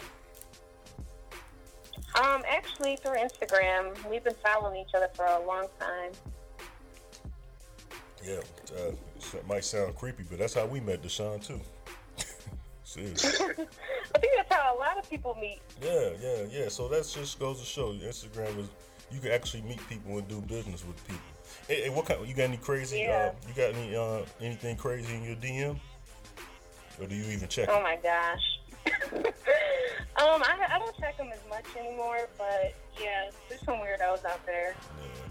Um, 2.16 2.44
actually, 2.50 2.96
through 2.96 3.18
Instagram, 3.18 4.10
we've 4.10 4.24
been 4.24 4.36
following 4.44 4.80
each 4.80 4.94
other 4.96 5.10
for 5.14 5.26
a 5.26 5.46
long 5.46 5.68
time. 5.80 6.12
Yeah, 8.24 8.40
uh, 8.76 8.92
that 9.32 9.48
might 9.48 9.64
sound 9.64 9.96
creepy, 9.96 10.24
but 10.30 10.40
that's 10.40 10.54
how 10.54 10.66
we 10.66 10.80
met 10.80 11.02
Deshaun 11.02 11.46
too. 11.46 11.60
Seriously. 12.84 13.30
I 14.16 14.20
think 14.20 14.34
that's 14.36 14.54
how 14.54 14.76
a 14.76 14.78
lot 14.78 14.98
of 14.98 15.10
people 15.10 15.38
meet. 15.40 15.60
Yeah, 15.82 16.10
yeah, 16.20 16.46
yeah. 16.50 16.70
So 16.70 16.88
that 16.90 17.08
just 17.08 17.40
goes 17.40 17.60
to 17.60 17.66
show 17.66 17.94
Instagram 17.94 18.58
is 18.58 18.70
you 19.12 19.20
can 19.20 19.32
actually 19.32 19.62
meet 19.62 19.80
people 19.88 20.18
and 20.18 20.28
do 20.28 20.42
business 20.42 20.86
with 20.86 21.08
people. 21.08 21.22
Hey, 21.68 21.84
hey 21.84 21.90
what 21.90 22.06
kind? 22.06 22.28
You 22.28 22.34
got 22.34 22.46
any 22.46 22.58
crazy? 22.58 23.00
Yeah. 23.00 23.32
Uh, 23.32 23.48
you 23.48 23.54
got 23.54 23.76
any 23.76 23.96
uh, 23.96 24.26
anything 24.42 24.76
crazy 24.76 25.16
in 25.16 25.24
your 25.24 25.36
DM? 25.36 25.80
Or 27.00 27.08
do 27.08 27.16
you 27.16 27.26
even 27.32 27.48
check? 27.48 27.70
Oh 27.72 27.82
my 27.82 27.98
gosh. 28.02 28.42
um, 29.16 30.42
I, 30.44 30.68
I 30.76 30.80
don't 30.80 30.98
check 31.00 31.18
them 31.18 31.30
as 31.34 31.40
much 31.50 31.66
anymore, 31.78 32.28
but 32.38 32.74
yeah, 33.02 33.30
there's 33.48 33.62
some 33.62 33.76
weirdos 33.76 34.26
out 34.26 34.46
there. 34.46 34.76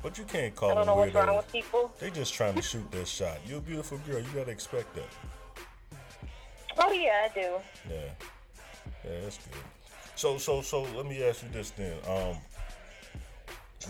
But 0.02 0.16
you 0.16 0.24
can't 0.24 0.54
call 0.54 0.70
I 0.70 0.74
don't 0.74 0.86
them 0.86 0.94
know 0.94 1.00
what's 1.00 1.14
wrong 1.14 1.28
weirdos. 1.28 1.36
with 1.38 1.52
people. 1.52 1.92
They 1.98 2.10
just 2.10 2.34
trying 2.34 2.54
to 2.54 2.62
shoot 2.62 2.90
their 2.90 3.06
shot. 3.06 3.38
You're 3.46 3.58
a 3.58 3.62
beautiful 3.62 3.98
girl. 4.06 4.18
You 4.18 4.28
gotta 4.34 4.50
expect 4.50 4.94
that. 4.94 5.98
Oh 6.78 6.92
yeah, 6.92 7.28
I 7.28 7.34
do. 7.34 7.40
Yeah, 7.90 7.96
yeah, 9.04 9.20
that's 9.22 9.38
good. 9.38 9.54
So, 10.14 10.38
so, 10.38 10.62
so, 10.62 10.82
let 10.96 11.06
me 11.06 11.22
ask 11.22 11.42
you 11.42 11.48
this 11.52 11.70
then. 11.70 11.96
Um, 12.08 12.36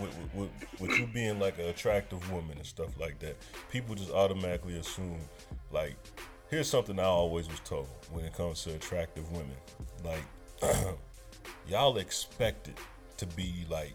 with, 0.00 0.14
with, 0.18 0.34
with, 0.34 0.80
with 0.80 0.98
you 0.98 1.06
being 1.06 1.38
like 1.38 1.58
an 1.58 1.66
attractive 1.66 2.30
woman 2.30 2.58
and 2.58 2.66
stuff 2.66 2.98
like 3.00 3.18
that, 3.20 3.36
people 3.70 3.94
just 3.94 4.10
automatically 4.10 4.78
assume, 4.78 5.20
like, 5.72 5.96
here's 6.50 6.68
something 6.68 6.98
I 6.98 7.04
always 7.04 7.48
was 7.48 7.60
told 7.60 7.88
when 8.10 8.24
it 8.24 8.34
comes 8.34 8.62
to 8.64 8.74
attractive 8.74 9.30
women, 9.32 9.56
like, 10.04 10.24
y'all 11.68 11.96
expect 11.98 12.68
it 12.68 12.78
to 13.18 13.26
be 13.26 13.66
like 13.68 13.94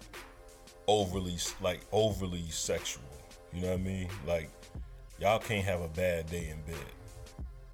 overly, 0.87 1.37
like 1.61 1.81
overly 1.91 2.45
sexual. 2.49 3.03
You 3.53 3.61
know 3.61 3.69
what 3.69 3.79
I 3.79 3.83
mean? 3.83 4.07
Like, 4.27 4.49
y'all 5.19 5.39
can't 5.39 5.65
have 5.65 5.81
a 5.81 5.87
bad 5.89 6.29
day 6.29 6.49
in 6.49 6.61
bed. 6.71 6.85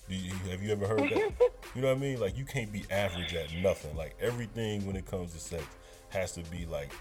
Do 0.10 0.16
you, 0.16 0.34
have 0.50 0.64
you 0.64 0.72
ever 0.72 0.88
heard 0.88 1.10
that? 1.10 1.32
You 1.76 1.84
know 1.84 1.90
what 1.90 1.98
I 1.98 2.00
mean? 2.00 2.20
Like 2.20 2.36
you 2.36 2.46
can't 2.46 2.72
be 2.74 2.84
average 2.90 3.36
at 3.36 3.54
nothing. 3.54 3.96
Like 3.96 4.16
everything 4.20 4.88
when 4.88 4.96
it 4.96 5.06
comes 5.06 5.34
to 5.34 5.40
sex 5.40 5.64
has 6.10 6.32
to 6.32 6.42
be 6.50 6.66
like 6.66 6.92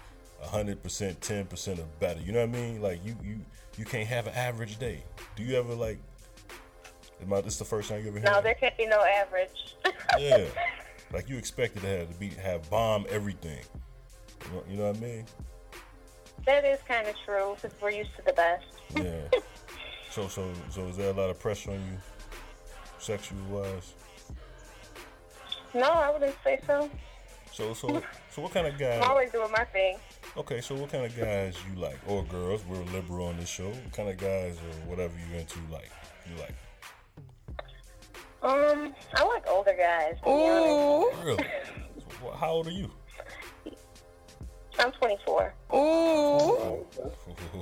hundred 0.41 0.83
percent, 0.83 1.19
ten 1.21 1.45
percent 1.47 1.79
or 1.79 1.87
better. 1.99 2.21
You 2.21 2.33
know 2.33 2.45
what 2.45 2.55
I 2.55 2.61
mean? 2.61 2.79
Like 2.79 3.03
you 3.03 3.15
you 3.23 3.39
you 3.77 3.85
can't 3.85 4.07
have 4.07 4.27
an 4.27 4.35
average 4.35 4.77
day. 4.77 5.03
Do 5.35 5.41
you 5.41 5.55
ever 5.57 5.73
like? 5.73 5.97
Am 7.21 7.33
I, 7.33 7.41
this 7.41 7.57
the 7.57 7.65
first 7.65 7.89
time 7.89 8.01
you 8.01 8.09
ever 8.09 8.19
heard? 8.19 8.25
No, 8.25 8.41
there 8.41 8.53
can't 8.53 8.77
be 8.77 8.85
no 8.85 9.03
average. 9.03 9.75
yeah, 10.19 10.45
like 11.13 11.29
you 11.29 11.37
expected 11.37 11.81
to 11.81 11.87
have 11.87 12.11
to 12.11 12.19
be 12.19 12.29
have 12.29 12.69
bomb 12.69 13.05
everything. 13.09 13.59
You 14.45 14.55
know, 14.55 14.63
you 14.69 14.77
know 14.77 14.87
what 14.87 14.97
I 14.97 14.99
mean? 14.99 15.25
that 16.45 16.65
is 16.65 16.79
kind 16.87 17.07
of 17.07 17.15
true 17.25 17.55
since 17.61 17.73
we're 17.81 17.91
used 17.91 18.15
to 18.15 18.23
the 18.23 18.33
best. 18.33 18.65
Yeah. 18.95 19.39
so 20.11 20.27
so 20.27 20.51
so 20.69 20.87
is 20.87 20.97
there 20.97 21.11
a 21.11 21.13
lot 21.13 21.29
of 21.29 21.39
pressure 21.39 21.71
on 21.71 21.77
you, 21.77 21.97
sexual 22.97 23.39
wise? 23.49 23.93
No, 25.73 25.91
I 25.91 26.09
wouldn't 26.09 26.35
say 26.43 26.59
so. 26.65 26.89
So 27.51 27.73
so 27.73 28.01
so 28.31 28.41
what 28.41 28.51
kind 28.51 28.67
of 28.67 28.77
guy? 28.79 28.97
I'm 28.97 29.09
always 29.09 29.31
doing 29.31 29.51
my 29.51 29.65
thing. 29.65 29.97
Okay, 30.37 30.61
so 30.61 30.75
what 30.75 30.91
kind 30.91 31.05
of 31.05 31.15
guys 31.15 31.55
you 31.69 31.79
like, 31.79 31.99
or 32.07 32.23
girls? 32.23 32.63
We're 32.65 32.83
liberal 32.93 33.27
on 33.27 33.37
this 33.37 33.49
show. 33.49 33.69
What 33.69 33.93
kind 33.93 34.09
of 34.09 34.17
guys 34.17 34.57
or 34.57 34.89
whatever 34.89 35.13
you 35.17 35.37
into 35.37 35.59
like? 35.71 35.91
You 36.29 36.39
like? 36.39 36.55
Um, 38.41 38.93
I 39.15 39.23
like 39.25 39.47
older 39.47 39.75
guys. 39.77 40.15
Ooh. 40.27 41.11
Really? 41.23 41.45
How 42.35 42.51
old 42.51 42.67
are 42.67 42.71
you? 42.71 42.89
I'm 44.79 44.91
24. 44.93 45.53
Oh, 45.71 46.85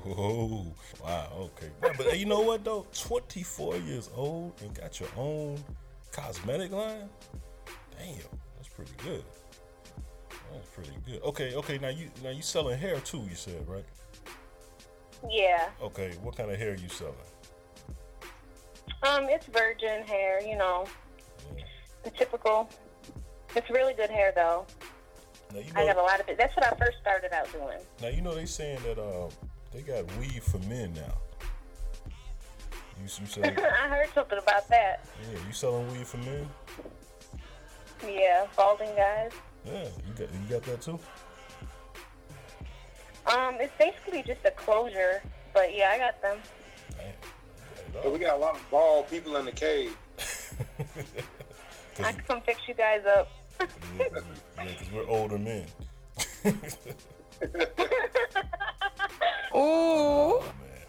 wow. 1.04 1.32
Okay, 1.40 1.70
Yeah, 1.84 1.94
but 1.98 2.20
you 2.20 2.28
know 2.28 2.42
what 2.42 2.64
though? 2.64 2.86
24 2.94 3.78
years 3.78 4.10
old 4.16 4.54
and 4.62 4.74
got 4.76 5.00
your 5.00 5.10
own 5.18 5.58
cosmetic 6.12 6.72
line. 6.72 7.10
Damn, 7.98 8.14
that's 8.56 8.70
pretty 8.70 8.92
good. 9.04 9.24
That's 10.54 10.68
pretty 10.70 10.92
good. 11.08 11.22
Okay, 11.24 11.56
okay. 11.56 11.80
Now 11.80 11.90
you 11.90 12.10
now 12.24 12.30
you 12.30 12.44
selling 12.44 12.78
hair 12.78 13.00
too? 13.00 13.26
You 13.28 13.36
said 13.36 13.68
right? 13.68 13.86
Yeah. 15.30 15.70
Okay. 15.82 16.14
What 16.22 16.38
kind 16.38 16.52
of 16.52 16.60
hair 16.60 16.74
are 16.74 16.76
you 16.76 16.90
selling? 16.90 17.16
Um, 19.04 19.26
it's 19.30 19.45
virgin 19.48 20.04
hair, 20.04 20.41
you 20.45 20.58
know, 20.58 20.86
the 22.04 22.10
typical. 22.12 22.70
It's 23.56 23.70
really 23.70 23.93
good 23.93 24.10
hair 24.10 24.32
though. 24.36 24.66
Now 25.54 25.60
you 25.60 25.66
I 25.76 25.82
know. 25.86 25.93
got 25.93 25.98
a 25.98 26.02
lot 26.04 26.20
of 26.20 26.28
it. 26.30 26.38
That's 26.38 26.56
what 26.56 26.66
I 26.66 26.76
first 26.78 26.98
started 27.02 27.32
out 27.34 27.52
doing. 27.52 27.78
Now 28.02 28.08
you 28.10 28.22
know 28.22 28.34
they 28.36 28.45
saying 28.45 28.80
that 28.84 29.00
uh, 29.00 29.30
they 29.74 29.82
got 29.82 30.06
weed 30.18 30.43
for 30.43 30.58
men 30.68 30.93
now. 30.93 31.14
You 33.00 33.04
you 33.04 33.28
selling? 33.28 33.58
I 33.84 33.88
heard 33.88 34.10
something 34.14 34.38
about 34.39 34.68
that. 34.70 35.06
yeah, 35.32 35.39
you 35.48 35.54
selling 35.54 35.88
weed 35.93 36.08
for 36.08 36.18
men? 36.18 36.50
Yeah, 38.06 38.45
balding 38.56 38.93
guys. 38.95 39.32
Yeah, 39.66 39.84
you 39.84 40.14
got 40.18 40.34
you 40.34 40.39
got 40.50 40.64
that 40.64 40.82
too. 40.82 41.00
Um, 43.28 43.56
it's 43.60 43.74
basically 43.78 44.24
just 44.24 44.39
a 44.45 44.52
closure, 44.52 45.22
but 45.54 45.76
yeah, 45.76 45.91
I 45.93 45.98
got 45.98 46.22
them. 46.22 46.38
So 48.04 48.12
we 48.12 48.20
got 48.20 48.36
a 48.36 48.39
lot 48.39 48.56
of 48.56 48.70
bald 48.70 49.10
people 49.10 49.38
in 49.38 49.45
the 49.45 49.52
cave. 49.52 49.95
I 52.00 52.12
can 52.12 52.22
come 52.28 52.41
fix 52.41 52.62
you 52.68 52.74
guys 52.74 53.02
up. 53.06 53.30
Yeah, 53.60 54.08
because 54.58 54.91
we're 54.91 55.08
older 55.08 55.38
men. 55.38 55.66
Oh 59.60 60.41
man. 60.41 60.86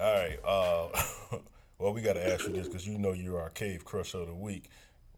All 0.00 0.14
right. 0.14 0.38
Uh, 0.44 1.38
well, 1.78 1.92
we 1.92 2.00
got 2.00 2.14
to 2.14 2.32
ask 2.32 2.46
you 2.46 2.52
this 2.52 2.66
because 2.66 2.86
you 2.86 2.98
know 2.98 3.12
you're 3.12 3.40
our 3.40 3.50
cave 3.50 3.84
crush 3.84 4.14
of 4.14 4.26
the 4.26 4.34
week. 4.34 4.64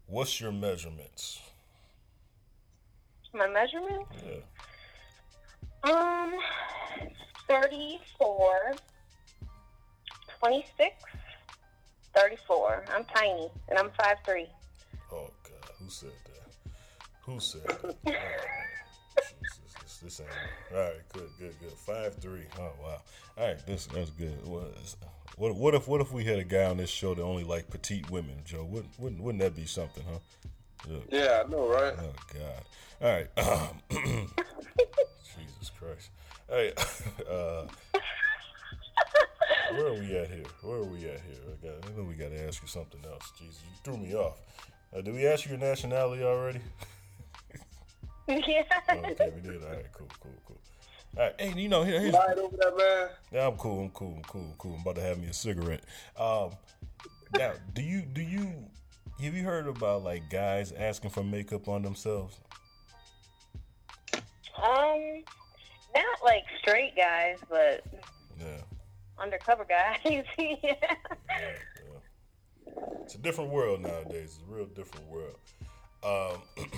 What's 0.05 0.39
your 0.39 0.51
measurements? 0.51 1.39
My 3.33 3.47
measurements? 3.47 4.11
Yeah. 4.25 5.91
Um, 5.91 6.33
34, 7.47 8.73
26, 10.39 11.03
34. 12.15 12.85
I'm 12.93 13.05
tiny, 13.05 13.49
and 13.69 13.79
I'm 13.79 13.89
5'3". 13.89 14.47
Oh 15.11 15.29
God, 15.43 15.71
who 15.79 15.89
said 15.89 16.11
that? 16.25 16.71
Who 17.21 17.39
said 17.39 17.61
that? 17.63 17.95
Oh. 19.19 19.23
Jesus, 19.41 19.59
this, 19.81 19.97
this 19.97 20.19
ain't 20.21 20.29
all 20.75 20.79
right. 20.79 21.09
Good, 21.11 21.29
good, 21.39 21.55
good. 21.59 21.71
Five 21.71 22.15
three. 22.15 22.43
Oh 22.59 22.69
wow. 22.83 23.01
All 23.37 23.47
right, 23.47 23.65
this 23.65 23.87
that's 23.87 24.11
good. 24.11 24.45
What, 24.45 24.73
what 25.37 25.55
what 25.55 25.73
if 25.73 25.87
what 25.87 26.01
if 26.01 26.11
we 26.11 26.23
had 26.23 26.37
a 26.37 26.43
guy 26.43 26.65
on 26.65 26.77
this 26.77 26.89
show 26.89 27.15
that 27.15 27.23
only 27.23 27.43
like 27.43 27.69
petite 27.71 28.09
women, 28.11 28.35
Joe? 28.45 28.63
Wouldn't 28.63 28.99
wouldn't, 28.99 29.21
wouldn't 29.21 29.41
that 29.43 29.55
be 29.55 29.65
something, 29.65 30.03
huh? 30.07 30.19
Yeah. 30.87 30.97
Yeah, 31.09 31.43
I 31.43 31.49
know, 31.49 31.67
right? 31.67 31.93
Oh 31.99 32.13
God. 32.33 32.63
All 33.01 33.11
right. 33.11 33.27
Um, 33.89 34.27
Jesus 35.35 35.71
Christ. 35.77 36.09
Hey, 36.49 36.73
uh, 37.29 37.65
where 39.71 39.87
are 39.87 39.93
we 39.93 40.15
at 40.17 40.29
here? 40.29 40.43
Where 40.61 40.77
are 40.77 40.83
we 40.83 40.97
at 40.99 41.21
here? 41.21 41.41
I, 41.47 41.65
got, 41.65 41.85
I 41.85 41.97
know 41.97 42.03
we 42.03 42.15
got 42.15 42.29
to 42.31 42.47
ask 42.47 42.61
you 42.61 42.67
something 42.67 42.99
else. 43.05 43.31
Jesus, 43.37 43.61
you 43.63 43.75
threw 43.83 43.97
me 43.97 44.13
off. 44.15 44.39
Uh, 44.95 45.01
did 45.01 45.13
we 45.13 45.27
ask 45.27 45.45
you 45.45 45.51
your 45.51 45.59
nationality 45.59 46.23
already? 46.23 46.59
Yeah. 48.29 48.63
Oh, 48.89 48.95
okay, 48.97 49.31
we 49.33 49.39
did. 49.41 49.63
All 49.63 49.69
right, 49.69 49.85
cool, 49.93 50.09
cool, 50.19 50.33
cool. 50.45 50.59
All 51.15 51.23
right, 51.23 51.33
hey, 51.39 51.53
you 51.55 51.69
know, 51.69 51.83
here, 51.83 52.01
here's. 52.01 52.13
Right 52.13 52.37
over 52.37 52.57
there, 52.57 52.75
man. 52.75 53.09
Yeah, 53.31 53.47
I'm 53.47 53.55
cool. 53.55 53.83
I'm 53.85 53.89
cool. 53.91 54.15
I'm 54.17 54.23
cool. 54.23 54.41
I'm 54.41 54.53
cool. 54.57 54.73
I'm 54.73 54.81
about 54.81 54.95
to 54.95 55.01
have 55.01 55.17
me 55.17 55.27
a 55.27 55.33
cigarette. 55.33 55.83
Um, 56.19 56.51
now, 57.37 57.53
do 57.73 57.81
you 57.81 58.01
do 58.01 58.21
you 58.21 58.51
have 59.23 59.33
you 59.33 59.43
heard 59.43 59.67
about 59.67 60.03
like 60.03 60.29
guys 60.29 60.73
asking 60.73 61.11
for 61.11 61.23
makeup 61.23 61.69
on 61.69 61.83
themselves? 61.83 62.37
Um, 64.13 65.23
not 65.95 66.23
like 66.23 66.43
straight 66.59 66.95
guys, 66.95 67.37
but 67.49 67.83
Yeah, 68.39 68.61
undercover 69.19 69.65
guys. 69.65 69.99
yeah. 70.37 70.75
it's 73.03 73.15
a 73.15 73.17
different 73.17 73.49
world 73.51 73.81
nowadays. 73.81 74.39
It's 74.39 74.49
a 74.49 74.53
real 74.53 74.65
different 74.65 75.07
world. 75.07 75.37
Um, 76.03 76.41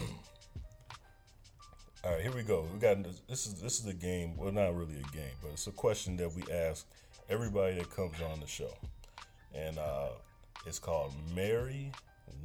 all 2.03 2.11
right, 2.11 2.21
here 2.21 2.31
we 2.31 2.43
go. 2.43 2.67
We 2.73 2.79
got 2.79 3.03
this 3.27 3.47
is 3.47 3.61
this 3.61 3.79
is 3.79 3.85
a 3.87 3.93
game. 3.93 4.37
Well, 4.37 4.51
not 4.51 4.75
really 4.75 4.95
a 4.95 5.15
game, 5.15 5.35
but 5.41 5.51
it's 5.51 5.67
a 5.67 5.71
question 5.71 6.17
that 6.17 6.33
we 6.33 6.43
ask 6.51 6.85
everybody 7.29 7.75
that 7.75 7.89
comes 7.95 8.15
on 8.31 8.39
the 8.39 8.47
show, 8.47 8.73
and 9.53 9.77
uh, 9.77 10.09
it's 10.65 10.79
called 10.79 11.13
"Marry, 11.35 11.91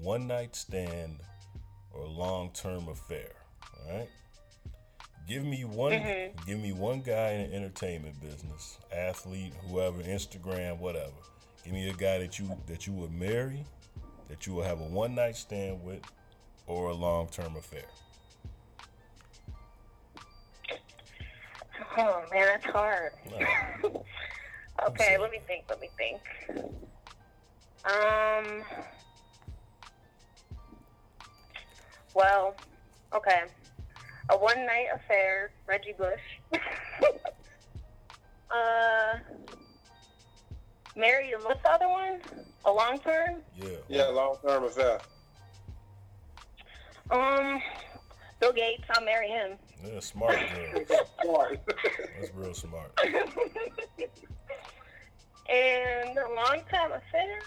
One 0.00 0.26
Night 0.26 0.56
Stand, 0.56 1.20
or 1.92 2.06
Long 2.06 2.50
Term 2.52 2.88
Affair." 2.88 3.32
All 3.86 3.98
right. 3.98 4.08
Give 5.26 5.44
me 5.44 5.64
one. 5.64 5.92
Mhm. 5.92 6.46
Give 6.46 6.58
me 6.58 6.72
one 6.72 7.00
guy 7.00 7.30
in 7.30 7.50
the 7.50 7.56
entertainment 7.56 8.20
business, 8.20 8.78
athlete, 8.92 9.54
whoever, 9.68 10.02
Instagram, 10.02 10.78
whatever. 10.78 11.12
Give 11.64 11.72
me 11.72 11.88
a 11.88 11.94
guy 11.94 12.18
that 12.18 12.38
you 12.38 12.60
that 12.66 12.86
you 12.86 12.92
would 12.92 13.12
marry, 13.12 13.64
that 14.28 14.46
you 14.46 14.52
will 14.54 14.64
have 14.64 14.80
a 14.80 14.84
one 14.84 15.14
night 15.14 15.36
stand 15.36 15.82
with, 15.82 16.02
or 16.66 16.90
a 16.90 16.94
long 16.94 17.28
term 17.28 17.56
affair. 17.56 17.86
Oh 21.96 22.24
man, 22.30 22.46
that's 22.46 22.66
hard. 22.66 23.12
okay, 24.88 25.16
let 25.16 25.30
me 25.30 25.38
think. 25.46 25.64
Let 25.70 25.80
me 25.80 25.88
think. 25.96 26.20
Um. 27.84 28.62
Well, 32.14 32.54
okay. 33.14 33.44
A 34.30 34.36
one 34.36 34.64
night 34.66 34.86
affair, 34.94 35.50
Reggie 35.66 35.94
Bush. 35.96 36.20
uh. 38.50 39.18
Marry 40.96 41.32
and 41.32 41.42
what's 41.42 41.60
the 41.62 41.70
other 41.70 41.88
one? 41.88 42.20
A 42.64 42.72
long 42.72 43.00
term? 43.00 43.42
Yeah. 43.56 43.68
Yeah, 43.88 44.06
long 44.06 44.36
term 44.46 44.64
affair. 44.64 45.00
Um. 47.10 47.60
Bill 48.40 48.52
Gates. 48.52 48.84
I'll 48.90 49.04
marry 49.04 49.28
him. 49.28 49.58
Yeah, 49.84 50.00
smart 50.00 50.36
girl. 50.36 50.84
Smart. 51.22 51.60
That's 52.18 52.34
real 52.34 52.54
smart. 52.54 52.98
And 55.46 56.16
a 56.16 56.28
long 56.34 56.62
time 56.70 56.92
affair? 56.92 57.38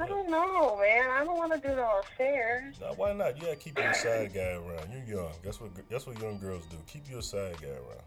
I 0.00 0.06
don't 0.06 0.30
know, 0.30 0.78
man. 0.80 1.10
I 1.10 1.24
don't 1.24 1.36
want 1.36 1.52
to 1.52 1.68
do 1.68 1.74
no 1.74 2.00
affairs. 2.00 2.76
Now, 2.80 2.94
why 2.96 3.12
not? 3.12 3.36
You 3.36 3.42
gotta 3.44 3.56
keep 3.56 3.78
your 3.78 3.92
side 3.94 4.32
guy 4.32 4.52
around. 4.52 4.88
You're 4.92 5.18
young. 5.20 5.32
That's 5.44 5.60
what 5.60 5.70
that's 5.90 6.06
what 6.06 6.18
young 6.20 6.38
girls 6.38 6.64
do. 6.66 6.76
Keep 6.86 7.10
your 7.10 7.22
side 7.22 7.56
guy 7.60 7.68
around. 7.68 8.02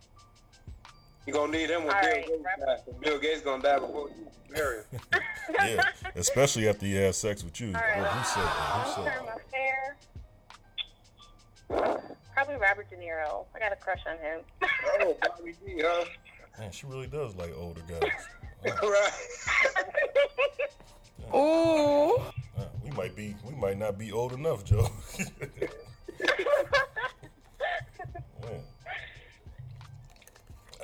You're 1.26 1.36
gonna 1.36 1.52
need 1.52 1.70
him 1.70 1.86
when 1.86 1.94
Bill 2.02 2.12
right, 2.12 2.26
Gates 2.26 2.44
dies. 2.66 2.80
'cause 2.86 2.96
Bill 3.00 3.20
Gates 3.20 3.42
gonna 3.42 3.64
die 3.64 3.80
before 3.80 4.10
you 4.10 4.28
marry 4.50 4.84
him. 4.92 5.00
Yeah, 5.54 5.82
especially 6.16 6.68
after 6.68 6.86
he 6.86 6.96
has 6.96 7.18
sex 7.18 7.44
with 7.44 7.60
you. 7.62 7.68
All 7.68 7.74
right. 7.82 7.98
Who 7.98 8.24
said 8.24 8.44
that? 8.44 8.50
Who 8.50 9.02
Long 9.02 9.06
said 9.06 9.14
term 9.14 9.26
that? 9.28 9.42
affair. 11.86 12.16
Probably 12.34 12.56
Robert 12.56 12.90
De 12.90 12.96
Niro. 12.98 13.46
I 13.56 13.60
got 13.60 13.72
a 13.72 13.76
crush 13.76 14.00
on 14.08 14.18
him. 14.18 14.40
Oh, 15.02 15.16
Bobby 15.22 15.54
D, 15.66 15.82
huh? 15.84 16.06
Man, 16.60 16.72
she 16.72 16.86
really 16.88 17.08
does 17.08 17.36
like 17.36 17.54
older 17.58 17.82
guys. 17.88 18.02
right. 18.84 19.12
Ooh. 21.34 22.16
Uh, 22.58 22.66
we 22.84 22.90
might 22.92 23.16
be, 23.16 23.36
we 23.48 23.54
might 23.56 23.78
not 23.78 23.98
be 23.98 24.12
old 24.12 24.34
enough, 24.34 24.64
Joe. 24.64 24.88
Man. 28.42 28.62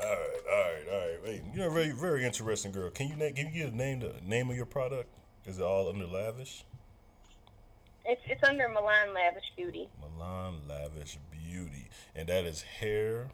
All 0.02 0.06
right, 0.06 0.42
all 0.52 0.58
right, 0.60 0.84
all 0.92 1.00
right. 1.00 1.18
Hey, 1.26 1.42
you're 1.54 1.68
a 1.68 1.72
very, 1.72 1.92
very 1.92 2.26
interesting 2.26 2.72
girl. 2.72 2.90
Can 2.90 3.10
you 3.10 3.16
name? 3.16 3.34
Can 3.34 3.48
you 3.48 3.54
get 3.66 3.74
a 3.74 3.76
name? 3.76 4.00
The 4.00 4.14
name 4.26 4.50
of 4.50 4.56
your 4.56 4.66
product? 4.66 5.10
Is 5.46 5.60
it 5.60 5.64
all 5.64 5.90
under 5.90 6.06
lavish? 6.08 6.64
It's 8.06 8.22
it's 8.28 8.44
under 8.44 8.68
Milan 8.70 9.14
Lavish 9.14 9.44
Beauty. 9.56 9.90
Milan 10.02 10.62
Lavish 10.68 11.18
Beauty, 11.32 11.90
and 12.16 12.28
that 12.30 12.46
is 12.46 12.62
hair, 12.62 13.28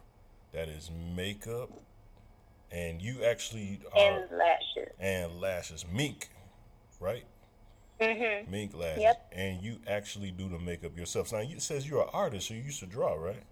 that 0.52 0.68
is 0.68 0.90
makeup, 1.14 1.70
and 2.70 3.00
you 3.00 3.22
actually 3.24 3.80
are 3.94 3.98
And 3.98 4.24
lashes. 4.36 4.92
and 4.98 5.40
lashes. 5.40 5.84
Mink, 5.90 6.28
right? 7.00 7.24
Mhm. 8.00 8.48
Mink 8.48 8.74
lashes, 8.74 9.02
Yep. 9.02 9.28
and 9.32 9.62
you 9.62 9.80
actually 9.86 10.30
do 10.30 10.48
the 10.48 10.58
makeup 10.58 10.96
yourself. 10.96 11.32
Now 11.32 11.38
it 11.38 11.62
says 11.62 11.88
you're 11.88 12.02
an 12.02 12.10
artist, 12.12 12.48
so 12.48 12.54
you 12.54 12.60
used 12.62 12.80
to 12.80 12.86
draw, 12.86 13.14
right? 13.14 13.42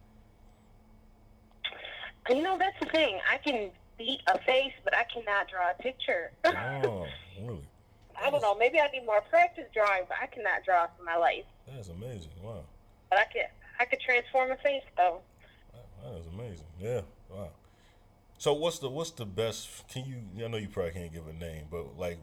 You 2.29 2.43
know 2.43 2.57
that's 2.59 2.79
the 2.81 2.87
thing. 2.87 3.21
I 3.31 3.39
can 3.39 3.71
beat 3.99 4.21
a 4.27 4.39
face, 4.41 4.73
but 4.83 4.95
I 4.95 5.05
cannot 5.05 5.49
draw 5.49 5.71
a 5.71 5.75
picture. 5.83 6.33
Oh, 6.45 7.07
really? 7.41 7.67
I 8.23 8.31
don't 8.31 8.41
know. 8.43 8.55
Maybe 8.55 8.79
I 8.81 8.87
need 8.89 9.05
more 9.05 9.21
practice 9.23 9.65
drawing, 9.75 10.05
but 10.09 10.17
I 10.23 10.27
cannot 10.27 10.65
draw 10.65 10.87
for 10.97 11.03
my 11.03 11.17
life. 11.17 11.45
That's 11.67 11.89
amazing. 11.89 12.31
Wow, 12.43 12.65
But 13.11 13.19
I 13.19 13.25
could 13.25 13.47
I 13.81 13.85
could 13.87 14.01
transform 14.01 14.53
a 14.53 14.57
face 14.59 14.85
though. 14.97 15.21
that 16.03 16.15
is 16.21 16.27
amazing. 16.29 16.67
Yeah, 16.79 17.01
wow. 17.29 17.51
So 18.45 18.53
what's 18.53 18.79
the 18.79 18.91
what's 18.91 19.11
the 19.13 19.25
best? 19.25 19.89
Can 19.89 20.05
you? 20.05 20.45
I 20.45 20.49
know 20.49 20.59
you 20.59 20.69
probably 20.69 20.93
can't 20.93 21.11
give 21.11 21.27
a 21.27 21.33
name, 21.33 21.65
but 21.71 21.97
like, 21.97 22.19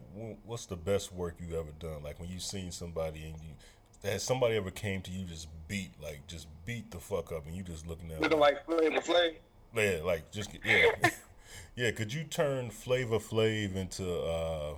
what's 0.46 0.66
the 0.66 0.76
best 0.76 1.12
work 1.12 1.34
you've 1.40 1.52
ever 1.52 1.72
done? 1.80 2.04
Like 2.04 2.20
when 2.20 2.28
you 2.30 2.38
seen 2.38 2.70
somebody 2.70 3.24
and 3.24 3.34
you 3.42 4.08
has 4.08 4.22
somebody 4.22 4.54
ever 4.54 4.70
came 4.70 5.00
to 5.02 5.10
you 5.10 5.24
just 5.24 5.48
beat 5.66 5.90
like 6.00 6.24
just 6.28 6.46
beat 6.64 6.92
the 6.92 7.00
fuck 7.00 7.32
up 7.32 7.44
and 7.44 7.56
you 7.56 7.64
just 7.64 7.88
looking 7.88 8.12
at 8.12 8.20
Looking 8.20 8.38
like 8.38 8.64
Flavor 8.66 9.00
Flav. 9.00 9.34
yeah 9.74 9.98
like 10.04 10.30
just 10.30 10.50
yeah 10.64 10.92
yeah. 11.74 11.90
Could 11.90 12.14
you 12.14 12.22
turn 12.22 12.70
Flavor 12.70 13.18
Flav 13.18 13.74
into 13.74 14.08
uh 14.08 14.74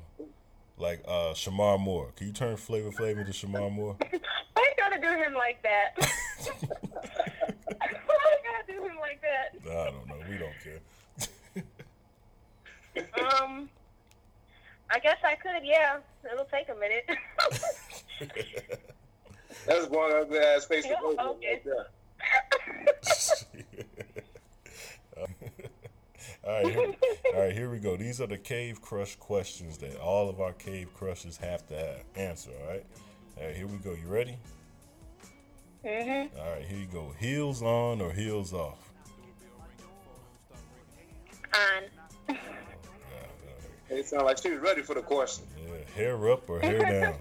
like 0.79 1.03
uh 1.07 1.35
Shemar 1.35 1.79
Moore? 1.79 2.09
Can 2.17 2.29
you 2.29 2.33
turn 2.33 2.57
Flavor 2.57 2.91
Flav 2.91 3.19
into 3.19 3.33
Shemar 3.33 3.71
Moore? 3.71 3.99
Why 4.11 4.17
you 4.57 4.75
gotta 4.79 4.99
do 4.99 5.09
him 5.09 5.35
like 5.35 5.63
that? 5.63 5.93
Why 5.99 6.57
you 7.37 8.41
gotta 8.49 8.65
do 8.67 8.83
him 8.83 8.97
like 8.99 9.21
that? 9.21 9.57
I 9.71 9.91
don't 9.91 10.09
know. 10.09 10.17
We 10.27 10.39
don't 10.39 10.55
care. 10.65 10.81
Um, 12.97 13.69
I 14.91 14.99
guess 14.99 15.19
I 15.25 15.35
could. 15.35 15.65
Yeah, 15.65 15.99
it'll 16.31 16.45
take 16.47 16.69
a 16.69 16.75
minute. 16.75 17.09
That's 19.67 19.87
one 19.89 20.13
ugly 20.13 20.39
ass 20.39 20.67
face 20.67 20.85
to 20.85 20.91
Yeah, 20.91 21.01
go 21.01 21.17
okay. 21.31 21.63
right. 21.67 23.45
All 26.47 26.53
right, 26.63 26.67
here, 26.75 26.95
all 27.35 27.41
right, 27.41 27.53
here 27.55 27.71
we 27.71 27.79
go. 27.79 27.97
These 27.97 28.21
are 28.21 28.27
the 28.27 28.37
cave 28.37 28.83
crush 28.83 29.17
questions 29.17 29.79
that 29.79 29.99
all 29.99 30.29
of 30.29 30.43
our 30.43 30.53
cave 30.53 30.93
crushes 30.93 31.39
have 31.39 31.67
to 31.69 31.75
have, 31.75 32.05
answer. 32.17 32.51
All 32.63 32.69
right, 32.71 32.85
all 33.39 33.47
right, 33.47 33.57
here 33.57 33.67
we 33.67 33.79
go. 33.79 33.93
You 33.93 34.07
ready? 34.07 34.37
mhm. 35.83 36.29
All 36.39 36.51
right, 36.53 36.63
here 36.67 36.79
you 36.79 36.87
go. 36.87 37.15
Heels 37.19 37.63
on 37.63 38.03
or 38.03 38.13
heels 38.13 38.53
off? 38.53 38.91
On. 41.55 42.37
It 43.95 44.07
sounded 44.07 44.25
like 44.25 44.39
she 44.39 44.51
was 44.51 44.59
ready 44.61 44.83
for 44.83 44.95
the 44.95 45.03
question. 45.03 45.45
Yeah, 45.57 45.75
hair 45.95 46.31
up 46.31 46.51
or 46.51 46.59
hair 46.61 46.79
down? 47.01 47.15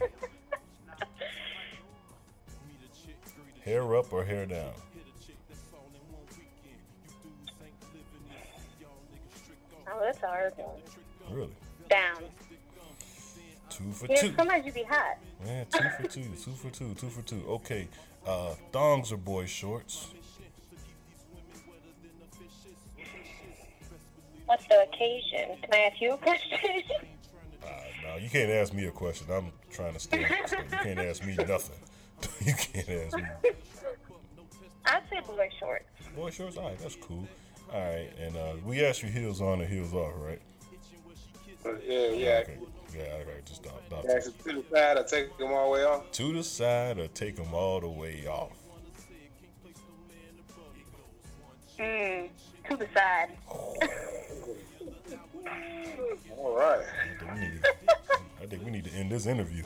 hair 3.64 3.96
up 3.96 4.12
or 4.12 4.24
hair 4.26 4.46
down? 4.48 4.74
Oh, 9.88 10.00
that's 10.02 10.24
a 10.24 10.28
hard 10.28 10.54
one. 10.58 10.76
Really? 11.32 11.52
Down. 11.90 12.24
Two 13.70 13.92
for 13.92 14.08
Yeah, 14.08 14.16
two. 14.22 14.34
sometimes 14.36 14.66
you 14.66 14.72
be 14.72 14.84
hot. 14.84 15.18
Yeah, 15.46 15.64
two 15.66 15.90
for 15.98 16.08
two, 16.08 16.24
two 16.44 16.52
for 16.52 16.70
two, 16.72 16.94
two 16.96 17.10
for 17.10 17.22
two. 17.22 17.44
Okay, 17.48 17.88
uh, 18.26 18.56
thongs 18.72 19.12
or 19.12 19.18
boy 19.18 19.46
shorts? 19.46 20.10
What's 24.54 24.68
the 24.68 24.84
occasion? 24.84 25.58
Can 25.64 25.74
I 25.74 25.78
ask 25.90 26.00
you 26.00 26.14
a 26.14 26.18
question? 26.18 26.60
No, 28.04 28.18
you 28.20 28.30
can't 28.30 28.52
ask 28.52 28.72
me 28.72 28.86
a 28.86 28.92
question. 28.92 29.26
I'm 29.32 29.52
trying 29.72 29.94
to 29.94 30.00
stay. 30.00 30.24
stay- 30.46 30.58
You 30.58 30.78
can't 30.84 31.00
ask 31.00 31.26
me 31.26 31.36
nothing. 31.36 31.80
you 32.46 32.54
can't 32.54 32.88
ask 32.88 33.18
me. 33.18 33.24
I'd 34.86 35.02
say 35.10 35.22
boy 35.26 35.50
shorts. 35.60 35.86
Boy 36.16 36.30
shorts, 36.30 36.58
all 36.58 36.70
right, 36.70 36.78
that's 36.78 36.96
cool. 36.98 37.28
All 37.74 37.82
right, 37.82 38.12
and 38.20 38.38
uh, 38.38 38.54
we 38.64 38.86
asked 38.86 39.02
you 39.02 39.10
heels 39.10 39.42
on 39.42 39.60
or 39.60 39.66
heels 39.66 39.92
off, 39.92 40.14
right? 40.18 40.42
Yeah, 41.88 42.10
yeah. 42.10 42.44
Okay. 42.44 42.58
Yeah, 42.96 43.04
all 43.14 43.34
right, 43.34 43.44
just 43.46 43.64
stop. 43.64 43.82
stop. 43.88 44.04
Yeah, 44.08 44.20
to 44.20 44.62
the 44.62 44.64
side, 44.72 44.98
or 45.00 45.04
take 45.04 45.36
them 45.40 45.52
all 45.52 45.66
the 45.74 45.80
way 45.80 45.84
off. 45.84 46.12
To 46.12 46.32
the 46.32 46.44
side 46.44 47.00
or 47.00 47.08
take 47.08 47.38
them 47.38 47.56
all 47.56 47.80
the 47.80 47.90
way 47.90 48.28
off. 48.28 48.52
Mm, 51.80 52.30
to 52.70 52.78
the 52.78 52.88
side. 52.94 53.30
All 56.38 56.56
right. 56.58 56.82
I 56.82 57.18
think 57.20 57.34
we 57.34 57.40
need 57.40 57.64
to, 57.64 57.74
I 58.42 58.46
think 58.46 58.66
we 58.66 58.72
need 58.72 58.84
to 58.86 58.92
end 58.92 59.12
this 59.12 59.26
interview. 59.26 59.64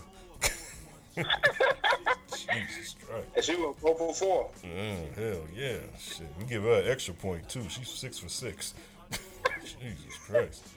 Jesus 1.16 2.96
Christ. 3.02 3.28
And 3.36 3.46
she 3.46 3.56
was 3.56 3.76
four 3.80 3.96
for 3.96 4.14
four. 4.14 4.50
Mm, 4.64 5.16
hell 5.16 5.42
yeah. 5.56 5.78
Shit. 6.00 6.28
We 6.40 6.46
give 6.46 6.64
her 6.64 6.82
an 6.82 6.88
extra 6.88 7.14
point 7.14 7.48
too. 7.50 7.64
She's 7.70 7.90
six 7.90 8.20
for 8.20 8.30
six. 8.30 8.74
Jesus 9.64 10.18
Christ. 10.26 10.68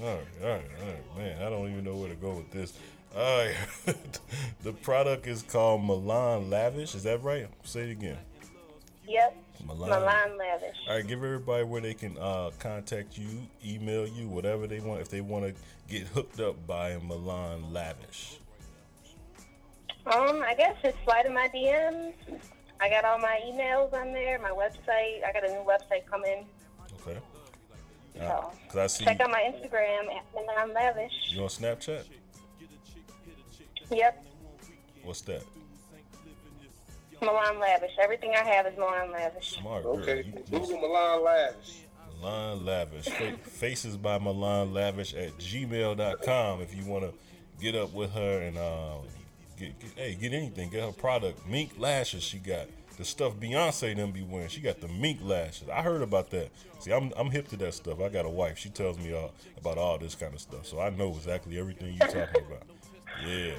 All 0.00 0.06
right, 0.06 0.26
all 0.42 0.48
right, 0.48 0.64
all 0.80 0.86
right, 0.86 1.18
man. 1.18 1.42
I 1.42 1.50
don't 1.50 1.70
even 1.70 1.84
know 1.84 1.96
where 1.96 2.08
to 2.08 2.14
go 2.14 2.34
with 2.34 2.50
this. 2.50 2.72
All 3.16 3.22
right. 3.38 3.54
the 4.62 4.72
product 4.72 5.26
is 5.26 5.42
called 5.42 5.84
Milan 5.84 6.50
Lavish. 6.50 6.94
Is 6.94 7.02
that 7.04 7.22
right? 7.22 7.48
Say 7.64 7.82
it 7.82 7.90
again. 7.90 8.18
Yep. 9.10 9.36
Milan. 9.66 9.90
Milan 9.90 10.38
Lavish. 10.38 10.76
All 10.88 10.94
right, 10.94 11.06
give 11.06 11.24
everybody 11.24 11.64
where 11.64 11.80
they 11.80 11.94
can 11.94 12.16
uh, 12.18 12.50
contact 12.60 13.18
you, 13.18 13.26
email 13.64 14.06
you, 14.06 14.28
whatever 14.28 14.66
they 14.66 14.78
want. 14.78 15.00
If 15.00 15.08
they 15.08 15.20
want 15.20 15.44
to 15.46 15.54
get 15.88 16.06
hooked 16.06 16.38
up 16.38 16.64
by 16.66 16.96
Milan 16.98 17.72
Lavish. 17.72 18.38
Um, 20.06 20.42
I 20.46 20.54
guess 20.56 20.76
just 20.82 20.96
slide 21.04 21.26
in 21.26 21.34
my 21.34 21.48
DMs. 21.48 22.12
I 22.80 22.88
got 22.88 23.04
all 23.04 23.18
my 23.18 23.38
emails 23.44 23.92
on 23.92 24.12
there, 24.12 24.38
my 24.38 24.50
website. 24.50 25.24
I 25.26 25.32
got 25.32 25.44
a 25.44 25.52
new 25.52 25.64
website 25.66 26.06
coming. 26.10 26.46
Okay. 27.06 27.18
So 28.16 28.52
Cause 28.68 28.76
I 28.76 28.86
see 28.86 29.04
check 29.04 29.20
out 29.20 29.30
my 29.30 29.40
Instagram 29.40 30.06
at 30.14 30.24
Milan 30.34 30.74
Lavish. 30.74 31.12
you 31.28 31.42
on 31.42 31.48
Snapchat. 31.48 32.04
Yep. 33.90 34.24
What's 35.02 35.20
that? 35.22 35.42
Milan 37.20 37.58
Lavish. 37.58 37.92
Everything 38.00 38.32
I 38.34 38.42
have 38.42 38.66
is 38.66 38.76
Milan 38.76 39.10
Lavish. 39.12 39.50
Smart 39.58 39.82
girl. 39.84 39.98
Okay. 40.00 40.24
You- 40.26 40.58
Google 40.58 40.80
Milan 40.80 41.24
Lavish. 41.24 41.80
Milan 42.20 42.64
Lavish. 42.64 43.08
Faces 43.42 43.96
by 43.96 44.18
Milan 44.18 44.72
Lavish 44.74 45.14
at 45.14 45.36
gmail.com 45.38 46.60
if 46.60 46.74
you 46.74 46.84
want 46.84 47.04
to 47.04 47.12
get 47.60 47.74
up 47.74 47.92
with 47.92 48.12
her 48.12 48.40
and 48.42 48.56
uh, 48.58 48.94
get, 49.58 49.78
get 49.80 49.90
hey 49.96 50.14
get 50.20 50.32
anything. 50.32 50.70
Get 50.70 50.82
her 50.84 50.92
product. 50.92 51.46
Mink 51.48 51.72
lashes 51.78 52.22
she 52.22 52.38
got. 52.38 52.66
The 52.98 53.04
stuff 53.06 53.34
Beyonce 53.36 53.96
them 53.96 54.10
be 54.10 54.22
wearing. 54.22 54.48
She 54.48 54.60
got 54.60 54.80
the 54.82 54.88
mink 54.88 55.20
lashes. 55.22 55.70
I 55.70 55.80
heard 55.80 56.02
about 56.02 56.28
that. 56.30 56.50
See, 56.80 56.92
I'm 56.92 57.12
I'm 57.16 57.30
hip 57.30 57.48
to 57.48 57.56
that 57.58 57.72
stuff. 57.72 58.00
I 58.00 58.10
got 58.10 58.26
a 58.26 58.30
wife. 58.30 58.58
She 58.58 58.68
tells 58.68 58.98
me 58.98 59.14
all 59.14 59.32
about 59.56 59.78
all 59.78 59.96
this 59.96 60.14
kind 60.14 60.34
of 60.34 60.40
stuff. 60.40 60.66
So 60.66 60.80
I 60.80 60.90
know 60.90 61.08
exactly 61.10 61.58
everything 61.58 61.96
you're 61.98 62.08
talking 62.08 62.44
about. 62.46 62.62
Yeah. 63.26 63.54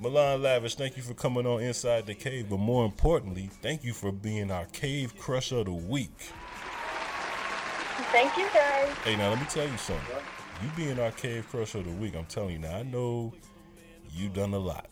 Milan 0.00 0.42
Lavish, 0.42 0.74
thank 0.74 0.96
you 0.96 1.02
for 1.02 1.14
coming 1.14 1.46
on 1.46 1.62
Inside 1.62 2.06
the 2.06 2.14
Cave, 2.14 2.50
but 2.50 2.58
more 2.58 2.84
importantly, 2.84 3.48
thank 3.62 3.82
you 3.82 3.94
for 3.94 4.12
being 4.12 4.50
our 4.50 4.66
cave 4.66 5.16
crusher 5.18 5.58
of 5.58 5.66
the 5.66 5.72
week. 5.72 6.10
Thank 8.12 8.36
you 8.36 8.46
guys. 8.52 8.94
Hey, 9.04 9.16
now 9.16 9.30
let 9.30 9.40
me 9.40 9.46
tell 9.48 9.66
you 9.66 9.76
something. 9.78 10.16
You 10.62 10.68
being 10.76 10.98
our 10.98 11.12
cave 11.12 11.46
crusher 11.48 11.78
of 11.78 11.86
the 11.86 11.92
week, 11.92 12.14
I'm 12.14 12.26
telling 12.26 12.50
you 12.50 12.58
now. 12.58 12.76
I 12.76 12.82
know 12.82 13.32
you 14.12 14.28
done 14.28 14.52
a 14.52 14.58
lot, 14.58 14.86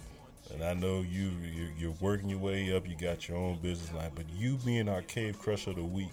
and 0.52 0.64
I 0.64 0.72
know 0.72 1.02
you 1.02 1.32
you're, 1.54 1.70
you're 1.78 1.94
working 2.00 2.30
your 2.30 2.38
way 2.38 2.74
up. 2.74 2.88
You 2.88 2.96
got 2.96 3.28
your 3.28 3.36
own 3.36 3.58
business 3.58 3.92
line, 3.92 4.12
but 4.14 4.24
you 4.30 4.56
being 4.64 4.88
our 4.88 5.02
cave 5.02 5.38
crusher 5.38 5.70
of 5.70 5.76
the 5.76 5.84
week 5.84 6.12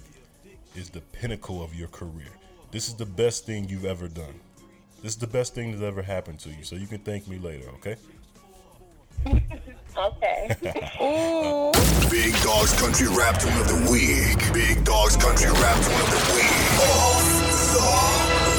is 0.76 0.90
the 0.90 1.02
pinnacle 1.02 1.64
of 1.64 1.74
your 1.74 1.88
career. 1.88 2.32
This 2.72 2.90
is 2.90 2.96
the 2.96 3.06
best 3.06 3.46
thing 3.46 3.70
you've 3.70 3.86
ever 3.86 4.10
done. 4.10 4.40
This 5.02 5.14
is 5.14 5.18
the 5.18 5.28
best 5.28 5.56
thing 5.56 5.72
that's 5.72 5.84
ever 5.84 6.02
happened 6.02 6.40
to 6.40 6.50
you. 6.50 6.64
So 6.64 6.76
you 6.76 6.88
can 6.88 7.00
thank 7.00 7.28
me 7.28 7.40
later, 7.40 7.70
okay? 7.76 7.96
Okay. 9.26 10.48
Big 12.10 12.34
Dogs 12.42 12.74
Country 12.80 13.08
Rap 13.08 13.40
Tune 13.40 13.58
of 13.60 13.68
the 13.68 13.88
Week. 13.92 14.54
Big 14.54 14.84
Dogs 14.84 15.16
Country 15.18 15.52
Rap 15.52 15.78
Tune 15.84 15.94
of 15.94 16.10
the 16.10 16.22
Week. 16.34 16.52
Of 16.82 17.22
the 17.74 17.82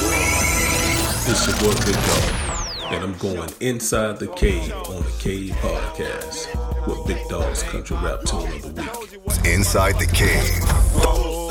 Week. 0.07 1.29
It's 1.29 1.47
your 1.47 1.57
boy 1.57 1.73
Big 1.85 1.95
Dog, 1.95 2.93
and 2.93 3.03
I'm 3.03 3.17
going 3.17 3.49
inside 3.59 4.19
the 4.19 4.27
cave 4.27 4.71
on 4.71 5.03
the 5.03 5.11
Cave 5.19 5.51
Podcast 5.55 6.87
with 6.87 7.07
Big 7.07 7.27
Dog's 7.29 7.63
Country 7.63 7.97
Rap 7.97 8.23
Tune 8.25 8.51
of 8.53 8.75
the 8.75 8.81
Week. 8.81 9.45
Inside 9.45 9.99
the 9.99 10.07
Cave. 10.07 11.42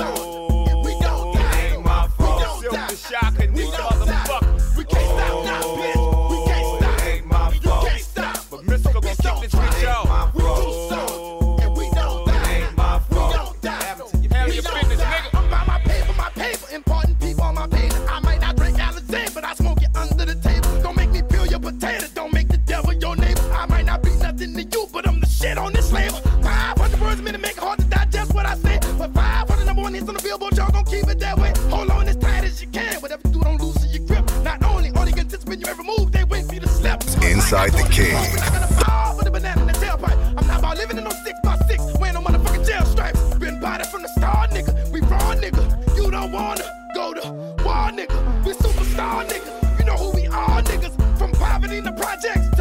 Inside 37.52 37.72
the 37.72 37.86
Cave. 37.92 38.16
I'm 40.38 40.46
not 40.46 40.60
about 40.60 40.78
living 40.78 40.96
in 40.96 41.04
no 41.04 41.10
six 41.10 41.38
by 41.44 41.58
six. 41.68 41.82
Wearing 42.00 42.14
no 42.14 42.22
motherfucking 42.22 42.66
jail 42.66 42.86
stripes. 42.86 43.20
Been 43.34 43.60
body 43.60 43.84
from 43.84 44.00
the 44.00 44.08
start, 44.08 44.52
nigga. 44.52 44.90
We 44.90 45.00
raw, 45.00 45.34
nigga. 45.34 45.62
You 45.94 46.10
don't 46.10 46.32
wanna 46.32 46.64
go 46.94 47.12
to 47.12 47.30
war, 47.62 47.90
nigga. 47.92 48.46
We 48.46 48.54
superstar, 48.54 49.28
nigga. 49.28 49.78
You 49.78 49.84
know 49.84 49.96
who 49.96 50.12
we 50.12 50.28
are, 50.28 50.62
niggas. 50.62 51.18
From 51.18 51.32
poverty 51.32 51.76
in 51.76 51.84
projects 51.84 52.51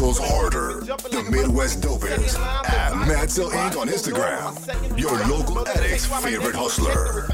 hustles 0.00 0.30
harder. 0.30 0.80
The 0.80 1.28
Midwest 1.30 1.82
dopest. 1.82 2.38
At 2.68 3.06
Mansell 3.06 3.50
Inc. 3.50 3.78
on 3.78 3.88
Instagram. 3.88 4.98
Your 4.98 5.12
local 5.26 5.60
addict's 5.68 6.06
favorite 6.24 6.54
hustler. 6.54 7.28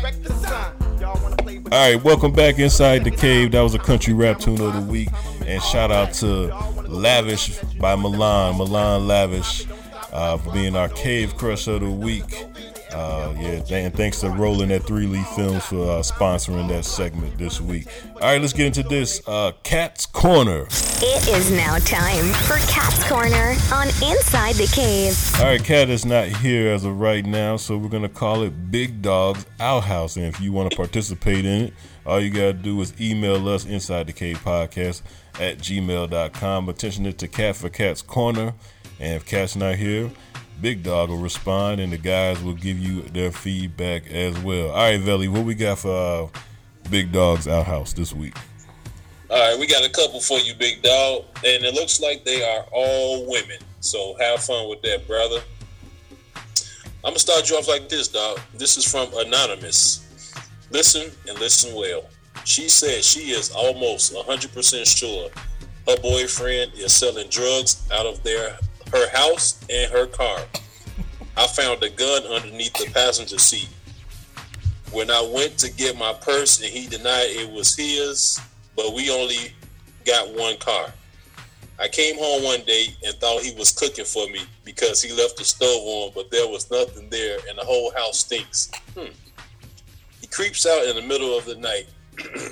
All 1.70 1.70
right, 1.70 2.02
welcome 2.02 2.32
back 2.32 2.58
inside 2.58 3.04
the 3.04 3.10
cave. 3.12 3.52
That 3.52 3.60
was 3.60 3.74
a 3.74 3.78
country 3.78 4.14
rap 4.14 4.40
tune 4.40 4.60
of 4.60 4.74
the 4.74 4.80
week, 4.80 5.10
and 5.46 5.62
shout 5.62 5.92
out 5.92 6.12
to 6.14 6.52
Lavish 6.88 7.58
by 7.78 7.94
Milan, 7.94 8.58
Milan 8.58 9.06
Lavish, 9.06 9.64
uh, 10.12 10.36
for 10.36 10.52
being 10.52 10.74
our 10.74 10.88
cave 10.88 11.36
crush 11.36 11.68
of 11.68 11.80
the 11.80 11.90
week. 11.90 12.46
Uh, 12.96 13.34
yeah, 13.38 13.76
and 13.76 13.94
thanks 13.94 14.20
to 14.20 14.30
Rolling 14.30 14.70
at 14.70 14.84
Three 14.84 15.06
Leaf 15.06 15.26
Films 15.28 15.66
for 15.66 15.82
uh, 15.82 16.00
sponsoring 16.00 16.66
that 16.68 16.86
segment 16.86 17.36
this 17.36 17.60
week. 17.60 17.88
All 18.14 18.20
right, 18.22 18.40
let's 18.40 18.54
get 18.54 18.68
into 18.68 18.82
this. 18.84 19.20
Uh, 19.28 19.52
Cat's 19.64 20.06
Corner. 20.06 20.66
It 21.02 21.28
is 21.28 21.50
now 21.50 21.76
time 21.76 22.32
for 22.44 22.56
Cat's 22.72 23.06
Corner 23.06 23.54
on 23.70 23.88
Inside 24.02 24.54
the 24.54 24.66
Cave. 24.74 25.14
All 25.38 25.44
right, 25.44 25.62
Cat 25.62 25.90
is 25.90 26.06
not 26.06 26.28
here 26.28 26.72
as 26.72 26.86
of 26.86 26.98
right 26.98 27.22
now, 27.22 27.58
so 27.58 27.76
we're 27.76 27.90
gonna 27.90 28.08
call 28.08 28.42
it 28.42 28.70
Big 28.70 29.02
Dog's 29.02 29.44
Outhouse. 29.60 30.16
And 30.16 30.24
if 30.24 30.40
you 30.40 30.52
want 30.52 30.70
to 30.70 30.76
participate 30.76 31.44
in 31.44 31.64
it, 31.64 31.74
all 32.06 32.18
you 32.18 32.30
gotta 32.30 32.54
do 32.54 32.80
is 32.80 32.98
email 32.98 33.46
us 33.46 33.66
inside 33.66 34.06
the 34.06 34.14
cave 34.14 34.38
podcast 34.38 35.02
at 35.38 35.58
gmail.com. 35.58 36.68
Attention 36.70 37.04
it 37.04 37.18
to 37.18 37.28
Cat 37.28 37.56
for 37.56 37.68
Cat's 37.68 38.00
Corner. 38.00 38.54
And 38.98 39.16
if 39.16 39.26
Cat's 39.26 39.54
not 39.54 39.74
here, 39.74 40.10
Big 40.60 40.82
Dog 40.82 41.10
will 41.10 41.18
respond 41.18 41.80
and 41.80 41.92
the 41.92 41.98
guys 41.98 42.42
will 42.42 42.54
give 42.54 42.78
you 42.78 43.02
their 43.02 43.30
feedback 43.30 44.10
as 44.10 44.38
well. 44.40 44.70
All 44.70 44.76
right, 44.76 45.00
Velly, 45.00 45.28
what 45.28 45.44
we 45.44 45.54
got 45.54 45.78
for 45.78 46.30
uh, 46.34 46.40
Big 46.90 47.12
Dog's 47.12 47.46
Outhouse 47.46 47.92
this 47.92 48.12
week? 48.12 48.36
All 49.28 49.38
right, 49.38 49.58
we 49.58 49.66
got 49.66 49.84
a 49.84 49.90
couple 49.90 50.20
for 50.20 50.38
you, 50.38 50.54
Big 50.54 50.82
Dog. 50.82 51.24
And 51.44 51.64
it 51.64 51.74
looks 51.74 52.00
like 52.00 52.24
they 52.24 52.42
are 52.42 52.64
all 52.72 53.28
women. 53.28 53.58
So 53.80 54.16
have 54.18 54.42
fun 54.42 54.68
with 54.68 54.82
that, 54.82 55.06
brother. 55.06 55.40
I'm 57.04 57.12
to 57.12 57.20
start 57.20 57.48
you 57.50 57.56
off 57.56 57.68
like 57.68 57.88
this, 57.88 58.08
dog. 58.08 58.40
This 58.54 58.76
is 58.76 58.84
from 58.84 59.08
Anonymous. 59.16 60.34
Listen 60.70 61.12
and 61.28 61.38
listen 61.38 61.74
well. 61.74 62.04
She 62.44 62.68
said 62.68 63.04
she 63.04 63.30
is 63.30 63.50
almost 63.50 64.12
100% 64.12 64.98
sure 64.98 65.30
her 65.86 65.96
boyfriend 66.02 66.72
is 66.74 66.94
selling 66.94 67.28
drugs 67.28 67.88
out 67.92 68.06
of 68.06 68.22
their 68.24 68.58
her 68.96 69.08
house 69.10 69.60
and 69.68 69.92
her 69.92 70.06
car. 70.06 70.40
I 71.36 71.46
found 71.46 71.82
a 71.82 71.90
gun 71.90 72.22
underneath 72.24 72.72
the 72.74 72.90
passenger 72.92 73.38
seat. 73.38 73.68
When 74.90 75.10
I 75.10 75.20
went 75.34 75.58
to 75.58 75.70
get 75.70 75.98
my 75.98 76.14
purse 76.14 76.62
and 76.62 76.70
he 76.70 76.86
denied 76.86 77.26
it 77.28 77.52
was 77.52 77.76
his, 77.76 78.40
but 78.74 78.94
we 78.94 79.10
only 79.10 79.52
got 80.06 80.32
one 80.34 80.56
car. 80.56 80.92
I 81.78 81.88
came 81.88 82.16
home 82.16 82.42
one 82.42 82.62
day 82.62 82.86
and 83.04 83.14
thought 83.16 83.42
he 83.42 83.54
was 83.54 83.70
cooking 83.70 84.06
for 84.06 84.26
me 84.28 84.40
because 84.64 85.02
he 85.02 85.12
left 85.12 85.36
the 85.36 85.44
stove 85.44 85.82
on, 85.84 86.12
but 86.14 86.30
there 86.30 86.48
was 86.48 86.70
nothing 86.70 87.10
there 87.10 87.38
and 87.48 87.58
the 87.58 87.64
whole 87.64 87.92
house 87.92 88.20
stinks. 88.20 88.70
Hmm. 88.94 89.12
He 90.22 90.26
creeps 90.28 90.64
out 90.64 90.86
in 90.86 90.96
the 90.96 91.02
middle 91.02 91.36
of 91.36 91.44
the 91.44 91.56
night 91.56 91.86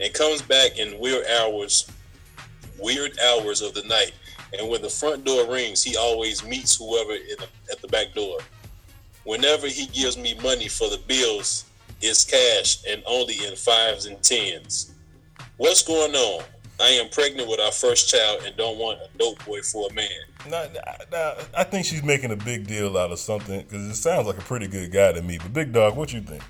and 0.00 0.12
comes 0.12 0.42
back 0.42 0.78
in 0.78 0.98
weird 0.98 1.24
hours, 1.26 1.90
weird 2.78 3.18
hours 3.18 3.62
of 3.62 3.72
the 3.72 3.82
night. 3.84 4.12
And 4.58 4.68
when 4.68 4.82
the 4.82 4.88
front 4.88 5.24
door 5.24 5.50
rings, 5.50 5.82
he 5.82 5.96
always 5.96 6.44
meets 6.44 6.76
whoever 6.76 7.12
the, 7.12 7.46
at 7.70 7.80
the 7.80 7.88
back 7.88 8.14
door. 8.14 8.38
Whenever 9.24 9.66
he 9.66 9.86
gives 9.86 10.16
me 10.16 10.34
money 10.42 10.68
for 10.68 10.88
the 10.88 11.00
bills, 11.06 11.64
it's 12.00 12.24
cash 12.24 12.84
and 12.88 13.02
only 13.06 13.34
in 13.46 13.56
fives 13.56 14.06
and 14.06 14.22
tens. 14.22 14.92
What's 15.56 15.82
going 15.82 16.14
on? 16.14 16.44
I 16.78 16.88
am 16.88 17.08
pregnant 17.08 17.48
with 17.48 17.58
our 17.58 17.72
first 17.72 18.08
child 18.10 18.42
and 18.44 18.54
don't 18.56 18.78
want 18.78 18.98
a 19.00 19.18
dope 19.18 19.42
boy 19.46 19.62
for 19.62 19.88
a 19.90 19.94
man. 19.94 20.08
Now, 20.48 20.66
now, 21.10 21.34
I 21.56 21.64
think 21.64 21.86
she's 21.86 22.02
making 22.02 22.32
a 22.32 22.36
big 22.36 22.66
deal 22.66 22.96
out 22.98 23.10
of 23.10 23.18
something 23.18 23.62
because 23.62 23.86
it 23.86 23.94
sounds 23.94 24.26
like 24.26 24.36
a 24.38 24.42
pretty 24.42 24.66
good 24.66 24.92
guy 24.92 25.12
to 25.12 25.22
me. 25.22 25.38
But 25.38 25.52
Big 25.54 25.72
Dog, 25.72 25.96
what 25.96 26.12
you 26.12 26.20
think? 26.20 26.42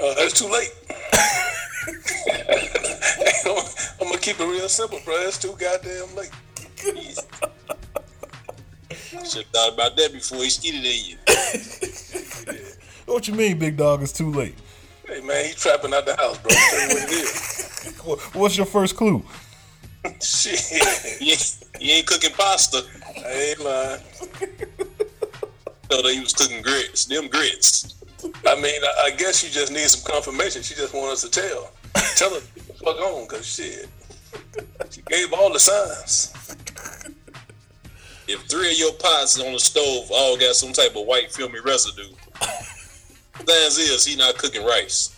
Uh, 0.00 0.14
it's 0.18 0.38
too 0.38 0.46
late. 0.48 0.70
I'm 4.00 4.06
gonna 4.06 4.18
keep 4.18 4.38
it 4.38 4.46
real 4.46 4.68
simple, 4.68 5.00
bro. 5.04 5.16
It's 5.22 5.38
too 5.38 5.56
goddamn 5.58 6.14
late. 6.14 6.30
Should 8.90 9.18
have 9.18 9.46
thought 9.46 9.74
about 9.74 9.96
that 9.96 10.12
before 10.12 10.38
he 10.38 10.50
skeeted 10.50 10.84
at 10.84 11.04
you. 11.04 11.16
what 13.06 13.26
you 13.26 13.34
mean, 13.34 13.58
Big 13.58 13.76
Dog? 13.76 14.00
It's 14.02 14.12
too 14.12 14.30
late. 14.30 14.54
Hey 15.04 15.20
man, 15.22 15.46
he's 15.46 15.56
trapping 15.56 15.92
out 15.92 16.06
the 16.06 16.14
house, 16.14 16.38
bro. 16.38 16.50
Tell 16.50 16.80
you 16.80 16.88
what 16.88 17.02
it 17.02 17.10
is. 17.10 17.92
What's 18.34 18.56
your 18.56 18.66
first 18.66 18.94
clue? 18.96 19.24
Shit, 20.22 20.60
he 21.18 21.32
ain't, 21.32 21.58
he 21.80 21.90
ain't 21.92 22.06
cooking 22.06 22.32
pasta. 22.34 22.84
I 23.26 23.32
ain't 23.32 23.58
lying. 23.64 24.00
Thought 25.88 26.06
he 26.06 26.20
was 26.20 26.32
cooking 26.34 26.62
grits. 26.62 27.06
Them 27.06 27.26
grits. 27.26 27.96
I 28.46 28.54
mean, 28.56 28.82
I, 28.82 29.04
I 29.06 29.10
guess 29.10 29.38
she 29.38 29.50
just 29.50 29.72
needs 29.72 29.98
some 29.98 30.10
confirmation. 30.10 30.62
She 30.62 30.74
just 30.74 30.94
wants 30.94 31.24
us 31.24 31.30
to 31.30 31.40
tell. 31.40 31.70
Tell 32.16 32.30
her 32.34 32.40
the 32.40 32.74
fuck 32.74 33.00
on, 33.00 33.26
cause 33.26 33.46
shit. 33.46 33.88
She 34.90 35.02
gave 35.02 35.32
all 35.32 35.52
the 35.52 35.58
signs. 35.58 36.32
If 38.26 38.42
three 38.42 38.72
of 38.72 38.78
your 38.78 38.92
pots 38.94 39.40
on 39.40 39.52
the 39.52 39.58
stove 39.58 40.10
all 40.10 40.36
got 40.36 40.54
some 40.54 40.72
type 40.72 40.96
of 40.96 41.06
white 41.06 41.32
filmy 41.32 41.60
residue, 41.60 42.12
things 43.36 43.78
is 43.78 44.04
he 44.04 44.16
not 44.16 44.36
cooking 44.36 44.64
rice. 44.64 45.14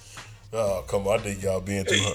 Oh 0.52 0.85
come 0.86 1.06
on! 1.09 1.18
I 1.18 1.22
think 1.22 1.43
y'all 1.43 1.60
being 1.60 1.85
too. 1.85 1.94
Hey, 1.94 2.14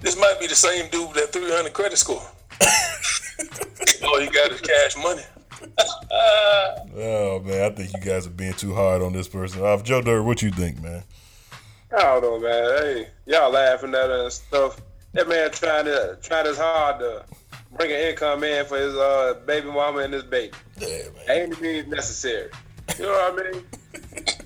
this 0.00 0.18
might 0.18 0.38
be 0.40 0.46
the 0.46 0.54
same 0.54 0.90
dude 0.90 1.08
with 1.08 1.16
that 1.16 1.32
300 1.32 1.72
credit 1.72 1.96
score. 1.96 2.22
all 4.04 4.20
he 4.20 4.28
got 4.28 4.52
is 4.52 4.60
cash 4.60 4.96
money. 5.02 5.22
Oh 5.78 7.42
man, 7.44 7.72
I 7.72 7.74
think 7.74 7.92
you 7.92 8.00
guys 8.00 8.26
are 8.26 8.30
being 8.30 8.54
too 8.54 8.74
hard 8.74 9.02
on 9.02 9.12
this 9.12 9.28
person. 9.28 9.64
Uh, 9.64 9.76
Joe 9.82 10.02
Dirt, 10.02 10.22
what 10.22 10.42
you 10.42 10.50
think, 10.50 10.82
man? 10.82 11.02
I 11.96 12.02
don't 12.02 12.22
know, 12.22 12.40
man. 12.40 12.78
Hey, 12.78 13.08
y'all 13.26 13.50
laughing 13.50 13.90
at 13.90 14.10
us 14.10 14.38
and 14.38 14.46
stuff. 14.48 14.80
That 15.12 15.28
man 15.28 15.50
trying 15.52 15.84
to 15.84 16.18
trying 16.22 16.46
as 16.46 16.58
hard 16.58 16.98
to 17.00 17.24
bring 17.72 17.92
an 17.92 17.98
income 17.98 18.42
in 18.44 18.66
for 18.66 18.78
his 18.78 18.94
uh, 18.94 19.34
baby 19.46 19.68
mama 19.68 20.00
and 20.00 20.12
his 20.12 20.24
baby. 20.24 20.52
Yeah, 20.80 21.04
man. 21.26 21.52
Ain't 21.52 21.60
means 21.60 21.88
necessary. 21.88 22.50
You 22.98 23.04
know 23.04 23.12
what 23.12 23.46
I 23.46 23.50
mean? 23.50 23.64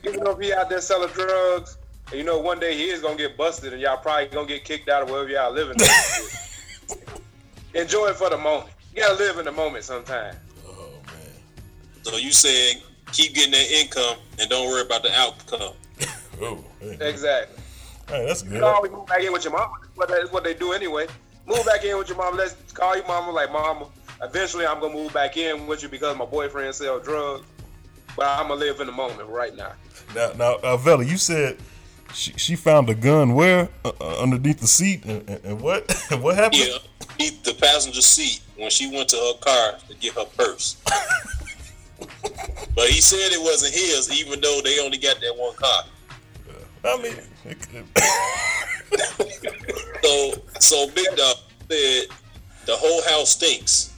Even 0.04 0.24
though 0.24 0.36
he 0.36 0.52
out 0.52 0.68
there 0.68 0.80
selling 0.80 1.10
drugs, 1.12 1.78
and 2.08 2.18
you 2.18 2.24
know 2.24 2.38
one 2.38 2.60
day 2.60 2.76
he 2.76 2.88
is 2.90 3.00
gonna 3.00 3.16
get 3.16 3.36
busted, 3.36 3.72
and 3.72 3.80
y'all 3.80 3.96
probably 3.96 4.26
gonna 4.26 4.46
get 4.46 4.64
kicked 4.64 4.88
out 4.88 5.02
of 5.02 5.10
wherever 5.10 5.28
y'all 5.28 5.52
living. 5.52 5.76
Enjoy 7.74 8.08
it 8.08 8.16
for 8.16 8.30
the 8.30 8.38
moment. 8.38 8.70
You 8.94 9.02
gotta 9.02 9.14
live 9.14 9.38
in 9.38 9.44
the 9.44 9.52
moment 9.52 9.84
sometimes. 9.84 10.36
Man. 12.08 12.20
So 12.20 12.24
you 12.24 12.32
saying 12.32 12.82
keep 13.12 13.34
getting 13.34 13.52
that 13.52 13.70
income 13.70 14.18
and 14.38 14.48
don't 14.50 14.68
worry 14.68 14.82
about 14.82 15.02
the 15.02 15.12
outcome. 15.12 15.74
oh, 16.42 16.64
exactly. 17.00 17.62
Hey, 18.08 18.26
that's 18.26 18.42
good. 18.42 18.54
You 18.54 18.64
always 18.64 18.92
move 18.92 19.06
back 19.06 19.22
in 19.22 19.32
with 19.32 19.44
your 19.44 19.52
mama. 19.52 19.72
That's 20.08 20.32
what 20.32 20.44
they 20.44 20.54
do 20.54 20.72
anyway. 20.72 21.06
Move 21.46 21.64
back 21.66 21.84
in 21.84 21.96
with 21.98 22.08
your 22.08 22.16
mama. 22.16 22.36
Let's 22.36 22.54
call 22.72 22.96
your 22.96 23.06
mama 23.06 23.32
like, 23.32 23.52
mama. 23.52 23.86
Eventually, 24.22 24.66
I'm 24.66 24.80
gonna 24.80 24.94
move 24.94 25.12
back 25.12 25.36
in 25.36 25.66
with 25.66 25.82
you 25.82 25.88
because 25.88 26.16
my 26.16 26.24
boyfriend 26.24 26.74
sell 26.74 26.98
drugs. 26.98 27.46
But 28.16 28.26
I'm 28.26 28.48
gonna 28.48 28.60
live 28.60 28.80
in 28.80 28.86
the 28.86 28.92
moment 28.92 29.28
right 29.28 29.54
now. 29.54 29.72
Now, 30.14 30.32
now, 30.36 30.58
uh, 30.62 30.76
Velly, 30.76 31.06
you 31.06 31.18
said 31.18 31.58
she, 32.12 32.32
she 32.32 32.56
found 32.56 32.88
a 32.88 32.94
gun 32.94 33.34
where 33.34 33.68
uh, 33.84 33.92
uh, 34.00 34.22
underneath 34.22 34.60
the 34.60 34.66
seat, 34.66 35.04
and, 35.04 35.28
and, 35.28 35.44
and 35.44 35.60
what 35.60 35.90
what 36.20 36.36
happened? 36.36 36.62
Yeah, 36.66 37.30
the 37.44 37.54
passenger 37.54 38.02
seat 38.02 38.40
when 38.56 38.70
she 38.70 38.90
went 38.90 39.08
to 39.10 39.16
her 39.16 39.38
car 39.40 39.78
to 39.88 39.94
get 39.96 40.14
her 40.14 40.24
purse. 40.36 40.76
but 42.74 42.88
he 42.88 43.00
said 43.00 43.32
it 43.32 43.42
wasn't 43.42 43.74
his, 43.74 44.10
even 44.20 44.40
though 44.40 44.60
they 44.62 44.78
only 44.80 44.98
got 44.98 45.20
that 45.20 45.36
one 45.36 45.54
car. 45.54 45.84
I 46.84 46.96
mean, 47.02 47.14
so 50.02 50.32
so 50.60 50.86
Big 50.94 51.08
Dog 51.16 51.36
said 51.68 52.06
the 52.66 52.76
whole 52.76 53.02
house 53.10 53.30
stinks. 53.30 53.92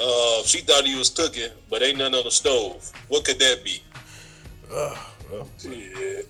Uh, 0.00 0.42
she 0.42 0.60
thought 0.60 0.84
he 0.84 0.96
was 0.96 1.10
cooking, 1.10 1.50
but 1.70 1.82
ain't 1.82 1.98
nothing 1.98 2.14
on 2.14 2.24
the 2.24 2.30
stove. 2.30 2.90
What 3.08 3.24
could 3.24 3.38
that 3.38 3.62
be? 3.62 3.82
Uh, 4.72 4.96
well, 5.30 5.48
yeah. 5.62 6.22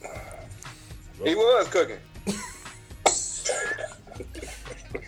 He 1.24 1.34
was 1.34 1.68
cooking. 1.68 1.98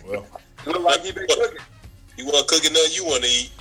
well, 0.07 0.25
looked 0.65 0.79
like 0.79 1.01
he 1.01 1.11
been 1.11 1.27
cooking. 1.27 1.59
He 2.15 2.23
wasn't 2.23 2.47
cooking 2.47 2.73
nothing 2.73 2.93
you 2.93 3.05
want 3.05 3.23
to 3.23 3.29
eat. 3.29 3.51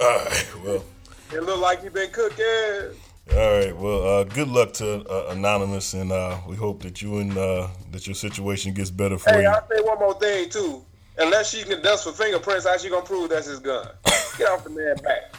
All 0.00 0.06
right, 0.06 0.46
well. 0.64 0.84
It 1.32 1.42
looked 1.42 1.60
like 1.60 1.82
he 1.82 1.88
been 1.88 2.10
cooking. 2.10 2.96
All 3.32 3.52
right. 3.58 3.76
Well, 3.76 4.06
uh, 4.06 4.24
good 4.24 4.48
luck 4.48 4.72
to 4.74 5.04
uh, 5.08 5.30
Anonymous, 5.30 5.94
and 5.94 6.12
uh, 6.12 6.38
we 6.46 6.54
hope 6.54 6.82
that 6.82 7.02
you 7.02 7.18
and 7.18 7.36
uh, 7.36 7.68
that 7.90 8.06
your 8.06 8.14
situation 8.14 8.72
gets 8.72 8.90
better 8.90 9.18
for 9.18 9.30
hey, 9.30 9.42
you. 9.42 9.42
Hey, 9.42 9.46
I'll 9.46 9.68
say 9.68 9.82
one 9.82 9.98
more 9.98 10.18
thing 10.18 10.48
too. 10.48 10.84
Unless 11.18 11.50
she 11.50 11.64
can 11.64 11.82
dust 11.82 12.04
for 12.04 12.12
fingerprints, 12.12 12.66
how 12.66 12.76
she 12.76 12.90
gonna 12.90 13.04
prove 13.04 13.30
that's 13.30 13.46
his 13.46 13.58
gun? 13.58 13.88
Get 14.38 14.48
off 14.48 14.64
the 14.64 14.70
man 14.70 14.96
back. 15.02 15.34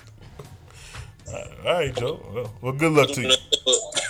All 1.65 1.73
right, 1.73 1.95
Joe. 1.95 2.25
Well, 2.33 2.53
well, 2.61 2.73
good 2.73 2.91
luck 2.93 3.09
to 3.11 3.21
you. 3.21 3.35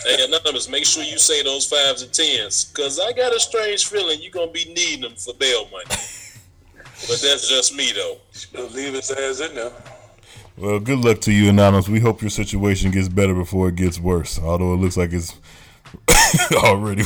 Hey, 0.06 0.26
Anonymous, 0.26 0.70
make 0.70 0.86
sure 0.86 1.04
you 1.04 1.18
say 1.18 1.44
those 1.44 1.66
fives 1.66 2.02
and 2.02 2.14
tens, 2.14 2.72
cause 2.76 3.00
I 3.00 3.12
got 3.12 3.36
a 3.36 3.40
strange 3.40 3.88
feeling 3.88 4.20
you're 4.22 4.32
gonna 4.32 4.52
be 4.52 4.66
needing 4.74 5.02
them 5.02 5.16
for 5.16 5.34
bail 5.34 5.68
money. 5.72 5.86
but 5.90 7.20
that's 7.22 7.50
just 7.50 7.76
me, 7.76 7.92
though. 7.92 8.18
She'll 8.32 8.70
leave 8.70 8.94
his 8.94 9.12
ass 9.12 9.42
in 9.42 9.56
there. 9.56 9.72
Well, 10.58 10.80
good 10.80 11.00
luck 11.00 11.22
to 11.22 11.34
you, 11.34 11.50
Anonymous. 11.50 11.90
We 11.90 12.00
hope 12.02 12.22
your 12.22 12.32
situation 12.32 12.92
gets 12.92 13.10
better 13.10 13.36
before 13.36 13.70
it 13.70 13.76
gets 13.76 14.00
worse. 14.00 14.40
Although 14.40 14.74
it 14.74 14.78
looks 14.78 14.98
like 14.98 15.14
it's 15.14 15.36
already 16.56 17.04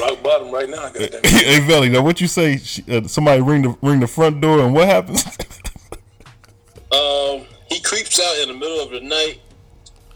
rock 0.00 0.22
bottom 0.22 0.50
right 0.52 0.68
now. 0.68 0.90
Hey, 1.24 1.60
Velly, 1.60 1.90
now 1.90 2.02
what 2.02 2.20
you 2.20 2.28
say? 2.28 2.60
Uh, 2.90 3.06
somebody 3.08 3.42
ring 3.42 3.62
the 3.62 3.76
ring 3.82 4.00
the 4.00 4.06
front 4.08 4.40
door, 4.40 4.60
and 4.60 4.74
what 4.74 4.88
happens? 4.88 5.24
um, 6.92 7.46
he 7.68 7.80
creeps 7.80 8.20
out 8.20 8.42
in 8.42 8.48
the 8.48 8.54
middle 8.54 8.80
of 8.80 8.90
the 8.90 9.00
night 9.00 9.40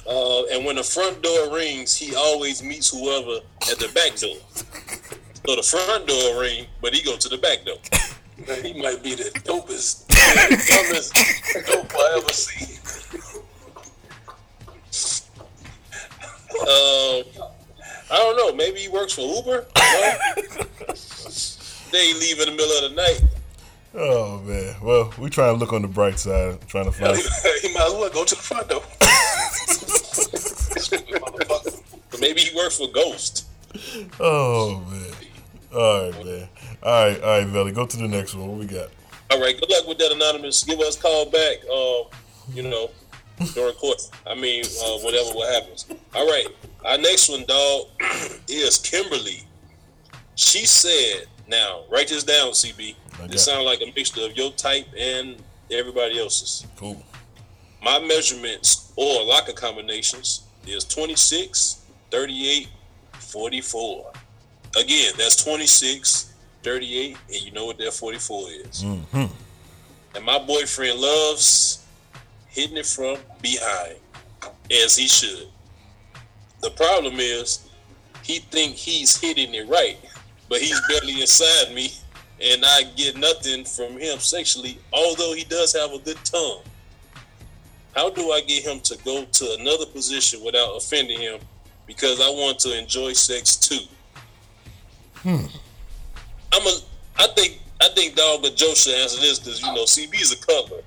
Uh, 0.09 0.45
and 0.53 0.65
when 0.67 0.77
the 0.77 0.83
front 0.85 1.23
door 1.23 1.55
rings, 1.55 1.97
he 1.97 2.15
always 2.15 2.63
meets 2.63 2.91
whoever 2.91 3.41
at 3.71 3.79
the 3.79 3.89
back 3.95 4.17
door. 4.19 4.37
So 5.47 5.57
the 5.57 5.63
front 5.63 6.07
door 6.09 6.41
ring, 6.43 6.67
but 6.83 6.95
he 6.95 7.03
go 7.03 7.17
to 7.17 7.29
the 7.29 7.39
back 7.39 7.65
door. 7.65 7.77
Man, 8.51 8.65
he 8.75 8.83
might 8.83 9.03
be 9.03 9.15
the 9.15 9.25
dopest, 9.45 10.07
dumbest 10.69 11.15
dope 11.67 11.93
I 11.95 12.19
ever 12.19 12.33
seen. 12.33 12.77
Uh, 16.61 17.23
I 18.13 18.17
don't 18.17 18.37
know. 18.37 18.53
Maybe 18.55 18.81
he 18.81 18.89
works 18.89 19.15
for 19.15 19.21
Uber. 19.23 19.67
No? 19.77 20.19
they 21.93 22.13
leave 22.15 22.41
in 22.41 22.47
the 22.47 22.55
middle 22.57 22.85
of 22.85 22.91
the 22.91 22.97
night. 22.97 23.23
Oh 23.95 24.41
man. 24.41 24.75
Well, 24.83 25.13
we 25.19 25.31
try 25.31 25.47
to 25.47 25.53
look 25.53 25.73
on 25.73 25.83
the 25.83 25.89
bright 25.89 26.19
side, 26.19 26.61
trying 26.69 26.87
to 26.87 26.93
find. 26.93 27.17
he 27.63 27.73
might 27.73 27.87
as 27.87 27.93
well 27.93 28.11
go 28.11 28.25
to 28.25 28.35
the 28.35 28.41
front 28.41 28.69
door. 28.69 28.83
But 32.11 32.21
maybe 32.21 32.41
he 32.41 32.57
works 32.57 32.79
for 32.79 32.89
Ghost. 32.89 33.47
Oh 34.19 34.83
man. 34.91 35.13
All 35.73 36.11
right, 36.11 36.25
man. 36.25 36.49
All 36.83 37.05
right, 37.05 37.23
all 37.23 37.39
right, 37.39 37.47
Velly. 37.47 37.73
Go 37.73 37.87
to 37.87 37.97
the 37.97 38.09
next 38.09 38.35
one. 38.35 38.49
What 38.49 38.59
we 38.59 38.67
got? 38.67 38.89
All 39.31 39.41
right. 39.41 39.59
Good 39.59 39.71
luck 39.71 39.87
with 39.87 39.99
that, 39.99 40.13
anonymous. 40.13 40.65
Give 40.65 40.81
us 40.81 40.97
a 40.97 41.01
call 41.01 41.27
back. 41.27 41.59
Uh, 41.71 42.17
you 42.55 42.63
know, 42.63 42.91
during 43.55 43.75
court. 43.75 44.01
I 44.27 44.35
mean, 44.35 44.65
uh, 44.65 44.99
whatever 44.99 45.31
what 45.31 45.53
happens. 45.53 45.87
All 46.15 46.27
right. 46.27 46.47
Our 46.85 46.99
next 46.99 47.29
one, 47.29 47.45
dog, 47.47 47.87
is 48.49 48.79
Kimberly. 48.79 49.43
She 50.37 50.67
said, 50.67 51.27
"Now 51.47 51.83
write 51.91 52.09
this 52.09 52.25
down, 52.25 52.53
CB. 52.53 52.97
This 53.29 53.45
sounds 53.45 53.67
like 53.67 53.83
a 53.83 53.93
mixture 53.95 54.25
of 54.25 54.37
your 54.37 54.51
type 54.53 54.87
and 54.97 55.37
everybody 55.71 56.19
else's. 56.19 56.67
Cool. 56.77 57.03
My 57.83 57.99
measurements 57.99 58.93
or 58.97 59.25
locker 59.25 59.53
combinations 59.53 60.43
is 60.67 60.85
26, 60.85 61.83
38, 62.11 62.69
44. 63.19 64.13
Again, 64.79 65.13
that's 65.19 65.43
26, 65.45 66.30
38, 66.63 67.17
and 67.29 67.43
you 67.43 67.53
know 67.53 67.67
what 67.67 67.79
that 67.79 67.93
44 67.93 68.49
is. 68.51 68.85
Mm-hmm. 68.85 69.27
And 70.15 70.25
my 70.25 70.39
boyfriend 70.39 70.99
loves 70.99 71.85
hitting 72.49 72.77
it 72.77 72.87
from 72.87 73.17
behind, 73.41 73.97
as 74.71 74.97
he 74.97 75.07
should. 75.07 75.49
The 76.61 76.71
problem 76.71 77.15
is, 77.19 77.69
he 78.23 78.39
think 78.39 78.75
he's 78.75 79.17
hitting 79.17 79.55
it 79.55 79.69
right, 79.69 79.97
but 80.49 80.61
he's 80.61 80.81
barely 80.89 81.21
inside 81.21 81.75
me, 81.75 81.93
and 82.43 82.63
I 82.65 82.83
get 82.97 83.17
nothing 83.17 83.65
from 83.65 83.99
him 83.99 84.19
sexually, 84.19 84.79
although 84.93 85.33
he 85.33 85.45
does 85.45 85.75
have 85.75 85.93
a 85.93 85.99
good 85.99 86.19
tongue. 86.25 86.63
How 87.95 88.11
do 88.11 88.31
I 88.31 88.41
get 88.41 88.65
him 88.65 88.81
to 88.81 88.97
go 89.05 89.25
to 89.25 89.57
another 89.59 89.87
position 89.87 90.45
without 90.45 90.77
offending 90.77 91.21
him? 91.21 91.41
Because 91.87 92.21
I 92.21 92.29
want 92.29 92.61
to 92.61 92.79
enjoy 92.79 93.15
sex 93.15 93.57
too. 93.57 93.85
Hmm. 95.17 95.47
I'm 96.53 96.67
a. 96.67 96.73
I 97.19 97.27
think. 97.37 97.61
I 97.83 97.89
think 97.95 98.15
Dog 98.15 98.45
or 98.45 98.51
Joe 98.51 98.75
should 98.75 98.95
answer 98.95 99.21
this 99.21 99.39
because 99.39 99.63
you 99.63 99.73
know 99.73 99.85
CB 99.85 100.21
is 100.21 100.33
a 100.33 100.37
cutler. 100.47 100.83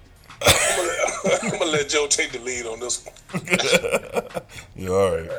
I'm 0.45 0.77
gonna, 0.77 0.91
let, 1.25 1.43
I'm 1.43 1.49
gonna 1.59 1.71
let 1.71 1.89
Joe 1.89 2.05
take 2.07 2.31
the 2.31 2.39
lead 2.39 2.65
on 2.67 2.79
this 2.79 3.03
one. 3.03 3.13
You 4.75 4.95
all 4.95 5.11
right? 5.17 5.29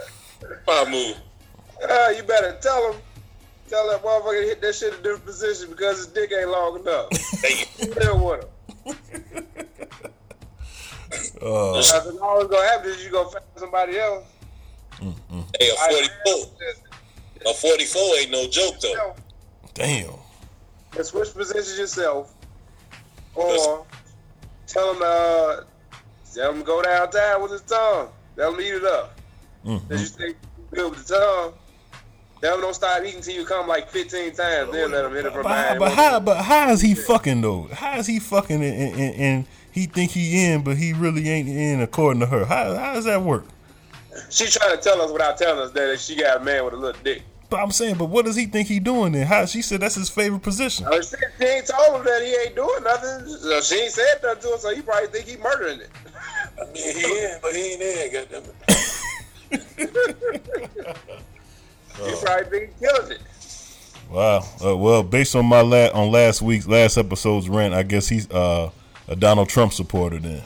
My 0.67 0.85
move. 0.91 1.17
Uh, 1.89 2.09
you 2.17 2.23
better 2.25 2.57
tell 2.61 2.93
him. 2.93 3.01
Tell 3.69 3.89
that 3.89 4.03
motherfucker 4.03 4.43
to 4.43 4.47
hit 4.49 4.61
that 4.63 4.75
shit 4.75 4.95
in 4.95 5.01
a 5.01 5.03
different 5.03 5.25
position 5.27 5.71
because 5.71 5.99
his 5.99 6.07
dick 6.09 6.31
ain't 6.37 6.51
long 6.51 6.81
enough. 6.81 7.09
Deal 7.79 8.25
with 8.27 8.45
him. 8.45 8.97
Uh, 11.41 11.73
Because 11.73 12.19
all 12.21 12.39
that's 12.39 12.51
gonna 12.51 12.69
happen 12.69 12.91
is 12.91 13.05
you 13.05 13.11
gonna 13.11 13.29
find 13.31 13.45
somebody 13.57 13.99
else. 13.99 14.25
Hey, 15.61 15.71
a 15.71 15.77
44. 15.77 16.47
A 17.47 17.55
44 17.55 18.17
ain't 18.19 18.31
no 18.31 18.49
joke 18.49 18.81
though. 18.81 19.15
Damn. 19.75 20.11
And 20.97 21.05
switch 21.05 21.35
positions 21.35 21.79
yourself, 21.79 22.33
or 23.35 23.85
tell 24.67 24.95
him 24.95 25.03
uh, 25.05 25.57
tell 26.33 26.53
him 26.53 26.61
to 26.61 26.65
go 26.65 26.83
downtown 26.83 27.43
with 27.43 27.51
his 27.51 27.63
tongue. 27.63 28.09
Tell 28.37 28.55
him 28.55 28.61
eat 28.61 28.75
it 28.75 28.85
up. 28.85 29.19
Mm-hmm. 29.65 29.93
You 29.93 29.99
stay 29.99 30.35
good 30.71 30.91
with 30.91 31.07
the 31.07 31.15
tongue. 31.15 31.55
Tell 32.41 32.55
him 32.55 32.61
don't 32.61 32.75
stop 32.75 33.03
eating 33.05 33.23
till 33.23 33.35
you 33.35 33.45
come 33.45 33.67
like 33.67 33.89
15 33.89 34.35
times. 34.35 34.71
Then 34.71 34.93
let 34.93 35.05
him 35.05 35.13
hit 35.13 35.27
it 35.27 35.33
from 35.33 35.43
behind. 35.43 35.79
but 35.79 35.93
how? 35.93 36.21
But 36.21 36.43
how 36.43 36.71
is 36.71 36.81
he 36.81 36.95
fucking 36.95 37.41
though? 37.41 37.69
How 37.73 37.99
is 37.99 38.07
he 38.07 38.21
fucking 38.21 38.63
and, 38.63 38.65
and, 38.65 39.01
and, 39.01 39.15
and 39.15 39.47
he 39.73 39.87
think 39.87 40.13
he 40.13 40.45
in, 40.45 40.63
but 40.63 40.77
he 40.77 40.93
really 40.93 41.29
ain't 41.29 41.49
in 41.49 41.81
according 41.81 42.21
to 42.21 42.27
her? 42.27 42.45
How 42.45 42.75
how 42.77 42.95
does 42.95 43.07
that 43.07 43.23
work? 43.23 43.47
She 44.31 44.47
trying 44.47 44.77
to 44.77 44.83
tell 44.83 45.03
us 45.03 45.11
without 45.11 45.37
telling 45.39 45.61
us 45.61 45.73
that 45.73 45.99
she 45.99 46.15
got 46.15 46.41
a 46.41 46.45
man 46.45 46.65
with 46.65 46.75
a 46.75 46.77
little 46.77 47.01
dick. 47.03 47.23
But 47.55 47.63
I'm 47.63 47.71
saying, 47.71 47.99
but 47.99 48.07
what 48.07 48.25
does 48.25 48.35
he 48.35 48.47
think 48.47 48.67
he 48.67 48.81
doing 48.81 49.13
then? 49.13 49.29
How 49.29 49.47
she 49.47 49.63
said 49.63 49.79
that's 49.79 49.95
his 49.95 50.11
favorite 50.11 50.43
position? 50.43 50.87
Uh, 50.87 51.01
she, 51.01 51.15
she 51.39 51.45
ain't 51.47 51.69
told 51.69 52.01
him 52.01 52.05
that 52.05 52.21
he 52.21 52.35
ain't 52.45 52.57
doing 52.57 52.83
nothing. 52.83 53.29
So 53.29 53.61
she 53.61 53.77
ain't 53.77 53.93
said 53.93 54.17
nothing 54.25 54.43
to 54.43 54.55
him, 54.55 54.59
so 54.59 54.75
he 54.75 54.83
probably 54.83 55.07
think 55.07 55.29
he 55.29 55.37
murdering 55.37 55.79
it. 55.79 55.91
I 56.61 56.65
mean, 56.73 56.97
he 56.97 57.25
in, 57.25 57.39
but 57.41 57.55
he 57.55 57.75
ain't 57.75 57.79
there. 57.79 58.27
Goddamn 58.27 58.43
it. 59.53 60.97
He 61.97 62.13
probably 62.25 62.45
think 62.51 62.73
he 62.77 62.87
killed 62.87 63.13
it. 63.13 63.21
Wow. 64.11 64.45
Uh, 64.61 64.77
well, 64.77 65.05
based 65.05 65.37
on 65.37 65.47
my 65.47 65.61
la- 65.61 65.93
on 65.95 66.11
last 66.11 66.43
week's 66.43 66.67
last 66.67 66.97
episode's 66.97 67.49
rant, 67.49 67.73
I 67.73 67.85
guess 67.85 68.09
he's 68.09 68.29
uh, 68.33 68.73
a 69.07 69.15
Donald 69.15 69.49
Trump 69.49 69.73
supporter 69.73 70.19
then. 70.19 70.43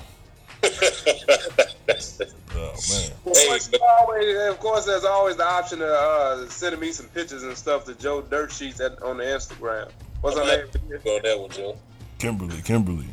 oh 2.79 2.95
man. 2.95 3.13
Of 3.13 3.25
course, 3.25 3.71
always, 3.83 4.49
of 4.49 4.61
course, 4.61 4.85
there's 4.87 5.05
always 5.05 5.37
the 5.37 5.47
option 5.47 5.83
of 5.83 5.89
uh, 5.89 6.49
sending 6.49 6.81
me 6.81 6.93
some 6.93 7.07
pictures 7.07 7.43
and 7.43 7.57
stuff 7.57 7.85
to 7.87 7.95
Joe 7.95 8.23
Dirt 8.23 8.53
Sheets 8.53 8.81
at, 8.81 9.03
on 9.03 9.19
the 9.19 9.25
Instagram. 9.25 9.91
What's 10.21 10.39
her 10.39 10.45
name? 10.45 10.67
Go 11.05 11.21
that 11.21 11.39
one, 11.39 11.51
Joe. 11.51 11.77
Kimberly, 12.19 12.61
Kimberly. 12.63 13.07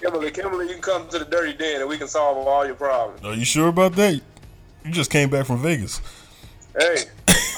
Kimberly, 0.00 0.30
Kimberly, 0.30 0.66
you 0.66 0.72
can 0.74 0.82
come 0.82 1.08
to 1.08 1.18
the 1.18 1.24
Dirty 1.24 1.52
Den 1.52 1.80
and 1.80 1.88
we 1.88 1.98
can 1.98 2.08
solve 2.08 2.46
all 2.46 2.64
your 2.64 2.74
problems. 2.74 3.24
Are 3.24 3.34
you 3.34 3.44
sure 3.44 3.68
about 3.68 3.92
that? 3.96 4.20
You 4.84 4.90
just 4.90 5.10
came 5.10 5.28
back 5.28 5.46
from 5.46 5.62
Vegas. 5.62 6.00
Hey, 6.78 7.04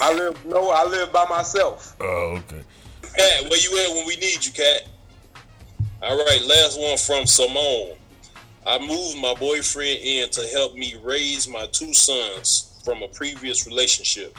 I 0.00 0.12
live 0.14 0.44
no, 0.44 0.70
I 0.70 0.84
live 0.84 1.12
by 1.12 1.24
myself. 1.26 1.94
Oh, 2.00 2.38
okay. 2.38 2.62
Cat, 3.02 3.50
where 3.50 3.60
you 3.60 3.78
at 3.78 3.94
when 3.94 4.06
we 4.06 4.16
need 4.16 4.44
you, 4.44 4.52
Cat? 4.52 4.88
All 6.02 6.16
right, 6.16 6.42
last 6.44 6.80
one 6.80 6.96
from 6.96 7.26
Simone. 7.26 7.96
I 8.66 8.78
moved 8.78 9.18
my 9.18 9.34
boyfriend 9.34 9.98
in 10.02 10.30
to 10.30 10.42
help 10.48 10.74
me 10.74 10.94
raise 11.02 11.48
my 11.48 11.66
two 11.66 11.92
sons 11.92 12.80
from 12.84 13.02
a 13.02 13.08
previous 13.08 13.66
relationship. 13.66 14.36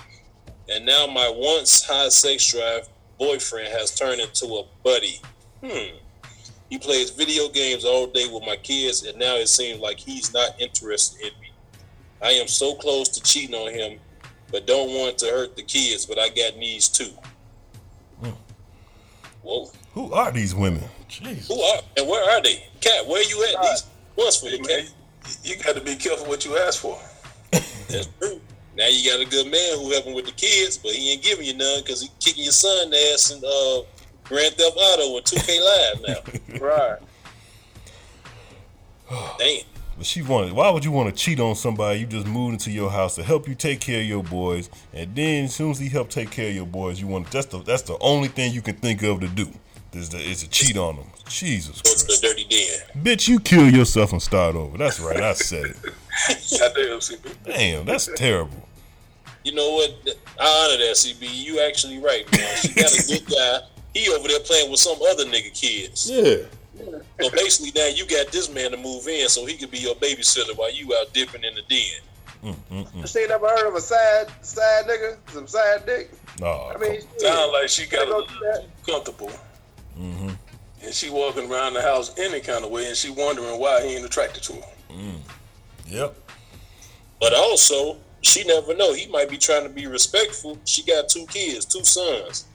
And 0.69 0.85
now 0.85 1.07
my 1.07 1.31
once 1.35 1.83
high 1.83 2.09
sex 2.09 2.51
drive 2.51 2.87
boyfriend 3.19 3.67
has 3.67 3.93
turned 3.93 4.21
into 4.21 4.45
a 4.45 4.65
buddy. 4.83 5.19
Hmm. 5.63 5.97
He 6.69 6.77
plays 6.77 7.09
video 7.09 7.49
games 7.49 7.85
all 7.85 8.07
day 8.07 8.27
with 8.27 8.45
my 8.45 8.55
kids, 8.55 9.03
and 9.05 9.17
now 9.19 9.35
it 9.35 9.47
seems 9.47 9.79
like 9.79 9.99
he's 9.99 10.33
not 10.33 10.59
interested 10.59 11.21
in 11.21 11.39
me. 11.41 11.51
I 12.21 12.31
am 12.31 12.47
so 12.47 12.75
close 12.75 13.09
to 13.09 13.21
cheating 13.21 13.55
on 13.55 13.73
him, 13.73 13.99
but 14.51 14.65
don't 14.65 14.89
want 14.89 15.17
to 15.19 15.25
hurt 15.27 15.55
the 15.55 15.63
kids, 15.63 16.05
but 16.05 16.17
I 16.17 16.29
got 16.29 16.57
needs 16.57 16.87
too. 16.87 17.11
Whoa. 19.43 19.69
Who 19.93 20.13
are 20.13 20.31
these 20.31 20.55
women? 20.55 20.83
Jeez. 21.09 21.47
Who 21.47 21.61
are 21.61 21.81
and 21.97 22.07
where 22.07 22.27
are 22.31 22.41
they? 22.41 22.65
Cat, 22.79 23.05
where 23.05 23.21
you 23.23 23.43
at? 23.43 23.61
These 23.61 23.83
ones 24.15 24.37
for 24.37 24.47
you, 24.47 24.59
Cat. 24.59 24.91
You 25.43 25.55
got 25.57 25.75
to 25.75 25.81
be 25.81 25.95
careful 25.95 26.27
what 26.27 26.45
you 26.45 26.57
ask 26.57 26.81
for. 26.81 26.99
That's 27.51 28.07
true. 28.19 28.41
Now 28.75 28.87
you 28.87 29.09
got 29.09 29.21
a 29.21 29.29
good 29.29 29.51
man 29.51 29.77
who 29.77 29.91
helping 29.91 30.15
with 30.15 30.25
the 30.25 30.31
kids, 30.31 30.77
but 30.77 30.91
he 30.91 31.13
ain't 31.13 31.21
giving 31.21 31.45
you 31.45 31.55
none 31.55 31.81
because 31.81 32.01
he 32.01 32.09
kicking 32.19 32.43
your 32.43 32.51
son 32.51 32.91
ass 33.11 33.31
in 33.31 33.37
uh, 33.37 33.83
Grand 34.23 34.55
Theft 34.55 34.75
Auto 34.75 35.17
and 35.17 35.25
2K 35.25 35.61
Live 35.61 36.01
now. 36.07 36.65
right. 36.65 36.97
Damn. 39.37 39.61
But 39.95 40.07
she 40.07 40.23
wanted. 40.23 40.53
Why 40.53 40.71
would 40.71 40.83
you 40.83 40.91
want 40.91 41.15
to 41.15 41.23
cheat 41.23 41.39
on 41.39 41.55
somebody 41.55 41.99
you 41.99 42.07
just 42.07 42.25
moved 42.25 42.53
into 42.53 42.71
your 42.71 42.89
house 42.89 43.13
to 43.15 43.23
help 43.23 43.47
you 43.47 43.53
take 43.53 43.79
care 43.79 44.01
of 44.01 44.07
your 44.07 44.23
boys, 44.23 44.71
and 44.91 45.15
then 45.15 45.45
as 45.45 45.53
soon 45.53 45.69
as 45.69 45.77
he 45.77 45.87
helped 45.87 46.11
take 46.11 46.31
care 46.31 46.49
of 46.49 46.55
your 46.55 46.65
boys, 46.65 46.99
you 46.99 47.05
want 47.05 47.29
that's 47.29 47.45
the 47.45 47.59
that's 47.59 47.83
the 47.83 47.97
only 47.99 48.27
thing 48.27 48.53
you 48.53 48.63
can 48.63 48.75
think 48.75 49.03
of 49.03 49.19
to 49.19 49.27
do 49.27 49.47
is 49.95 50.09
to, 50.09 50.17
is 50.17 50.41
to 50.43 50.49
cheat 50.49 50.77
on 50.77 50.95
them. 50.97 51.05
Jesus 51.27 51.81
Go 51.81 51.91
to 51.93 52.05
Christ, 52.05 52.21
the 52.21 52.27
dirty 52.27 52.43
den. 52.45 53.03
bitch, 53.03 53.27
you 53.27 53.39
kill 53.39 53.69
yourself 53.69 54.11
and 54.11 54.21
start 54.21 54.55
over. 54.55 54.77
That's 54.77 54.99
right, 54.99 55.21
I 55.21 55.33
said 55.33 55.65
it. 55.65 55.75
Goddamn, 56.59 56.99
CB. 56.99 57.35
Damn, 57.45 57.85
that's 57.85 58.09
terrible. 58.15 58.67
You 59.43 59.53
know 59.55 59.71
what? 59.73 59.89
I 60.39 60.45
honor 60.69 60.77
that, 60.85 60.95
CB. 60.95 61.27
You 61.33 61.59
actually 61.61 61.99
right, 61.99 62.29
man. 62.31 62.55
She 62.57 62.69
got 62.73 62.93
a 62.93 63.07
good 63.07 63.25
guy. 63.29 63.59
He 63.93 64.09
over 64.13 64.27
there 64.27 64.39
playing 64.39 64.71
with 64.71 64.79
some 64.79 64.97
other 65.09 65.25
nigga 65.25 65.53
kids. 65.53 66.09
Yeah. 66.09 66.45
So 67.21 67.29
basically, 67.31 67.71
now 67.79 67.87
you 67.87 68.05
got 68.07 68.31
this 68.31 68.49
man 68.53 68.71
to 68.71 68.77
move 68.77 69.07
in 69.07 69.27
so 69.29 69.45
he 69.45 69.55
could 69.57 69.69
be 69.71 69.77
your 69.79 69.95
babysitter 69.95 70.55
while 70.57 70.73
you 70.73 70.93
out 70.95 71.13
dipping 71.13 71.43
in 71.43 71.53
the 71.55 71.61
den. 71.69 72.55
Mm, 72.71 73.07
She 73.07 73.19
ain't 73.19 73.29
never 73.29 73.47
heard 73.47 73.67
of 73.67 73.75
a 73.75 73.81
sad, 73.81 74.29
sad 74.41 74.85
nigga, 74.85 75.17
some 75.31 75.47
sad 75.47 75.85
dick. 75.85 76.11
No. 76.41 76.71
I 76.73 76.77
mean, 76.77 77.01
Sound 77.17 77.51
like 77.53 77.69
she 77.69 77.85
got 77.85 78.07
a 78.07 78.11
Go 78.11 78.17
little 78.19 78.27
do 78.85 78.91
comfortable. 78.91 79.31
Mm-hmm. 79.99 80.29
And 80.83 80.93
she 80.93 81.09
walking 81.09 81.49
around 81.51 81.73
the 81.73 81.81
house 81.81 82.17
any 82.17 82.39
kind 82.39 82.65
of 82.65 82.71
way, 82.71 82.87
and 82.87 82.95
she 82.95 83.09
wondering 83.09 83.59
why 83.59 83.81
he 83.85 83.95
ain't 83.95 84.05
attracted 84.05 84.43
to 84.43 84.53
her. 84.53 84.61
Mm. 84.91 85.19
Yep. 85.87 86.15
But 87.21 87.33
also, 87.33 87.97
she 88.21 88.43
never 88.43 88.75
know. 88.75 88.93
He 88.93 89.07
might 89.07 89.29
be 89.29 89.37
trying 89.37 89.63
to 89.63 89.69
be 89.69 89.87
respectful. 89.87 90.57
She 90.65 90.83
got 90.83 91.07
two 91.09 91.25
kids, 91.27 91.65
two 91.65 91.83
sons. 91.83 92.45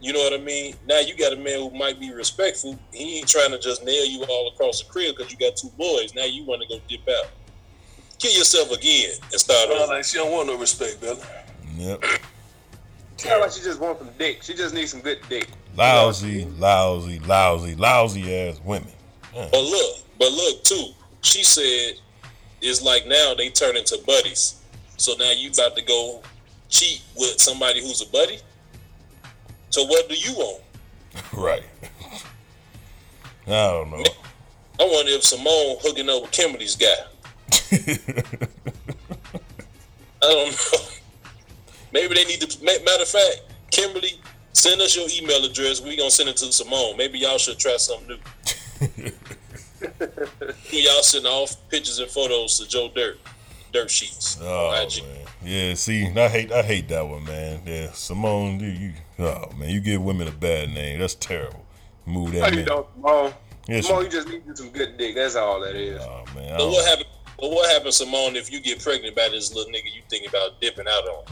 You 0.00 0.12
know 0.12 0.20
what 0.20 0.32
I 0.34 0.38
mean? 0.38 0.74
Now 0.86 1.00
you 1.00 1.16
got 1.16 1.32
a 1.32 1.36
man 1.36 1.58
who 1.58 1.70
might 1.70 1.98
be 1.98 2.12
respectful. 2.12 2.78
He 2.92 3.18
ain't 3.18 3.28
trying 3.28 3.50
to 3.50 3.58
just 3.58 3.84
nail 3.84 4.04
you 4.06 4.24
all 4.24 4.48
across 4.48 4.82
the 4.82 4.88
crib 4.90 5.16
because 5.16 5.32
you 5.32 5.38
got 5.38 5.56
two 5.56 5.70
boys. 5.78 6.14
Now 6.14 6.24
you 6.24 6.44
want 6.44 6.62
to 6.62 6.68
go 6.68 6.78
dip 6.88 7.00
out. 7.08 7.30
Kill 8.18 8.32
yourself 8.32 8.70
again 8.72 9.10
and 9.32 9.40
start 9.40 9.68
Well, 9.68 9.82
over. 9.84 9.94
like 9.94 10.04
she 10.04 10.16
don't 10.18 10.32
want 10.32 10.48
no 10.48 10.56
respect, 10.58 11.00
Bella. 11.00 11.18
Yep. 11.76 12.04
Sound 13.16 13.40
like 13.42 13.52
she 13.52 13.62
just 13.62 13.80
wants 13.80 14.00
some 14.02 14.10
dick. 14.18 14.42
She 14.42 14.54
just 14.54 14.74
needs 14.74 14.90
some 14.90 15.00
good 15.00 15.18
dick. 15.28 15.48
Lousy, 15.76 16.46
lousy, 16.58 17.18
lousy, 17.20 17.74
lousy 17.74 18.34
ass 18.34 18.60
women. 18.64 18.88
But 19.34 19.52
look, 19.52 19.96
but 20.18 20.32
look 20.32 20.64
too. 20.64 20.88
She 21.20 21.44
said 21.44 21.94
it's 22.62 22.82
like 22.82 23.06
now 23.06 23.34
they 23.36 23.50
turn 23.50 23.76
into 23.76 23.98
buddies. 24.06 24.60
So 24.96 25.12
now 25.18 25.30
you 25.32 25.50
about 25.50 25.76
to 25.76 25.82
go 25.82 26.22
cheat 26.70 27.02
with 27.16 27.38
somebody 27.38 27.80
who's 27.80 28.00
a 28.00 28.06
buddy. 28.10 28.38
So 29.70 29.84
what 29.84 30.08
do 30.08 30.14
you 30.14 30.32
want? 30.32 30.62
Right. 31.32 31.62
I 33.46 33.50
don't 33.50 33.90
know. 33.90 34.04
I 34.78 34.84
wonder 34.84 35.12
if 35.12 35.24
Simone 35.24 35.76
hooking 35.80 36.10
up 36.10 36.22
with 36.22 36.30
Kimberly's 36.30 36.76
guy. 36.76 36.86
I 40.22 40.28
don't 40.28 40.50
know. 40.50 40.78
Maybe 41.92 42.14
they 42.14 42.24
need 42.24 42.40
to. 42.40 42.64
Matter 42.64 43.02
of 43.02 43.08
fact, 43.08 43.42
Kimberly, 43.70 44.20
send 44.56 44.80
us 44.80 44.96
your 44.96 45.06
email 45.12 45.44
address. 45.44 45.80
We 45.80 45.96
gonna 45.96 46.10
send 46.10 46.28
it 46.30 46.36
to 46.38 46.50
Simone. 46.50 46.96
Maybe 46.96 47.18
y'all 47.18 47.38
should 47.38 47.58
try 47.58 47.76
something 47.76 48.08
new. 48.08 48.18
y'all 50.70 51.02
send 51.02 51.26
off 51.26 51.56
pictures 51.68 51.98
and 51.98 52.10
photos 52.10 52.58
to 52.58 52.66
Joe 52.66 52.90
Dirt, 52.94 53.18
Dirt 53.72 53.90
Sheets. 53.90 54.38
Oh 54.40 54.72
IG. 54.82 55.02
man. 55.04 55.26
Yeah, 55.44 55.74
see, 55.74 56.06
I 56.16 56.28
hate 56.28 56.50
I 56.50 56.62
hate 56.62 56.88
that 56.88 57.06
one, 57.06 57.24
man. 57.24 57.60
Yeah, 57.66 57.92
Simone, 57.92 58.58
you, 58.60 58.68
you 58.68 58.92
oh 59.18 59.52
man, 59.56 59.68
you 59.68 59.80
give 59.80 60.02
women 60.02 60.26
a 60.26 60.32
bad 60.32 60.70
name. 60.70 61.00
That's 61.00 61.14
terrible. 61.14 61.64
Move 62.06 62.32
How 62.32 62.40
that 62.40 62.52
you 62.52 62.56
man. 62.58 62.66
doing, 62.66 62.84
Simone? 62.94 63.34
Yeah, 63.68 63.80
Simone, 63.82 64.04
you 64.04 64.10
just 64.10 64.28
need 64.28 64.56
some 64.56 64.70
good 64.70 64.96
dick. 64.96 65.14
That's 65.16 65.36
all 65.36 65.60
that 65.60 65.74
is. 65.76 66.00
Oh 66.00 66.24
man. 66.34 66.56
But 66.56 66.68
what 66.68 66.86
happened? 66.86 67.08
But 67.38 67.50
what 67.50 67.70
happens, 67.70 67.98
Simone, 67.98 68.34
if 68.34 68.50
you 68.50 68.60
get 68.60 68.82
pregnant 68.82 69.14
by 69.14 69.28
this 69.28 69.54
little 69.54 69.70
nigga 69.70 69.94
you 69.94 70.00
thinking 70.08 70.30
about 70.30 70.58
dipping 70.62 70.86
out 70.88 71.06
on? 71.06 71.24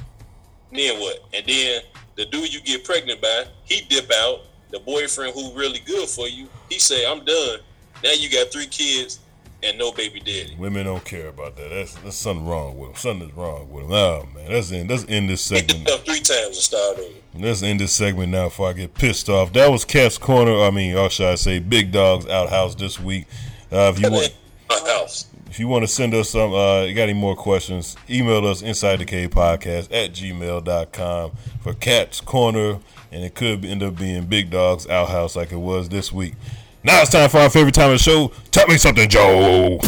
Then 0.71 1.01
what? 1.01 1.21
And 1.33 1.47
then 1.47 1.81
the 2.17 2.27
dude 2.27 2.53
you 2.53 2.61
get 2.61 2.85
pregnant 2.85 3.21
by, 3.21 3.45
he 3.65 3.83
dip 3.83 4.11
out. 4.13 4.43
The 4.71 4.81
boyfriend 4.81 5.35
who 5.35 5.53
really 5.53 5.79
good 5.81 6.09
for 6.09 6.27
you, 6.27 6.49
he 6.69 6.81
say, 6.81 7.09
I'm 7.09 7.25
done. 7.25 7.61
Now 8.03 8.13
you 8.13 8.29
got 8.29 8.51
three 8.51 8.67
kids 8.67 9.21
and 9.65 9.79
no 9.79 9.93
baby 9.93 10.21
daddy. 10.21 10.55
Women 10.59 10.85
don't 10.85 11.05
care 11.05 11.29
about 11.29 11.57
that. 11.57 11.71
That's 11.71 11.95
that's 11.97 12.17
something 12.17 12.47
wrong 12.47 12.77
with 12.77 12.91
them. 12.91 12.97
Something 12.97 13.29
is 13.31 13.35
wrong 13.35 13.71
with 13.71 13.85
them. 13.85 13.93
Oh 13.93 14.29
man, 14.35 14.51
let's 14.51 14.71
end 14.71 14.91
let's 14.91 15.07
end 15.09 15.31
this 15.31 15.41
segment. 15.41 15.89
Three 16.05 16.21
times 16.21 16.29
and 16.29 16.55
start 16.57 16.99
over. 16.99 17.15
Let's 17.35 17.63
end 17.63 17.81
this 17.81 17.93
segment 17.93 18.31
now 18.31 18.45
before 18.45 18.69
I 18.69 18.73
get 18.75 18.95
pissed 18.95 19.29
off. 19.29 19.53
That 19.55 19.71
was 19.71 19.85
Cat's 19.85 20.19
Corner. 20.19 20.61
I 20.61 20.71
mean, 20.71 20.97
or 20.97 21.11
should 21.11 21.27
I 21.27 21.35
say, 21.37 21.59
Big 21.59 21.93
Dog's 21.93 22.27
Outhouse 22.27 22.75
this 22.75 23.01
week. 23.01 23.27
Uh, 23.73 23.93
if 23.95 24.01
you 24.01 24.11
want, 24.11 24.35
My 24.69 24.79
house. 24.87 25.27
If 25.55 25.61
you 25.61 25.69
want 25.69 25.85
to 25.85 25.87
send 25.87 26.13
us 26.15 26.31
some, 26.31 26.53
uh, 26.53 26.83
you 26.83 26.95
got 26.95 27.05
any 27.05 27.13
more 27.13 27.37
questions? 27.37 27.95
Email 28.11 28.45
us 28.45 28.61
inside 28.61 28.97
the 28.97 29.05
Cave 29.05 29.31
podcast 29.31 29.85
at 29.93 30.11
gmail.com 30.11 31.31
for 31.61 31.75
Cat's 31.75 32.21
Corner, 32.21 32.81
and 33.13 33.23
it 33.23 33.37
could 33.37 33.65
end 33.65 33.81
up 33.85 33.97
being 33.97 34.27
Big 34.27 34.51
Dog's 34.51 34.89
Outhouse 34.89 35.37
like 35.37 35.53
it 35.53 35.59
was 35.59 35.91
this 35.91 36.13
week. 36.13 36.35
Now 36.83 37.03
it's 37.03 37.13
time 37.13 37.31
for 37.31 37.39
our 37.39 37.51
favorite 37.51 37.73
time 37.73 37.93
of 37.93 37.99
the 37.99 38.03
show. 38.03 38.33
Tell 38.51 38.67
me 38.67 38.77
something, 38.79 39.09
Joe. 39.09 39.79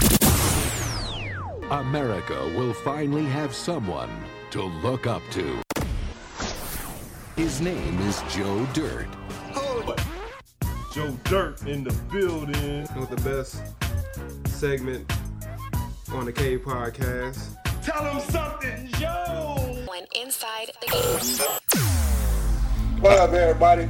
America 1.72 2.48
will 2.56 2.72
finally 2.72 3.24
have 3.24 3.52
someone 3.52 4.10
to 4.52 4.62
look 4.62 5.08
up 5.08 5.22
to. 5.32 5.60
His 7.34 7.60
name 7.60 7.98
is 8.02 8.22
Joe 8.30 8.64
Dirt. 8.72 9.08
Joe 10.94 11.18
Dirt 11.24 11.66
in 11.66 11.82
the 11.82 11.92
building. 12.12 12.86
With 12.94 13.10
the 13.10 13.20
best 13.28 13.64
segment 14.46 15.10
on 16.12 16.24
the 16.24 16.32
Cave 16.32 16.60
podcast. 16.60 17.56
Tell 17.82 18.04
him 18.04 18.20
something, 18.30 18.88
Joe. 18.98 19.84
When 19.88 20.06
inside 20.14 20.70
the 20.80 20.86
cave. 20.86 21.40
What 23.00 23.18
up, 23.18 23.32
everybody? 23.32 23.88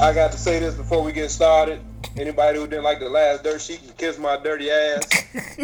I 0.00 0.12
got 0.14 0.32
to 0.32 0.38
say 0.38 0.58
this 0.58 0.74
before 0.74 1.02
we 1.02 1.12
get 1.12 1.30
started. 1.30 1.80
Anybody 2.16 2.58
who 2.58 2.66
didn't 2.66 2.84
like 2.84 2.98
the 2.98 3.08
last 3.08 3.44
dirt 3.44 3.60
sheet 3.60 3.80
can 3.80 3.92
kiss 3.92 4.18
my 4.18 4.38
dirty 4.42 4.70
ass. 4.70 5.02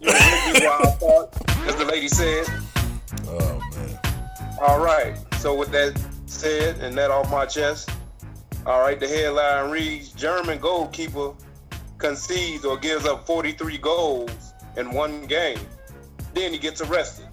you 0.00 0.06
know, 0.06 0.12
make 0.12 0.54
me 0.54 0.66
wild 0.66 0.98
thought, 1.00 1.34
as 1.66 1.76
the 1.76 1.84
lady 1.84 2.08
said. 2.08 2.46
Oh 3.26 3.60
man. 3.74 3.98
All 4.60 4.78
right. 4.78 5.16
So 5.36 5.54
with 5.56 5.70
that 5.72 6.00
said 6.26 6.78
and 6.78 6.96
that 6.96 7.10
off 7.10 7.30
my 7.30 7.46
chest, 7.46 7.90
all 8.66 8.80
right. 8.80 9.00
The 9.00 9.08
headline 9.08 9.70
reads: 9.70 10.12
German 10.12 10.58
goalkeeper 10.58 11.32
concedes 11.98 12.64
or 12.64 12.76
gives 12.76 13.04
up 13.04 13.26
43 13.26 13.78
goals 13.78 14.54
in 14.76 14.92
one 14.92 15.26
game. 15.26 15.58
Then 16.34 16.52
he 16.52 16.58
gets 16.58 16.80
arrested. 16.80 17.26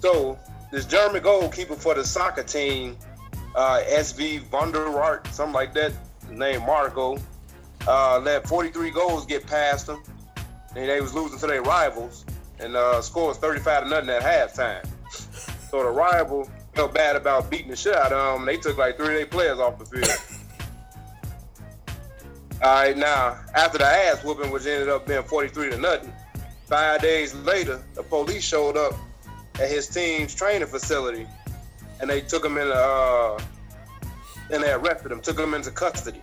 So 0.00 0.38
this 0.70 0.86
German 0.86 1.22
goalkeeper 1.22 1.76
for 1.76 1.94
the 1.94 2.04
soccer 2.04 2.42
team, 2.42 2.96
uh, 3.54 3.82
SV 3.88 4.48
Vonderart, 4.48 5.26
something 5.28 5.54
like 5.54 5.74
that, 5.74 5.92
his 6.28 6.38
name 6.38 6.62
Marco, 6.62 7.18
uh, 7.86 8.18
let 8.20 8.48
43 8.48 8.90
goals 8.90 9.26
get 9.26 9.46
past 9.46 9.88
him, 9.88 10.02
and 10.74 10.88
they 10.88 11.00
was 11.00 11.14
losing 11.14 11.38
to 11.38 11.46
their 11.46 11.62
rivals, 11.62 12.24
and 12.58 12.74
uh, 12.74 13.02
scores 13.02 13.36
35 13.36 13.84
to 13.84 13.90
nothing 13.90 14.10
at 14.10 14.22
halftime. 14.22 14.86
So 15.70 15.82
the 15.82 15.90
rival 15.90 16.50
felt 16.74 16.94
bad 16.94 17.16
about 17.16 17.50
beating 17.50 17.68
the 17.68 17.76
shit 17.76 17.94
out 17.94 18.12
of 18.12 18.38
them. 18.38 18.46
They 18.46 18.56
took 18.56 18.78
like 18.78 18.96
three 18.96 19.08
of 19.08 19.14
their 19.14 19.26
players 19.26 19.58
off 19.58 19.78
the 19.78 19.84
field. 19.84 20.41
All 22.62 22.74
right, 22.74 22.96
now 22.96 23.38
after 23.54 23.78
the 23.78 23.86
ass 23.86 24.22
whooping, 24.22 24.50
which 24.52 24.66
ended 24.66 24.88
up 24.88 25.06
being 25.06 25.22
43 25.24 25.70
to 25.70 25.78
nothing, 25.78 26.12
five 26.66 27.02
days 27.02 27.34
later, 27.34 27.82
the 27.94 28.04
police 28.04 28.44
showed 28.44 28.76
up 28.76 28.94
at 29.56 29.68
his 29.68 29.88
team's 29.88 30.34
training 30.34 30.68
facility, 30.68 31.26
and 32.00 32.08
they 32.08 32.20
took 32.20 32.44
him 32.44 32.56
in. 32.58 32.70
Uh, 32.72 33.38
and 34.50 34.62
they 34.62 34.70
arrested 34.70 35.10
him, 35.10 35.20
took 35.20 35.38
him 35.38 35.54
into 35.54 35.70
custody. 35.70 36.22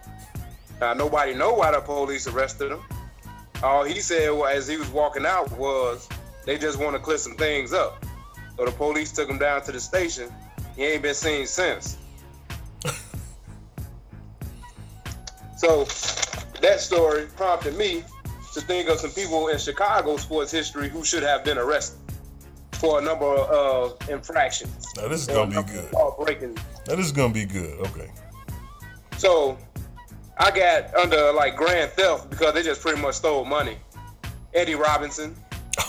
Now 0.80 0.94
nobody 0.94 1.34
know 1.34 1.54
why 1.54 1.72
the 1.72 1.82
police 1.82 2.28
arrested 2.28 2.72
him. 2.72 2.82
All 3.62 3.84
he 3.84 4.00
said 4.00 4.30
as 4.50 4.68
he 4.68 4.78
was 4.78 4.88
walking 4.90 5.26
out 5.26 5.52
was 5.58 6.08
they 6.46 6.58
just 6.58 6.80
want 6.80 6.96
to 6.96 7.00
clear 7.00 7.18
some 7.18 7.36
things 7.36 7.74
up. 7.74 8.06
So 8.56 8.66
the 8.66 8.72
police 8.72 9.12
took 9.12 9.30
him 9.30 9.40
down 9.40 9.64
to 9.64 9.72
the 9.72 9.80
station. 9.80 10.32
He 10.76 10.86
ain't 10.86 11.02
been 11.02 11.16
seen 11.16 11.48
since. 11.48 11.98
So 15.60 15.84
that 16.62 16.80
story 16.80 17.26
prompted 17.36 17.76
me 17.76 18.04
to 18.54 18.62
think 18.62 18.88
of 18.88 18.98
some 19.00 19.12
people 19.12 19.50
in 19.50 19.58
Chicago 19.58 20.16
sports 20.16 20.52
history 20.52 20.88
who 20.88 21.04
should 21.04 21.22
have 21.22 21.44
been 21.44 21.58
arrested 21.58 22.00
for 22.72 23.00
a 23.00 23.02
number 23.02 23.26
of 23.26 23.98
infractions. 24.10 24.88
Now 24.96 25.10
this 25.10 25.20
is 25.22 25.28
gonna 25.28 25.62
be 25.62 25.72
good. 25.74 25.94
Breaking. 26.18 26.54
Now 26.88 26.96
this 26.96 27.06
is 27.06 27.12
gonna 27.12 27.34
be 27.34 27.44
good. 27.44 27.78
Okay. 27.88 28.10
So 29.18 29.58
I 30.38 30.50
got 30.52 30.96
under 30.96 31.34
like 31.34 31.58
grand 31.58 31.92
theft 31.92 32.30
because 32.30 32.54
they 32.54 32.64
just 32.64 32.82
pretty 32.82 33.02
much 33.02 33.16
stole 33.16 33.44
money. 33.44 33.78
Eddie 34.54 34.76
Robinson, 34.76 35.36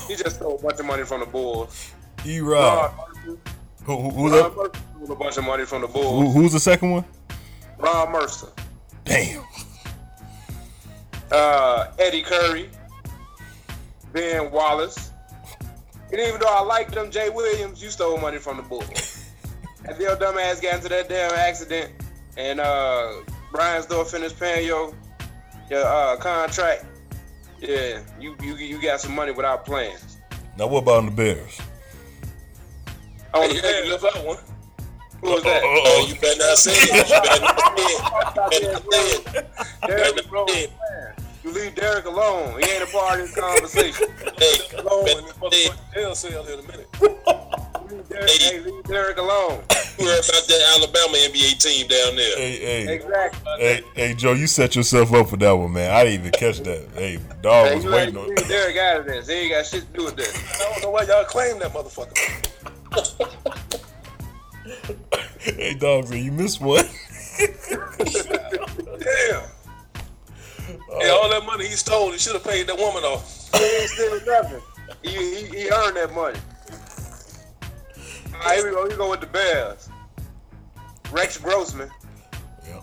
he 0.09 0.16
just 0.16 0.36
stole 0.36 0.59
a 0.59 0.62
bunch 0.62 0.80
of 0.80 0.86
money 0.86 1.05
from 1.05 1.20
the 1.20 1.26
Bulls. 1.26 1.92
E 2.26 2.40
Rob. 2.40 2.92
Who, 3.84 3.97
who, 3.97 4.10
who's 4.10 4.32
Ron 4.32 4.44
up? 4.44 4.56
Mercer 4.56 4.72
stole 5.05 5.12
a 5.12 5.16
bunch 5.16 5.36
of 5.38 5.44
money 5.44 5.64
from 5.64 5.80
the 5.82 5.86
Who, 5.86 5.92
Bulls. 5.92 6.34
who's 6.34 6.52
the 6.52 6.60
second 6.60 6.90
one? 6.90 7.05
Ron 7.78 8.10
Mercer. 8.12 8.48
Damn. 9.05 9.44
Uh, 11.31 11.93
Eddie 11.98 12.23
Curry, 12.23 12.69
Ben 14.12 14.51
Wallace. 14.51 15.11
And 16.12 16.20
even 16.20 16.40
though 16.40 16.48
I 16.48 16.62
like 16.62 16.90
them, 16.90 17.11
Jay 17.11 17.28
Williams, 17.31 17.82
you 17.82 17.89
stole 17.90 18.19
money 18.19 18.39
from 18.39 18.57
the 18.57 18.62
Bulls. 18.65 19.24
After 19.89 20.02
your 20.02 20.16
dumb 20.16 20.36
ass 20.39 20.61
got 20.61 20.74
into 20.74 20.89
that 20.89 21.09
damn 21.09 21.32
accident 21.32 21.93
and 22.36 22.61
uh, 22.61 23.12
Brian 23.52 23.82
Store 23.82 24.05
finished 24.05 24.39
paying 24.39 24.66
your 24.66 24.94
your 25.70 25.85
uh, 25.86 26.16
contract, 26.16 26.85
yeah, 27.61 28.01
you, 28.20 28.36
you 28.43 28.57
you 28.57 28.82
got 28.82 29.01
some 29.01 29.15
money 29.15 29.32
without 29.32 29.65
playing. 29.65 29.97
Now 30.59 30.66
what 30.66 30.82
about 30.82 31.05
the 31.05 31.11
Bears? 31.12 31.61
I 33.32 33.39
want 33.39 33.52
Hey, 33.52 33.61
to 33.61 33.66
hey, 33.66 33.90
left 33.90 34.05
out 34.05 34.27
one. 34.27 34.39
Who 35.22 35.30
was 35.32 35.42
that? 35.44 35.60
Oh, 35.64 36.06
you 36.09 36.14
better 36.20 36.38
not 36.38 36.56
say 36.59 36.72
it. 36.74 37.09
You 37.09 37.20
better 37.20 37.40
not 37.42 37.60
say 37.76 37.84
it. 37.86 38.01
You 38.40 38.48
better 38.51 38.72
not 38.72 38.82
say 38.92 39.05
it. 39.10 39.47
Derek 39.86 40.30
alone. 40.30 40.68
You 41.42 41.52
leave 41.52 41.74
Derek 41.74 42.05
alone. 42.05 42.60
He 42.62 42.70
ain't 42.70 42.82
a 42.82 42.86
part 42.86 43.20
of 43.20 43.26
this 43.26 43.34
conversation. 43.38 44.09
Hey, 44.40 44.56
alone. 44.78 45.06
Motherfucking 45.06 45.94
jail 45.94 46.14
cell 46.14 46.47
in 46.47 46.59
a 46.60 46.62
minute. 46.62 46.88
Leave 47.01 48.09
Derek, 48.09 48.30
hey, 48.30 48.60
leave 48.60 48.84
Derek 48.84 49.18
alone. 49.18 49.62
worry 49.98 50.18
about 50.18 50.44
that 50.48 50.74
Alabama 50.76 51.16
NBA 51.16 51.59
team 51.62 51.86
down 51.88 52.16
there. 52.16 52.36
Hey, 52.38 52.59
hey, 52.86 52.94
Exactly. 52.94 53.40
hey, 53.59 53.82
hey, 53.94 54.14
Joe, 54.14 54.32
you 54.32 54.47
set 54.47 54.74
yourself 54.76 55.12
up 55.12 55.28
for 55.28 55.36
that 55.38 55.52
one, 55.52 55.72
man. 55.74 55.90
I 55.90 56.05
didn't 56.05 56.20
even 56.20 56.32
catch 56.32 56.60
that. 56.60 56.88
Hey, 56.94 57.18
dog 57.42 57.66
Hey, 57.68 57.74
was 57.76 57.84
you 57.84 57.94
ain't 57.94 58.14
waiting 58.14 58.30
on. 58.30 58.38
seen 58.38 58.48
Derek 58.48 58.76
out 58.78 59.01
of 59.01 59.06
this. 59.06 59.28
He 59.28 59.34
ain't 59.34 59.51
got 59.52 59.66
shit 59.66 59.82
to 59.92 59.98
do 59.98 60.05
with 60.06 60.16
this. 60.16 60.34
I 60.60 60.70
don't 60.72 60.82
know 60.84 60.90
why 60.90 61.02
y'all 61.02 61.24
claim 61.24 61.59
that 61.59 61.72
motherfucker. 61.72 62.16
Hey, 65.38 65.74
dog, 65.74 66.06
so 66.06 66.14
you 66.14 66.32
missed 66.32 66.60
one. 66.60 66.84
Damn. 67.38 67.48
Hey, 70.98 71.10
all 71.10 71.28
that 71.30 71.42
money 71.46 71.66
he 71.66 71.74
stole, 71.74 72.12
he 72.12 72.18
should 72.18 72.34
have 72.34 72.44
paid 72.44 72.66
that 72.66 72.76
woman 72.78 73.02
off. 73.04 73.50
He 73.56 73.64
ain't 73.64 73.90
stealing 73.90 74.24
nothing. 74.26 74.60
He, 75.02 75.10
he, 75.10 75.44
he 75.46 75.70
earned 75.70 75.96
that 75.96 76.12
money. 76.14 76.38
All 78.34 78.40
right, 78.46 78.56
here 78.56 78.66
we 78.66 78.72
go. 78.72 78.82
Here 78.82 78.90
we 78.90 78.96
go 78.96 79.10
with 79.10 79.20
the 79.20 79.26
Bears. 79.26 79.88
Rex 81.10 81.38
Grossman. 81.38 81.90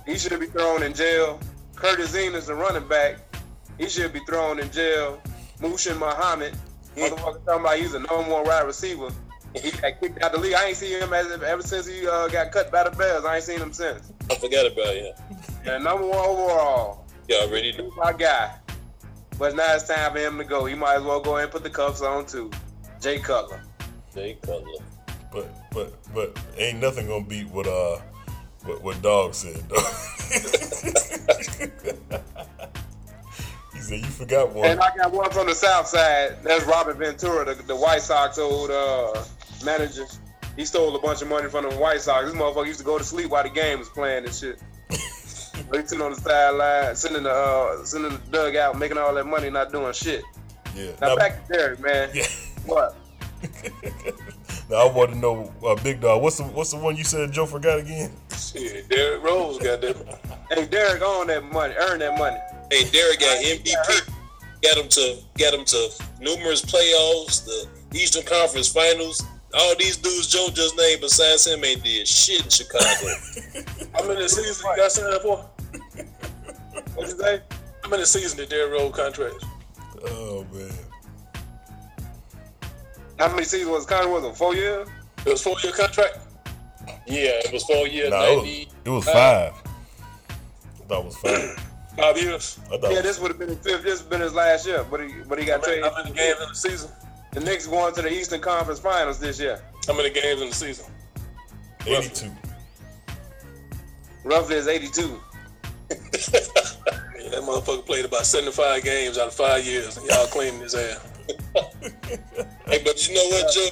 He 0.05 0.17
should 0.17 0.39
be 0.39 0.47
thrown 0.47 0.83
in 0.83 0.93
jail. 0.93 1.39
Curtis 1.75 2.15
Enis, 2.15 2.45
the 2.47 2.55
running 2.55 2.87
back. 2.87 3.17
He 3.77 3.87
should 3.89 4.13
be 4.13 4.19
thrown 4.21 4.59
in 4.59 4.71
jail. 4.71 5.21
Muhsin 5.59 5.97
Muhammad. 5.99 6.55
Motherfucker 6.95 7.45
talking 7.45 7.61
about 7.61 7.77
he's 7.77 7.93
a 7.93 7.99
number 7.99 8.31
one 8.31 8.45
wide 8.45 8.65
receiver. 8.65 9.09
He 9.55 9.71
got 9.71 9.99
kicked 9.99 10.21
out 10.21 10.31
the 10.31 10.39
league. 10.39 10.53
I 10.53 10.65
ain't 10.65 10.77
seen 10.77 11.01
him 11.01 11.13
as, 11.13 11.31
ever 11.31 11.61
since 11.61 11.87
he 11.87 12.07
uh, 12.07 12.27
got 12.27 12.51
cut 12.51 12.71
by 12.71 12.83
the 12.83 12.91
Bears. 12.91 13.25
I 13.25 13.35
ain't 13.35 13.43
seen 13.43 13.59
him 13.59 13.73
since. 13.73 14.11
I 14.29 14.35
forgot 14.35 14.65
about 14.71 14.95
him. 14.95 15.13
And 15.65 15.83
number 15.83 16.05
one 16.05 16.17
overall. 16.17 17.05
You 17.27 17.35
already 17.37 17.73
know. 17.77 17.91
My 17.97 18.13
guy. 18.13 18.55
But 19.37 19.55
now 19.55 19.75
it's 19.75 19.87
time 19.87 20.13
for 20.13 20.19
him 20.19 20.37
to 20.37 20.43
go. 20.43 20.65
He 20.65 20.75
might 20.75 20.95
as 20.95 21.03
well 21.03 21.19
go 21.19 21.37
ahead 21.37 21.45
and 21.45 21.51
put 21.51 21.63
the 21.63 21.69
cuffs 21.69 22.01
on 22.01 22.25
too. 22.25 22.49
Jay 22.99 23.19
Cutler. 23.19 23.61
Jay 24.13 24.37
Cutler. 24.41 24.83
But 25.31 25.71
but 25.71 25.93
but 26.13 26.39
ain't 26.57 26.79
nothing 26.79 27.07
gonna 27.07 27.23
beat 27.23 27.47
what 27.49 27.67
uh 27.67 27.99
what, 28.63 28.81
what 28.81 29.01
dog 29.01 29.35
said 29.35 29.61
though. 29.69 29.75
he 33.73 33.79
said 33.79 33.99
you 33.99 34.05
forgot 34.05 34.53
one. 34.53 34.65
And 34.67 34.79
I 34.79 34.95
got 34.95 35.11
one 35.11 35.29
from 35.31 35.47
the 35.47 35.55
South 35.55 35.87
Side. 35.87 36.37
That's 36.43 36.65
Robin 36.65 36.97
Ventura, 36.97 37.45
the, 37.45 37.61
the 37.63 37.75
White 37.75 38.01
Sox 38.01 38.39
old 38.39 38.71
uh, 38.71 39.23
manager. 39.63 40.05
He 40.55 40.65
stole 40.65 40.95
a 40.95 40.99
bunch 40.99 41.21
of 41.21 41.27
money 41.27 41.49
from 41.49 41.69
the 41.69 41.75
White 41.75 42.01
Sox. 42.01 42.25
This 42.25 42.33
motherfucker 42.35 42.65
used 42.67 42.79
to 42.79 42.85
go 42.85 42.97
to 42.97 43.03
sleep 43.03 43.29
while 43.29 43.43
the 43.43 43.49
game 43.49 43.79
was 43.79 43.89
playing 43.89 44.25
and 44.25 44.33
shit. 44.33 44.59
he 44.89 44.97
sitting 44.97 46.01
on 46.01 46.13
the 46.13 46.19
sideline, 46.19 46.95
sitting 46.95 47.17
in 47.17 47.23
the 47.23 47.31
uh, 47.31 47.83
sitting 47.85 48.07
in 48.07 48.13
the 48.13 48.21
dugout, 48.31 48.77
making 48.77 48.97
all 48.97 49.13
that 49.13 49.25
money, 49.25 49.49
not 49.49 49.71
doing 49.71 49.93
shit. 49.93 50.23
Yeah. 50.75 50.91
Now 51.01 51.09
Now- 51.09 51.15
back 51.15 51.47
to 51.47 51.53
Derrick, 51.53 51.79
man. 51.79 52.09
Yeah. 52.13 52.27
What? 52.65 52.97
Now 54.69 54.87
I 54.87 54.91
want 54.91 55.11
to 55.11 55.17
know, 55.17 55.53
uh, 55.65 55.75
Big 55.81 56.01
Dog. 56.01 56.21
What's 56.21 56.37
the 56.37 56.43
what's 56.43 56.71
the 56.71 56.77
one 56.77 56.97
you 56.97 57.05
said 57.05 57.31
Joe 57.31 57.45
forgot 57.45 57.79
again? 57.79 58.11
Shit, 58.37 58.89
Derrick 58.89 59.23
Rose 59.23 59.57
got 59.59 59.79
that. 59.79 60.19
Hey, 60.51 60.65
Derrick 60.65 61.01
own 61.01 61.27
that 61.27 61.45
money, 61.45 61.73
earn 61.79 61.99
that 61.99 62.17
money. 62.17 62.35
Hey, 62.69 62.83
Derrick 62.89 63.19
got 63.21 63.37
MVP. 63.41 64.11
Got 64.61 64.77
him 64.77 64.89
to 64.89 65.17
got 65.37 65.53
him 65.53 65.63
to 65.63 65.89
numerous 66.19 66.61
playoffs, 66.61 67.45
the 67.45 67.67
Eastern 67.97 68.23
Conference 68.25 68.67
Finals. 68.67 69.23
All 69.53 69.75
these 69.77 69.97
dudes 69.97 70.27
Joe 70.27 70.49
just 70.53 70.75
named 70.77 71.01
besides 71.01 71.47
him 71.47 71.63
ain't 71.63 71.83
did 71.83 72.07
shit 72.07 72.43
in 72.43 72.49
Chicago. 72.49 72.83
How 73.93 74.07
many 74.07 74.27
seasons 74.27 74.61
you 74.63 74.75
got 74.75 74.91
signed 74.91 75.21
for? 75.21 75.49
What 76.95 77.07
you 77.09 77.17
say? 77.17 77.41
How 77.83 77.89
many 77.89 78.05
seasons 78.05 78.33
did 78.33 78.49
Derrick 78.49 78.71
Rose 78.71 78.93
contract? 78.95 79.45
Oh 80.07 80.45
man. 80.51 80.71
How 83.19 83.29
many 83.29 83.43
seasons 83.43 83.69
was 83.69 83.85
Conner? 83.85 84.09
Was 84.09 84.23
it 84.23 84.35
four 84.35 84.55
years? 84.55 84.87
It 85.25 85.29
was 85.29 85.41
four 85.43 85.55
year 85.63 85.73
contract. 85.73 86.17
Yeah, 87.05 87.39
it 87.45 87.53
was 87.53 87.63
four 87.65 87.87
years, 87.87 88.09
Nah, 88.09 88.23
it 88.25 88.37
was, 88.37 88.47
it 88.85 88.89
was 88.89 89.05
five. 89.05 89.53
I 89.53 90.87
thought 90.87 90.99
it 91.01 91.05
was 91.05 91.17
five. 91.17 91.63
Five 91.97 92.17
years. 92.21 92.59
I 92.71 92.77
thought 92.77 92.91
Yeah, 92.91 93.01
this 93.01 93.19
would 93.19 93.29
have 93.31 93.39
been 93.39 93.49
his 93.49 93.57
fifth. 93.59 93.83
This 93.83 94.01
would 94.01 94.09
been 94.09 94.21
his 94.21 94.33
last 94.33 94.65
year, 94.65 94.83
but 94.89 94.99
he 95.01 95.13
but 95.27 95.39
he 95.39 95.45
got 95.45 95.63
How 95.65 95.71
many, 95.71 95.81
traded. 95.81 95.93
how 95.97 96.03
many 96.03 96.15
games 96.15 96.41
in 96.41 96.49
the 96.49 96.55
season? 96.55 96.91
The 97.37 97.45
Knicks 97.45 97.67
going 97.67 97.93
to 97.93 98.01
the 98.01 98.11
Eastern 98.11 98.41
Conference 98.41 98.79
Finals 98.79 99.19
this 99.19 99.39
year. 99.39 99.61
How 99.85 99.93
many 99.93 100.09
games 100.09 100.41
in 100.41 100.49
the 100.49 100.55
season? 100.55 100.87
82. 101.85 102.31
Roughly 104.23 104.55
is 104.55 104.67
82. 104.67 105.21
Yeah, 107.19 107.31
that 107.31 107.41
motherfucker 107.41 107.85
played 107.85 108.05
about 108.05 108.25
75 108.25 108.83
games 108.83 109.17
out 109.19 109.27
of 109.27 109.33
five 109.33 109.65
years, 109.65 109.97
and 109.97 110.07
y'all 110.07 110.25
claiming 110.27 110.61
his 110.61 110.73
ass. 110.73 111.05
Hey, 112.65 112.81
but 112.83 113.07
you 113.07 113.13
know 113.13 113.27
what, 113.27 113.53
Joe? 113.53 113.69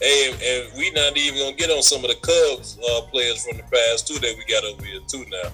Hey, 0.00 0.30
and, 0.30 0.42
and 0.42 0.78
we 0.78 0.90
not 0.92 1.16
even 1.16 1.40
gonna 1.40 1.56
get 1.56 1.70
on 1.70 1.82
some 1.82 2.04
of 2.04 2.10
the 2.10 2.16
Cubs 2.16 2.78
uh, 2.78 3.00
players 3.10 3.44
from 3.44 3.56
the 3.56 3.64
past 3.64 4.06
too 4.06 4.20
that 4.20 4.34
we 4.36 4.44
got 4.44 4.64
over 4.64 4.84
here 4.84 5.00
too 5.08 5.24
now. 5.28 5.50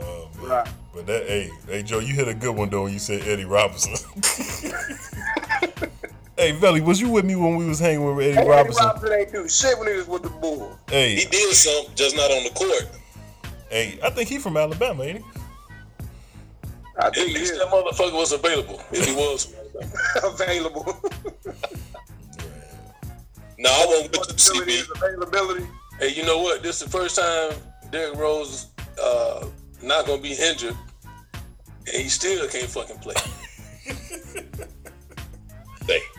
Oh. 0.00 0.30
Right. 0.38 0.68
But 0.94 1.06
that, 1.06 1.26
hey, 1.26 1.50
hey, 1.68 1.82
Joe, 1.82 1.98
you 1.98 2.14
hit 2.14 2.28
a 2.28 2.34
good 2.34 2.56
one 2.56 2.70
though 2.70 2.84
when 2.84 2.92
you 2.92 2.98
said 2.98 3.28
Eddie 3.28 3.44
Robinson. 3.44 3.94
hey, 6.36 6.52
Velly, 6.52 6.80
was 6.80 7.00
you 7.00 7.08
with 7.10 7.24
me 7.24 7.36
when 7.36 7.56
we 7.56 7.66
was 7.66 7.78
hanging 7.78 8.04
with 8.04 8.24
Eddie 8.26 8.38
Eddie 8.38 8.48
Robinson? 8.48 8.86
Robinson 8.86 9.12
ain't 9.12 9.32
do 9.32 9.48
shit 9.48 9.78
when 9.78 9.88
he 9.88 9.94
was 9.94 10.06
with 10.08 10.22
the 10.22 10.30
Bulls. 10.30 10.76
Hey, 10.88 11.16
He 11.16 11.24
did 11.26 11.54
something, 11.54 11.94
just 11.94 12.16
not 12.16 12.30
on 12.30 12.44
the 12.44 12.50
court. 12.50 12.88
hey, 13.70 13.98
I 14.02 14.10
think 14.10 14.28
he 14.28 14.38
from 14.38 14.56
Alabama, 14.56 15.02
ain't 15.04 15.18
he? 15.18 15.24
I 16.98 17.06
At 17.08 17.14
think 17.14 17.28
he 17.30 17.34
least 17.38 17.52
is 17.54 17.58
that 17.58 17.68
motherfucker 17.68 18.12
was 18.14 18.32
available. 18.32 18.80
If 18.92 19.06
he 19.06 19.14
was, 19.14 19.52
available. 20.22 20.96
No, 23.56 23.70
I 23.70 23.86
won't 23.86 24.10
with 24.10 24.16
you, 24.28 24.34
Availability 24.34 24.82
CB. 24.82 24.96
availability. 24.96 25.66
hey, 26.00 26.08
you 26.12 26.24
know 26.26 26.38
what? 26.38 26.62
This 26.62 26.82
is 26.82 26.86
the 26.86 26.90
first 26.90 27.16
time 27.16 27.52
Derrick 27.92 28.18
Rose 28.18 28.66
uh, 29.02 29.46
not 29.80 30.06
gonna 30.06 30.20
be 30.20 30.32
injured, 30.32 30.76
and 31.04 32.02
he 32.02 32.08
still 32.08 32.46
can't 32.48 32.68
fucking 32.68 32.98
play. 32.98 33.14
Hey, 35.86 36.00
man, 36.00 36.13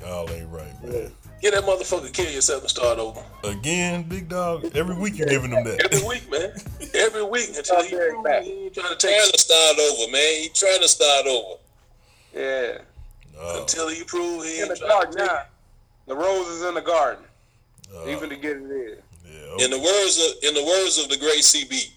y'all 0.00 0.30
ain't 0.30 0.48
right, 0.50 0.82
man. 0.84 1.12
Get 1.40 1.54
that 1.54 1.62
motherfucker, 1.64 2.12
kill 2.12 2.30
yourself, 2.30 2.62
and 2.62 2.70
start 2.70 2.98
over 2.98 3.22
Again, 3.44 4.02
big 4.08 4.28
dog. 4.28 4.74
Every 4.74 4.96
week 4.96 5.16
you're 5.18 5.28
giving 5.28 5.50
them 5.50 5.62
that. 5.64 5.84
every 5.92 6.06
week, 6.06 6.28
man. 6.30 6.52
Every 6.94 7.22
week 7.24 7.50
until 7.56 7.82
he, 7.84 7.90
Derrick 7.90 8.24
back. 8.24 8.42
he 8.42 8.70
trying 8.74 8.88
to 8.88 8.96
trying 8.96 9.30
to 9.30 9.38
start 9.38 9.78
over, 9.78 10.10
man. 10.12 10.42
He 10.42 10.50
trying 10.52 10.80
to 10.80 10.88
start 10.88 11.26
over. 11.26 11.54
Yeah. 12.34 12.78
Oh, 13.40 13.60
until 13.60 13.88
he 13.88 14.02
prove 14.02 14.44
he 14.44 14.60
In 14.60 14.68
the 14.68 14.74
trying 14.76 14.88
to 14.90 14.94
garden 14.94 15.12
take 15.16 15.26
now. 15.26 15.42
The 16.08 16.16
rose 16.16 16.48
is 16.48 16.62
in 16.64 16.74
the 16.74 16.80
garden. 16.80 17.24
oh, 17.94 18.08
Even 18.08 18.30
to 18.30 18.36
get 18.36 18.56
it 18.56 18.62
in. 18.62 18.96
yeah, 19.24 19.64
In 19.64 19.70
the 19.70 19.78
words 19.78 20.18
of 20.18 20.42
in 20.48 20.54
the 20.54 20.64
words 20.64 20.98
of 20.98 21.08
the 21.08 21.16
great 21.18 21.42
CB, 21.42 21.90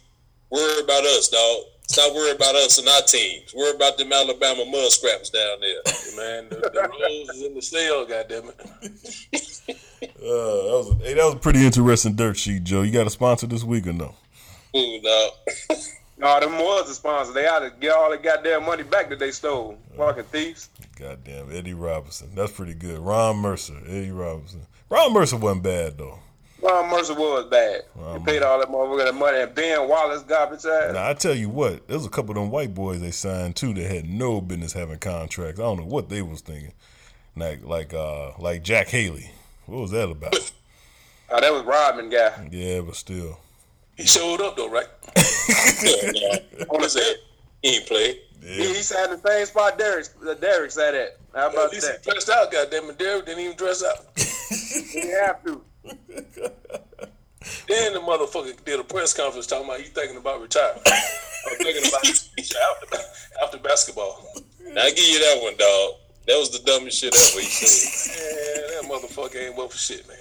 worry 0.52 0.84
about 0.84 1.04
us, 1.06 1.30
dog. 1.30 1.64
Stop 1.92 2.16
worrying 2.16 2.38
about 2.38 2.56
us 2.56 2.78
and 2.78 2.88
our 2.88 3.02
teams. 3.02 3.54
Worry 3.54 3.76
about 3.76 3.98
them 3.98 4.14
Alabama 4.14 4.64
mud 4.64 4.90
scraps 4.92 5.30
down 5.30 5.60
there. 5.60 5.76
Man, 6.16 6.48
the, 6.48 6.56
the 6.56 6.90
rose 6.90 7.36
is 7.36 7.44
in 7.44 7.54
the 7.54 7.62
cell, 7.62 8.06
goddammit. 8.06 9.78
Uh, 10.02 10.26
that 10.26 10.74
was 10.74 10.98
hey, 11.04 11.14
that 11.14 11.26
was 11.26 11.34
a 11.36 11.38
pretty 11.38 11.64
interesting 11.64 12.16
dirt 12.16 12.36
sheet, 12.36 12.64
Joe. 12.64 12.82
You 12.82 12.92
got 12.92 13.06
a 13.06 13.12
sponsor 13.12 13.46
this 13.46 13.64
week 13.64 13.86
or 13.86 13.94
no? 13.94 14.16
Ooh, 14.76 15.02
dog. 15.02 15.32
No, 16.18 16.40
them 16.40 16.58
was 16.58 16.88
the 16.88 16.94
sponsor. 16.96 17.34
They 17.34 17.48
ought 17.48 17.60
to 17.60 17.72
get 17.80 17.96
all 17.96 18.10
the 18.10 18.18
goddamn 18.18 18.66
money 18.66 18.82
back 18.82 19.10
that 19.10 19.20
they 19.20 19.30
stole. 19.30 19.78
Fucking 19.98 20.24
thieves. 20.26 20.70
Goddamn, 20.98 21.56
Eddie 21.56 21.76
Robinson. 21.76 22.32
That's 22.34 22.52
pretty 22.52 22.74
good. 22.74 23.00
Ron 23.00 23.38
Mercer, 23.38 23.78
Eddie 23.88 24.12
Robinson. 24.12 24.66
Ron 24.90 25.14
Mercer 25.14 25.38
wasn't 25.38 25.64
bad 25.64 26.00
though. 26.00 26.20
Ron 26.62 26.90
Mercer 26.90 27.14
was 27.16 27.46
bad. 27.50 27.82
Ron 27.96 28.20
he 28.20 28.26
paid 28.26 28.44
all 28.44 28.60
that 28.60 28.68
motherfucker 28.70 29.06
that 29.06 29.16
money. 29.16 29.40
And 29.42 29.56
Ben 29.56 29.88
Wallace 29.90 30.22
garbage 30.24 30.66
ass. 30.66 30.94
Now 30.94 31.10
I 31.10 31.14
tell 31.14 31.34
you 31.36 31.50
what, 31.50 31.88
there's 31.88 32.06
a 32.06 32.10
couple 32.10 32.32
of 32.32 32.36
them 32.36 32.52
white 32.52 32.74
boys 32.74 33.02
they 33.02 33.12
signed 33.12 33.56
too 33.56 33.74
that 33.74 33.90
had 33.92 34.08
no 34.08 34.42
business 34.42 34.74
having 34.74 35.00
contracts. 35.00 35.60
I 35.60 35.64
don't 35.64 35.80
know 35.80 35.86
what 35.86 36.10
they 36.10 36.22
was 36.22 36.42
thinking. 36.42 36.74
Like 37.36 37.64
like 37.64 37.94
uh 37.94 38.32
like 38.40 38.64
Jack 38.64 38.90
Haley. 38.90 39.32
What 39.66 39.82
was 39.82 39.92
that 39.92 40.10
about? 40.10 40.36
Oh, 41.34 41.40
that 41.40 41.54
was 41.54 41.64
Rodman 41.64 42.10
guy. 42.10 42.50
yeah, 42.52 42.82
but 42.82 42.94
still. 42.94 43.40
He 43.96 44.04
showed 44.06 44.42
up 44.42 44.58
though, 44.58 44.70
right? 44.70 44.88
Yeah, 45.82 46.12
yeah. 46.14 46.66
On 46.70 46.82
the 46.82 46.90
set. 46.90 47.16
He 47.62 47.76
ain't 47.78 47.88
played. 47.88 48.20
He, 48.44 48.56
he 48.68 48.74
sat 48.74 49.10
in 49.10 49.12
the 49.22 49.28
same 49.30 49.46
spot 49.46 49.78
Derrick, 49.78 50.08
uh, 50.28 50.34
Derrick 50.34 50.72
sat 50.72 50.94
at. 50.94 51.18
How 51.34 51.48
At 51.48 51.54
about 51.54 51.72
least 51.72 51.88
that? 51.88 52.04
he 52.04 52.12
dressed 52.12 52.30
out, 52.30 52.52
goddamn 52.52 52.90
it. 52.90 53.00
Derrick 53.00 53.26
didn't 53.26 53.46
even 53.46 53.56
dress 53.56 53.82
out. 53.82 54.06
He 54.18 54.82
didn't 55.02 55.24
have 55.26 55.42
to. 55.46 55.62
Then 57.68 57.94
the 57.94 58.00
motherfucker 58.00 58.64
did 58.66 58.80
a 58.80 58.84
press 58.84 59.14
conference 59.14 59.48
talking 59.48 59.66
about 59.66 59.80
he 59.80 59.88
thinking 59.88 60.18
about 60.18 60.42
retiring. 60.42 60.80
I'm 60.86 61.58
thinking 61.58 61.88
about 61.88 62.06
after, 62.08 62.98
after 63.44 63.58
basketball. 63.58 64.26
I 64.78 64.90
give 64.92 65.06
you 65.06 65.20
that 65.20 65.40
one, 65.42 65.58
dog. 65.58 65.94
That 66.28 66.38
was 66.38 66.52
the 66.52 66.64
dumbest 66.66 67.00
shit 67.00 67.14
ever 67.14 67.40
he 67.40 67.46
said. 67.48 68.84
Man, 68.84 68.90
that 68.90 68.92
motherfucker 68.92 69.48
ain't 69.48 69.56
worth 69.58 69.72
for 69.72 69.78
shit, 69.78 70.08
man. 70.08 70.18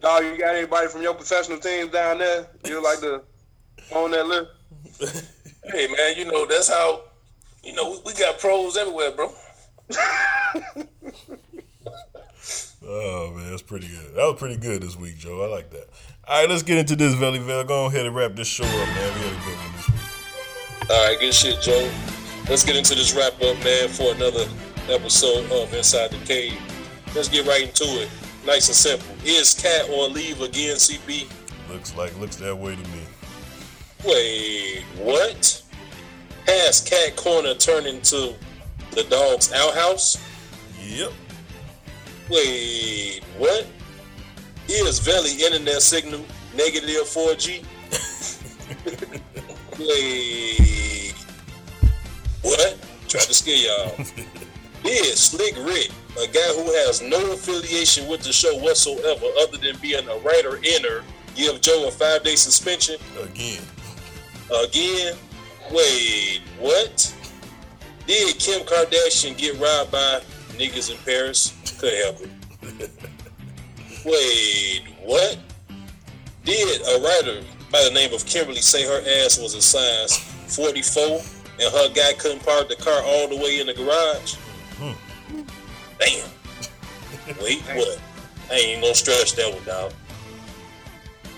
Dog, 0.00 0.24
you 0.24 0.38
got 0.38 0.54
anybody 0.56 0.88
from 0.88 1.02
your 1.02 1.14
professional 1.14 1.58
teams 1.58 1.90
down 1.92 2.18
there? 2.18 2.48
You 2.64 2.82
like 2.82 3.00
to 3.00 3.22
on 3.94 4.10
that 4.12 4.26
list? 4.26 5.26
Hey, 5.64 5.86
man, 5.86 6.16
you 6.16 6.24
know, 6.24 6.46
that's 6.46 6.68
how, 6.68 7.02
you 7.62 7.72
know, 7.74 7.90
we, 7.90 7.98
we 8.06 8.14
got 8.14 8.38
pros 8.40 8.76
everywhere, 8.76 9.12
bro. 9.12 9.32
Oh 12.86 13.32
man, 13.34 13.50
that's 13.50 13.62
pretty 13.62 13.88
good. 13.88 14.14
That 14.14 14.24
was 14.24 14.36
pretty 14.38 14.56
good 14.56 14.82
this 14.82 14.96
week, 14.96 15.18
Joe. 15.18 15.44
I 15.44 15.48
like 15.48 15.70
that. 15.70 15.88
All 16.26 16.40
right, 16.40 16.48
let's 16.48 16.62
get 16.62 16.78
into 16.78 16.96
this 16.96 17.14
Velly 17.14 17.38
Vel. 17.38 17.64
Go 17.64 17.86
ahead 17.86 18.06
and 18.06 18.14
wrap 18.14 18.34
this 18.34 18.48
show 18.48 18.64
up, 18.64 18.70
man. 18.70 19.14
We 19.14 19.20
had 19.20 19.32
a 19.32 19.44
good 19.44 19.56
one 19.56 19.72
this 19.76 19.88
week. 19.88 20.90
All 20.90 21.06
right, 21.08 21.20
good 21.20 21.34
shit, 21.34 21.60
Joe. 21.60 21.90
Let's 22.48 22.64
get 22.64 22.76
into 22.76 22.94
this 22.94 23.14
wrap 23.14 23.34
up, 23.34 23.62
man, 23.64 23.88
for 23.88 24.14
another 24.14 24.46
episode 24.88 25.50
of 25.52 25.72
Inside 25.72 26.10
the 26.10 26.18
Cave. 26.26 26.58
Let's 27.14 27.28
get 27.28 27.46
right 27.46 27.62
into 27.62 27.84
it. 27.84 28.08
Nice 28.44 28.68
and 28.68 28.76
simple. 28.76 29.14
Is 29.24 29.54
Kat 29.54 29.88
on 29.90 30.12
leave 30.12 30.40
again, 30.40 30.76
CB? 30.76 31.30
Looks 31.70 31.94
like 31.96 32.18
looks 32.18 32.36
that 32.36 32.56
way 32.56 32.74
to 32.74 32.82
me. 32.82 33.00
Wait, 34.04 34.82
what? 34.98 35.62
Has 36.46 36.80
Cat 36.80 37.14
Corner 37.14 37.54
turned 37.54 37.86
into 37.86 38.34
the 38.90 39.04
dog's 39.04 39.52
outhouse? 39.52 40.18
Yep. 40.82 41.12
Wait, 42.28 43.20
what? 43.36 43.66
Is 44.68 44.98
Velly 45.00 45.32
internet 45.44 45.82
signal 45.82 46.24
negative 46.54 47.02
4G? 47.02 47.64
Wait, 49.78 51.14
what? 52.42 52.78
Try 53.08 53.20
to 53.20 53.34
scare 53.34 53.56
y'all. 53.56 53.94
Is 54.84 55.20
Slick 55.20 55.56
Rick, 55.58 55.90
a 56.20 56.26
guy 56.26 56.40
who 56.54 56.64
has 56.84 57.00
no 57.02 57.32
affiliation 57.32 58.08
with 58.08 58.22
the 58.22 58.32
show 58.32 58.56
whatsoever 58.58 59.26
other 59.40 59.58
than 59.58 59.76
being 59.80 60.08
a 60.08 60.16
writer 60.18 60.58
inner, 60.62 61.02
give 61.34 61.60
Joe 61.60 61.86
a 61.88 61.90
five 61.90 62.22
day 62.24 62.34
suspension? 62.36 62.96
Again. 63.22 63.62
Again? 64.64 65.14
Wait, 65.70 66.42
what? 66.58 67.14
Did 68.06 68.38
Kim 68.38 68.62
Kardashian 68.66 69.36
get 69.36 69.58
robbed 69.60 69.92
by 69.92 70.20
niggas 70.58 70.90
in 70.90 70.98
Paris? 71.04 71.52
Couldn't 71.78 72.04
help 72.04 72.20
it. 72.20 72.90
Wait, 74.04 74.82
what? 75.02 75.38
Did 76.44 76.80
a 76.82 77.00
writer 77.00 77.42
by 77.70 77.82
the 77.84 77.90
name 77.90 78.12
of 78.12 78.26
Kimberly 78.26 78.60
say 78.60 78.84
her 78.84 79.00
ass 79.24 79.38
was 79.38 79.54
a 79.54 79.62
size 79.62 80.18
44 80.56 81.20
and 81.60 81.72
her 81.72 81.88
guy 81.94 82.12
couldn't 82.18 82.44
park 82.44 82.68
the 82.68 82.76
car 82.76 83.02
all 83.04 83.28
the 83.28 83.36
way 83.36 83.60
in 83.60 83.66
the 83.68 83.74
garage? 83.74 84.36
Damn. 85.98 86.28
Wait, 87.40 87.62
what? 87.74 88.00
I 88.50 88.54
ain't 88.54 88.82
gonna 88.82 88.94
stretch 88.94 89.34
that 89.34 89.54
one 89.54 89.68
out. 89.70 89.94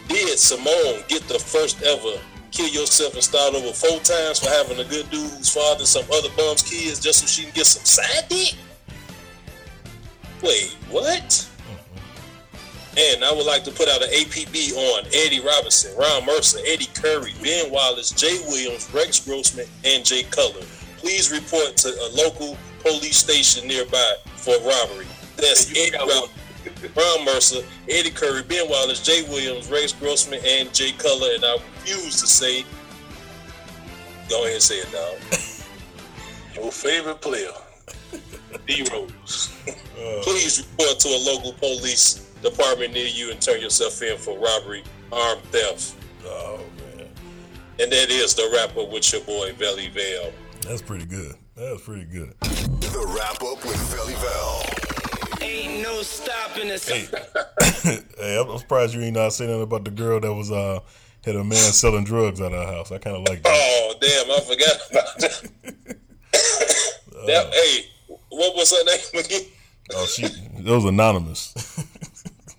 Did 0.08 0.38
Simone 0.38 1.02
get 1.08 1.22
the 1.28 1.38
first 1.38 1.82
ever 1.82 2.18
kill 2.50 2.68
yourself 2.68 3.14
and 3.14 3.22
start 3.22 3.54
over 3.54 3.72
four 3.72 3.98
times 4.00 4.38
for 4.38 4.48
having 4.48 4.78
a 4.78 4.84
good 4.84 5.10
dude 5.10 5.30
who's 5.30 5.52
fathered 5.52 5.86
some 5.86 6.04
other 6.12 6.28
bum's 6.36 6.62
kids 6.62 7.00
just 7.00 7.20
so 7.20 7.26
she 7.26 7.42
can 7.42 7.52
get 7.52 7.66
some 7.66 7.84
side 7.84 8.28
dick? 8.28 8.54
Wait, 10.44 10.76
what? 10.90 11.48
And 12.98 13.24
I 13.24 13.32
would 13.32 13.46
like 13.46 13.64
to 13.64 13.70
put 13.70 13.88
out 13.88 14.02
an 14.02 14.10
APB 14.10 14.76
on 14.76 15.06
Eddie 15.06 15.40
Robinson, 15.40 15.96
Ron 15.96 16.26
Mercer, 16.26 16.58
Eddie 16.66 16.90
Curry, 16.94 17.32
Ben 17.42 17.72
Wallace, 17.72 18.10
Jay 18.10 18.38
Williams, 18.46 18.92
Rex 18.92 19.20
Grossman, 19.20 19.66
and 19.84 20.04
Jay 20.04 20.22
Cutler. 20.24 20.64
Please 20.98 21.32
report 21.32 21.76
to 21.78 21.88
a 21.88 22.08
local 22.14 22.58
police 22.80 23.16
station 23.16 23.66
nearby 23.66 24.14
for 24.36 24.54
robbery. 24.58 25.06
That's 25.36 25.70
Eddie 25.70 25.96
Robinson. 25.96 26.30
Ron 26.94 27.24
Mercer, 27.24 27.62
Eddie 27.88 28.10
Curry, 28.10 28.42
Ben 28.42 28.68
Wallace, 28.68 29.02
Jay 29.02 29.22
Williams, 29.22 29.70
Rex 29.70 29.92
Grossman, 29.92 30.40
and 30.46 30.72
Jay 30.74 30.92
Cutler, 30.92 31.28
and 31.34 31.44
I 31.44 31.54
refuse 31.54 32.20
to 32.20 32.26
say. 32.26 32.64
Go 34.28 34.42
ahead 34.42 34.54
and 34.54 34.62
say 34.62 34.76
it, 34.76 34.92
dog. 34.92 35.16
Your 36.54 36.70
favorite 36.70 37.20
player, 37.20 37.50
D 38.66 38.86
Rose. 38.92 39.53
Please 40.22 40.58
report 40.58 40.98
to 41.00 41.08
a 41.08 41.20
local 41.24 41.52
police 41.54 42.30
department 42.42 42.92
near 42.92 43.06
you 43.06 43.30
and 43.30 43.40
turn 43.40 43.60
yourself 43.60 44.02
in 44.02 44.18
for 44.18 44.38
robbery, 44.38 44.82
armed 45.10 45.42
theft. 45.44 45.96
Oh 46.24 46.60
man. 46.96 47.08
And 47.80 47.90
that 47.90 48.10
is 48.10 48.34
the 48.34 48.50
wrap 48.54 48.76
up 48.76 48.90
with 48.90 49.10
your 49.12 49.22
boy 49.22 49.52
Velly 49.54 49.88
Vel. 49.88 50.32
That's 50.60 50.82
pretty 50.82 51.06
good. 51.06 51.34
That's 51.56 51.82
pretty 51.82 52.04
good. 52.04 52.34
The 52.40 53.14
wrap 53.16 53.42
up 53.42 53.64
with 53.64 53.76
Velly 53.94 54.14
Vel. 54.14 54.64
Ain't 55.40 55.82
no 55.82 56.02
stopping 56.02 56.70
us. 56.70 56.88
Hey, 56.88 57.06
hey 58.18 58.38
I'm, 58.38 58.50
I'm 58.50 58.58
surprised 58.58 58.94
you 58.94 59.00
ain't 59.02 59.14
not 59.14 59.32
saying 59.32 59.50
nothing 59.50 59.62
about 59.62 59.84
the 59.84 59.90
girl 59.90 60.20
that 60.20 60.32
was 60.32 60.50
uh 60.50 60.80
had 61.24 61.36
a 61.36 61.44
man 61.44 61.72
selling 61.72 62.04
drugs 62.04 62.40
out 62.40 62.52
of 62.52 62.66
her 62.66 62.72
house. 62.72 62.92
I 62.92 62.98
kind 62.98 63.16
of 63.16 63.26
like 63.28 63.42
that. 63.42 63.52
Oh 63.52 63.94
damn, 64.00 64.30
I 64.30 64.40
forgot 64.40 64.90
about 64.90 65.18
that. 65.18 65.50
that 67.26 67.54
hey, 67.54 67.86
what 68.28 68.54
was 68.54 68.70
her 68.70 68.84
name 68.84 69.24
again? 69.24 69.50
Oh, 69.92 70.06
she 70.06 70.22
that 70.22 70.64
was 70.64 70.84
anonymous. 70.84 71.52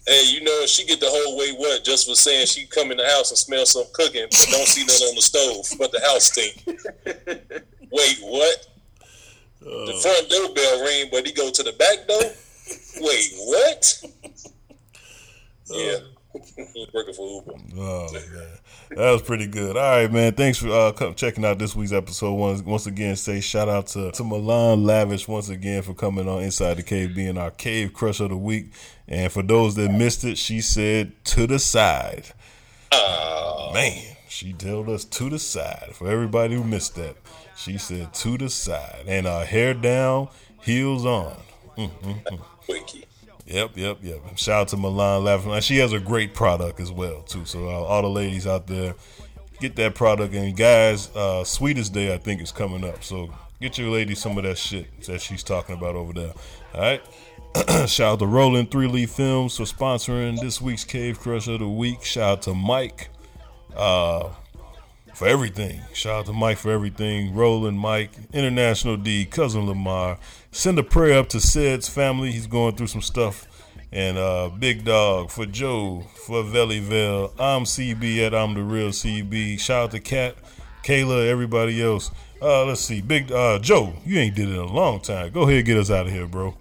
Hey, 0.08 0.22
you 0.28 0.44
know 0.44 0.66
she 0.68 0.86
get 0.86 1.00
the 1.00 1.08
whole 1.10 1.36
way 1.36 1.52
what 1.54 1.84
just 1.84 2.08
for 2.08 2.14
saying 2.14 2.46
she 2.46 2.68
come 2.68 2.92
in 2.92 2.98
the 2.98 3.06
house 3.08 3.32
and 3.32 3.38
smell 3.40 3.66
some 3.66 3.86
cooking, 3.92 4.28
but 4.30 4.48
don't 4.52 4.68
see 4.68 4.84
nothing 4.84 5.08
on 5.08 5.16
the 5.16 5.22
stove, 5.22 5.66
but 5.80 5.92
the 5.92 6.00
house 6.02 6.26
stink. 6.26 6.64
Wait, 7.92 8.18
what? 8.22 8.68
the 9.62 9.94
uh. 9.94 10.00
front 10.00 10.30
doorbell 10.30 10.84
ring, 10.84 11.10
but 11.12 11.26
he 11.26 11.34
go 11.34 11.50
to 11.50 11.64
the 11.64 11.74
back 11.74 12.08
door. 12.08 12.22
Wait, 13.02 13.32
what? 13.38 14.04
Uh. 15.72 15.78
Yeah, 15.78 15.98
working 16.94 17.14
for 17.16 17.28
Uber. 17.28 17.54
Oh 17.78 18.14
man, 18.14 18.58
that 18.96 19.12
was 19.12 19.22
pretty 19.22 19.48
good. 19.48 19.76
All 19.76 19.84
right, 19.84 20.12
man. 20.12 20.34
Thanks 20.34 20.58
for 20.58 20.70
uh, 20.70 20.92
come- 20.94 21.16
checking 21.16 21.44
out 21.44 21.60
this 21.60 21.76
week's 21.76 21.92
episode. 21.92 22.34
Once 22.34 22.62
once 22.62 22.86
again, 22.88 23.16
say 23.16 23.42
shout 23.42 23.68
out 23.70 23.88
to 23.88 24.12
to 24.12 24.24
Milan 24.24 24.86
Lavish 24.86 25.28
once 25.28 25.50
again 25.50 25.82
for 25.82 25.94
coming 25.94 26.28
on 26.28 26.44
Inside 26.44 26.76
the 26.78 26.84
Cave, 26.84 27.14
being 27.16 27.38
our 27.38 27.52
cave 27.52 27.94
crush 27.94 28.20
of 28.20 28.30
the 28.30 28.38
week. 28.38 28.72
And 29.08 29.32
for 29.32 29.44
those 29.44 29.76
that 29.76 29.92
missed 29.92 30.24
it, 30.24 30.38
she 30.38 30.62
said 30.62 31.12
to 31.26 31.46
the 31.46 31.60
side. 31.60 32.26
Oh. 32.92 33.72
Man, 33.74 34.16
she 34.30 34.54
told 34.54 34.90
us 34.90 35.04
to 35.06 35.30
the 35.30 35.40
side. 35.40 35.92
For 35.94 36.10
everybody 36.10 36.56
who 36.56 36.64
missed 36.64 36.96
that, 36.96 37.18
she 37.58 37.78
said 37.78 38.14
to 38.14 38.38
the 38.38 38.50
side, 38.50 39.04
and 39.08 39.28
uh, 39.28 39.42
hair 39.42 39.74
down, 39.74 40.30
heels 40.62 41.06
on. 41.06 41.36
Mm, 41.78 41.90
mm, 42.02 42.24
mm. 42.24 42.40
Yep, 43.46 43.78
yep, 43.78 44.00
yep. 44.02 44.38
Shout 44.38 44.62
out 44.62 44.68
to 44.70 44.78
Milan 44.78 45.24
Laughing. 45.24 45.60
She 45.62 45.78
has 45.78 45.94
a 45.94 46.00
great 46.00 46.34
product 46.34 46.80
as 46.80 46.92
well, 46.92 47.22
too. 47.22 47.46
So 47.46 47.68
uh, 47.68 47.72
all 47.72 48.02
the 48.02 48.10
ladies 48.10 48.48
out 48.48 48.66
there, 48.66 48.96
get 49.60 49.76
that 49.76 49.94
product. 49.94 50.34
And 50.34 50.58
guys, 50.58 51.16
uh, 51.16 51.44
Sweetest 51.44 51.94
Day 51.94 52.14
I 52.14 52.18
think 52.18 52.42
is 52.42 52.52
coming 52.52 52.84
up. 52.84 53.04
So 53.04 53.30
get 53.62 53.78
your 53.78 53.92
lady 53.92 54.16
some 54.16 54.38
of 54.38 54.44
that 54.46 54.58
shit 54.58 55.02
that 55.04 55.22
she's 55.22 55.44
talking 55.44 55.76
about 55.76 55.96
over 55.96 56.14
there. 56.14 56.34
All 56.74 56.82
right. 56.82 57.02
shout 57.90 58.14
out 58.14 58.20
to 58.20 58.26
Rolling 58.26 58.66
Three 58.66 58.88
Leaf 58.88 59.12
Films 59.12 59.58
for 59.58 59.64
sponsoring 59.64 60.42
this 60.42 60.60
week's 60.60 60.84
Cave 60.84 61.20
Crush 61.20 61.48
of 61.48 61.60
the 61.60 61.70
Week. 61.70 62.04
Shout 62.04 62.24
out 62.24 62.42
to 62.44 62.54
Mike. 62.56 63.10
Uh, 63.76 64.30
for 65.16 65.28
everything. 65.28 65.82
Shout 65.94 66.20
out 66.20 66.26
to 66.26 66.34
Mike 66.34 66.58
for 66.58 66.72
everything. 66.72 67.34
Roland, 67.34 67.80
Mike, 67.80 68.12
International 68.34 68.98
D, 68.98 69.26
Cousin 69.26 69.66
Lamar. 69.66 70.20
Send 70.56 70.80
a 70.80 70.84
prayer 70.84 71.20
up 71.20 71.28
to 71.30 71.42
Sid's 71.42 71.90
family. 71.90 72.32
He's 72.32 72.48
going 72.48 72.78
through 72.78 72.88
some 72.88 73.02
stuff. 73.02 73.46
And 73.92 74.18
uh, 74.18 74.50
Big 74.58 74.86
Dog 74.86 75.30
for 75.30 75.46
Joe, 75.46 76.08
for 76.26 76.44
Velly 76.44 76.80
Vel. 76.80 77.34
I'm 77.38 77.66
CB 77.66 78.26
at 78.26 78.34
I'm 78.34 78.54
the 78.54 78.64
Real 78.64 78.88
CB. 78.88 79.60
Shout 79.60 79.84
out 79.84 79.92
to 79.92 80.00
Kat, 80.00 80.36
Kayla, 80.82 81.28
everybody 81.28 81.84
else. 81.84 82.10
Uh, 82.42 82.64
let's 82.64 82.80
see. 82.80 83.02
Big 83.02 83.34
uh, 83.34 83.60
Joe, 83.60 83.96
you 84.06 84.18
ain't 84.18 84.34
did 84.34 84.48
it 84.48 84.54
in 84.54 84.60
a 84.60 84.66
long 84.66 85.02
time. 85.02 85.30
Go 85.34 85.42
ahead 85.42 85.66
get 85.66 85.78
us 85.78 85.92
out 85.92 86.08
of 86.08 86.14
here, 86.14 86.26
bro. 86.26 86.56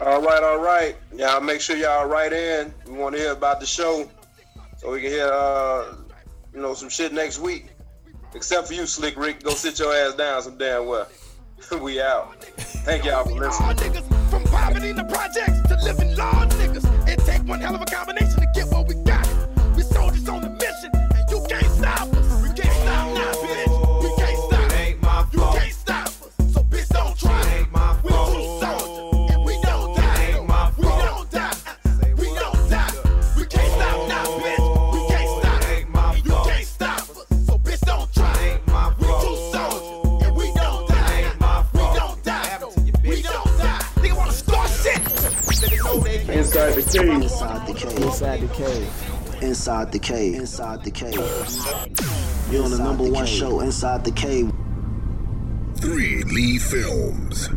All 0.00 0.22
right, 0.22 0.42
all 0.42 0.58
right. 0.58 0.96
Y'all 1.14 1.42
make 1.42 1.60
sure 1.60 1.76
y'all 1.76 2.06
write 2.06 2.32
in. 2.32 2.72
We 2.86 2.94
want 2.94 3.16
to 3.16 3.20
hear 3.20 3.32
about 3.32 3.60
the 3.60 3.66
show 3.66 4.08
so 4.78 4.92
we 4.92 5.02
can 5.02 5.10
hear, 5.10 5.28
uh, 5.30 5.94
you 6.54 6.62
know, 6.62 6.72
some 6.72 6.88
shit 6.88 7.12
next 7.12 7.38
week. 7.38 7.66
Except 8.34 8.66
for 8.66 8.72
you, 8.72 8.86
Slick 8.86 9.18
Rick. 9.18 9.42
Go 9.42 9.50
sit 9.50 9.78
your 9.78 9.94
ass 9.94 10.14
down 10.14 10.40
some 10.40 10.56
damn 10.56 10.86
well. 10.86 11.06
we 11.80 12.00
out. 12.00 12.34
Thank 12.84 13.04
y'all 13.04 13.24
for 13.24 13.32
listening. 13.32 14.02
From 14.30 14.44
poverty 14.44 14.92
the 14.92 15.04
projects 15.04 15.60
to 15.68 15.76
living 15.84 16.16
large 16.16 16.50
niggas. 16.50 17.08
It 17.08 17.20
take 17.20 17.46
one 17.46 17.60
hell 17.60 17.74
of 17.74 17.82
a 17.82 17.86
combination 17.86 18.40
to 18.40 18.46
get 18.54 18.66
what. 18.68 18.88
We 18.88 19.03
Inside 46.54 46.76
the 46.76 46.84
cave. 46.84 47.10
Inside 47.10 47.66
the 47.66 47.74
cave. 47.74 47.98
Inside 47.98 48.40
the 48.40 48.48
cave. 48.48 49.42
Inside 49.42 49.90
the 49.90 49.98
cave. 49.98 50.34
Inside 50.36 50.84
the 50.84 50.90
cave. 50.92 51.14
You're 52.48 52.62
on 52.62 52.70
the 52.70 52.78
number 52.78 53.10
one 53.10 53.26
show, 53.26 53.58
Inside 53.58 54.04
the 54.04 54.12
Cave. 54.12 54.52
Three 55.80 56.22
Lee 56.22 56.60
Films. 56.60 57.48